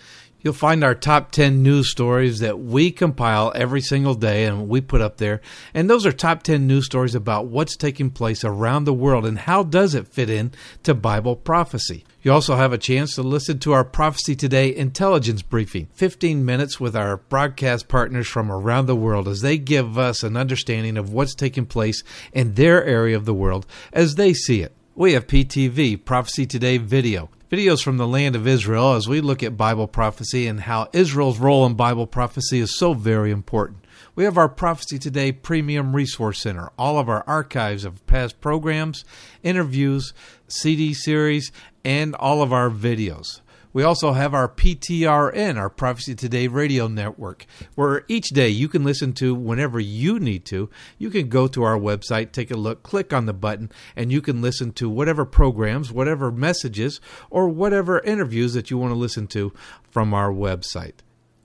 You'll 0.48 0.54
find 0.54 0.82
our 0.82 0.94
top 0.94 1.30
10 1.30 1.62
news 1.62 1.90
stories 1.90 2.38
that 2.38 2.58
we 2.58 2.90
compile 2.90 3.52
every 3.54 3.82
single 3.82 4.14
day 4.14 4.46
and 4.46 4.66
we 4.66 4.80
put 4.80 5.02
up 5.02 5.18
there. 5.18 5.42
And 5.74 5.90
those 5.90 6.06
are 6.06 6.10
top 6.10 6.42
10 6.42 6.66
news 6.66 6.86
stories 6.86 7.14
about 7.14 7.48
what's 7.48 7.76
taking 7.76 8.08
place 8.08 8.42
around 8.44 8.84
the 8.84 8.94
world 8.94 9.26
and 9.26 9.40
how 9.40 9.62
does 9.62 9.94
it 9.94 10.08
fit 10.08 10.30
in 10.30 10.52
to 10.84 10.94
Bible 10.94 11.36
prophecy. 11.36 12.06
You 12.22 12.32
also 12.32 12.56
have 12.56 12.72
a 12.72 12.78
chance 12.78 13.14
to 13.16 13.22
listen 13.22 13.58
to 13.58 13.72
our 13.72 13.84
Prophecy 13.84 14.34
Today 14.34 14.74
intelligence 14.74 15.42
briefing, 15.42 15.88
15 15.92 16.42
minutes 16.42 16.80
with 16.80 16.96
our 16.96 17.18
broadcast 17.18 17.86
partners 17.86 18.26
from 18.26 18.50
around 18.50 18.86
the 18.86 18.96
world 18.96 19.28
as 19.28 19.42
they 19.42 19.58
give 19.58 19.98
us 19.98 20.22
an 20.22 20.34
understanding 20.34 20.96
of 20.96 21.12
what's 21.12 21.34
taking 21.34 21.66
place 21.66 22.02
in 22.32 22.54
their 22.54 22.82
area 22.86 23.18
of 23.18 23.26
the 23.26 23.34
world 23.34 23.66
as 23.92 24.14
they 24.14 24.32
see 24.32 24.62
it. 24.62 24.72
We 24.94 25.12
have 25.12 25.26
PTV, 25.26 26.06
Prophecy 26.06 26.46
Today 26.46 26.78
video, 26.78 27.28
videos 27.50 27.82
from 27.82 27.96
the 27.96 28.06
land 28.06 28.36
of 28.36 28.46
Israel 28.46 28.92
as 28.92 29.08
we 29.08 29.22
look 29.22 29.42
at 29.42 29.56
Bible 29.56 29.88
prophecy 29.88 30.46
and 30.46 30.60
how 30.60 30.88
Israel's 30.92 31.38
role 31.38 31.64
in 31.64 31.74
Bible 31.74 32.06
prophecy 32.06 32.58
is 32.58 32.76
so 32.76 32.92
very 32.92 33.30
important. 33.30 33.86
We 34.14 34.24
have 34.24 34.36
our 34.36 34.48
Prophecy 34.48 34.98
Today 34.98 35.32
Premium 35.32 35.96
Resource 35.96 36.42
Center, 36.42 36.70
all 36.78 36.98
of 36.98 37.08
our 37.08 37.24
archives 37.26 37.84
of 37.84 38.06
past 38.06 38.40
programs, 38.42 39.04
interviews, 39.42 40.12
CD 40.46 40.92
series, 40.92 41.50
and 41.84 42.14
all 42.16 42.42
of 42.42 42.52
our 42.52 42.68
videos. 42.68 43.40
We 43.78 43.84
also 43.84 44.10
have 44.12 44.34
our 44.34 44.48
PTRN, 44.48 45.56
our 45.56 45.70
Prophecy 45.70 46.16
Today 46.16 46.48
radio 46.48 46.88
network, 46.88 47.46
where 47.76 48.04
each 48.08 48.30
day 48.30 48.48
you 48.48 48.66
can 48.66 48.82
listen 48.82 49.12
to 49.12 49.36
whenever 49.36 49.78
you 49.78 50.18
need 50.18 50.44
to. 50.46 50.68
You 50.98 51.10
can 51.10 51.28
go 51.28 51.46
to 51.46 51.62
our 51.62 51.78
website, 51.78 52.32
take 52.32 52.50
a 52.50 52.56
look, 52.56 52.82
click 52.82 53.12
on 53.12 53.26
the 53.26 53.32
button, 53.32 53.70
and 53.94 54.10
you 54.10 54.20
can 54.20 54.42
listen 54.42 54.72
to 54.72 54.90
whatever 54.90 55.24
programs, 55.24 55.92
whatever 55.92 56.32
messages, 56.32 57.00
or 57.30 57.48
whatever 57.48 58.00
interviews 58.00 58.52
that 58.54 58.68
you 58.68 58.78
want 58.78 58.90
to 58.90 58.98
listen 58.98 59.28
to 59.28 59.52
from 59.88 60.12
our 60.12 60.32
website. 60.32 60.94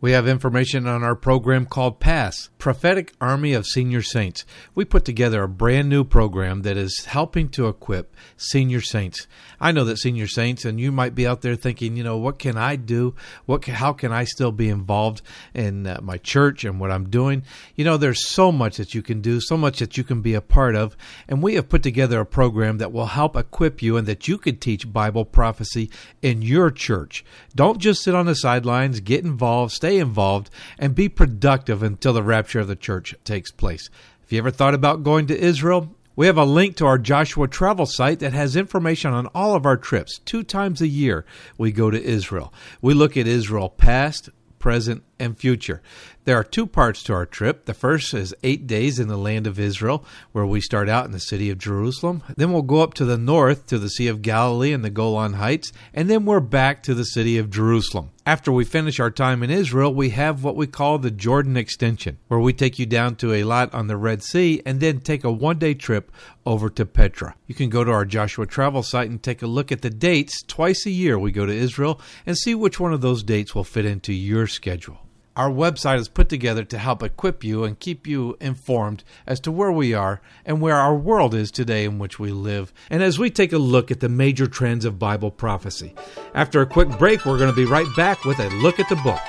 We 0.03 0.11
have 0.11 0.27
information 0.27 0.85
on 0.85 1.01
our 1.01 1.15
program 1.15 1.65
called 1.65 2.01
PASS, 2.01 2.49
Prophetic 2.57 3.13
Army 3.21 3.53
of 3.53 3.65
Senior 3.65 4.01
Saints. 4.01 4.43
We 4.75 4.83
put 4.83 5.05
together 5.05 5.41
a 5.43 5.47
brand 5.47 5.87
new 5.87 6.03
program 6.03 6.63
that 6.63 6.75
is 6.75 7.05
helping 7.05 7.47
to 7.51 7.69
equip 7.69 8.13
senior 8.35 8.81
saints. 8.81 9.27
I 9.61 9.71
know 9.71 9.85
that 9.85 9.99
senior 9.99 10.27
saints, 10.27 10.65
and 10.65 10.77
you 10.77 10.91
might 10.91 11.15
be 11.15 11.25
out 11.25 11.39
there 11.39 11.55
thinking, 11.55 11.95
you 11.95 12.03
know, 12.03 12.17
what 12.17 12.37
can 12.37 12.57
I 12.57 12.75
do? 12.75 13.15
What, 13.45 13.61
can, 13.61 13.75
how 13.75 13.93
can 13.93 14.11
I 14.11 14.25
still 14.25 14.51
be 14.51 14.67
involved 14.67 15.21
in 15.53 15.87
uh, 15.87 15.99
my 16.03 16.17
church 16.17 16.65
and 16.65 16.81
what 16.81 16.91
I'm 16.91 17.09
doing? 17.09 17.43
You 17.77 17.85
know, 17.85 17.95
there's 17.95 18.27
so 18.27 18.51
much 18.51 18.75
that 18.75 18.93
you 18.93 19.01
can 19.01 19.21
do, 19.21 19.39
so 19.39 19.55
much 19.55 19.79
that 19.79 19.95
you 19.95 20.03
can 20.03 20.21
be 20.21 20.33
a 20.33 20.41
part 20.41 20.75
of, 20.75 20.97
and 21.29 21.41
we 21.41 21.55
have 21.55 21.69
put 21.69 21.81
together 21.81 22.19
a 22.19 22.25
program 22.25 22.77
that 22.79 22.91
will 22.91 23.05
help 23.05 23.37
equip 23.37 23.81
you 23.81 23.95
and 23.95 24.05
that 24.07 24.27
you 24.27 24.37
could 24.37 24.59
teach 24.59 24.91
Bible 24.91 25.23
prophecy 25.23 25.89
in 26.21 26.41
your 26.41 26.71
church. 26.71 27.23
Don't 27.55 27.79
just 27.79 28.03
sit 28.03 28.15
on 28.15 28.25
the 28.25 28.35
sidelines, 28.35 28.99
get 28.99 29.23
involved, 29.23 29.71
stay 29.71 29.92
involved, 29.99 30.49
and 30.77 30.95
be 30.95 31.09
productive 31.09 31.83
until 31.83 32.13
the 32.13 32.23
rapture 32.23 32.59
of 32.59 32.67
the 32.67 32.75
church 32.75 33.15
takes 33.23 33.51
place. 33.51 33.89
If 34.23 34.31
you 34.31 34.37
ever 34.37 34.51
thought 34.51 34.73
about 34.73 35.03
going 35.03 35.27
to 35.27 35.39
Israel? 35.39 35.95
We 36.15 36.27
have 36.27 36.37
a 36.37 36.45
link 36.45 36.75
to 36.77 36.85
our 36.85 36.99
Joshua 36.99 37.47
travel 37.47 37.87
site 37.87 38.19
that 38.19 38.33
has 38.33 38.55
information 38.55 39.13
on 39.13 39.25
all 39.27 39.55
of 39.55 39.65
our 39.65 39.77
trips. 39.77 40.19
Two 40.19 40.43
times 40.43 40.79
a 40.79 40.87
year, 40.87 41.25
we 41.57 41.71
go 41.71 41.89
to 41.89 42.01
Israel. 42.01 42.53
We 42.81 42.93
look 42.93 43.17
at 43.17 43.25
Israel 43.25 43.69
past, 43.69 44.29
present, 44.59 45.03
and 45.23 45.37
future. 45.37 45.81
There 46.25 46.37
are 46.37 46.43
two 46.43 46.65
parts 46.65 47.03
to 47.03 47.13
our 47.13 47.25
trip. 47.25 47.65
The 47.65 47.73
first 47.73 48.13
is 48.13 48.33
eight 48.43 48.65
days 48.65 48.97
in 48.97 49.09
the 49.09 49.17
land 49.17 49.45
of 49.45 49.59
Israel, 49.59 50.05
where 50.31 50.45
we 50.45 50.61
start 50.61 50.87
out 50.87 51.05
in 51.05 51.11
the 51.11 51.19
city 51.19 51.49
of 51.49 51.57
Jerusalem. 51.57 52.23
Then 52.37 52.53
we'll 52.53 52.61
go 52.61 52.79
up 52.79 52.93
to 52.95 53.05
the 53.05 53.17
north 53.17 53.65
to 53.67 53.77
the 53.77 53.89
Sea 53.89 54.07
of 54.07 54.21
Galilee 54.21 54.71
and 54.71 54.85
the 54.85 54.89
Golan 54.89 55.33
Heights, 55.33 55.73
and 55.93 56.09
then 56.09 56.23
we're 56.23 56.39
back 56.39 56.81
to 56.83 56.93
the 56.93 57.03
city 57.03 57.37
of 57.37 57.49
Jerusalem. 57.49 58.11
After 58.25 58.53
we 58.53 58.63
finish 58.63 59.01
our 59.01 59.11
time 59.11 59.43
in 59.43 59.49
Israel, 59.49 59.93
we 59.93 60.11
have 60.11 60.45
what 60.45 60.55
we 60.55 60.65
call 60.65 60.97
the 60.97 61.11
Jordan 61.11 61.57
Extension, 61.57 62.19
where 62.29 62.39
we 62.39 62.53
take 62.53 62.79
you 62.79 62.85
down 62.85 63.17
to 63.17 63.33
Eilat 63.33 63.73
on 63.73 63.87
the 63.87 63.97
Red 63.97 64.23
Sea 64.23 64.61
and 64.65 64.79
then 64.79 65.01
take 65.01 65.25
a 65.25 65.31
one 65.31 65.59
day 65.59 65.73
trip 65.73 66.09
over 66.45 66.69
to 66.69 66.85
Petra. 66.85 67.35
You 67.47 67.55
can 67.55 67.69
go 67.69 67.83
to 67.83 67.91
our 67.91 68.05
Joshua 68.05 68.45
travel 68.45 68.81
site 68.81 69.09
and 69.09 69.21
take 69.21 69.41
a 69.41 69.47
look 69.47 69.73
at 69.73 69.81
the 69.81 69.89
dates. 69.89 70.41
Twice 70.43 70.85
a 70.85 70.89
year 70.89 71.19
we 71.19 71.33
go 71.33 71.45
to 71.45 71.53
Israel 71.53 71.99
and 72.25 72.37
see 72.37 72.55
which 72.55 72.79
one 72.79 72.93
of 72.93 73.01
those 73.01 73.23
dates 73.23 73.53
will 73.53 73.65
fit 73.65 73.85
into 73.85 74.13
your 74.13 74.47
schedule. 74.47 74.99
Our 75.35 75.49
website 75.49 75.97
is 75.97 76.09
put 76.09 76.29
together 76.29 76.63
to 76.63 76.77
help 76.77 77.01
equip 77.01 77.43
you 77.43 77.63
and 77.63 77.79
keep 77.79 78.05
you 78.05 78.37
informed 78.39 79.03
as 79.25 79.39
to 79.41 79.51
where 79.51 79.71
we 79.71 79.91
are 79.91 80.21
and 80.45 80.61
where 80.61 80.75
our 80.75 80.95
world 80.95 81.33
is 81.33 81.49
today 81.49 81.85
in 81.85 81.97
which 81.97 82.19
we 82.19 82.31
live, 82.31 82.71
and 82.91 83.01
as 83.01 83.17
we 83.17 83.31
take 83.31 83.51
a 83.51 83.57
look 83.57 83.89
at 83.89 83.99
the 83.99 84.09
major 84.09 84.45
trends 84.45 84.85
of 84.85 84.99
Bible 84.99 85.31
prophecy. 85.31 85.95
After 86.35 86.61
a 86.61 86.67
quick 86.67 86.99
break, 86.99 87.25
we're 87.25 87.39
going 87.39 87.49
to 87.49 87.55
be 87.55 87.65
right 87.65 87.87
back 87.95 88.25
with 88.25 88.37
a 88.37 88.49
look 88.49 88.79
at 88.79 88.89
the 88.89 88.95
book. 88.97 89.19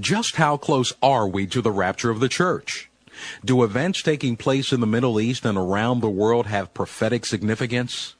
Just 0.00 0.36
how 0.36 0.56
close 0.56 0.94
are 1.02 1.28
we 1.28 1.46
to 1.48 1.60
the 1.60 1.70
rapture 1.70 2.08
of 2.08 2.20
the 2.20 2.28
church? 2.30 2.87
Do 3.44 3.62
events 3.62 4.02
taking 4.02 4.36
place 4.36 4.72
in 4.72 4.80
the 4.80 4.86
Middle 4.86 5.20
East 5.20 5.44
and 5.44 5.58
around 5.58 6.00
the 6.00 6.10
world 6.10 6.46
have 6.46 6.74
prophetic 6.74 7.26
significance? 7.26 8.14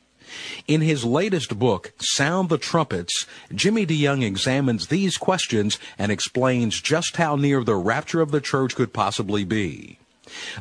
In 0.67 0.81
his 0.81 1.05
latest 1.05 1.59
book, 1.59 1.93
Sound 1.99 2.49
the 2.49 2.59
Trumpets, 2.59 3.27
Jimmy 3.55 3.87
DeYoung 3.87 4.23
examines 4.23 4.89
these 4.89 5.17
questions 5.17 5.79
and 5.99 6.13
explains 6.13 6.81
just 6.81 7.17
how 7.17 7.37
near 7.37 7.65
the 7.65 7.77
rapture 7.77 8.21
of 8.21 8.31
the 8.31 8.41
church 8.41 8.75
could 8.75 8.93
possibly 8.93 9.45
be. 9.45 9.99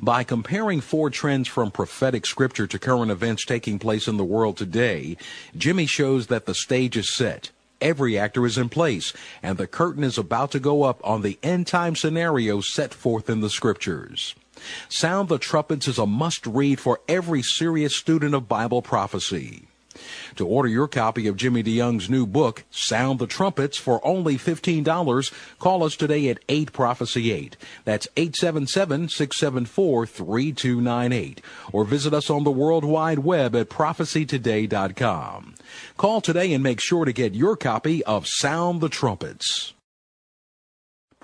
By 0.02 0.24
comparing 0.24 0.80
four 0.80 1.10
trends 1.10 1.48
from 1.48 1.72
prophetic 1.72 2.26
scripture 2.26 2.68
to 2.68 2.80
current 2.80 3.12
events 3.12 3.46
taking 3.46 3.80
place 3.80 4.08
in 4.08 4.16
the 4.16 4.24
world 4.24 4.56
today, 4.56 5.18
Jimmy 5.58 5.86
shows 5.86 6.28
that 6.28 6.46
the 6.46 6.56
stage 6.56 6.96
is 6.96 7.14
set. 7.14 7.52
Every 7.80 8.18
actor 8.18 8.46
is 8.46 8.58
in 8.58 8.70
place, 8.70 9.14
and 9.44 9.58
the 9.58 9.68
curtain 9.68 10.04
is 10.04 10.18
about 10.18 10.52
to 10.52 10.60
go 10.60 10.84
up 10.84 11.00
on 11.04 11.22
the 11.22 11.38
end 11.44 11.68
time 11.68 11.96
scenario 11.96 12.62
set 12.62 12.94
forth 12.94 13.30
in 13.30 13.42
the 13.42 13.50
scriptures. 13.50 14.36
Sound 14.90 15.30
the 15.30 15.38
Trumpets 15.38 15.88
is 15.88 15.98
a 16.00 16.08
must 16.08 16.46
read 16.48 16.80
for 16.80 17.02
every 17.08 17.44
serious 17.44 17.96
student 17.96 18.34
of 18.34 18.48
Bible 18.48 18.82
prophecy. 18.82 19.68
To 20.36 20.48
order 20.48 20.70
your 20.70 20.88
copy 20.88 21.28
of 21.28 21.38
Jimmy 21.38 21.64
DeYoung's 21.64 22.10
new 22.10 22.26
book, 22.26 22.64
Sound 22.72 23.20
the 23.20 23.28
Trumpets, 23.28 23.78
for 23.78 24.06
only 24.06 24.38
$15, 24.38 25.34
call 25.60 25.84
us 25.84 25.96
today 25.96 26.30
at 26.30 26.40
8 26.50 26.74
Prophecy 26.74 27.32
8. 27.32 27.58
That's 27.86 28.08
877 28.16 29.10
674 29.10 30.06
3298. 30.06 31.42
Or 31.72 31.84
visit 31.84 32.14
us 32.14 32.30
on 32.30 32.44
the 32.44 32.52
World 32.52 32.84
Wide 32.84 33.20
Web 33.20 33.56
at 33.56 33.70
prophecytoday.com. 33.70 35.56
Call 35.98 36.22
today 36.22 36.54
and 36.54 36.64
make 36.64 36.82
sure 36.82 37.06
to 37.06 37.14
get 37.14 37.36
your 37.36 37.56
copy 37.56 38.04
of 38.04 38.28
Sound 38.28 38.82
the 38.82 38.90
Trumpets. 38.90 39.74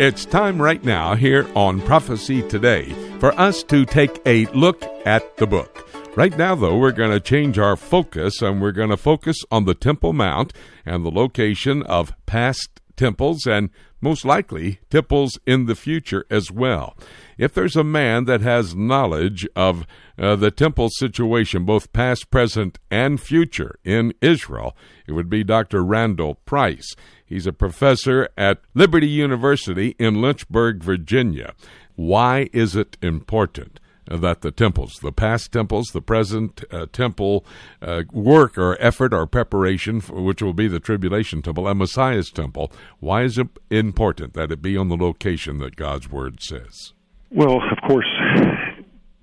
It's 0.00 0.24
time 0.24 0.60
right 0.60 0.82
now 0.84 1.14
here 1.14 1.48
on 1.54 1.80
Prophecy 1.82 2.42
Today 2.48 2.92
for 3.18 3.32
us 3.40 3.62
to 3.64 3.84
take 3.84 4.20
a 4.26 4.46
look 4.46 4.82
at 5.06 5.36
the 5.36 5.46
book. 5.46 5.86
Right 6.16 6.36
now, 6.36 6.54
though, 6.54 6.76
we're 6.76 6.92
going 6.92 7.12
to 7.12 7.20
change 7.20 7.58
our 7.58 7.76
focus 7.76 8.42
and 8.42 8.60
we're 8.60 8.72
going 8.72 8.90
to 8.90 8.96
focus 8.96 9.38
on 9.50 9.64
the 9.64 9.74
Temple 9.74 10.12
Mount 10.12 10.52
and 10.84 11.04
the 11.04 11.10
location 11.10 11.82
of 11.84 12.12
past 12.26 12.80
temples 12.96 13.46
and 13.46 13.70
most 14.02 14.24
likely 14.24 14.80
temples 14.90 15.38
in 15.46 15.66
the 15.66 15.74
future 15.74 16.24
as 16.30 16.50
well. 16.50 16.96
If 17.38 17.54
there's 17.54 17.76
a 17.76 17.84
man 17.84 18.24
that 18.26 18.40
has 18.40 18.74
knowledge 18.74 19.46
of 19.56 19.86
uh, 20.18 20.36
the 20.36 20.50
temple 20.50 20.88
situation, 20.90 21.64
both 21.64 21.92
past, 21.92 22.30
present, 22.30 22.78
and 22.90 23.20
future 23.20 23.78
in 23.84 24.12
Israel, 24.20 24.76
it 25.06 25.12
would 25.12 25.30
be 25.30 25.44
Dr. 25.44 25.82
Randall 25.82 26.34
Price. 26.34 26.94
He's 27.30 27.46
a 27.46 27.52
professor 27.52 28.28
at 28.36 28.60
Liberty 28.74 29.08
University 29.08 29.94
in 30.00 30.20
Lynchburg, 30.20 30.82
Virginia. 30.82 31.54
Why 31.94 32.50
is 32.52 32.74
it 32.74 32.98
important? 33.00 33.78
that 34.10 34.40
the 34.40 34.50
temples, 34.50 34.98
the 35.02 35.12
past 35.12 35.52
temples, 35.52 35.90
the 35.92 36.02
present 36.02 36.64
uh, 36.72 36.86
temple 36.92 37.44
uh, 37.80 38.02
work 38.10 38.58
or 38.58 38.76
effort 38.80 39.14
or 39.14 39.24
preparation, 39.24 40.00
for, 40.00 40.20
which 40.20 40.42
will 40.42 40.52
be 40.52 40.66
the 40.66 40.80
tribulation 40.80 41.42
temple 41.42 41.68
and 41.68 41.78
Messiah's 41.78 42.28
temple, 42.28 42.72
why 42.98 43.22
is 43.22 43.38
it 43.38 43.46
important 43.70 44.34
that 44.34 44.50
it 44.50 44.60
be 44.60 44.76
on 44.76 44.88
the 44.88 44.96
location 44.96 45.58
that 45.58 45.76
God's 45.76 46.10
word 46.10 46.42
says? 46.42 46.92
Well, 47.30 47.58
of 47.58 47.78
course, 47.86 48.10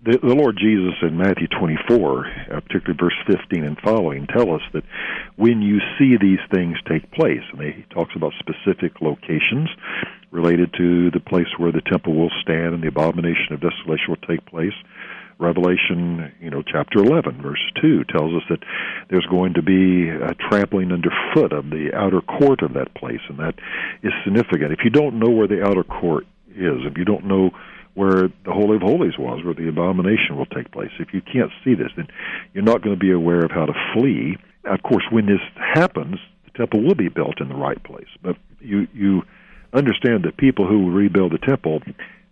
the, 0.07 0.17
the 0.23 0.35
Lord 0.35 0.55
Jesus 0.57 0.95
in 1.01 1.17
Matthew 1.17 1.47
24, 1.59 2.55
uh, 2.55 2.61
particularly 2.61 2.97
verse 2.97 3.19
15 3.27 3.63
and 3.65 3.77
following, 3.83 4.25
tell 4.27 4.55
us 4.55 4.61
that 4.71 4.83
when 5.35 5.61
you 5.61 5.79
see 5.99 6.15
these 6.15 6.39
things 6.49 6.77
take 6.87 7.11
place, 7.11 7.43
and 7.51 7.61
he 7.61 7.83
talks 7.91 8.15
about 8.15 8.31
specific 8.39 9.01
locations 9.01 9.67
related 10.31 10.71
to 10.77 11.11
the 11.11 11.19
place 11.19 11.51
where 11.57 11.73
the 11.73 11.83
temple 11.91 12.15
will 12.15 12.31
stand 12.41 12.73
and 12.73 12.81
the 12.81 12.87
abomination 12.87 13.51
of 13.51 13.59
desolation 13.59 14.07
will 14.07 14.27
take 14.27 14.45
place. 14.45 14.75
Revelation, 15.39 16.33
you 16.39 16.49
know, 16.49 16.63
chapter 16.63 16.99
11, 17.03 17.41
verse 17.41 17.61
2 17.81 18.05
tells 18.05 18.33
us 18.33 18.47
that 18.49 18.63
there's 19.09 19.27
going 19.29 19.53
to 19.53 19.61
be 19.61 20.09
a 20.09 20.33
trampling 20.49 20.91
underfoot 20.91 21.51
of 21.51 21.69
the 21.69 21.91
outer 21.93 22.21
court 22.21 22.63
of 22.63 22.73
that 22.73 22.95
place, 22.95 23.21
and 23.29 23.37
that 23.39 23.53
is 24.01 24.13
significant. 24.23 24.71
If 24.71 24.79
you 24.83 24.89
don't 24.89 25.19
know 25.19 25.29
where 25.29 25.47
the 25.47 25.63
outer 25.63 25.83
court 25.83 26.23
is, 26.49 26.87
if 26.87 26.97
you 26.97 27.05
don't 27.05 27.25
know 27.25 27.51
where 27.97 28.29
the 28.45 28.53
Holy 28.53 28.75
of 28.75 28.83
Holies 28.83 29.17
was, 29.17 29.43
where 29.43 29.55
the 29.55 29.67
abomination 29.67 30.37
will 30.37 30.45
take 30.45 30.71
place. 30.71 30.91
If 30.99 31.15
you 31.15 31.21
can't 31.21 31.49
see 31.63 31.73
this, 31.73 31.89
then 31.95 32.07
you're 32.53 32.63
not 32.63 32.83
going 32.83 32.95
to 32.95 32.99
be 32.99 33.11
aware 33.11 33.43
of 33.43 33.49
how 33.49 33.65
to 33.65 33.73
flee. 33.91 34.37
Of 34.65 34.83
course, 34.83 35.03
when 35.09 35.25
this 35.25 35.41
happens, 35.57 36.17
the 36.45 36.51
temple 36.51 36.83
will 36.83 36.93
be 36.93 37.09
built 37.09 37.41
in 37.41 37.49
the 37.49 37.55
right 37.55 37.83
place. 37.83 38.07
But 38.21 38.37
you 38.61 38.87
you 38.93 39.23
understand 39.73 40.25
that 40.25 40.37
people 40.37 40.67
who 40.67 40.91
rebuild 40.91 41.31
the 41.31 41.39
temple 41.39 41.81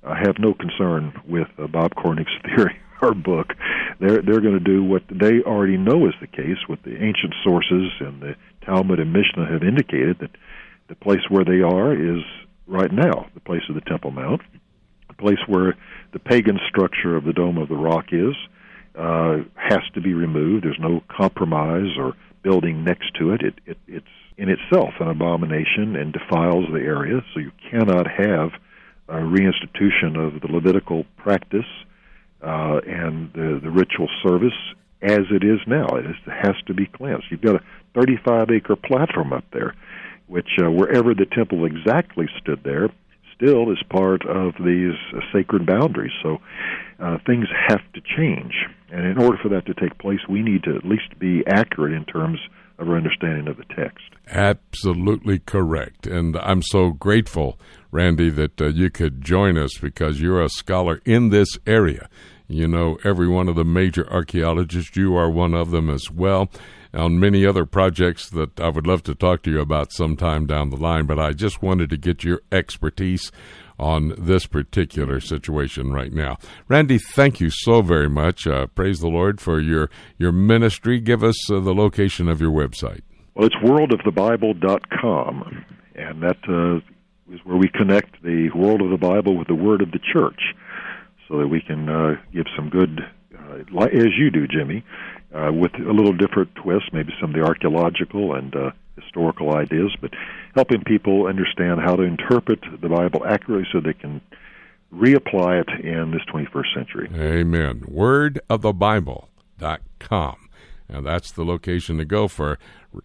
uh, 0.04 0.14
have 0.14 0.38
no 0.38 0.54
concern 0.54 1.20
with 1.28 1.48
uh, 1.58 1.66
Bob 1.66 1.96
Cornuke's 1.96 2.38
theory 2.46 2.80
or 3.02 3.16
book. 3.16 3.54
They're 4.00 4.22
they're 4.22 4.42
going 4.42 4.60
to 4.60 4.64
do 4.64 4.84
what 4.84 5.02
they 5.10 5.42
already 5.42 5.78
know 5.78 6.06
is 6.06 6.14
the 6.22 6.28
case. 6.28 6.62
What 6.68 6.84
the 6.84 6.94
ancient 6.94 7.34
sources 7.44 7.90
and 8.02 8.22
the 8.22 8.36
Talmud 8.68 9.00
and 9.00 9.12
Mishnah 9.12 9.52
have 9.52 9.64
indicated 9.64 10.20
that 10.20 10.38
the 10.90 10.96
place 10.96 11.26
where 11.28 11.44
they 11.44 11.62
are 11.62 11.92
is 11.92 12.22
right 12.68 12.92
now 12.92 13.26
the 13.34 13.40
place 13.40 13.64
of 13.68 13.74
the 13.74 13.82
Temple 13.82 14.12
Mount 14.12 14.42
place 15.18 15.40
where 15.48 15.76
the 16.14 16.20
pagan 16.20 16.60
structure 16.70 17.16
of 17.16 17.24
the 17.24 17.34
Dome 17.34 17.58
of 17.58 17.70
the 17.70 17.76
Rock 17.76 18.06
is, 18.12 18.36
uh, 18.98 19.38
has 19.56 19.82
to 19.94 20.02
be 20.02 20.14
removed. 20.14 20.66
There's 20.66 20.80
no 20.80 21.04
compromise 21.10 21.98
or 21.98 22.14
building 22.44 22.84
next 22.84 23.14
to 23.20 23.32
it. 23.32 23.42
It, 23.42 23.56
it. 23.66 23.78
It's 23.88 24.08
in 24.38 24.50
itself 24.50 24.94
an 25.00 25.08
abomination 25.08 25.96
and 25.96 26.12
defiles 26.12 26.66
the 26.72 26.80
area, 26.80 27.22
so 27.34 27.40
you 27.40 27.52
cannot 27.72 28.06
have 28.08 28.52
a 29.08 29.22
reinstitution 29.22 30.18
of 30.18 30.42
the 30.42 30.48
Levitical 30.52 31.06
practice 31.18 31.66
uh, 32.42 32.80
and 32.86 33.32
the, 33.34 33.60
the 33.64 33.70
ritual 33.70 34.10
service 34.24 34.58
as 35.02 35.22
it 35.32 35.44
is 35.44 35.60
now. 35.68 35.88
It, 35.96 36.06
is, 36.06 36.16
has 36.28 36.56
to 36.68 36.74
be 36.74 36.86
cleansed. 36.86 37.26
You've 37.30 37.42
got 37.42 37.56
a 37.56 37.64
35 37.94 38.50
acre 38.52 38.76
platform 38.76 39.32
up 39.32 39.46
there, 39.54 39.74
which 40.28 40.50
uh, 40.62 40.70
wherever 40.70 41.14
the 41.14 41.26
temple 41.26 41.66
exactly 41.66 42.28
stood 42.42 42.62
there, 42.64 42.90
still 43.36 43.72
is 43.72 43.82
part 43.90 44.26
of 44.26 44.54
these 44.60 44.96
sacred 45.34 45.66
boundaries. 45.66 46.12
So 46.24 46.38
uh, 47.00 47.18
things 47.26 47.48
have 47.68 47.82
to 47.94 48.02
change. 48.18 48.54
And 48.92 49.06
in 49.06 49.18
order 49.18 49.38
for 49.42 49.50
that 49.50 49.66
to 49.66 49.74
take 49.74 49.98
place, 49.98 50.20
we 50.30 50.42
need 50.42 50.64
to 50.64 50.76
at 50.76 50.86
least 50.86 51.18
be 51.20 51.44
accurate 51.48 51.94
in 51.94 52.06
terms 52.06 52.40
of 52.80 52.90
our 52.90 52.98
understanding 52.98 53.48
of 53.48 53.58
the 53.58 53.66
text. 53.76 54.06
Absolutely 54.28 55.40
correct. 55.40 56.08
And 56.08 56.38
I'm 56.38 56.62
so 56.62 56.92
grateful, 56.92 57.60
Randy, 57.92 58.30
that 58.32 58.62
uh, 58.62 58.68
you 58.68 58.90
could 58.90 59.22
join 59.22 59.58
us 59.58 59.72
because 59.82 60.20
you're 60.20 60.42
a 60.42 60.50
scholar 60.50 61.02
in 61.06 61.30
this 61.30 61.58
area. 61.66 62.10
You 62.48 62.68
know 62.68 62.98
every 63.04 63.28
one 63.28 63.48
of 63.48 63.56
the 63.56 63.66
major 63.66 64.08
archaeologists. 64.12 64.96
You 64.96 65.16
are 65.16 65.30
one 65.30 65.56
of 65.56 65.72
them 65.72 65.90
as 65.90 66.12
well 66.12 66.50
on 66.96 67.20
many 67.20 67.46
other 67.46 67.66
projects 67.66 68.30
that 68.30 68.60
I 68.60 68.70
would 68.70 68.88
love 68.88 69.04
to 69.04 69.16
talk 69.16 69.44
to 69.44 69.52
you 69.52 69.60
about 69.60 69.92
sometime 69.92 70.46
down 70.46 70.70
the 70.70 70.78
line, 70.78 71.06
but 71.06 71.20
I 71.20 71.34
just 71.34 71.62
wanted 71.62 71.90
to 71.92 71.98
get 71.98 72.24
your 72.24 72.42
expertise 72.52 73.32
on 73.78 74.14
this 74.18 74.46
particular 74.46 75.20
situation 75.20 75.92
right 75.92 76.14
now. 76.14 76.38
Randy, 76.68 76.98
thank 76.98 77.40
you 77.40 77.50
so 77.50 77.82
very 77.82 78.10
much. 78.10 78.48
Uh, 78.48 78.68
praise 78.68 79.00
the 79.00 79.08
Lord 79.08 79.42
for 79.42 79.60
your, 79.60 79.90
your 80.18 80.32
ministry. 80.32 81.00
Give 81.00 81.24
us 81.24 81.52
uh, 81.52 81.60
the 81.60 81.74
location 81.74 82.30
of 82.30 82.40
your 82.40 82.52
website. 82.52 83.02
Well, 83.36 83.48
it's 83.48 83.56
worldofthebible.com, 83.56 85.66
and 85.96 86.24
that 86.24 86.38
uh, 86.48 87.34
is 87.34 87.42
where 87.44 87.58
we 87.58 87.68
connect 87.68 88.22
the 88.24 88.50
world 88.56 88.82
of 88.82 88.92
the 88.92 88.98
Bible 88.98 89.38
with 89.38 89.48
the 89.48 89.56
word 89.56 89.82
of 89.82 89.92
the 89.92 90.00
church 90.14 90.42
so 91.28 91.40
that 91.40 91.48
we 91.48 91.62
can 91.62 91.90
uh, 91.90 92.16
give 92.34 92.46
some 92.56 92.70
good, 92.70 93.02
as 93.56 94.12
you 94.18 94.32
do, 94.32 94.48
Jimmy, 94.48 94.84
uh, 95.34 95.52
with 95.52 95.74
a 95.76 95.92
little 95.92 96.14
different 96.14 96.54
twist, 96.56 96.86
maybe 96.94 97.14
some 97.20 97.32
of 97.32 97.36
the 97.36 97.44
archaeological 97.44 98.36
and 98.36 98.56
uh, 98.56 98.72
historical 99.02 99.56
ideas, 99.56 99.96
but 100.02 100.12
helping 100.54 100.84
people 100.84 101.28
understand 101.28 101.82
how 101.82 101.96
to 101.96 102.04
interpret 102.04 102.60
the 102.82 102.90
Bible 102.90 103.26
accurately 103.26 103.68
so 103.72 103.80
they 103.80 103.94
can 103.94 104.22
reapply 104.94 105.62
it 105.62 105.86
in 105.86 106.12
this 106.12 106.22
21st 106.34 106.74
century. 106.74 107.10
Amen. 107.14 107.84
Word 107.88 108.40
of 108.50 108.62
the 108.62 108.74
Bible.com. 108.74 110.38
And 110.88 111.06
that's 111.06 111.32
the 111.32 111.44
location 111.44 111.98
to 111.98 112.06
go 112.06 112.28
for 112.28 112.60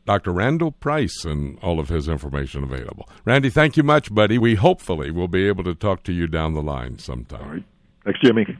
Dr. 0.04 0.32
Randall 0.32 0.70
Price 0.70 1.24
and 1.24 1.58
all 1.62 1.80
of 1.80 1.88
his 1.88 2.08
information 2.08 2.62
available. 2.62 3.08
Randy, 3.24 3.50
thank 3.50 3.76
you 3.76 3.82
much, 3.82 4.14
buddy. 4.14 4.38
We 4.38 4.54
hopefully 4.56 5.10
will 5.10 5.28
be 5.28 5.48
able 5.48 5.64
to 5.64 5.74
talk 5.74 6.02
to 6.04 6.12
you 6.12 6.26
down 6.26 6.54
the 6.54 6.62
line 6.62 6.98
sometime. 6.98 7.42
All 7.42 7.52
right. 7.52 7.64
Thanks, 8.04 8.20
Jimmy. 8.22 8.58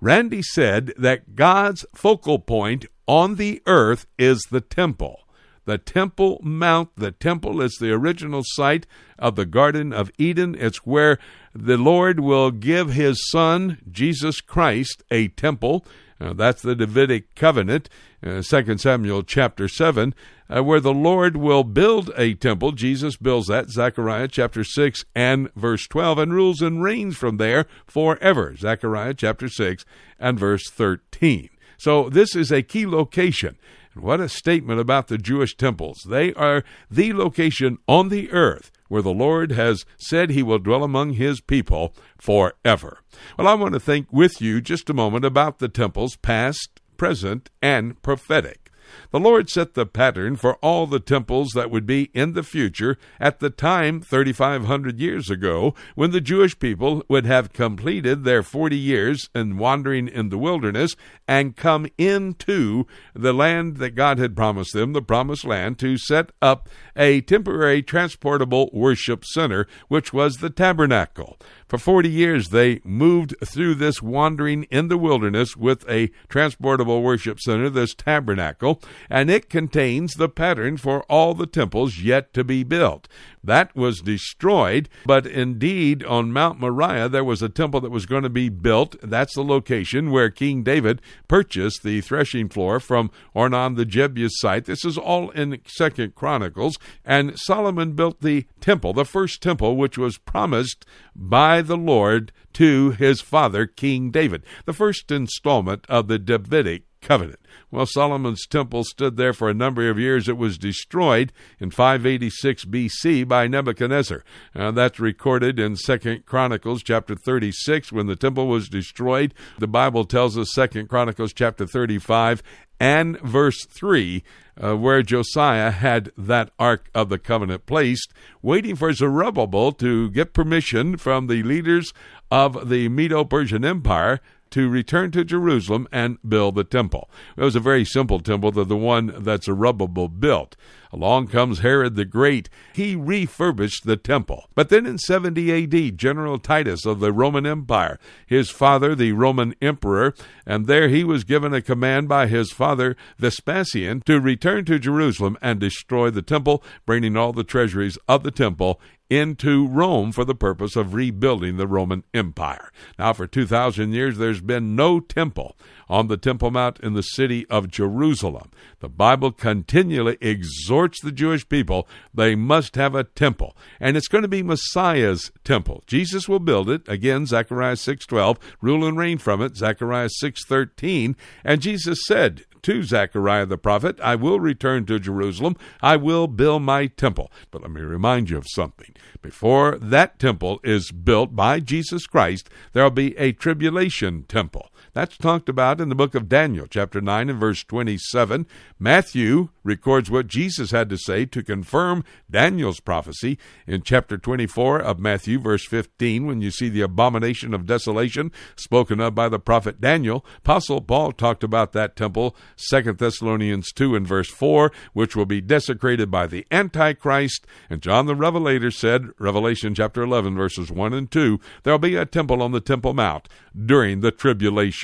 Randy 0.00 0.42
said 0.42 0.92
that 0.96 1.34
God's 1.34 1.84
focal 1.94 2.38
point 2.38 2.86
on 3.06 3.34
the 3.34 3.62
earth 3.66 4.06
is 4.18 4.40
the 4.50 4.60
temple. 4.60 5.20
The 5.64 5.76
Temple 5.76 6.40
Mount, 6.42 6.90
the 6.96 7.12
temple 7.12 7.60
is 7.60 7.76
the 7.78 7.92
original 7.92 8.42
site 8.42 8.86
of 9.18 9.36
the 9.36 9.44
Garden 9.44 9.92
of 9.92 10.10
Eden. 10.16 10.56
It's 10.58 10.86
where 10.86 11.18
the 11.54 11.76
Lord 11.76 12.20
will 12.20 12.50
give 12.50 12.92
his 12.92 13.18
Son, 13.30 13.76
Jesus 13.90 14.40
Christ, 14.40 15.02
a 15.10 15.28
temple. 15.28 15.84
That's 16.20 16.62
the 16.62 16.74
Davidic 16.74 17.34
covenant, 17.34 17.88
uh, 18.24 18.42
2 18.42 18.78
Samuel 18.78 19.22
chapter 19.22 19.68
7, 19.68 20.14
uh, 20.48 20.64
where 20.64 20.80
the 20.80 20.94
Lord 20.94 21.36
will 21.36 21.64
build 21.64 22.10
a 22.16 22.34
temple. 22.34 22.72
Jesus 22.72 23.16
builds 23.16 23.46
that, 23.48 23.70
Zechariah 23.70 24.28
chapter 24.28 24.64
6 24.64 25.04
and 25.14 25.52
verse 25.54 25.86
12, 25.86 26.18
and 26.18 26.34
rules 26.34 26.60
and 26.60 26.82
reigns 26.82 27.16
from 27.16 27.36
there 27.36 27.66
forever, 27.86 28.56
Zechariah 28.56 29.14
chapter 29.14 29.48
6 29.48 29.84
and 30.18 30.38
verse 30.38 30.68
13. 30.70 31.50
So 31.76 32.08
this 32.08 32.34
is 32.34 32.50
a 32.50 32.62
key 32.62 32.86
location. 32.86 33.56
And 33.94 34.02
What 34.02 34.20
a 34.20 34.28
statement 34.28 34.80
about 34.80 35.06
the 35.06 35.18
Jewish 35.18 35.56
temples. 35.56 36.04
They 36.08 36.34
are 36.34 36.64
the 36.90 37.12
location 37.12 37.78
on 37.86 38.08
the 38.08 38.30
earth 38.32 38.72
where 38.88 39.02
the 39.02 39.12
Lord 39.12 39.52
has 39.52 39.86
said 39.96 40.30
he 40.30 40.42
will 40.42 40.58
dwell 40.58 40.82
among 40.82 41.12
his 41.12 41.40
people 41.40 41.94
forever. 42.18 43.00
Well, 43.38 43.48
I 43.48 43.54
want 43.54 43.74
to 43.74 43.80
think 43.80 44.08
with 44.10 44.40
you 44.40 44.60
just 44.60 44.90
a 44.90 44.94
moment 44.94 45.24
about 45.24 45.58
the 45.58 45.68
temples, 45.68 46.16
past, 46.16 46.80
present, 46.96 47.50
and 47.62 48.00
prophetic. 48.02 48.67
The 49.10 49.20
Lord 49.20 49.48
set 49.48 49.74
the 49.74 49.86
pattern 49.86 50.36
for 50.36 50.56
all 50.56 50.86
the 50.86 51.00
temples 51.00 51.50
that 51.54 51.70
would 51.70 51.86
be 51.86 52.10
in 52.14 52.32
the 52.32 52.42
future 52.42 52.98
at 53.20 53.40
the 53.40 53.50
time 53.50 54.00
3,500 54.00 54.98
years 54.98 55.30
ago 55.30 55.74
when 55.94 56.10
the 56.10 56.20
Jewish 56.20 56.58
people 56.58 57.02
would 57.08 57.26
have 57.26 57.52
completed 57.52 58.24
their 58.24 58.42
40 58.42 58.76
years 58.76 59.28
in 59.34 59.58
wandering 59.58 60.08
in 60.08 60.28
the 60.28 60.38
wilderness 60.38 60.96
and 61.26 61.56
come 61.56 61.86
into 61.96 62.86
the 63.14 63.32
land 63.32 63.76
that 63.78 63.90
God 63.90 64.18
had 64.18 64.36
promised 64.36 64.72
them, 64.72 64.92
the 64.92 65.02
promised 65.02 65.44
land, 65.44 65.78
to 65.80 65.96
set 65.98 66.30
up 66.40 66.68
a 66.96 67.20
temporary 67.22 67.82
transportable 67.82 68.70
worship 68.72 69.24
center, 69.24 69.66
which 69.88 70.12
was 70.12 70.36
the 70.36 70.50
tabernacle. 70.50 71.38
For 71.68 71.76
40 71.76 72.08
years, 72.08 72.48
they 72.48 72.80
moved 72.82 73.34
through 73.44 73.74
this 73.74 74.00
wandering 74.00 74.64
in 74.64 74.88
the 74.88 74.96
wilderness 74.96 75.54
with 75.54 75.86
a 75.86 76.10
transportable 76.30 77.02
worship 77.02 77.38
center, 77.40 77.68
this 77.68 77.94
tabernacle, 77.94 78.80
and 79.10 79.30
it 79.30 79.50
contains 79.50 80.14
the 80.14 80.30
pattern 80.30 80.78
for 80.78 81.02
all 81.10 81.34
the 81.34 81.46
temples 81.46 81.98
yet 81.98 82.32
to 82.32 82.42
be 82.42 82.64
built. 82.64 83.06
That 83.44 83.74
was 83.76 84.00
destroyed, 84.00 84.88
but 85.06 85.26
indeed 85.26 86.04
on 86.04 86.32
Mount 86.32 86.58
Moriah 86.58 87.08
there 87.08 87.24
was 87.24 87.42
a 87.42 87.48
temple 87.48 87.80
that 87.82 87.90
was 87.90 88.06
going 88.06 88.22
to 88.22 88.30
be 88.30 88.48
built. 88.48 88.96
That's 89.02 89.34
the 89.34 89.44
location 89.44 90.10
where 90.10 90.30
King 90.30 90.62
David 90.62 91.00
purchased 91.28 91.82
the 91.82 92.00
threshing 92.00 92.48
floor 92.48 92.80
from 92.80 93.10
Ornan 93.34 93.76
the 93.76 93.84
Jebusite. 93.84 94.64
This 94.64 94.84
is 94.84 94.98
all 94.98 95.30
in 95.30 95.60
Second 95.66 96.14
Chronicles. 96.14 96.78
And 97.04 97.38
Solomon 97.38 97.92
built 97.92 98.20
the 98.20 98.46
temple, 98.60 98.92
the 98.92 99.04
first 99.04 99.40
temple 99.42 99.76
which 99.76 99.96
was 99.96 100.18
promised 100.18 100.84
by 101.14 101.57
the 101.62 101.76
Lord 101.76 102.32
to 102.54 102.90
his 102.92 103.20
father 103.20 103.66
King 103.66 104.10
David, 104.10 104.42
the 104.64 104.72
first 104.72 105.10
installment 105.10 105.84
of 105.88 106.08
the 106.08 106.18
Davidic 106.18 106.84
covenant. 107.00 107.40
Well, 107.70 107.86
Solomon's 107.86 108.46
temple 108.46 108.84
stood 108.84 109.16
there 109.16 109.32
for 109.32 109.48
a 109.48 109.54
number 109.54 109.88
of 109.88 109.98
years. 109.98 110.28
It 110.28 110.36
was 110.36 110.58
destroyed 110.58 111.32
in 111.60 111.70
586 111.70 112.64
BC 112.64 113.28
by 113.28 113.46
Nebuchadnezzar. 113.46 114.24
Uh, 114.54 114.70
that's 114.70 114.98
recorded 114.98 115.58
in 115.58 115.76
Second 115.76 116.26
Chronicles 116.26 116.82
chapter 116.82 117.14
36 117.14 117.92
when 117.92 118.06
the 118.06 118.16
temple 118.16 118.48
was 118.48 118.68
destroyed. 118.68 119.34
The 119.58 119.68
Bible 119.68 120.04
tells 120.04 120.36
us 120.36 120.52
Second 120.52 120.88
Chronicles 120.88 121.32
chapter 121.32 121.66
35 121.66 122.42
and 122.80 123.20
verse 123.20 123.64
3 123.66 124.22
uh, 124.62 124.76
where 124.76 125.02
Josiah 125.02 125.70
had 125.70 126.10
that 126.16 126.50
Ark 126.58 126.90
of 126.94 127.08
the 127.08 127.18
Covenant 127.18 127.66
placed, 127.66 128.12
waiting 128.42 128.76
for 128.76 128.92
Zerubbabel 128.92 129.72
to 129.72 130.10
get 130.10 130.34
permission 130.34 130.96
from 130.96 131.26
the 131.26 131.42
leaders 131.42 131.92
of 132.30 132.68
the 132.68 132.88
Medo 132.88 133.24
Persian 133.24 133.64
Empire 133.64 134.20
to 134.50 134.68
return 134.68 135.10
to 135.12 135.24
Jerusalem 135.24 135.88
and 135.92 136.18
build 136.26 136.54
the 136.54 136.64
temple. 136.64 137.10
It 137.36 137.42
was 137.42 137.56
a 137.56 137.60
very 137.60 137.84
simple 137.84 138.20
temple, 138.20 138.52
the, 138.52 138.64
the 138.64 138.76
one 138.76 139.12
that 139.16 139.44
Zerubbabel 139.44 140.08
built. 140.08 140.56
Along 140.92 141.26
comes 141.26 141.58
Herod 141.58 141.96
the 141.96 142.04
Great. 142.04 142.48
He 142.72 142.96
refurbished 142.96 143.84
the 143.84 143.96
temple. 143.96 144.48
But 144.54 144.70
then 144.70 144.86
in 144.86 144.98
70 144.98 145.64
AD, 145.64 145.98
General 145.98 146.38
Titus 146.38 146.86
of 146.86 147.00
the 147.00 147.12
Roman 147.12 147.46
Empire, 147.46 147.98
his 148.26 148.50
father, 148.50 148.94
the 148.94 149.12
Roman 149.12 149.54
emperor, 149.60 150.14
and 150.46 150.66
there 150.66 150.88
he 150.88 151.04
was 151.04 151.24
given 151.24 151.52
a 151.52 151.60
command 151.60 152.08
by 152.08 152.26
his 152.26 152.50
father, 152.52 152.96
Vespasian, 153.18 154.02
to 154.06 154.20
return 154.20 154.64
to 154.64 154.78
Jerusalem 154.78 155.36
and 155.42 155.60
destroy 155.60 156.10
the 156.10 156.22
temple, 156.22 156.62
bringing 156.86 157.16
all 157.16 157.32
the 157.32 157.44
treasuries 157.44 157.98
of 158.08 158.22
the 158.22 158.30
temple 158.30 158.80
into 159.10 159.66
Rome 159.66 160.12
for 160.12 160.24
the 160.24 160.34
purpose 160.34 160.76
of 160.76 160.94
rebuilding 160.94 161.56
the 161.56 161.66
Roman 161.66 162.04
Empire. 162.12 162.70
Now, 162.98 163.12
for 163.12 163.26
2,000 163.26 163.92
years, 163.92 164.18
there's 164.18 164.40
been 164.40 164.76
no 164.76 165.00
temple 165.00 165.56
on 165.88 166.08
the 166.08 166.16
Temple 166.16 166.50
Mount 166.50 166.80
in 166.80 166.94
the 166.94 167.02
city 167.02 167.46
of 167.48 167.70
Jerusalem. 167.70 168.50
The 168.80 168.88
Bible 168.88 169.32
continually 169.32 170.18
exhorts 170.20 171.00
the 171.00 171.12
Jewish 171.12 171.48
people 171.48 171.88
they 172.12 172.34
must 172.34 172.76
have 172.76 172.94
a 172.94 173.04
temple, 173.04 173.56
and 173.80 173.96
it's 173.96 174.08
going 174.08 174.22
to 174.22 174.28
be 174.28 174.42
Messiah's 174.42 175.30
temple. 175.44 175.82
Jesus 175.86 176.28
will 176.28 176.38
build 176.38 176.68
it, 176.70 176.88
again, 176.88 177.26
Zechariah 177.26 177.74
6.12, 177.74 178.38
rule 178.60 178.86
and 178.86 178.98
reign 178.98 179.18
from 179.18 179.42
it, 179.42 179.56
Zechariah 179.56 180.10
6.13, 180.22 181.14
and 181.44 181.60
Jesus 181.60 182.00
said, 182.06 182.44
to 182.62 182.82
Zechariah 182.82 183.46
the 183.46 183.58
prophet, 183.58 184.00
I 184.00 184.14
will 184.14 184.40
return 184.40 184.84
to 184.86 184.98
Jerusalem, 184.98 185.56
I 185.80 185.96
will 185.96 186.26
build 186.26 186.62
my 186.62 186.86
temple. 186.86 187.30
But 187.50 187.62
let 187.62 187.70
me 187.70 187.80
remind 187.80 188.30
you 188.30 188.38
of 188.38 188.46
something. 188.48 188.94
Before 189.22 189.78
that 189.78 190.18
temple 190.18 190.60
is 190.64 190.90
built 190.90 191.34
by 191.34 191.60
Jesus 191.60 192.06
Christ, 192.06 192.50
there 192.72 192.82
will 192.82 192.90
be 192.90 193.16
a 193.16 193.32
tribulation 193.32 194.24
temple. 194.24 194.70
That's 194.92 195.16
talked 195.16 195.48
about 195.48 195.80
in 195.80 195.88
the 195.88 195.94
book 195.94 196.14
of 196.14 196.28
Daniel, 196.28 196.66
chapter 196.68 197.00
9 197.00 197.30
and 197.30 197.38
verse 197.40 197.62
27. 197.64 198.46
Matthew 198.78 199.48
records 199.62 200.10
what 200.10 200.26
Jesus 200.26 200.70
had 200.70 200.88
to 200.88 200.96
say 200.96 201.26
to 201.26 201.42
confirm 201.42 202.04
Daniel's 202.30 202.80
prophecy 202.80 203.38
in 203.66 203.82
chapter 203.82 204.16
24 204.16 204.80
of 204.80 204.98
Matthew, 204.98 205.38
verse 205.38 205.66
15, 205.66 206.26
when 206.26 206.40
you 206.40 206.50
see 206.50 206.68
the 206.68 206.80
abomination 206.80 207.52
of 207.52 207.66
desolation 207.66 208.32
spoken 208.56 209.00
of 209.00 209.14
by 209.14 209.28
the 209.28 209.38
prophet 209.38 209.80
Daniel. 209.80 210.24
Apostle 210.38 210.80
Paul 210.80 211.12
talked 211.12 211.44
about 211.44 211.72
that 211.72 211.96
temple, 211.96 212.34
2 212.70 212.94
Thessalonians 212.94 213.72
2 213.72 213.94
and 213.94 214.06
verse 214.06 214.30
4, 214.30 214.72
which 214.94 215.14
will 215.14 215.26
be 215.26 215.40
desecrated 215.40 216.10
by 216.10 216.26
the 216.26 216.46
Antichrist. 216.50 217.46
And 217.68 217.82
John 217.82 218.06
the 218.06 218.16
Revelator 218.16 218.70
said, 218.70 219.08
Revelation 219.18 219.74
chapter 219.74 220.02
11, 220.02 220.34
verses 220.36 220.70
1 220.70 220.94
and 220.94 221.10
2, 221.10 221.38
there'll 221.62 221.78
be 221.78 221.96
a 221.96 222.06
temple 222.06 222.42
on 222.42 222.52
the 222.52 222.60
Temple 222.60 222.94
Mount 222.94 223.28
during 223.66 224.00
the 224.00 224.12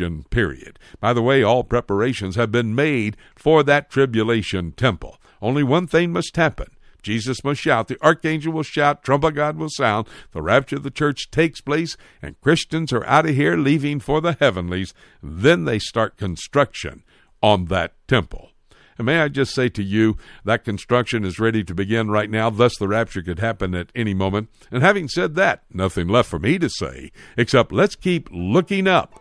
tribulation 0.04 0.24
period. 0.30 0.78
By 1.00 1.12
the 1.12 1.22
way, 1.22 1.42
all 1.42 1.64
preparations 1.64 2.36
have 2.36 2.52
been 2.52 2.74
made 2.74 3.16
for 3.34 3.62
that 3.62 3.90
tribulation 3.90 4.72
temple. 4.72 5.18
Only 5.40 5.62
one 5.62 5.86
thing 5.86 6.12
must 6.12 6.36
happen. 6.36 6.68
Jesus 7.02 7.44
must 7.44 7.60
shout, 7.60 7.88
the 7.88 8.02
archangel 8.02 8.54
will 8.54 8.62
shout, 8.62 9.02
trumpet 9.02 9.34
God 9.34 9.58
will 9.58 9.68
sound, 9.68 10.06
the 10.32 10.40
rapture 10.40 10.76
of 10.76 10.84
the 10.84 10.90
church 10.90 11.30
takes 11.30 11.60
place, 11.60 11.98
and 12.22 12.40
Christians 12.40 12.94
are 12.94 13.04
out 13.04 13.26
of 13.26 13.34
here 13.34 13.58
leaving 13.58 14.00
for 14.00 14.22
the 14.22 14.38
heavenlies. 14.40 14.94
Then 15.22 15.66
they 15.66 15.78
start 15.78 16.16
construction 16.16 17.02
on 17.42 17.66
that 17.66 17.92
temple. 18.08 18.52
And 18.96 19.04
may 19.04 19.20
I 19.20 19.28
just 19.28 19.54
say 19.54 19.68
to 19.70 19.82
you, 19.82 20.16
that 20.46 20.64
construction 20.64 21.24
is 21.24 21.38
ready 21.38 21.62
to 21.64 21.74
begin 21.74 22.10
right 22.10 22.30
now, 22.30 22.48
thus 22.48 22.78
the 22.78 22.88
rapture 22.88 23.20
could 23.20 23.38
happen 23.38 23.74
at 23.74 23.90
any 23.94 24.14
moment. 24.14 24.48
And 24.70 24.82
having 24.82 25.08
said 25.08 25.34
that, 25.34 25.64
nothing 25.70 26.08
left 26.08 26.30
for 26.30 26.38
me 26.38 26.58
to 26.58 26.70
say, 26.70 27.12
except 27.36 27.70
let's 27.70 27.96
keep 27.96 28.30
looking 28.32 28.88
up 28.88 29.20